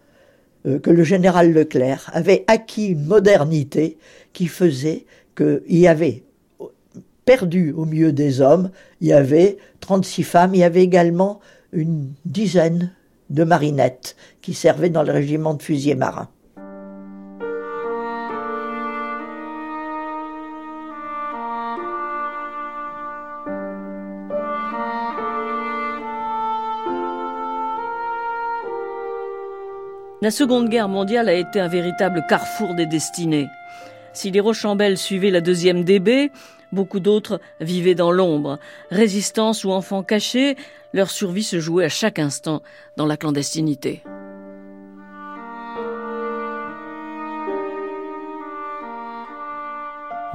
euh, 0.65 0.79
que 0.79 0.91
le 0.91 1.03
général 1.03 1.51
Leclerc 1.51 2.09
avait 2.13 2.45
acquis 2.47 2.87
une 2.87 3.03
modernité 3.03 3.97
qui 4.31 4.47
faisait 4.47 5.05
qu'il 5.35 5.61
y 5.67 5.87
avait 5.89 6.23
perdu 7.25 7.73
au 7.73 7.85
milieu 7.85 8.13
des 8.13 8.39
hommes, 8.39 8.69
il 9.01 9.07
y 9.07 9.13
avait 9.13 9.57
36 9.85 10.23
femmes, 10.23 10.55
il 10.55 10.61
y 10.61 10.63
avait 10.63 10.81
également 10.81 11.39
une 11.71 12.11
dizaine 12.25 12.91
de 13.29 13.43
marinettes 13.43 14.15
qui 14.41 14.55
servaient 14.55 14.89
dans 14.89 15.03
le 15.03 15.11
régiment 15.11 15.53
de 15.53 15.61
fusiliers 15.61 15.93
marins. 15.93 16.27
La 30.23 30.31
Seconde 30.31 30.69
Guerre 30.69 30.89
mondiale 30.89 31.29
a 31.29 31.33
été 31.33 31.59
un 31.59 31.67
véritable 31.67 32.25
carrefour 32.27 32.73
des 32.73 32.87
destinées. 32.87 33.49
Si 34.13 34.31
les 34.31 34.39
Rochambelles 34.39 34.97
suivaient 34.97 35.29
la 35.29 35.41
deuxième 35.41 35.83
DB, 35.83 36.31
beaucoup 36.75 36.99
d'autres 36.99 37.39
vivaient 37.59 37.95
dans 37.95 38.11
l'ombre. 38.11 38.59
Résistance 38.91 39.63
ou 39.63 39.71
enfants 39.71 40.03
cachés, 40.03 40.55
leur 40.93 41.09
survie 41.09 41.43
se 41.43 41.59
jouait 41.59 41.85
à 41.85 41.89
chaque 41.89 42.19
instant 42.19 42.61
dans 42.97 43.07
la 43.07 43.17
clandestinité. 43.17 44.03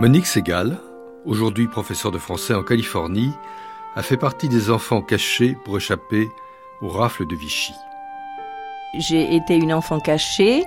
Monique 0.00 0.26
Segal, 0.26 0.78
aujourd'hui 1.26 1.68
professeure 1.68 2.10
de 2.10 2.18
français 2.18 2.54
en 2.54 2.64
Californie, 2.64 3.30
a 3.94 4.02
fait 4.02 4.16
partie 4.16 4.48
des 4.48 4.70
enfants 4.70 5.02
cachés 5.02 5.56
pour 5.64 5.76
échapper 5.76 6.26
aux 6.80 6.88
rafles 6.88 7.26
de 7.26 7.36
Vichy 7.36 7.74
j'ai 8.94 9.34
été 9.34 9.56
une 9.56 9.72
enfant 9.72 10.00
cachée 10.00 10.64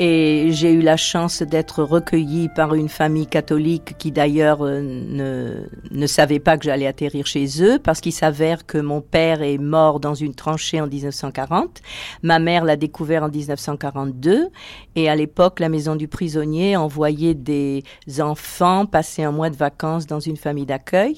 Et 0.00 0.48
j'ai 0.50 0.72
eu 0.72 0.80
la 0.80 0.96
chance 0.96 1.42
d'être 1.42 1.84
recueillie 1.84 2.48
par 2.48 2.74
une 2.74 2.88
famille 2.88 3.28
catholique 3.28 3.96
qui 3.96 4.10
d'ailleurs 4.10 4.62
euh, 4.62 4.80
ne, 4.80 5.68
ne 5.92 6.06
savait 6.08 6.40
pas 6.40 6.58
que 6.58 6.64
j'allais 6.64 6.88
atterrir 6.88 7.26
chez 7.26 7.62
eux 7.62 7.78
parce 7.78 8.00
qu'il 8.00 8.12
s'avère 8.12 8.66
que 8.66 8.78
mon 8.78 9.00
père 9.00 9.40
est 9.40 9.58
mort 9.58 10.00
dans 10.00 10.14
une 10.14 10.34
tranchée 10.34 10.80
en 10.80 10.88
1940. 10.88 11.80
Ma 12.24 12.40
mère 12.40 12.64
l'a 12.64 12.74
découvert 12.74 13.22
en 13.22 13.28
1942 13.28 14.48
et 14.96 15.08
à 15.08 15.14
l'époque 15.14 15.60
la 15.60 15.68
maison 15.68 15.94
du 15.94 16.08
prisonnier 16.08 16.76
envoyait 16.76 17.34
des 17.34 17.84
enfants 18.18 18.86
passer 18.86 19.22
un 19.22 19.30
mois 19.30 19.50
de 19.50 19.56
vacances 19.56 20.08
dans 20.08 20.20
une 20.20 20.36
famille 20.36 20.66
d'accueil. 20.66 21.16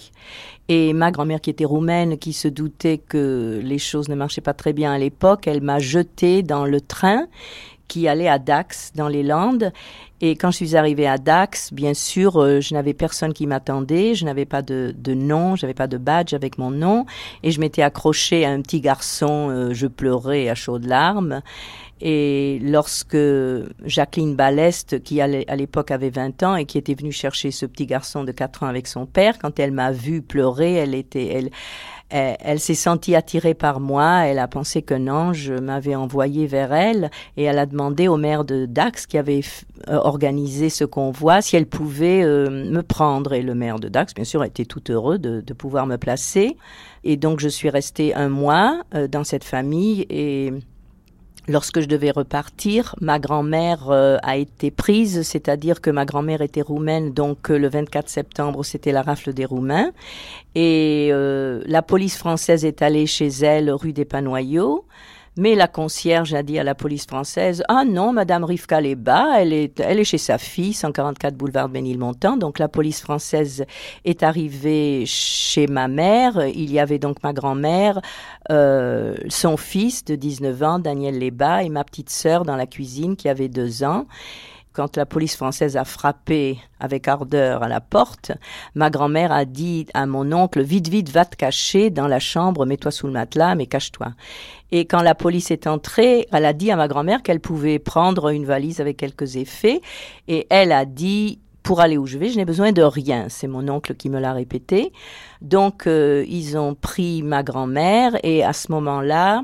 Et 0.68 0.92
ma 0.92 1.12
grand-mère 1.12 1.40
qui 1.40 1.48
était 1.48 1.64
roumaine, 1.64 2.18
qui 2.18 2.32
se 2.32 2.48
doutait 2.48 2.98
que 2.98 3.60
les 3.62 3.78
choses 3.78 4.08
ne 4.08 4.16
marchaient 4.16 4.40
pas 4.40 4.52
très 4.52 4.72
bien 4.72 4.92
à 4.92 4.98
l'époque, 4.98 5.46
elle 5.46 5.62
m'a 5.62 5.78
jetée 5.78 6.42
dans 6.42 6.66
le 6.66 6.80
train 6.80 7.26
qui 7.88 8.08
allait 8.08 8.28
à 8.28 8.38
Dax 8.38 8.92
dans 8.94 9.08
les 9.08 9.22
Landes. 9.22 9.72
Et 10.20 10.34
quand 10.34 10.50
je 10.50 10.56
suis 10.56 10.76
arrivée 10.76 11.06
à 11.06 11.18
Dax, 11.18 11.72
bien 11.72 11.92
sûr, 11.92 12.40
euh, 12.40 12.60
je 12.60 12.72
n'avais 12.72 12.94
personne 12.94 13.34
qui 13.34 13.46
m'attendait, 13.46 14.14
je 14.14 14.24
n'avais 14.24 14.46
pas 14.46 14.62
de, 14.62 14.94
de 14.96 15.14
nom, 15.14 15.56
j'avais 15.56 15.74
pas 15.74 15.86
de 15.86 15.98
badge 15.98 16.32
avec 16.32 16.56
mon 16.56 16.70
nom, 16.70 17.04
et 17.42 17.50
je 17.50 17.60
m'étais 17.60 17.82
accrochée 17.82 18.46
à 18.46 18.50
un 18.50 18.62
petit 18.62 18.80
garçon, 18.80 19.50
euh, 19.50 19.74
je 19.74 19.86
pleurais 19.86 20.48
à 20.48 20.54
chaudes 20.54 20.86
larmes. 20.86 21.42
Et 22.00 22.58
lorsque 22.62 23.16
Jacqueline 23.84 24.36
Ballest, 24.36 25.02
qui 25.02 25.20
à 25.22 25.26
l'époque 25.26 25.90
avait 25.90 26.10
20 26.10 26.42
ans 26.42 26.56
et 26.56 26.66
qui 26.66 26.76
était 26.76 26.94
venue 26.94 27.12
chercher 27.12 27.50
ce 27.50 27.64
petit 27.64 27.86
garçon 27.86 28.22
de 28.22 28.32
4 28.32 28.64
ans 28.64 28.66
avec 28.66 28.86
son 28.86 29.06
père, 29.06 29.38
quand 29.38 29.58
elle 29.58 29.72
m'a 29.72 29.92
vue 29.92 30.20
pleurer, 30.20 30.74
elle 30.74 30.94
était, 30.94 31.26
elle, 31.26 31.50
elle, 32.08 32.60
s'est 32.60 32.74
sentie 32.74 33.14
attirée 33.14 33.54
par 33.54 33.80
moi. 33.80 34.26
Elle 34.26 34.38
a 34.38 34.48
pensé 34.48 34.82
qu'un 34.82 35.08
ange 35.08 35.50
m'avait 35.50 35.94
envoyé 35.94 36.46
vers 36.46 36.72
elle 36.72 37.10
et 37.36 37.44
elle 37.44 37.58
a 37.58 37.66
demandé 37.66 38.08
au 38.08 38.16
maire 38.16 38.44
de 38.44 38.66
Dax 38.66 39.06
qui 39.06 39.18
avait 39.18 39.40
euh, 39.88 39.96
organisé 39.96 40.70
ce 40.70 40.84
convoi 40.84 41.42
si 41.42 41.56
elle 41.56 41.66
pouvait 41.66 42.22
euh, 42.22 42.48
me 42.48 42.82
prendre. 42.82 43.32
Et 43.32 43.42
le 43.42 43.54
maire 43.54 43.78
de 43.78 43.88
Dax, 43.88 44.14
bien 44.14 44.24
sûr, 44.24 44.44
était 44.44 44.64
tout 44.64 44.82
heureux 44.90 45.18
de, 45.18 45.40
de 45.40 45.54
pouvoir 45.54 45.86
me 45.86 45.96
placer. 45.96 46.56
Et 47.04 47.16
donc 47.16 47.40
je 47.40 47.48
suis 47.48 47.70
restée 47.70 48.14
un 48.14 48.28
mois 48.28 48.82
euh, 48.94 49.08
dans 49.08 49.24
cette 49.24 49.44
famille 49.44 50.06
et 50.08 50.52
Lorsque 51.48 51.81
je 51.81 51.86
devais 51.86 52.10
repartir, 52.10 52.97
ma 53.01 53.20
grand-mère 53.20 53.90
euh, 53.90 54.18
a 54.24 54.36
été 54.36 54.73
prise, 54.73 55.23
c'est-à-dire 55.23 55.81
que 55.81 55.90
ma 55.90 56.05
grand-mère 56.05 56.43
était 56.43 56.60
roumaine, 56.60 57.12
donc 57.12 57.51
euh, 57.51 57.59
le 57.59 57.68
24 57.68 58.09
septembre, 58.09 58.64
c'était 58.64 58.90
la 58.90 59.02
rafle 59.02 59.32
des 59.32 59.44
Roumains. 59.44 59.93
Et 60.56 61.10
euh, 61.12 61.62
la 61.66 61.82
police 61.82 62.18
française 62.18 62.64
est 62.64 62.82
allée 62.82 63.06
chez 63.06 63.28
elle, 63.28 63.70
rue 63.70 63.93
des 63.93 64.05
Panoyaux. 64.05 64.85
Mais 65.38 65.54
la 65.54 65.68
concierge 65.68 66.32
a 66.32 66.42
dit 66.42 66.58
à 66.58 66.64
la 66.64 66.74
police 66.74 67.06
française 67.06 67.62
Ah 67.68 67.84
non, 67.84 68.12
Madame 68.12 68.44
Rivka 68.44 68.80
Leba, 68.80 69.38
elle 69.38 69.52
est, 69.52 69.80
elle 69.80 70.00
est 70.00 70.04
chez 70.04 70.18
sa 70.18 70.38
fille, 70.38 70.72
144 70.72 71.36
boulevard 71.36 71.68
Bénilmontant. 71.68 72.38
Donc 72.38 72.58
la 72.58 72.68
police 72.68 73.02
française 73.02 73.66
est 74.06 74.22
arrivée 74.22 75.04
chez 75.04 75.66
ma 75.66 75.88
mère. 75.88 76.46
Il 76.46 76.72
y 76.72 76.78
avait 76.78 76.98
donc 76.98 77.22
ma 77.22 77.34
grand-mère, 77.34 78.00
euh, 78.50 79.14
son 79.28 79.58
fils 79.58 80.04
de 80.06 80.14
19 80.14 80.62
ans, 80.62 80.78
Daniel 80.78 81.18
Leba, 81.18 81.64
et 81.64 81.68
ma 81.68 81.84
petite 81.84 82.10
sœur 82.10 82.44
dans 82.44 82.56
la 82.56 82.66
cuisine 82.66 83.14
qui 83.16 83.28
avait 83.28 83.48
deux 83.48 83.84
ans 83.84 84.06
quand 84.76 84.98
la 84.98 85.06
police 85.06 85.36
française 85.36 85.78
a 85.78 85.86
frappé 85.86 86.58
avec 86.80 87.08
ardeur 87.08 87.62
à 87.62 87.68
la 87.68 87.80
porte, 87.80 88.32
ma 88.74 88.90
grand-mère 88.90 89.32
a 89.32 89.46
dit 89.46 89.86
à 89.94 90.04
mon 90.04 90.30
oncle, 90.32 90.60
vite, 90.60 90.88
vite, 90.88 91.08
va 91.08 91.24
te 91.24 91.34
cacher 91.34 91.88
dans 91.88 92.06
la 92.06 92.18
chambre, 92.18 92.66
mets-toi 92.66 92.90
sous 92.90 93.06
le 93.06 93.14
matelas, 93.14 93.54
mais 93.54 93.64
cache-toi. 93.64 94.08
Et 94.72 94.84
quand 94.84 95.00
la 95.00 95.14
police 95.14 95.50
est 95.50 95.66
entrée, 95.66 96.28
elle 96.30 96.44
a 96.44 96.52
dit 96.52 96.70
à 96.70 96.76
ma 96.76 96.88
grand-mère 96.88 97.22
qu'elle 97.22 97.40
pouvait 97.40 97.78
prendre 97.78 98.28
une 98.28 98.44
valise 98.44 98.82
avec 98.82 98.98
quelques 98.98 99.36
effets, 99.36 99.80
et 100.28 100.46
elle 100.50 100.72
a 100.72 100.84
dit, 100.84 101.38
pour 101.62 101.80
aller 101.80 101.96
où 101.96 102.04
je 102.04 102.18
vais, 102.18 102.28
je 102.28 102.36
n'ai 102.36 102.44
besoin 102.44 102.72
de 102.72 102.82
rien. 102.82 103.26
C'est 103.30 103.48
mon 103.48 103.66
oncle 103.70 103.94
qui 103.94 104.10
me 104.10 104.20
l'a 104.20 104.34
répété. 104.34 104.92
Donc, 105.40 105.86
euh, 105.86 106.22
ils 106.28 106.58
ont 106.58 106.74
pris 106.74 107.22
ma 107.22 107.42
grand-mère, 107.42 108.12
et 108.22 108.44
à 108.44 108.52
ce 108.52 108.70
moment-là, 108.72 109.42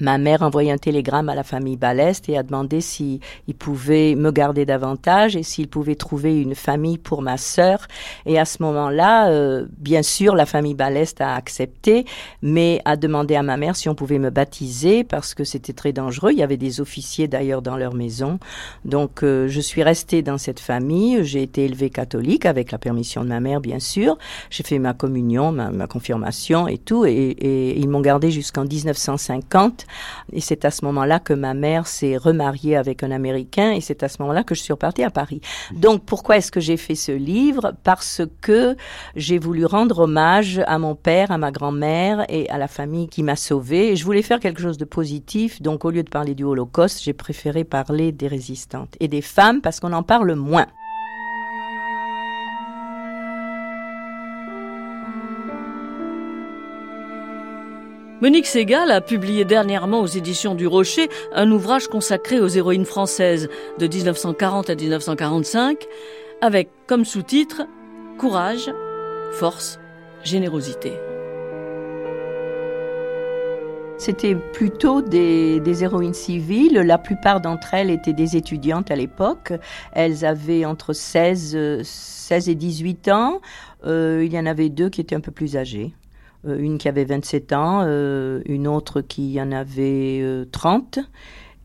ma 0.00 0.18
mère 0.18 0.42
envoyé 0.42 0.72
un 0.72 0.78
télégramme 0.78 1.28
à 1.28 1.34
la 1.34 1.42
famille 1.42 1.76
Balest 1.76 2.28
et 2.28 2.36
a 2.36 2.42
demandé 2.42 2.80
s'ils 2.80 3.20
pouvaient 3.58 4.14
me 4.14 4.30
garder 4.32 4.64
davantage 4.64 5.36
et 5.36 5.42
s'ils 5.42 5.68
pouvaient 5.68 5.94
trouver 5.94 6.40
une 6.40 6.54
famille 6.54 6.98
pour 6.98 7.22
ma 7.22 7.36
sœur. 7.36 7.86
Et 8.26 8.38
à 8.38 8.44
ce 8.44 8.62
moment-là, 8.62 9.30
euh, 9.30 9.66
bien 9.78 10.02
sûr, 10.02 10.34
la 10.34 10.46
famille 10.46 10.74
Balest 10.74 11.20
a 11.20 11.34
accepté, 11.34 12.04
mais 12.42 12.80
a 12.84 12.96
demandé 12.96 13.34
à 13.34 13.42
ma 13.42 13.56
mère 13.56 13.76
si 13.76 13.88
on 13.88 13.94
pouvait 13.94 14.18
me 14.18 14.30
baptiser 14.30 15.04
parce 15.04 15.34
que 15.34 15.44
c'était 15.44 15.72
très 15.72 15.92
dangereux. 15.92 16.32
Il 16.32 16.38
y 16.38 16.42
avait 16.42 16.56
des 16.56 16.80
officiers 16.80 17.28
d'ailleurs 17.28 17.62
dans 17.62 17.76
leur 17.76 17.94
maison. 17.94 18.38
Donc, 18.84 19.22
euh, 19.22 19.48
je 19.48 19.60
suis 19.60 19.82
restée 19.82 20.22
dans 20.22 20.38
cette 20.38 20.60
famille. 20.60 21.24
J'ai 21.24 21.42
été 21.42 21.64
élevée 21.64 21.90
catholique 21.90 22.46
avec 22.46 22.72
la 22.72 22.78
permission 22.78 23.22
de 23.22 23.28
ma 23.28 23.40
mère, 23.40 23.60
bien 23.60 23.78
sûr. 23.78 24.16
J'ai 24.48 24.62
fait 24.62 24.78
ma 24.78 24.94
communion, 24.94 25.52
ma, 25.52 25.70
ma 25.70 25.86
confirmation 25.86 26.68
et 26.68 26.78
tout. 26.78 27.04
Et, 27.04 27.12
et 27.12 27.78
ils 27.78 27.88
m'ont 27.88 28.00
gardée 28.00 28.30
jusqu'en 28.30 28.64
1950 28.64 29.86
et 30.32 30.40
c'est 30.40 30.64
à 30.64 30.70
ce 30.70 30.84
moment-là 30.84 31.18
que 31.18 31.32
ma 31.32 31.54
mère 31.54 31.86
s'est 31.86 32.16
remariée 32.16 32.76
avec 32.76 33.02
un 33.02 33.10
Américain 33.10 33.72
et 33.72 33.80
c'est 33.80 34.02
à 34.02 34.08
ce 34.08 34.20
moment-là 34.20 34.44
que 34.44 34.54
je 34.54 34.62
suis 34.62 34.72
repartie 34.72 35.02
à 35.02 35.10
Paris. 35.10 35.40
Donc 35.72 36.04
pourquoi 36.04 36.36
est-ce 36.36 36.50
que 36.50 36.60
j'ai 36.60 36.76
fait 36.76 36.94
ce 36.94 37.12
livre? 37.12 37.74
Parce 37.84 38.22
que 38.40 38.76
j'ai 39.16 39.38
voulu 39.38 39.64
rendre 39.64 40.00
hommage 40.00 40.60
à 40.66 40.78
mon 40.78 40.94
père, 40.94 41.30
à 41.30 41.38
ma 41.38 41.50
grand-mère 41.50 42.24
et 42.28 42.48
à 42.50 42.58
la 42.58 42.68
famille 42.68 43.08
qui 43.08 43.22
m'a 43.22 43.36
sauvée. 43.36 43.96
je 43.96 44.04
voulais 44.04 44.22
faire 44.22 44.40
quelque 44.40 44.60
chose 44.60 44.78
de 44.78 44.84
positif. 44.84 45.62
Donc 45.62 45.84
au 45.84 45.90
lieu 45.90 46.02
de 46.02 46.10
parler 46.10 46.34
du 46.34 46.44
Holocauste, 46.44 47.02
j'ai 47.02 47.12
préféré 47.12 47.64
parler 47.64 48.12
des 48.12 48.28
résistantes 48.28 48.94
et 49.00 49.08
des 49.08 49.22
femmes 49.22 49.60
parce 49.60 49.80
qu'on 49.80 49.92
en 49.92 50.02
parle 50.02 50.34
moins. 50.34 50.66
Monique 58.20 58.46
Segal 58.46 58.90
a 58.90 59.00
publié 59.00 59.46
dernièrement 59.46 60.00
aux 60.00 60.06
éditions 60.06 60.54
du 60.54 60.66
Rocher 60.66 61.08
un 61.32 61.50
ouvrage 61.50 61.88
consacré 61.88 62.38
aux 62.38 62.48
héroïnes 62.48 62.84
françaises 62.84 63.48
de 63.78 63.86
1940 63.86 64.68
à 64.68 64.74
1945, 64.74 65.86
avec 66.42 66.68
comme 66.86 67.06
sous-titre 67.06 67.62
Courage, 68.18 68.70
force, 69.32 69.78
générosité. 70.22 70.92
C'était 73.96 74.34
plutôt 74.34 75.00
des, 75.00 75.82
héroïnes 75.82 76.12
civiles. 76.12 76.74
La 76.74 76.98
plupart 76.98 77.40
d'entre 77.40 77.72
elles 77.72 77.90
étaient 77.90 78.12
des 78.12 78.36
étudiantes 78.36 78.90
à 78.90 78.96
l'époque. 78.96 79.54
Elles 79.92 80.26
avaient 80.26 80.66
entre 80.66 80.92
16, 80.92 81.82
16 81.82 82.48
et 82.50 82.54
18 82.54 83.08
ans. 83.08 83.40
Euh, 83.86 84.22
il 84.24 84.32
y 84.32 84.38
en 84.38 84.44
avait 84.44 84.68
deux 84.68 84.90
qui 84.90 85.00
étaient 85.00 85.16
un 85.16 85.20
peu 85.20 85.32
plus 85.32 85.56
âgées. 85.56 85.94
Euh, 86.46 86.58
une 86.58 86.78
qui 86.78 86.88
avait 86.88 87.04
27 87.04 87.52
ans, 87.52 87.82
euh, 87.84 88.40
une 88.46 88.66
autre 88.66 89.02
qui 89.02 89.40
en 89.40 89.52
avait 89.52 90.24
30, 90.50 90.98
euh, 90.98 91.02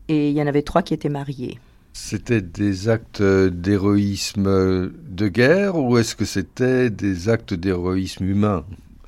et 0.08 0.30
il 0.30 0.36
y 0.36 0.42
en 0.42 0.46
avait 0.46 0.62
trois 0.62 0.82
qui 0.82 0.94
étaient 0.94 1.08
mariés. 1.08 1.58
C'était 1.94 2.42
des 2.42 2.90
actes 2.90 3.22
d'héroïsme 3.22 4.92
de 5.08 5.28
guerre 5.28 5.76
ou 5.76 5.96
est-ce 5.96 6.14
que 6.14 6.26
c'était 6.26 6.90
des 6.90 7.30
actes 7.30 7.54
d'héroïsme 7.54 8.24
humain? 8.24 8.64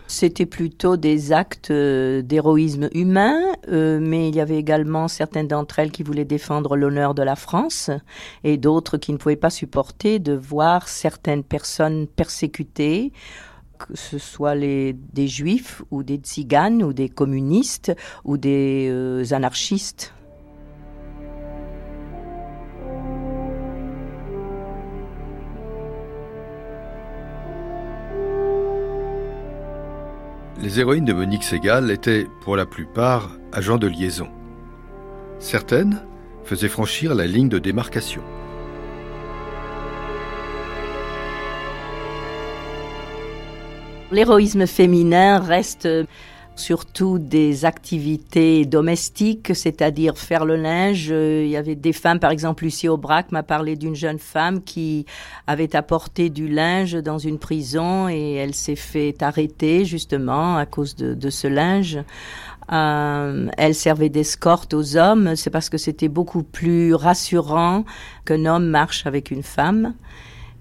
C'était 0.07 0.47
plutôt 0.47 0.97
des 0.97 1.33
actes 1.33 1.71
d'héroïsme 1.71 2.89
humain, 2.95 3.39
mais 3.71 4.31
il 4.31 4.35
y 4.35 4.41
avait 4.41 4.57
également 4.57 5.07
certaines 5.07 5.49
d'entre 5.49 5.81
elles 5.81 5.91
qui 5.91 6.03
voulaient 6.03 6.25
défendre 6.25 6.79
l'honneur 6.79 7.15
de 7.15 7.23
la 7.23 7.37
France 7.37 7.91
et 8.43 8.57
d'autres 8.57 8.97
qui 8.97 9.13
ne 9.13 9.19
pouvaient 9.19 9.37
pas 9.37 9.51
supporter 9.51 10.19
de 10.19 10.33
voir 10.33 10.89
certaines 10.89 11.45
personnes 11.45 12.07
persécutées 12.07 13.13
que 13.79 13.97
ce 13.97 14.19
soit 14.19 14.57
des 14.57 15.29
juifs 15.29 15.83
ou 15.91 16.03
des 16.03 16.17
tziganes 16.17 16.83
ou 16.83 16.93
des 16.93 17.09
communistes 17.09 17.95
ou 18.25 18.37
des 18.37 18.89
euh, 18.91 19.25
anarchistes. 19.31 20.13
Les 30.61 30.81
héroïnes 30.81 31.05
de 31.05 31.13
Monique 31.13 31.45
Segal 31.45 31.91
étaient 31.91 32.27
pour 32.43 32.57
la 32.57 32.67
plupart 32.67 33.31
agents 33.53 33.79
de 33.79 33.87
liaison. 33.87 34.29
Certaines 35.39 36.03
faisaient 36.43 36.69
franchir 36.69 37.15
la 37.15 37.27
ligne 37.27 37.49
de 37.49 37.61
démarcation. 37.61 38.23
L'héroïsme 44.11 44.67
féminin 44.67 45.39
reste 45.39 45.87
surtout 46.59 47.19
des 47.19 47.65
activités 47.65 48.65
domestiques, 48.65 49.55
c'est-à-dire 49.55 50.17
faire 50.19 50.45
le 50.45 50.57
linge. 50.57 51.09
Il 51.09 51.49
y 51.49 51.57
avait 51.57 51.75
des 51.75 51.93
femmes, 51.93 52.19
par 52.19 52.31
exemple 52.31 52.65
Lucie 52.65 52.89
Aubrac 52.89 53.31
m'a 53.33 53.43
parlé 53.43 53.77
d'une 53.77 53.95
jeune 53.95 54.19
femme 54.19 54.63
qui 54.63 55.07
avait 55.47 55.77
apporté 55.77 56.31
du 56.31 56.49
linge 56.49 56.95
dans 56.95 57.19
une 57.19 57.39
prison 57.39 58.09
et 58.09 58.35
elle 58.35 58.55
s'est 58.55 58.77
fait 58.77 59.23
arrêter 59.23 59.85
justement 59.85 60.57
à 60.57 60.67
cause 60.67 60.97
de, 60.97 61.31
ce 61.31 61.47
linge. 61.47 61.99
Euh, 62.73 63.49
elle 63.57 63.75
servait 63.75 64.09
d'escorte 64.11 64.75
aux 64.75 64.97
hommes. 64.97 65.37
C'est 65.37 65.51
parce 65.51 65.69
que 65.69 65.79
c'était 65.79 66.09
beaucoup 66.09 66.43
plus 66.43 66.95
rassurant 66.95 67.85
qu'un 68.25 68.47
homme 68.47 68.67
marche 68.67 69.07
avec 69.07 69.31
une 69.31 69.43
femme. 69.43 69.95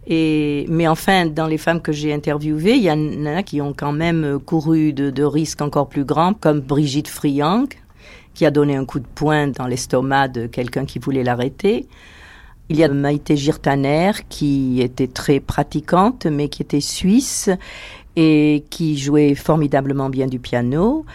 Et, 0.09 0.65
mais 0.69 0.87
enfin, 0.87 1.25
dans 1.25 1.47
les 1.47 1.57
femmes 1.57 1.81
que 1.81 1.91
j'ai 1.91 2.13
interviewées, 2.13 2.75
il 2.75 2.83
y 2.83 2.91
en 2.91 3.25
a 3.25 3.43
qui 3.43 3.59
ont 3.59 3.73
quand 3.73 3.91
même 3.91 4.39
couru 4.39 4.93
de, 4.93 5.23
risques 5.23 5.61
encore 5.61 5.89
plus 5.89 6.05
grands, 6.05 6.33
comme 6.33 6.61
Brigitte 6.61 7.09
Friang, 7.09 7.67
qui 8.33 8.45
a 8.45 8.51
donné 8.51 8.77
un 8.77 8.85
coup 8.85 8.99
de 8.99 9.07
poing 9.15 9.47
dans 9.47 9.67
l'estomac 9.67 10.29
de 10.29 10.47
quelqu'un 10.47 10.85
qui 10.85 10.99
voulait 10.99 11.23
l'arrêter. 11.23 11.87
Il 12.69 12.77
y 12.77 12.85
a 12.85 12.87
Maïté 12.87 13.35
Girtaner 13.35 14.11
qui 14.29 14.81
était 14.81 15.07
très 15.07 15.41
pratiquante, 15.41 16.25
mais 16.25 16.47
qui 16.47 16.61
était 16.61 16.81
suisse 16.81 17.49
et 18.15 18.63
qui 18.69 18.97
jouait 18.97 19.35
formidablement 19.35 20.09
bien 20.09 20.27
du 20.27 20.39
piano 20.39 21.05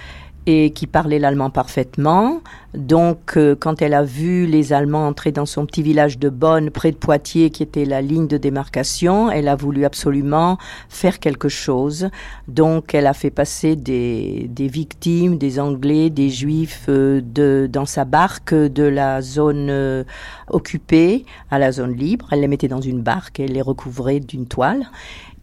et 0.47 0.71
qui 0.71 0.87
parlait 0.87 1.19
l'allemand 1.19 1.51
parfaitement. 1.51 2.41
Donc, 2.75 3.37
euh, 3.37 3.55
quand 3.55 3.83
elle 3.83 3.93
a 3.93 4.03
vu 4.03 4.47
les 4.47 4.73
Allemands 4.73 5.07
entrer 5.07 5.31
dans 5.31 5.45
son 5.45 5.67
petit 5.67 5.83
village 5.83 6.19
de 6.19 6.31
Bonn, 6.31 6.71
près 6.71 6.91
de 6.91 6.97
Poitiers, 6.97 7.51
qui 7.51 7.63
était 7.63 7.85
la 7.85 8.01
ligne 8.01 8.27
de 8.27 8.39
démarcation, 8.39 9.31
elle 9.31 9.47
a 9.47 9.57
voulu 9.57 9.85
absolument 9.85 10.59
faire 10.89 11.21
quelque 11.21 11.49
chose. 11.49 12.09
Donc, 12.49 12.95
elle 12.95 13.07
a 13.07 13.13
fait 13.13 13.31
passer 13.31 13.77
des, 13.77 14.47
des 14.49 14.69
victimes, 14.69 15.37
des 15.37 15.61
Anglais, 15.61 16.09
des 16.09 16.31
Juifs, 16.31 16.87
euh, 16.89 17.21
de, 17.23 17.69
dans 17.71 17.87
sa 17.87 18.05
barque 18.05 18.55
de 18.55 18.85
la 18.85 19.21
zone 19.21 19.69
euh, 19.71 20.05
occupée 20.49 21.27
à 21.51 21.59
la 21.59 21.73
zone 21.73 21.95
libre. 21.95 22.29
Elle 22.33 22.41
les 22.41 22.49
mettait 22.49 22.69
dans 22.69 22.81
une 22.81 23.03
barque 23.03 23.39
et 23.39 23.47
les 23.47 23.63
recouvrait 23.63 24.21
d'une 24.21 24.47
toile. 24.47 24.87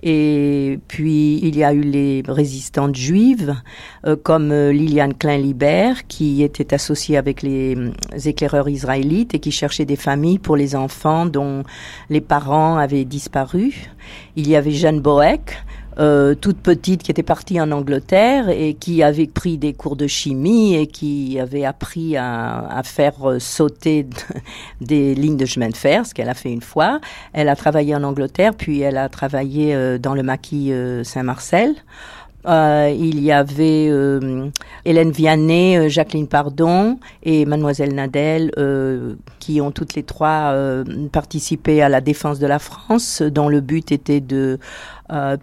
Et 0.02 0.80
puis 0.88 1.40
il 1.44 1.58
y 1.58 1.64
a 1.64 1.74
eu 1.74 1.82
les 1.82 2.24
résistantes 2.26 2.96
juives 2.96 3.56
euh, 4.06 4.16
comme 4.16 4.52
euh, 4.52 4.72
Liliane 4.72 5.14
Klein-Libert 5.14 6.08
qui 6.08 6.42
était 6.42 6.74
associée 6.74 7.18
avec 7.18 7.42
les, 7.42 7.76
euh, 7.76 7.92
éclaireurs 8.26 8.70
israélites 8.70 9.34
et 9.34 9.40
qui 9.40 9.52
cherchait 9.52 9.84
des 9.84 9.98
familles 9.98 10.40
pour 10.40 10.56
les 10.56 10.76
enfants 10.76 11.26
dont 11.26 11.64
les 12.10 12.22
parents 12.22 12.78
avaient 12.78 13.04
disparu. 13.04 13.90
Il 14.38 14.48
y 14.48 14.56
avait 14.56 14.72
Jeanne 14.72 15.02
Boeck 15.02 15.58
euh, 16.00 16.34
toute 16.34 16.58
petite 16.58 17.04
qui 17.04 17.12
était 17.12 17.24
partie 17.24 17.60
en 17.60 17.72
Angleterre 17.72 18.50
et 18.50 18.74
qui 18.74 19.04
avait 19.04 19.28
pris 19.28 19.58
des 19.58 19.74
cours 19.74 19.96
de 19.96 20.08
chimie 20.08 20.76
et 20.76 20.88
qui 20.88 21.40
avait 21.40 21.66
appris 21.66 22.16
à, 22.16 22.68
à 22.70 22.84
faire 22.84 23.30
euh, 23.30 23.40
sauter 23.40 24.08
des 24.82 25.14
lignes 25.14 25.38
de 25.38 25.46
chemin 25.46 25.70
de 25.70 25.76
fer, 25.76 26.06
ce 26.06 26.14
qu'elle 26.14 26.30
a 26.30 26.34
fait 26.34 26.52
une 26.52 26.62
fois. 26.62 27.02
Elle 27.34 27.50
a 27.50 27.56
travaillé 27.56 27.96
en 27.96 28.04
Angleterre, 28.04 28.54
puis 28.56 28.80
elle 28.80 28.98
a 28.98 29.10
travaillé 29.10 29.76
euh, 29.76 29.98
dans 29.98 30.14
le 30.14 30.24
maquis 30.24 30.72
Saint-Marcel. 31.04 31.76
Euh, 32.46 32.96
il 32.98 33.20
y 33.22 33.32
avait 33.34 33.90
euh, 33.90 34.50
Hélène 34.86 35.12
Vianney, 35.12 35.78
euh, 35.78 35.90
Jacqueline 35.90 36.28
Pardon 36.28 36.98
et 37.22 37.46
Mademoiselle 37.46 37.94
Nadel, 37.94 38.52
qui 39.40 39.62
ont 39.62 39.72
toutes 39.72 39.96
les 39.96 40.04
trois 40.04 40.54
participé 41.12 41.82
à 41.82 41.90
la 41.90 42.02
défense 42.02 42.40
de 42.40 42.48
la 42.48 42.60
France, 42.60 43.22
dont 43.22 43.50
le 43.50 43.62
but 43.62 43.92
était 43.92 44.22
de 44.22 44.60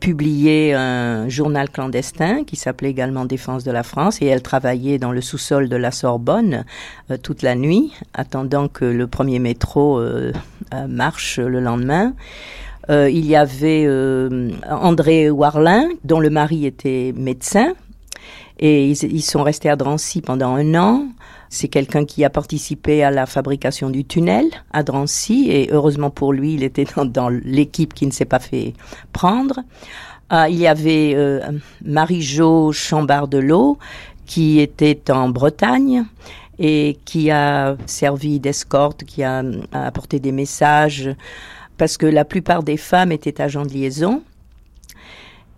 publier 0.01 0.75
un 0.75 1.29
journal 1.29 1.69
clandestin 1.71 2.45
qui 2.45 2.57
s'appelait 2.57 2.91
également 2.91 3.25
Défense 3.25 3.65
de 3.65 3.71
la 3.71 3.83
France. 3.83 4.23
Et 4.23 4.27
elles 4.27 4.43
travaillaient 4.43 4.99
dans 4.99 5.13
le 5.13 5.21
sous-sol 5.21 5.69
de 5.69 5.77
la 5.77 5.91
Sorbonne 5.91 6.65
toute 7.23 7.43
la 7.43 7.55
nuit, 7.55 7.93
attendant 8.15 8.69
que 8.69 8.85
le 8.85 9.07
premier 9.07 9.39
métro 9.39 10.01
marche 10.89 11.39
le 11.39 11.61
lendemain. 11.61 12.15
Euh, 12.89 13.11
il 13.11 13.27
y 13.27 13.35
avait 13.35 13.85
euh, 13.87 14.51
André 14.71 15.31
Warlin, 15.31 15.89
dont 16.05 16.21
le 16.21 16.31
mari 16.31 16.67
était 16.67 17.13
médecin. 17.17 17.73
Et 18.59 18.91
ils, 18.91 19.23
sont 19.23 19.43
restés 19.43 19.69
à 19.69 19.77
Drancy 19.77 20.23
pendant 20.23 20.55
un 20.55 20.75
an. 20.75 21.07
C'est 21.48 21.68
quelqu'un 21.68 22.05
qui 22.05 22.24
a 22.24 22.31
participé 22.31 23.02
à 23.02 23.10
la 23.10 23.27
fabrication 23.27 23.90
du 23.90 24.05
tunnel 24.05 24.47
à 24.73 24.82
Drancy. 24.82 25.48
Et 25.51 25.68
heureusement 25.70 26.10
pour 26.10 26.32
lui, 26.32 26.55
il 26.55 26.62
était 26.62 26.86
dans, 27.06 27.28
l'équipe 27.28 27.94
qui 27.94 28.06
ne 28.06 28.12
s'est 28.12 28.24
pas 28.24 28.39
fait 28.40 28.74
prendre. 29.12 29.60
Euh, 30.32 30.47
il 30.48 30.56
y 30.56 30.66
avait 30.66 31.16
Marie-Jo 31.85 32.73
Chambard-Delot, 32.73 33.78
qui 34.27 34.60
était 34.60 35.10
en 35.10 35.28
Bretagne 35.28 36.05
et 36.59 36.98
qui 37.05 37.31
a 37.31 37.77
servi 37.86 38.40
d'escorte, 38.40 39.05
qui 39.05 39.23
a 39.23 39.43
apporté 39.73 40.18
des 40.18 40.32
messages 40.32 41.14
parce 41.77 41.97
que 41.97 42.06
la 42.06 42.24
plupart 42.24 42.62
des 42.62 42.77
femmes 42.77 43.12
étaient 43.12 43.40
agents 43.40 43.66
de 43.66 43.73
liaison. 43.73 44.23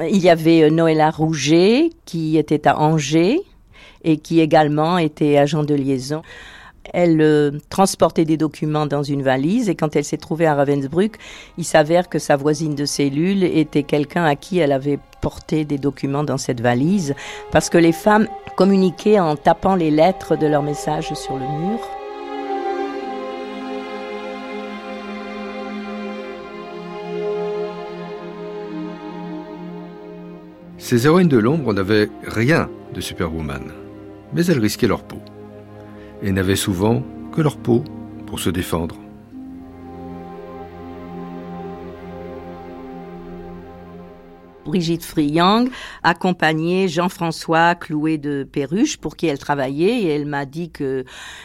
Il 0.00 0.18
y 0.18 0.28
avait 0.28 0.62
euh, 0.62 0.70
Noëlla 0.70 1.10
Rouget 1.10 1.90
qui 2.04 2.36
était 2.36 2.68
à 2.68 2.78
Angers 2.78 3.40
et 4.04 4.18
qui 4.18 4.40
également 4.40 4.98
était 4.98 5.36
agent 5.36 5.64
de 5.64 5.74
liaison. 5.74 6.22
Elle 6.92 7.20
euh, 7.20 7.50
transportait 7.68 8.24
des 8.24 8.36
documents 8.36 8.86
dans 8.86 9.02
une 9.02 9.22
valise 9.22 9.68
et 9.68 9.74
quand 9.74 9.94
elle 9.94 10.04
s'est 10.04 10.16
trouvée 10.16 10.46
à 10.46 10.54
Ravensbrück, 10.54 11.16
il 11.58 11.64
s'avère 11.64 12.08
que 12.08 12.18
sa 12.18 12.36
voisine 12.36 12.74
de 12.74 12.84
cellule 12.84 13.44
était 13.44 13.82
quelqu'un 13.82 14.24
à 14.24 14.36
qui 14.36 14.58
elle 14.58 14.72
avait 14.72 14.98
porté 15.20 15.64
des 15.64 15.78
documents 15.78 16.24
dans 16.24 16.38
cette 16.38 16.60
valise 16.60 17.14
parce 17.50 17.68
que 17.68 17.78
les 17.78 17.92
femmes 17.92 18.26
communiquaient 18.56 19.20
en 19.20 19.36
tapant 19.36 19.74
les 19.74 19.90
lettres 19.90 20.36
de 20.36 20.46
leurs 20.46 20.62
messages 20.62 21.12
sur 21.14 21.34
le 21.34 21.46
mur. 21.46 21.78
Ces 30.78 31.06
héroïnes 31.06 31.28
de 31.28 31.36
l'ombre 31.36 31.74
n'avaient 31.74 32.08
rien 32.26 32.70
de 32.94 33.02
Superwoman, 33.02 33.72
mais 34.32 34.44
elles 34.46 34.58
risquaient 34.58 34.88
leur 34.88 35.02
peau, 35.02 35.20
et 36.22 36.32
n'avaient 36.32 36.56
souvent 36.56 37.02
que 37.32 37.40
leur 37.40 37.56
peau 37.56 37.84
pour 38.26 38.40
se 38.40 38.50
défendre. 38.50 38.96
Brigitte 44.68 45.02
Friang 45.02 45.68
accompagnait 46.02 46.88
Jean-François 46.88 47.74
Clouet 47.74 48.18
de 48.18 48.46
Perruche 48.50 48.98
pour 48.98 49.16
qui 49.16 49.26
elle 49.26 49.38
travaillait 49.38 50.02
et 50.02 50.08
elle 50.08 50.26
m'a 50.26 50.44
dit 50.44 50.70
que 50.70 51.04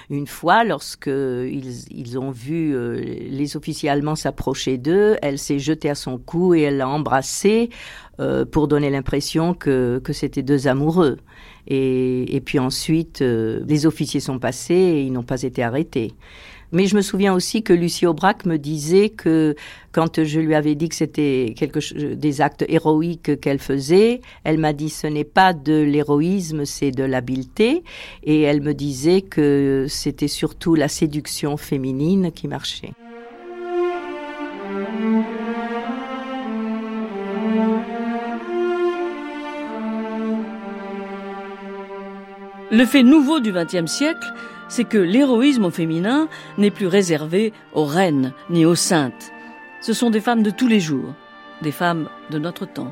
une 0.09 0.27
fois 0.27 0.65
lorsque 0.65 1.07
ils, 1.07 2.19
ont 2.19 2.31
vu 2.31 2.75
euh, 2.75 2.95
les 2.99 3.55
officiers 3.55 3.89
allemands 3.89 4.15
s'approcher 4.15 4.77
d'eux, 4.77 5.15
elle 5.21 5.39
s'est 5.39 5.59
jetée 5.59 5.89
à 5.89 5.95
son 5.95 6.17
cou 6.17 6.53
et 6.53 6.63
elle 6.63 6.77
l'a 6.77 6.89
embrassé 6.89 7.69
euh, 8.19 8.43
pour 8.45 8.67
donner 8.67 8.89
l'impression 8.89 9.53
que, 9.53 10.01
que 10.03 10.11
c'était 10.11 10.43
deux 10.43 10.67
amoureux. 10.67 11.17
Et, 11.65 12.35
et 12.35 12.41
puis 12.41 12.59
ensuite, 12.59 13.21
euh, 13.21 13.63
les 13.67 13.85
officiers 13.85 14.19
sont 14.19 14.37
passés 14.37 14.73
et 14.73 15.01
ils 15.01 15.13
n'ont 15.13 15.23
pas 15.23 15.41
été 15.43 15.63
arrêtés. 15.63 16.13
Mais 16.73 16.87
je 16.87 16.95
me 16.95 17.01
souviens 17.01 17.35
aussi 17.35 17.61
que 17.61 17.71
Lucie 17.71 18.07
Aubrac 18.07 18.45
me 18.45 18.57
disait 18.57 19.09
que 19.09 19.55
quand 19.91 20.23
je 20.23 20.39
lui 20.39 20.55
avais 20.55 20.73
dit 20.73 20.89
que 20.89 20.95
c'était 20.95 21.53
quelque 21.55 22.15
des 22.15 22.41
actes 22.41 22.65
héroïques 22.67 23.39
qu'elle 23.39 23.59
faisait, 23.59 24.21
elle 24.43 24.57
m'a 24.57 24.73
dit 24.73 24.89
ce 24.89 25.05
n'est 25.05 25.23
pas 25.23 25.53
de 25.53 25.83
l'héroïsme, 25.83 26.65
c'est 26.65 26.89
de 26.89 27.03
l'habileté. 27.03 27.83
Et 28.23 28.41
elle 28.41 28.61
me 28.61 28.73
disait 28.73 29.21
que 29.21 29.85
c'était 29.87 30.27
surtout 30.27 30.73
la 30.73 30.87
séduction 30.87 31.57
féminine 31.57 32.31
qui 32.31 32.47
marchait. 32.47 32.93
Le 42.71 42.85
fait 42.85 43.03
nouveau 43.03 43.39
du 43.39 43.51
XXe 43.51 43.85
siècle, 43.85 44.25
c'est 44.73 44.85
que 44.85 44.97
l'héroïsme 44.97 45.65
au 45.65 45.69
féminin 45.69 46.27
n'est 46.57 46.71
plus 46.71 46.87
réservé 46.87 47.53
aux 47.75 47.85
reines 47.85 48.33
ni 48.49 48.65
aux 48.65 48.73
saintes. 48.73 49.31
Ce 49.81 49.93
sont 49.93 50.09
des 50.09 50.19
femmes 50.19 50.41
de 50.41 50.49
tous 50.49 50.67
les 50.67 50.79
jours, 50.79 51.13
des 51.61 51.71
femmes 51.71 52.09
de 52.31 52.39
notre 52.39 52.65
temps. 52.65 52.91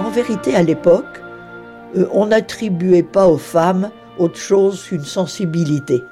En 0.00 0.10
vérité, 0.10 0.56
à 0.56 0.64
l'époque, 0.64 1.22
euh, 1.96 2.08
on 2.10 2.26
n'attribuait 2.26 3.04
pas 3.04 3.28
aux 3.28 3.38
femmes 3.38 3.90
autre 4.18 4.40
chose 4.40 4.82
qu'une 4.82 5.04
sensibilité. 5.04 6.02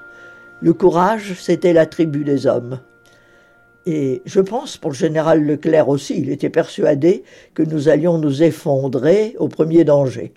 Le 0.62 0.72
courage, 0.72 1.34
c'était 1.36 1.72
l'attribut 1.72 2.22
des 2.22 2.46
hommes. 2.46 2.78
Et 3.86 4.22
je 4.24 4.40
pense 4.40 4.76
pour 4.76 4.90
le 4.90 4.96
général 4.96 5.44
Leclerc 5.44 5.88
aussi, 5.88 6.18
il 6.18 6.30
était 6.30 6.50
persuadé 6.50 7.22
que 7.52 7.62
nous 7.62 7.88
allions 7.88 8.18
nous 8.18 8.42
effondrer 8.42 9.36
au 9.38 9.48
premier 9.48 9.84
danger. 9.84 10.32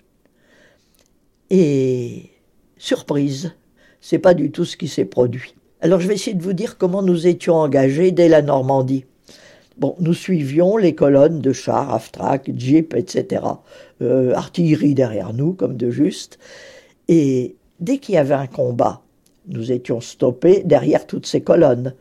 Et 1.50 2.30
surprise, 2.76 3.52
c'est 4.00 4.18
pas 4.18 4.34
du 4.34 4.50
tout 4.50 4.64
ce 4.64 4.76
qui 4.76 4.88
s'est 4.88 5.06
produit. 5.06 5.54
Alors 5.80 6.00
je 6.00 6.08
vais 6.08 6.14
essayer 6.14 6.36
de 6.36 6.42
vous 6.42 6.52
dire 6.52 6.76
comment 6.76 7.02
nous 7.02 7.26
étions 7.26 7.54
engagés 7.54 8.10
dès 8.10 8.28
la 8.28 8.42
Normandie. 8.42 9.04
Bon, 9.78 9.94
nous 10.00 10.12
suivions 10.12 10.76
les 10.76 10.94
colonnes 10.94 11.40
de 11.40 11.52
chars, 11.52 11.94
Aftrak, 11.94 12.50
Jeep, 12.56 12.94
etc. 12.94 13.42
Euh, 14.02 14.34
artillerie 14.34 14.94
derrière 14.94 15.32
nous, 15.32 15.52
comme 15.52 15.76
de 15.76 15.88
juste. 15.88 16.40
Et 17.06 17.54
dès 17.78 17.98
qu'il 17.98 18.16
y 18.16 18.18
avait 18.18 18.34
un 18.34 18.48
combat, 18.48 19.02
nous 19.46 19.70
étions 19.70 20.00
stoppés 20.00 20.62
derrière 20.64 21.06
toutes 21.06 21.26
ces 21.26 21.42
colonnes. 21.42 21.94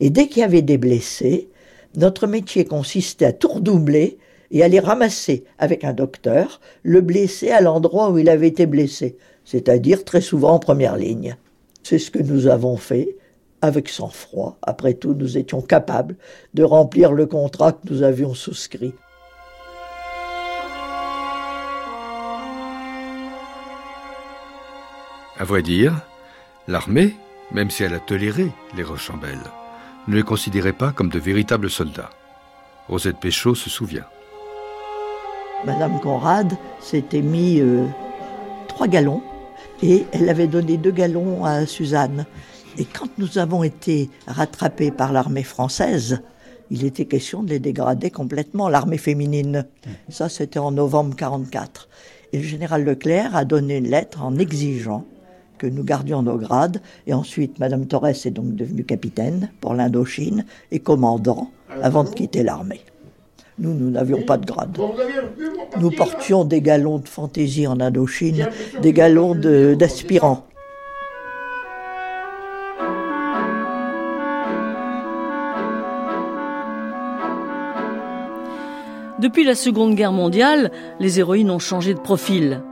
Et 0.00 0.10
dès 0.10 0.28
qu'il 0.28 0.40
y 0.40 0.44
avait 0.44 0.62
des 0.62 0.78
blessés, 0.78 1.48
Notre 1.94 2.26
métier 2.26 2.64
consistait 2.64 3.26
à 3.26 3.32
tout 3.32 3.48
redoubler 3.48 4.18
et 4.50 4.62
aller 4.62 4.80
ramasser 4.80 5.44
avec 5.58 5.84
un 5.84 5.92
docteur 5.92 6.60
le 6.82 7.00
blessé 7.00 7.50
à 7.50 7.60
l'endroit 7.60 8.10
où 8.10 8.18
il 8.18 8.28
avait 8.28 8.48
été 8.48 8.66
blessé, 8.66 9.16
c'est-à-dire 9.44 10.04
très 10.04 10.20
souvent 10.20 10.52
en 10.52 10.58
première 10.58 10.96
ligne. 10.96 11.36
C'est 11.82 11.98
ce 11.98 12.10
que 12.10 12.22
nous 12.22 12.46
avons 12.46 12.76
fait 12.76 13.16
avec 13.60 13.88
sang-froid. 13.88 14.56
Après 14.62 14.94
tout, 14.94 15.14
nous 15.14 15.36
étions 15.36 15.60
capables 15.60 16.16
de 16.54 16.64
remplir 16.64 17.12
le 17.12 17.26
contrat 17.26 17.72
que 17.72 17.90
nous 17.90 18.02
avions 18.02 18.34
souscrit. 18.34 18.94
À 25.38 25.44
vrai 25.44 25.62
dire, 25.62 26.06
l'armée, 26.68 27.14
même 27.50 27.70
si 27.70 27.82
elle 27.82 27.94
a 27.94 27.98
toléré 27.98 28.46
les 28.76 28.82
Rochambelles, 28.82 29.38
ne 30.08 30.16
les 30.16 30.22
considérait 30.22 30.72
pas 30.72 30.92
comme 30.92 31.08
de 31.08 31.18
véritables 31.18 31.70
soldats. 31.70 32.10
Rosette 32.88 33.18
Péchaud 33.18 33.54
se 33.54 33.70
souvient. 33.70 34.04
Madame 35.64 36.00
Conrad 36.00 36.56
s'était 36.80 37.22
mis 37.22 37.60
euh, 37.60 37.86
trois 38.68 38.88
galons 38.88 39.22
et 39.82 40.04
elle 40.12 40.28
avait 40.28 40.48
donné 40.48 40.76
deux 40.76 40.90
galons 40.90 41.44
à 41.44 41.66
Suzanne. 41.66 42.26
Et 42.78 42.84
quand 42.84 43.08
nous 43.18 43.38
avons 43.38 43.62
été 43.62 44.10
rattrapés 44.26 44.90
par 44.90 45.12
l'armée 45.12 45.42
française, 45.44 46.22
il 46.70 46.84
était 46.84 47.04
question 47.04 47.42
de 47.42 47.50
les 47.50 47.58
dégrader 47.58 48.10
complètement, 48.10 48.68
l'armée 48.68 48.98
féminine. 48.98 49.66
Ça, 50.08 50.28
c'était 50.28 50.58
en 50.58 50.72
novembre 50.72 51.14
44. 51.14 51.88
Et 52.32 52.38
le 52.38 52.44
général 52.44 52.84
Leclerc 52.84 53.36
a 53.36 53.44
donné 53.44 53.76
une 53.76 53.90
lettre 53.90 54.22
en 54.22 54.38
exigeant 54.38 55.04
que 55.62 55.68
nous 55.68 55.84
gardions 55.84 56.22
nos 56.22 56.38
grades. 56.38 56.82
Et 57.06 57.14
ensuite, 57.14 57.60
Madame 57.60 57.86
Torres 57.86 58.08
est 58.08 58.30
donc 58.30 58.56
devenue 58.56 58.82
capitaine 58.82 59.52
pour 59.60 59.74
l'Indochine 59.74 60.44
et 60.72 60.80
commandant 60.80 61.52
avant 61.82 62.02
de 62.02 62.08
quitter 62.08 62.42
l'armée. 62.42 62.80
Nous, 63.60 63.72
nous 63.72 63.90
n'avions 63.90 64.22
pas 64.22 64.38
de 64.38 64.46
grade. 64.46 64.76
Nous 65.78 65.90
portions 65.92 66.44
des 66.44 66.60
galons 66.60 66.98
de 66.98 67.06
fantaisie 67.06 67.68
en 67.68 67.78
Indochine, 67.78 68.48
des 68.82 68.92
galons 68.92 69.36
d'aspirants. 69.36 70.46
Depuis 79.20 79.44
la 79.44 79.54
Seconde 79.54 79.94
Guerre 79.94 80.10
mondiale, 80.10 80.72
les 80.98 81.20
héroïnes 81.20 81.52
ont 81.52 81.60
changé 81.60 81.94
de 81.94 82.00
profil. 82.00 82.64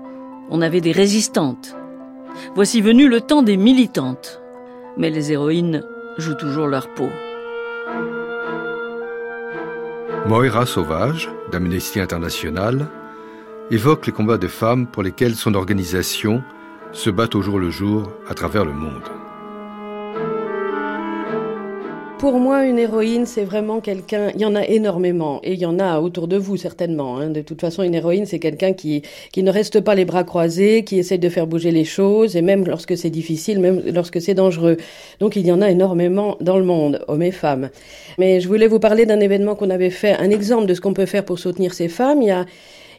On 0.51 0.61
avait 0.61 0.81
des 0.81 0.91
résistantes. 0.91 1.77
Voici 2.55 2.81
venu 2.81 3.09
le 3.09 3.21
temps 3.21 3.43
des 3.43 3.57
militantes. 3.57 4.41
Mais 4.97 5.11
les 5.11 5.33
héroïnes 5.33 5.83
jouent 6.19 6.35
toujours 6.35 6.67
leur 6.67 6.89
peau. 6.95 7.09
Moira 10.27 10.67
Sauvage, 10.67 11.31
d'Amnesty 11.51 12.01
International, 12.01 12.87
évoque 13.71 14.07
les 14.07 14.13
combats 14.13 14.39
de 14.39 14.49
femmes 14.49 14.87
pour 14.87 15.03
lesquels 15.03 15.35
son 15.35 15.55
organisation 15.55 16.43
se 16.93 17.11
bat 17.11 17.29
au 17.35 17.43
jour 17.43 17.59
le 17.59 17.71
jour 17.71 18.13
à 18.29 18.35
travers 18.35 18.65
le 18.65 18.73
monde. 18.73 19.09
Pour 22.21 22.39
moi, 22.39 22.67
une 22.67 22.79
héroïne, 22.79 23.25
c'est 23.25 23.45
vraiment 23.45 23.81
quelqu'un. 23.81 24.31
Il 24.35 24.43
y 24.43 24.45
en 24.45 24.55
a 24.55 24.63
énormément, 24.63 25.41
et 25.43 25.55
il 25.55 25.59
y 25.59 25.65
en 25.65 25.79
a 25.79 26.01
autour 26.01 26.29
de 26.29 26.37
vous 26.37 26.59
certainement. 26.59 27.17
Hein. 27.17 27.31
De 27.31 27.41
toute 27.41 27.63
façon, 27.63 27.83
une 27.83 27.95
héroïne, 27.95 28.27
c'est 28.27 28.39
quelqu'un 28.39 28.75
qui 28.75 29.01
qui 29.33 29.43
ne 29.43 29.51
reste 29.51 29.81
pas 29.81 29.95
les 29.95 30.05
bras 30.05 30.23
croisés, 30.23 30.85
qui 30.85 30.99
essaie 30.99 31.17
de 31.17 31.29
faire 31.31 31.47
bouger 31.47 31.71
les 31.71 31.87
choses, 31.87 32.37
et 32.37 32.43
même 32.43 32.67
lorsque 32.67 32.95
c'est 32.95 33.09
difficile, 33.09 33.59
même 33.59 33.81
lorsque 33.87 34.21
c'est 34.21 34.35
dangereux. 34.35 34.77
Donc, 35.19 35.35
il 35.35 35.47
y 35.47 35.51
en 35.51 35.63
a 35.63 35.71
énormément 35.71 36.37
dans 36.43 36.59
le 36.59 36.65
monde, 36.65 37.03
hommes 37.09 37.23
et 37.23 37.31
femmes. 37.31 37.71
Mais 38.19 38.43
je 38.43 38.49
voulais 38.49 38.67
vous 38.67 38.81
parler 38.81 39.07
d'un 39.07 39.21
événement 39.21 39.55
qu'on 39.55 39.71
avait 39.71 39.89
fait, 39.89 40.13
un 40.13 40.29
exemple 40.29 40.67
de 40.67 40.75
ce 40.75 40.83
qu'on 40.83 40.93
peut 40.93 41.07
faire 41.07 41.25
pour 41.25 41.39
soutenir 41.39 41.73
ces 41.73 41.89
femmes. 41.89 42.21
Il 42.21 42.29
y 42.29 42.33
a 42.33 42.45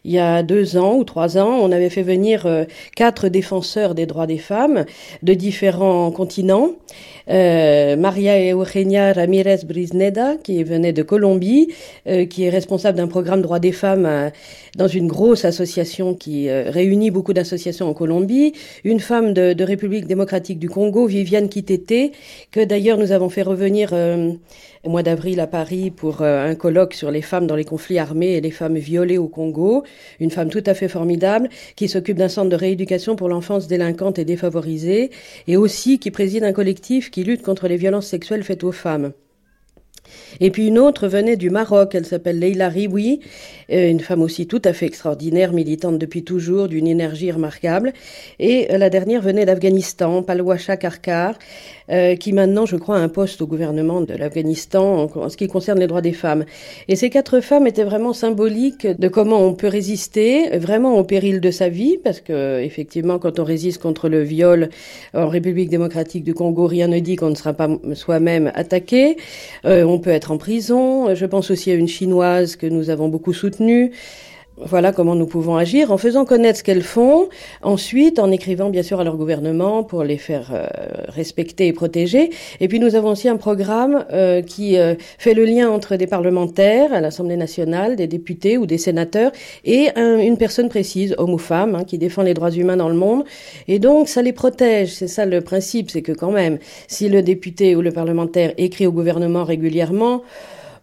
il 0.03 0.11
y 0.11 0.19
a 0.19 0.43
deux 0.43 0.77
ans 0.77 0.95
ou 0.95 1.03
trois 1.03 1.37
ans, 1.37 1.59
on 1.61 1.71
avait 1.71 1.89
fait 1.89 2.03
venir 2.03 2.45
euh, 2.45 2.65
quatre 2.95 3.29
défenseurs 3.29 3.93
des 3.93 4.05
droits 4.05 4.27
des 4.27 4.37
femmes 4.37 4.85
de 5.21 5.33
différents 5.33 6.11
continents. 6.11 6.71
Euh, 7.29 7.95
Maria 7.95 8.53
Eugenia 8.53 9.13
Ramirez 9.13 9.59
Brisneda, 9.65 10.37
qui 10.43 10.63
venait 10.63 10.93
de 10.93 11.03
Colombie, 11.03 11.69
euh, 12.07 12.25
qui 12.25 12.43
est 12.43 12.49
responsable 12.49 12.97
d'un 12.97 13.07
programme 13.07 13.41
droits 13.41 13.59
des 13.59 13.71
femmes 13.71 14.05
euh, 14.05 14.29
dans 14.75 14.87
une 14.87 15.07
grosse 15.07 15.45
association 15.45 16.13
qui 16.15 16.49
réunit 16.49 17.11
beaucoup 17.11 17.33
d'associations 17.33 17.89
en 17.89 17.93
Colombie. 17.93 18.53
Une 18.83 18.99
femme 18.99 19.33
de, 19.33 19.53
de, 19.53 19.63
République 19.63 20.07
démocratique 20.07 20.59
du 20.59 20.69
Congo, 20.69 21.05
Viviane 21.05 21.49
Kitete, 21.49 22.13
que 22.51 22.63
d'ailleurs 22.63 22.97
nous 22.97 23.11
avons 23.11 23.29
fait 23.29 23.41
revenir 23.41 23.93
au 24.83 24.89
mois 24.89 25.03
d'avril 25.03 25.39
à 25.39 25.47
Paris 25.47 25.91
pour 25.91 26.21
un 26.21 26.55
colloque 26.55 26.93
sur 26.93 27.11
les 27.11 27.21
femmes 27.21 27.47
dans 27.47 27.55
les 27.55 27.65
conflits 27.65 27.99
armés 27.99 28.33
et 28.33 28.41
les 28.41 28.51
femmes 28.51 28.77
violées 28.77 29.17
au 29.17 29.27
Congo. 29.27 29.83
Une 30.19 30.31
femme 30.31 30.49
tout 30.49 30.63
à 30.65 30.73
fait 30.73 30.87
formidable 30.87 31.49
qui 31.75 31.87
s'occupe 31.87 32.17
d'un 32.17 32.29
centre 32.29 32.49
de 32.49 32.55
rééducation 32.55 33.15
pour 33.15 33.29
l'enfance 33.29 33.67
délinquante 33.67 34.19
et 34.19 34.25
défavorisée 34.25 35.11
et 35.47 35.57
aussi 35.57 35.99
qui 35.99 36.11
préside 36.11 36.43
un 36.43 36.53
collectif 36.53 37.11
qui 37.11 37.23
lutte 37.23 37.43
contre 37.43 37.67
les 37.67 37.77
violences 37.77 38.07
sexuelles 38.07 38.43
faites 38.43 38.63
aux 38.63 38.71
femmes. 38.71 39.13
Et 40.39 40.51
puis 40.51 40.67
une 40.67 40.79
autre 40.79 41.07
venait 41.07 41.35
du 41.35 41.49
Maroc, 41.49 41.95
elle 41.95 42.05
s'appelle 42.05 42.39
Leila 42.39 42.69
Riwi, 42.69 43.19
euh, 43.71 43.89
une 43.89 43.99
femme 43.99 44.21
aussi 44.21 44.47
tout 44.47 44.61
à 44.65 44.73
fait 44.73 44.85
extraordinaire, 44.85 45.53
militante 45.53 45.97
depuis 45.97 46.23
toujours, 46.23 46.67
d'une 46.67 46.87
énergie 46.87 47.31
remarquable. 47.31 47.93
Et 48.39 48.71
euh, 48.71 48.77
la 48.77 48.89
dernière 48.89 49.21
venait 49.21 49.45
d'Afghanistan, 49.45 50.23
Palwasha 50.23 50.77
Karkar, 50.77 51.35
euh, 51.89 52.15
qui 52.15 52.33
maintenant, 52.33 52.65
je 52.65 52.75
crois, 52.75 52.97
a 52.97 52.99
un 52.99 53.09
poste 53.09 53.41
au 53.41 53.47
gouvernement 53.47 54.01
de 54.01 54.13
l'Afghanistan 54.13 55.09
en, 55.15 55.29
ce 55.29 55.37
qui 55.37 55.47
concerne 55.47 55.79
les 55.79 55.87
droits 55.87 56.01
des 56.01 56.13
femmes. 56.13 56.45
Et 56.87 56.95
ces 56.95 57.09
quatre 57.09 57.39
femmes 57.39 57.67
étaient 57.67 57.83
vraiment 57.83 58.13
symboliques 58.13 58.87
de 58.87 59.07
comment 59.07 59.45
on 59.45 59.53
peut 59.53 59.67
résister, 59.67 60.57
vraiment 60.57 60.97
au 60.97 61.03
péril 61.03 61.41
de 61.41 61.51
sa 61.51 61.69
vie, 61.69 61.97
parce 62.03 62.21
que 62.21 62.61
effectivement, 62.61 63.19
quand 63.19 63.39
on 63.39 63.43
résiste 63.43 63.81
contre 63.81 64.09
le 64.09 64.21
viol 64.21 64.69
en 65.13 65.27
République 65.27 65.69
démocratique 65.69 66.23
du 66.23 66.33
Congo, 66.33 66.67
rien 66.67 66.87
ne 66.87 66.99
dit 66.99 67.15
qu'on 67.15 67.29
ne 67.29 67.35
sera 67.35 67.53
pas 67.53 67.69
soi-même 67.93 68.51
attaqué. 68.55 69.17
on 69.63 69.99
peut 69.99 70.11
en 70.29 70.37
prison. 70.37 71.15
Je 71.15 71.25
pense 71.25 71.49
aussi 71.49 71.71
à 71.71 71.73
une 71.73 71.87
chinoise 71.87 72.55
que 72.55 72.67
nous 72.67 72.91
avons 72.91 73.07
beaucoup 73.07 73.33
soutenue. 73.33 73.91
Voilà 74.63 74.91
comment 74.91 75.15
nous 75.15 75.25
pouvons 75.25 75.55
agir 75.55 75.91
en 75.91 75.97
faisant 75.97 76.23
connaître 76.23 76.59
ce 76.59 76.63
qu'elles 76.63 76.83
font, 76.83 77.29
ensuite 77.63 78.19
en 78.19 78.31
écrivant 78.31 78.69
bien 78.69 78.83
sûr 78.83 78.99
à 78.99 79.03
leur 79.03 79.17
gouvernement 79.17 79.83
pour 79.83 80.03
les 80.03 80.17
faire 80.17 80.51
euh, 80.53 80.67
respecter 81.07 81.67
et 81.67 81.73
protéger. 81.73 82.29
Et 82.59 82.67
puis 82.67 82.79
nous 82.79 82.93
avons 82.93 83.09
aussi 83.09 83.27
un 83.27 83.37
programme 83.37 84.05
euh, 84.11 84.43
qui 84.43 84.77
euh, 84.77 84.93
fait 85.17 85.33
le 85.33 85.45
lien 85.45 85.69
entre 85.69 85.95
des 85.95 86.05
parlementaires 86.05 86.93
à 86.93 87.01
l'Assemblée 87.01 87.37
nationale, 87.37 87.95
des 87.95 88.05
députés 88.05 88.59
ou 88.59 88.67
des 88.67 88.77
sénateurs 88.77 89.31
et 89.65 89.89
une 89.95 90.37
personne 90.37 90.69
précise, 90.69 91.15
homme 91.17 91.33
ou 91.33 91.39
femme, 91.39 91.75
hein, 91.75 91.83
qui 91.83 91.97
défend 91.97 92.21
les 92.21 92.35
droits 92.35 92.51
humains 92.51 92.77
dans 92.77 92.89
le 92.89 92.95
monde. 92.95 93.23
Et 93.67 93.79
donc 93.79 94.09
ça 94.09 94.21
les 94.21 94.33
protège. 94.33 94.93
C'est 94.93 95.07
ça 95.07 95.25
le 95.25 95.41
principe, 95.41 95.89
c'est 95.89 96.03
que 96.03 96.11
quand 96.11 96.31
même, 96.31 96.59
si 96.87 97.09
le 97.09 97.23
député 97.23 97.75
ou 97.75 97.81
le 97.81 97.91
parlementaire 97.91 98.53
écrit 98.57 98.85
au 98.85 98.91
gouvernement 98.91 99.43
régulièrement, 99.43 100.21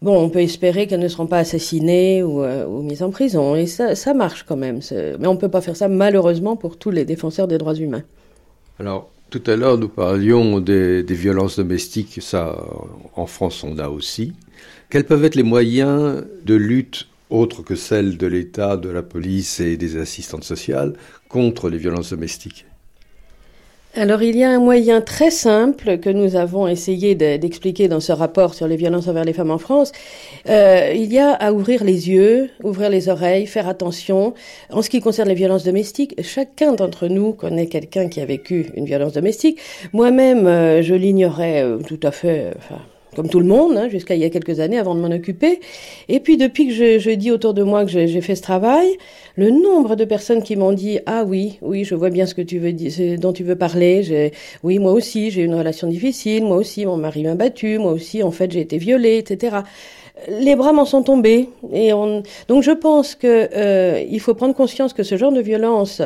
bon, 0.03 0.19
on 0.19 0.31
peut 0.31 0.41
espérer 0.41 0.87
qu'elles 0.87 1.01
ne 1.01 1.09
seront 1.09 1.27
pas 1.27 1.39
assassinées 1.39 2.23
ou, 2.23 2.43
euh, 2.43 2.67
mises 2.83 3.03
en 3.03 3.11
prison. 3.11 3.57
Et 3.57 3.67
ça, 3.67 3.95
ça 3.95 4.15
marche 4.15 4.45
quand 4.45 4.57
même. 4.57 4.81
Mais 4.93 5.27
on 5.27 5.35
ne 5.35 5.39
peut 5.39 5.49
pas 5.49 5.61
faire 5.61 5.77
ça 5.77 5.89
malheureusement 5.89 6.57
pour 6.57 6.77
tous 6.79 6.91
les 6.91 7.05
défenseurs 7.05 7.49
des 7.49 7.59
droits 7.59 7.75
humains. 7.75 8.03
Alors, 8.79 9.11
tout 9.31 9.43
à 9.47 9.57
l'heure, 9.57 9.77
nous 9.77 9.89
parlions 9.89 10.61
des, 10.61 11.03
des, 11.03 11.15
violences 11.15 11.57
domestiques. 11.57 12.19
Ça, 12.23 12.57
en 13.15 13.27
France, 13.27 13.65
on 13.65 13.79
a 13.79 13.89
aussi. 13.89 14.33
Quels 14.91 15.05
peuvent 15.05 15.25
être 15.25 15.35
les 15.35 15.43
moyens 15.43 16.25
de 16.45 16.55
lutte 16.55 17.09
autres 17.31 17.63
que 17.63 17.75
celles 17.75 18.17
de 18.17 18.27
l'État, 18.27 18.77
de 18.77 18.89
la 18.89 19.03
police 19.03 19.61
et 19.61 19.77
des 19.77 19.99
assistantes 19.99 20.45
sociales 20.45 20.95
contre 21.29 21.69
les 21.69 21.79
violences 21.79 22.11
domestiques? 22.11 22.65
Alors 23.97 24.23
il 24.23 24.37
y 24.37 24.45
a 24.45 24.51
un 24.51 24.61
moyen 24.61 25.01
très 25.01 25.31
simple 25.31 25.99
que 25.99 26.11
nous 26.11 26.37
avons 26.37 26.69
essayé 26.69 27.15
d'expliquer 27.15 27.89
dans 27.89 28.01
ce 28.01 28.13
rapport 28.13 28.55
sur 28.55 28.69
les 28.69 28.77
violences 28.77 29.09
envers 29.09 29.25
les 29.25 29.33
femmes 29.33 29.51
en 29.51 29.59
France. 29.59 29.93
Euh, 30.49 30.93
il 30.95 31.13
y 31.13 31.19
a 31.19 31.33
à 31.33 31.53
ouvrir 31.53 31.85
les 31.85 32.11
yeux, 32.11 32.51
ouvrir 32.63 32.91
les 32.91 33.09
oreilles, 33.09 33.47
faire 33.47 33.67
attention. 33.67 34.35
En 34.71 34.83
ce 34.83 34.91
qui 34.91 35.01
concerne 35.01 35.29
les 35.29 35.35
violences 35.35 35.65
domestiques, 35.65 36.15
chacun 36.23 36.75
d'entre 36.75 37.09
nous 37.09 37.33
connaît 37.33 37.67
quelqu'un 37.67 38.09
qui 38.09 38.21
a 38.21 38.27
vécu 38.27 38.71
une 38.75 38.85
violence 38.85 39.15
domestique. 39.15 39.59
Moi-même, 39.93 40.47
euh, 40.47 40.83
je 40.83 40.95
l'ignorais 40.95 41.63
euh, 41.65 41.79
tout 41.79 42.01
à 42.03 42.11
fait. 42.11 42.53
Comme 43.17 43.29
tout 43.29 43.41
le 43.41 43.47
monde, 43.47 43.77
hein, 43.77 43.89
jusqu'à 43.89 44.15
il 44.15 44.21
y 44.21 44.25
a 44.25 44.31
quelques 44.31 44.61
années 44.61 44.79
avant 44.79 44.95
de 44.95 45.01
m'en 45.01 45.15
occuper. 45.15 45.61
Et 46.09 46.21
puis 46.21 46.37
depuis 46.37 46.69
que 46.69 46.73
je, 46.73 46.99
je 46.99 47.11
dis 47.11 47.31
autour 47.31 47.55
de 47.55 47.63
moi 47.63 47.85
que 47.85 47.91
j'ai 47.91 48.21
fait 48.21 48.35
ce 48.35 48.43
travail, 48.43 48.97
le 49.37 49.51
nombre 49.51 49.97
de 49.97 50.05
personnes 50.05 50.43
qui 50.43 50.57
m'ont 50.57 50.73
dit 50.73 50.99
ah 51.07 51.25
oui, 51.27 51.59
oui, 51.63 51.85
je 51.85 51.95
vois 51.95 52.11
bien 52.11 52.27
ce 52.27 52.35
que 52.35 52.43
tu 52.43 52.59
veux 52.59 52.73
dire, 52.73 53.19
dont 53.19 53.33
tu 53.33 53.45
veux 53.45 53.57
parler. 53.57 54.33
Oui, 54.63 54.79
moi 54.79 54.93
aussi, 54.93 55.31
j'ai 55.31 55.43
une 55.43 55.55
relation 55.55 55.89
difficile. 55.89 56.45
Moi 56.45 56.57
aussi, 56.57 56.87
mon 56.87 56.97
mari 56.97 57.23
m'a 57.23 57.35
battu. 57.35 57.79
Moi 57.79 57.93
aussi, 57.93 58.23
en 58.23 58.31
fait, 58.31 58.51
j'ai 58.51 58.61
été 58.61 58.79
violée, 58.79 59.19
etc 59.19 59.59
les 60.29 60.57
bras 60.57 60.73
m'en 60.73 60.85
sont 60.85 61.03
tombés. 61.03 61.51
Et 61.73 61.93
on... 61.93 62.23
Donc 62.49 62.63
je 62.63 62.71
pense 62.71 63.15
que 63.15 63.49
euh, 63.55 64.03
il 64.09 64.21
faut 64.21 64.35
prendre 64.35 64.55
conscience 64.55 64.93
que 64.93 65.03
ce 65.03 65.17
genre 65.17 65.33
de 65.33 65.41
violences, 65.41 66.03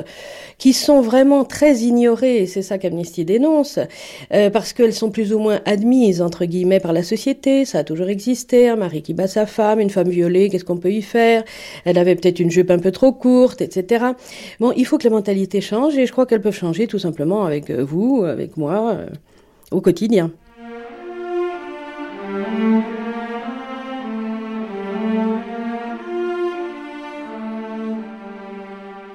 qui 0.59 0.73
sont 0.73 1.01
vraiment 1.01 1.45
très 1.45 1.79
ignorées, 1.79 2.47
c'est 2.47 2.63
ça 2.63 2.79
qu'Amnesty 2.79 3.25
dénonce, 3.25 3.79
euh, 4.33 4.51
parce 4.51 4.73
qu'elles 4.73 4.95
sont 4.95 5.11
plus 5.11 5.33
ou 5.33 5.39
moins 5.39 5.61
admises 5.65 6.23
entre 6.23 6.45
guillemets 6.45 6.81
par 6.81 6.93
la 6.93 7.03
société, 7.03 7.65
ça 7.65 7.79
a 7.79 7.85
toujours 7.85 8.09
existé, 8.09 8.69
un 8.69 8.77
mari 8.77 9.03
qui 9.03 9.15
bat 9.15 9.27
sa 9.27 9.47
femme, 9.47 9.81
une 9.81 9.91
femme 9.91 10.09
violée, 10.09 10.49
qu'est-ce 10.51 10.65
qu'on 10.65 10.77
peut 10.77 10.93
y 10.93 11.03
faire? 11.03 11.45
Elle 11.85 11.99
avait 11.99 12.15
peut-être 12.15 12.39
une 12.39 12.51
jupe 12.51 12.71
un 12.71 12.79
peu 12.79 12.93
trop 12.93 13.13
courte, 13.13 13.61
etc. 13.61 14.05
Bon, 14.61 14.73
il 14.77 14.87
faut 14.87 14.99
que 14.99 15.05
les 15.05 15.11
mentalités 15.11 15.61
changent 15.61 15.97
et 15.97 16.07
je 16.07 16.13
crois 16.13 16.27
qu'elles 16.27 16.43
peuvent 16.43 16.55
changer 16.55 16.87
tout 16.87 16.99
simplement 16.99 17.45
avec 17.45 17.71
euh, 17.71 17.85
vous, 17.85 18.23
avec 18.25 18.57
moi, 18.57 18.95
euh, 18.95 19.07
au 19.71 19.81
quotidien. 19.81 20.31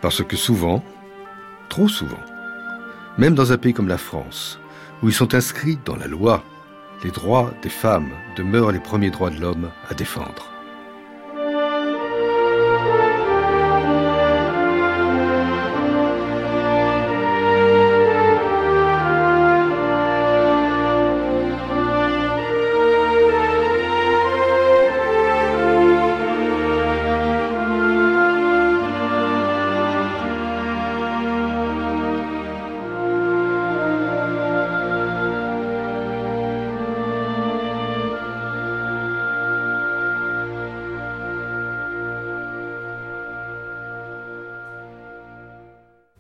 Parce 0.02 0.24
que 0.24 0.38
souvent, 0.38 0.84
trop 1.70 1.88
souvent, 1.88 2.24
même 3.18 3.36
dans 3.36 3.52
un 3.52 3.58
pays 3.58 3.74
comme 3.74 3.88
la 3.88 3.98
France, 3.98 4.60
où 5.02 5.10
ils 5.10 5.14
sont 5.14 5.34
inscrits 5.34 5.80
dans 5.86 5.96
la 5.96 6.08
loi, 6.08 6.44
les 7.04 7.12
droits 7.12 7.52
des 7.62 7.70
femmes 7.70 8.12
demeurent 8.36 8.72
les 8.72 8.80
premiers 8.80 9.12
droits 9.12 9.30
de 9.30 9.40
l'homme 9.40 9.70
à 9.90 9.94
défendre. 9.94 10.47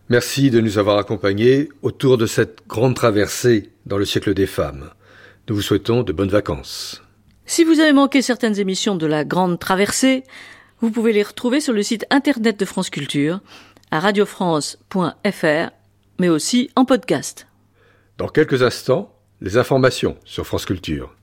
Merci 0.09 0.51
de 0.51 0.61
nous 0.61 0.77
avoir 0.77 0.97
accompagnés 0.97 1.67
autour 1.81 2.17
de 2.17 2.25
cette 2.25 2.65
grande 2.65 2.95
traversée 2.95 3.71
dans 3.85 3.97
le 3.97 4.05
siècle 4.05 4.33
des 4.33 4.45
femmes. 4.45 4.89
Nous 5.49 5.55
vous 5.55 5.61
souhaitons 5.61 6.03
de 6.03 6.13
bonnes 6.13 6.29
vacances. 6.29 7.03
Si 7.45 7.65
vous 7.65 7.81
avez 7.81 7.91
manqué 7.91 8.21
certaines 8.21 8.57
émissions 8.57 8.95
de 8.95 9.05
la 9.05 9.25
Grande 9.25 9.59
Traversée, 9.59 10.23
vous 10.79 10.91
pouvez 10.91 11.11
les 11.11 11.23
retrouver 11.23 11.59
sur 11.59 11.73
le 11.73 11.83
site 11.83 12.05
internet 12.09 12.57
de 12.57 12.63
France 12.63 12.89
Culture, 12.89 13.41
à 13.91 13.99
radiofrance.fr, 13.99 15.71
mais 16.19 16.29
aussi 16.29 16.69
en 16.77 16.85
podcast. 16.85 17.47
Dans 18.17 18.29
quelques 18.29 18.63
instants, 18.63 19.13
les 19.41 19.57
informations 19.57 20.17
sur 20.23 20.47
France 20.47 20.65
Culture. 20.65 21.16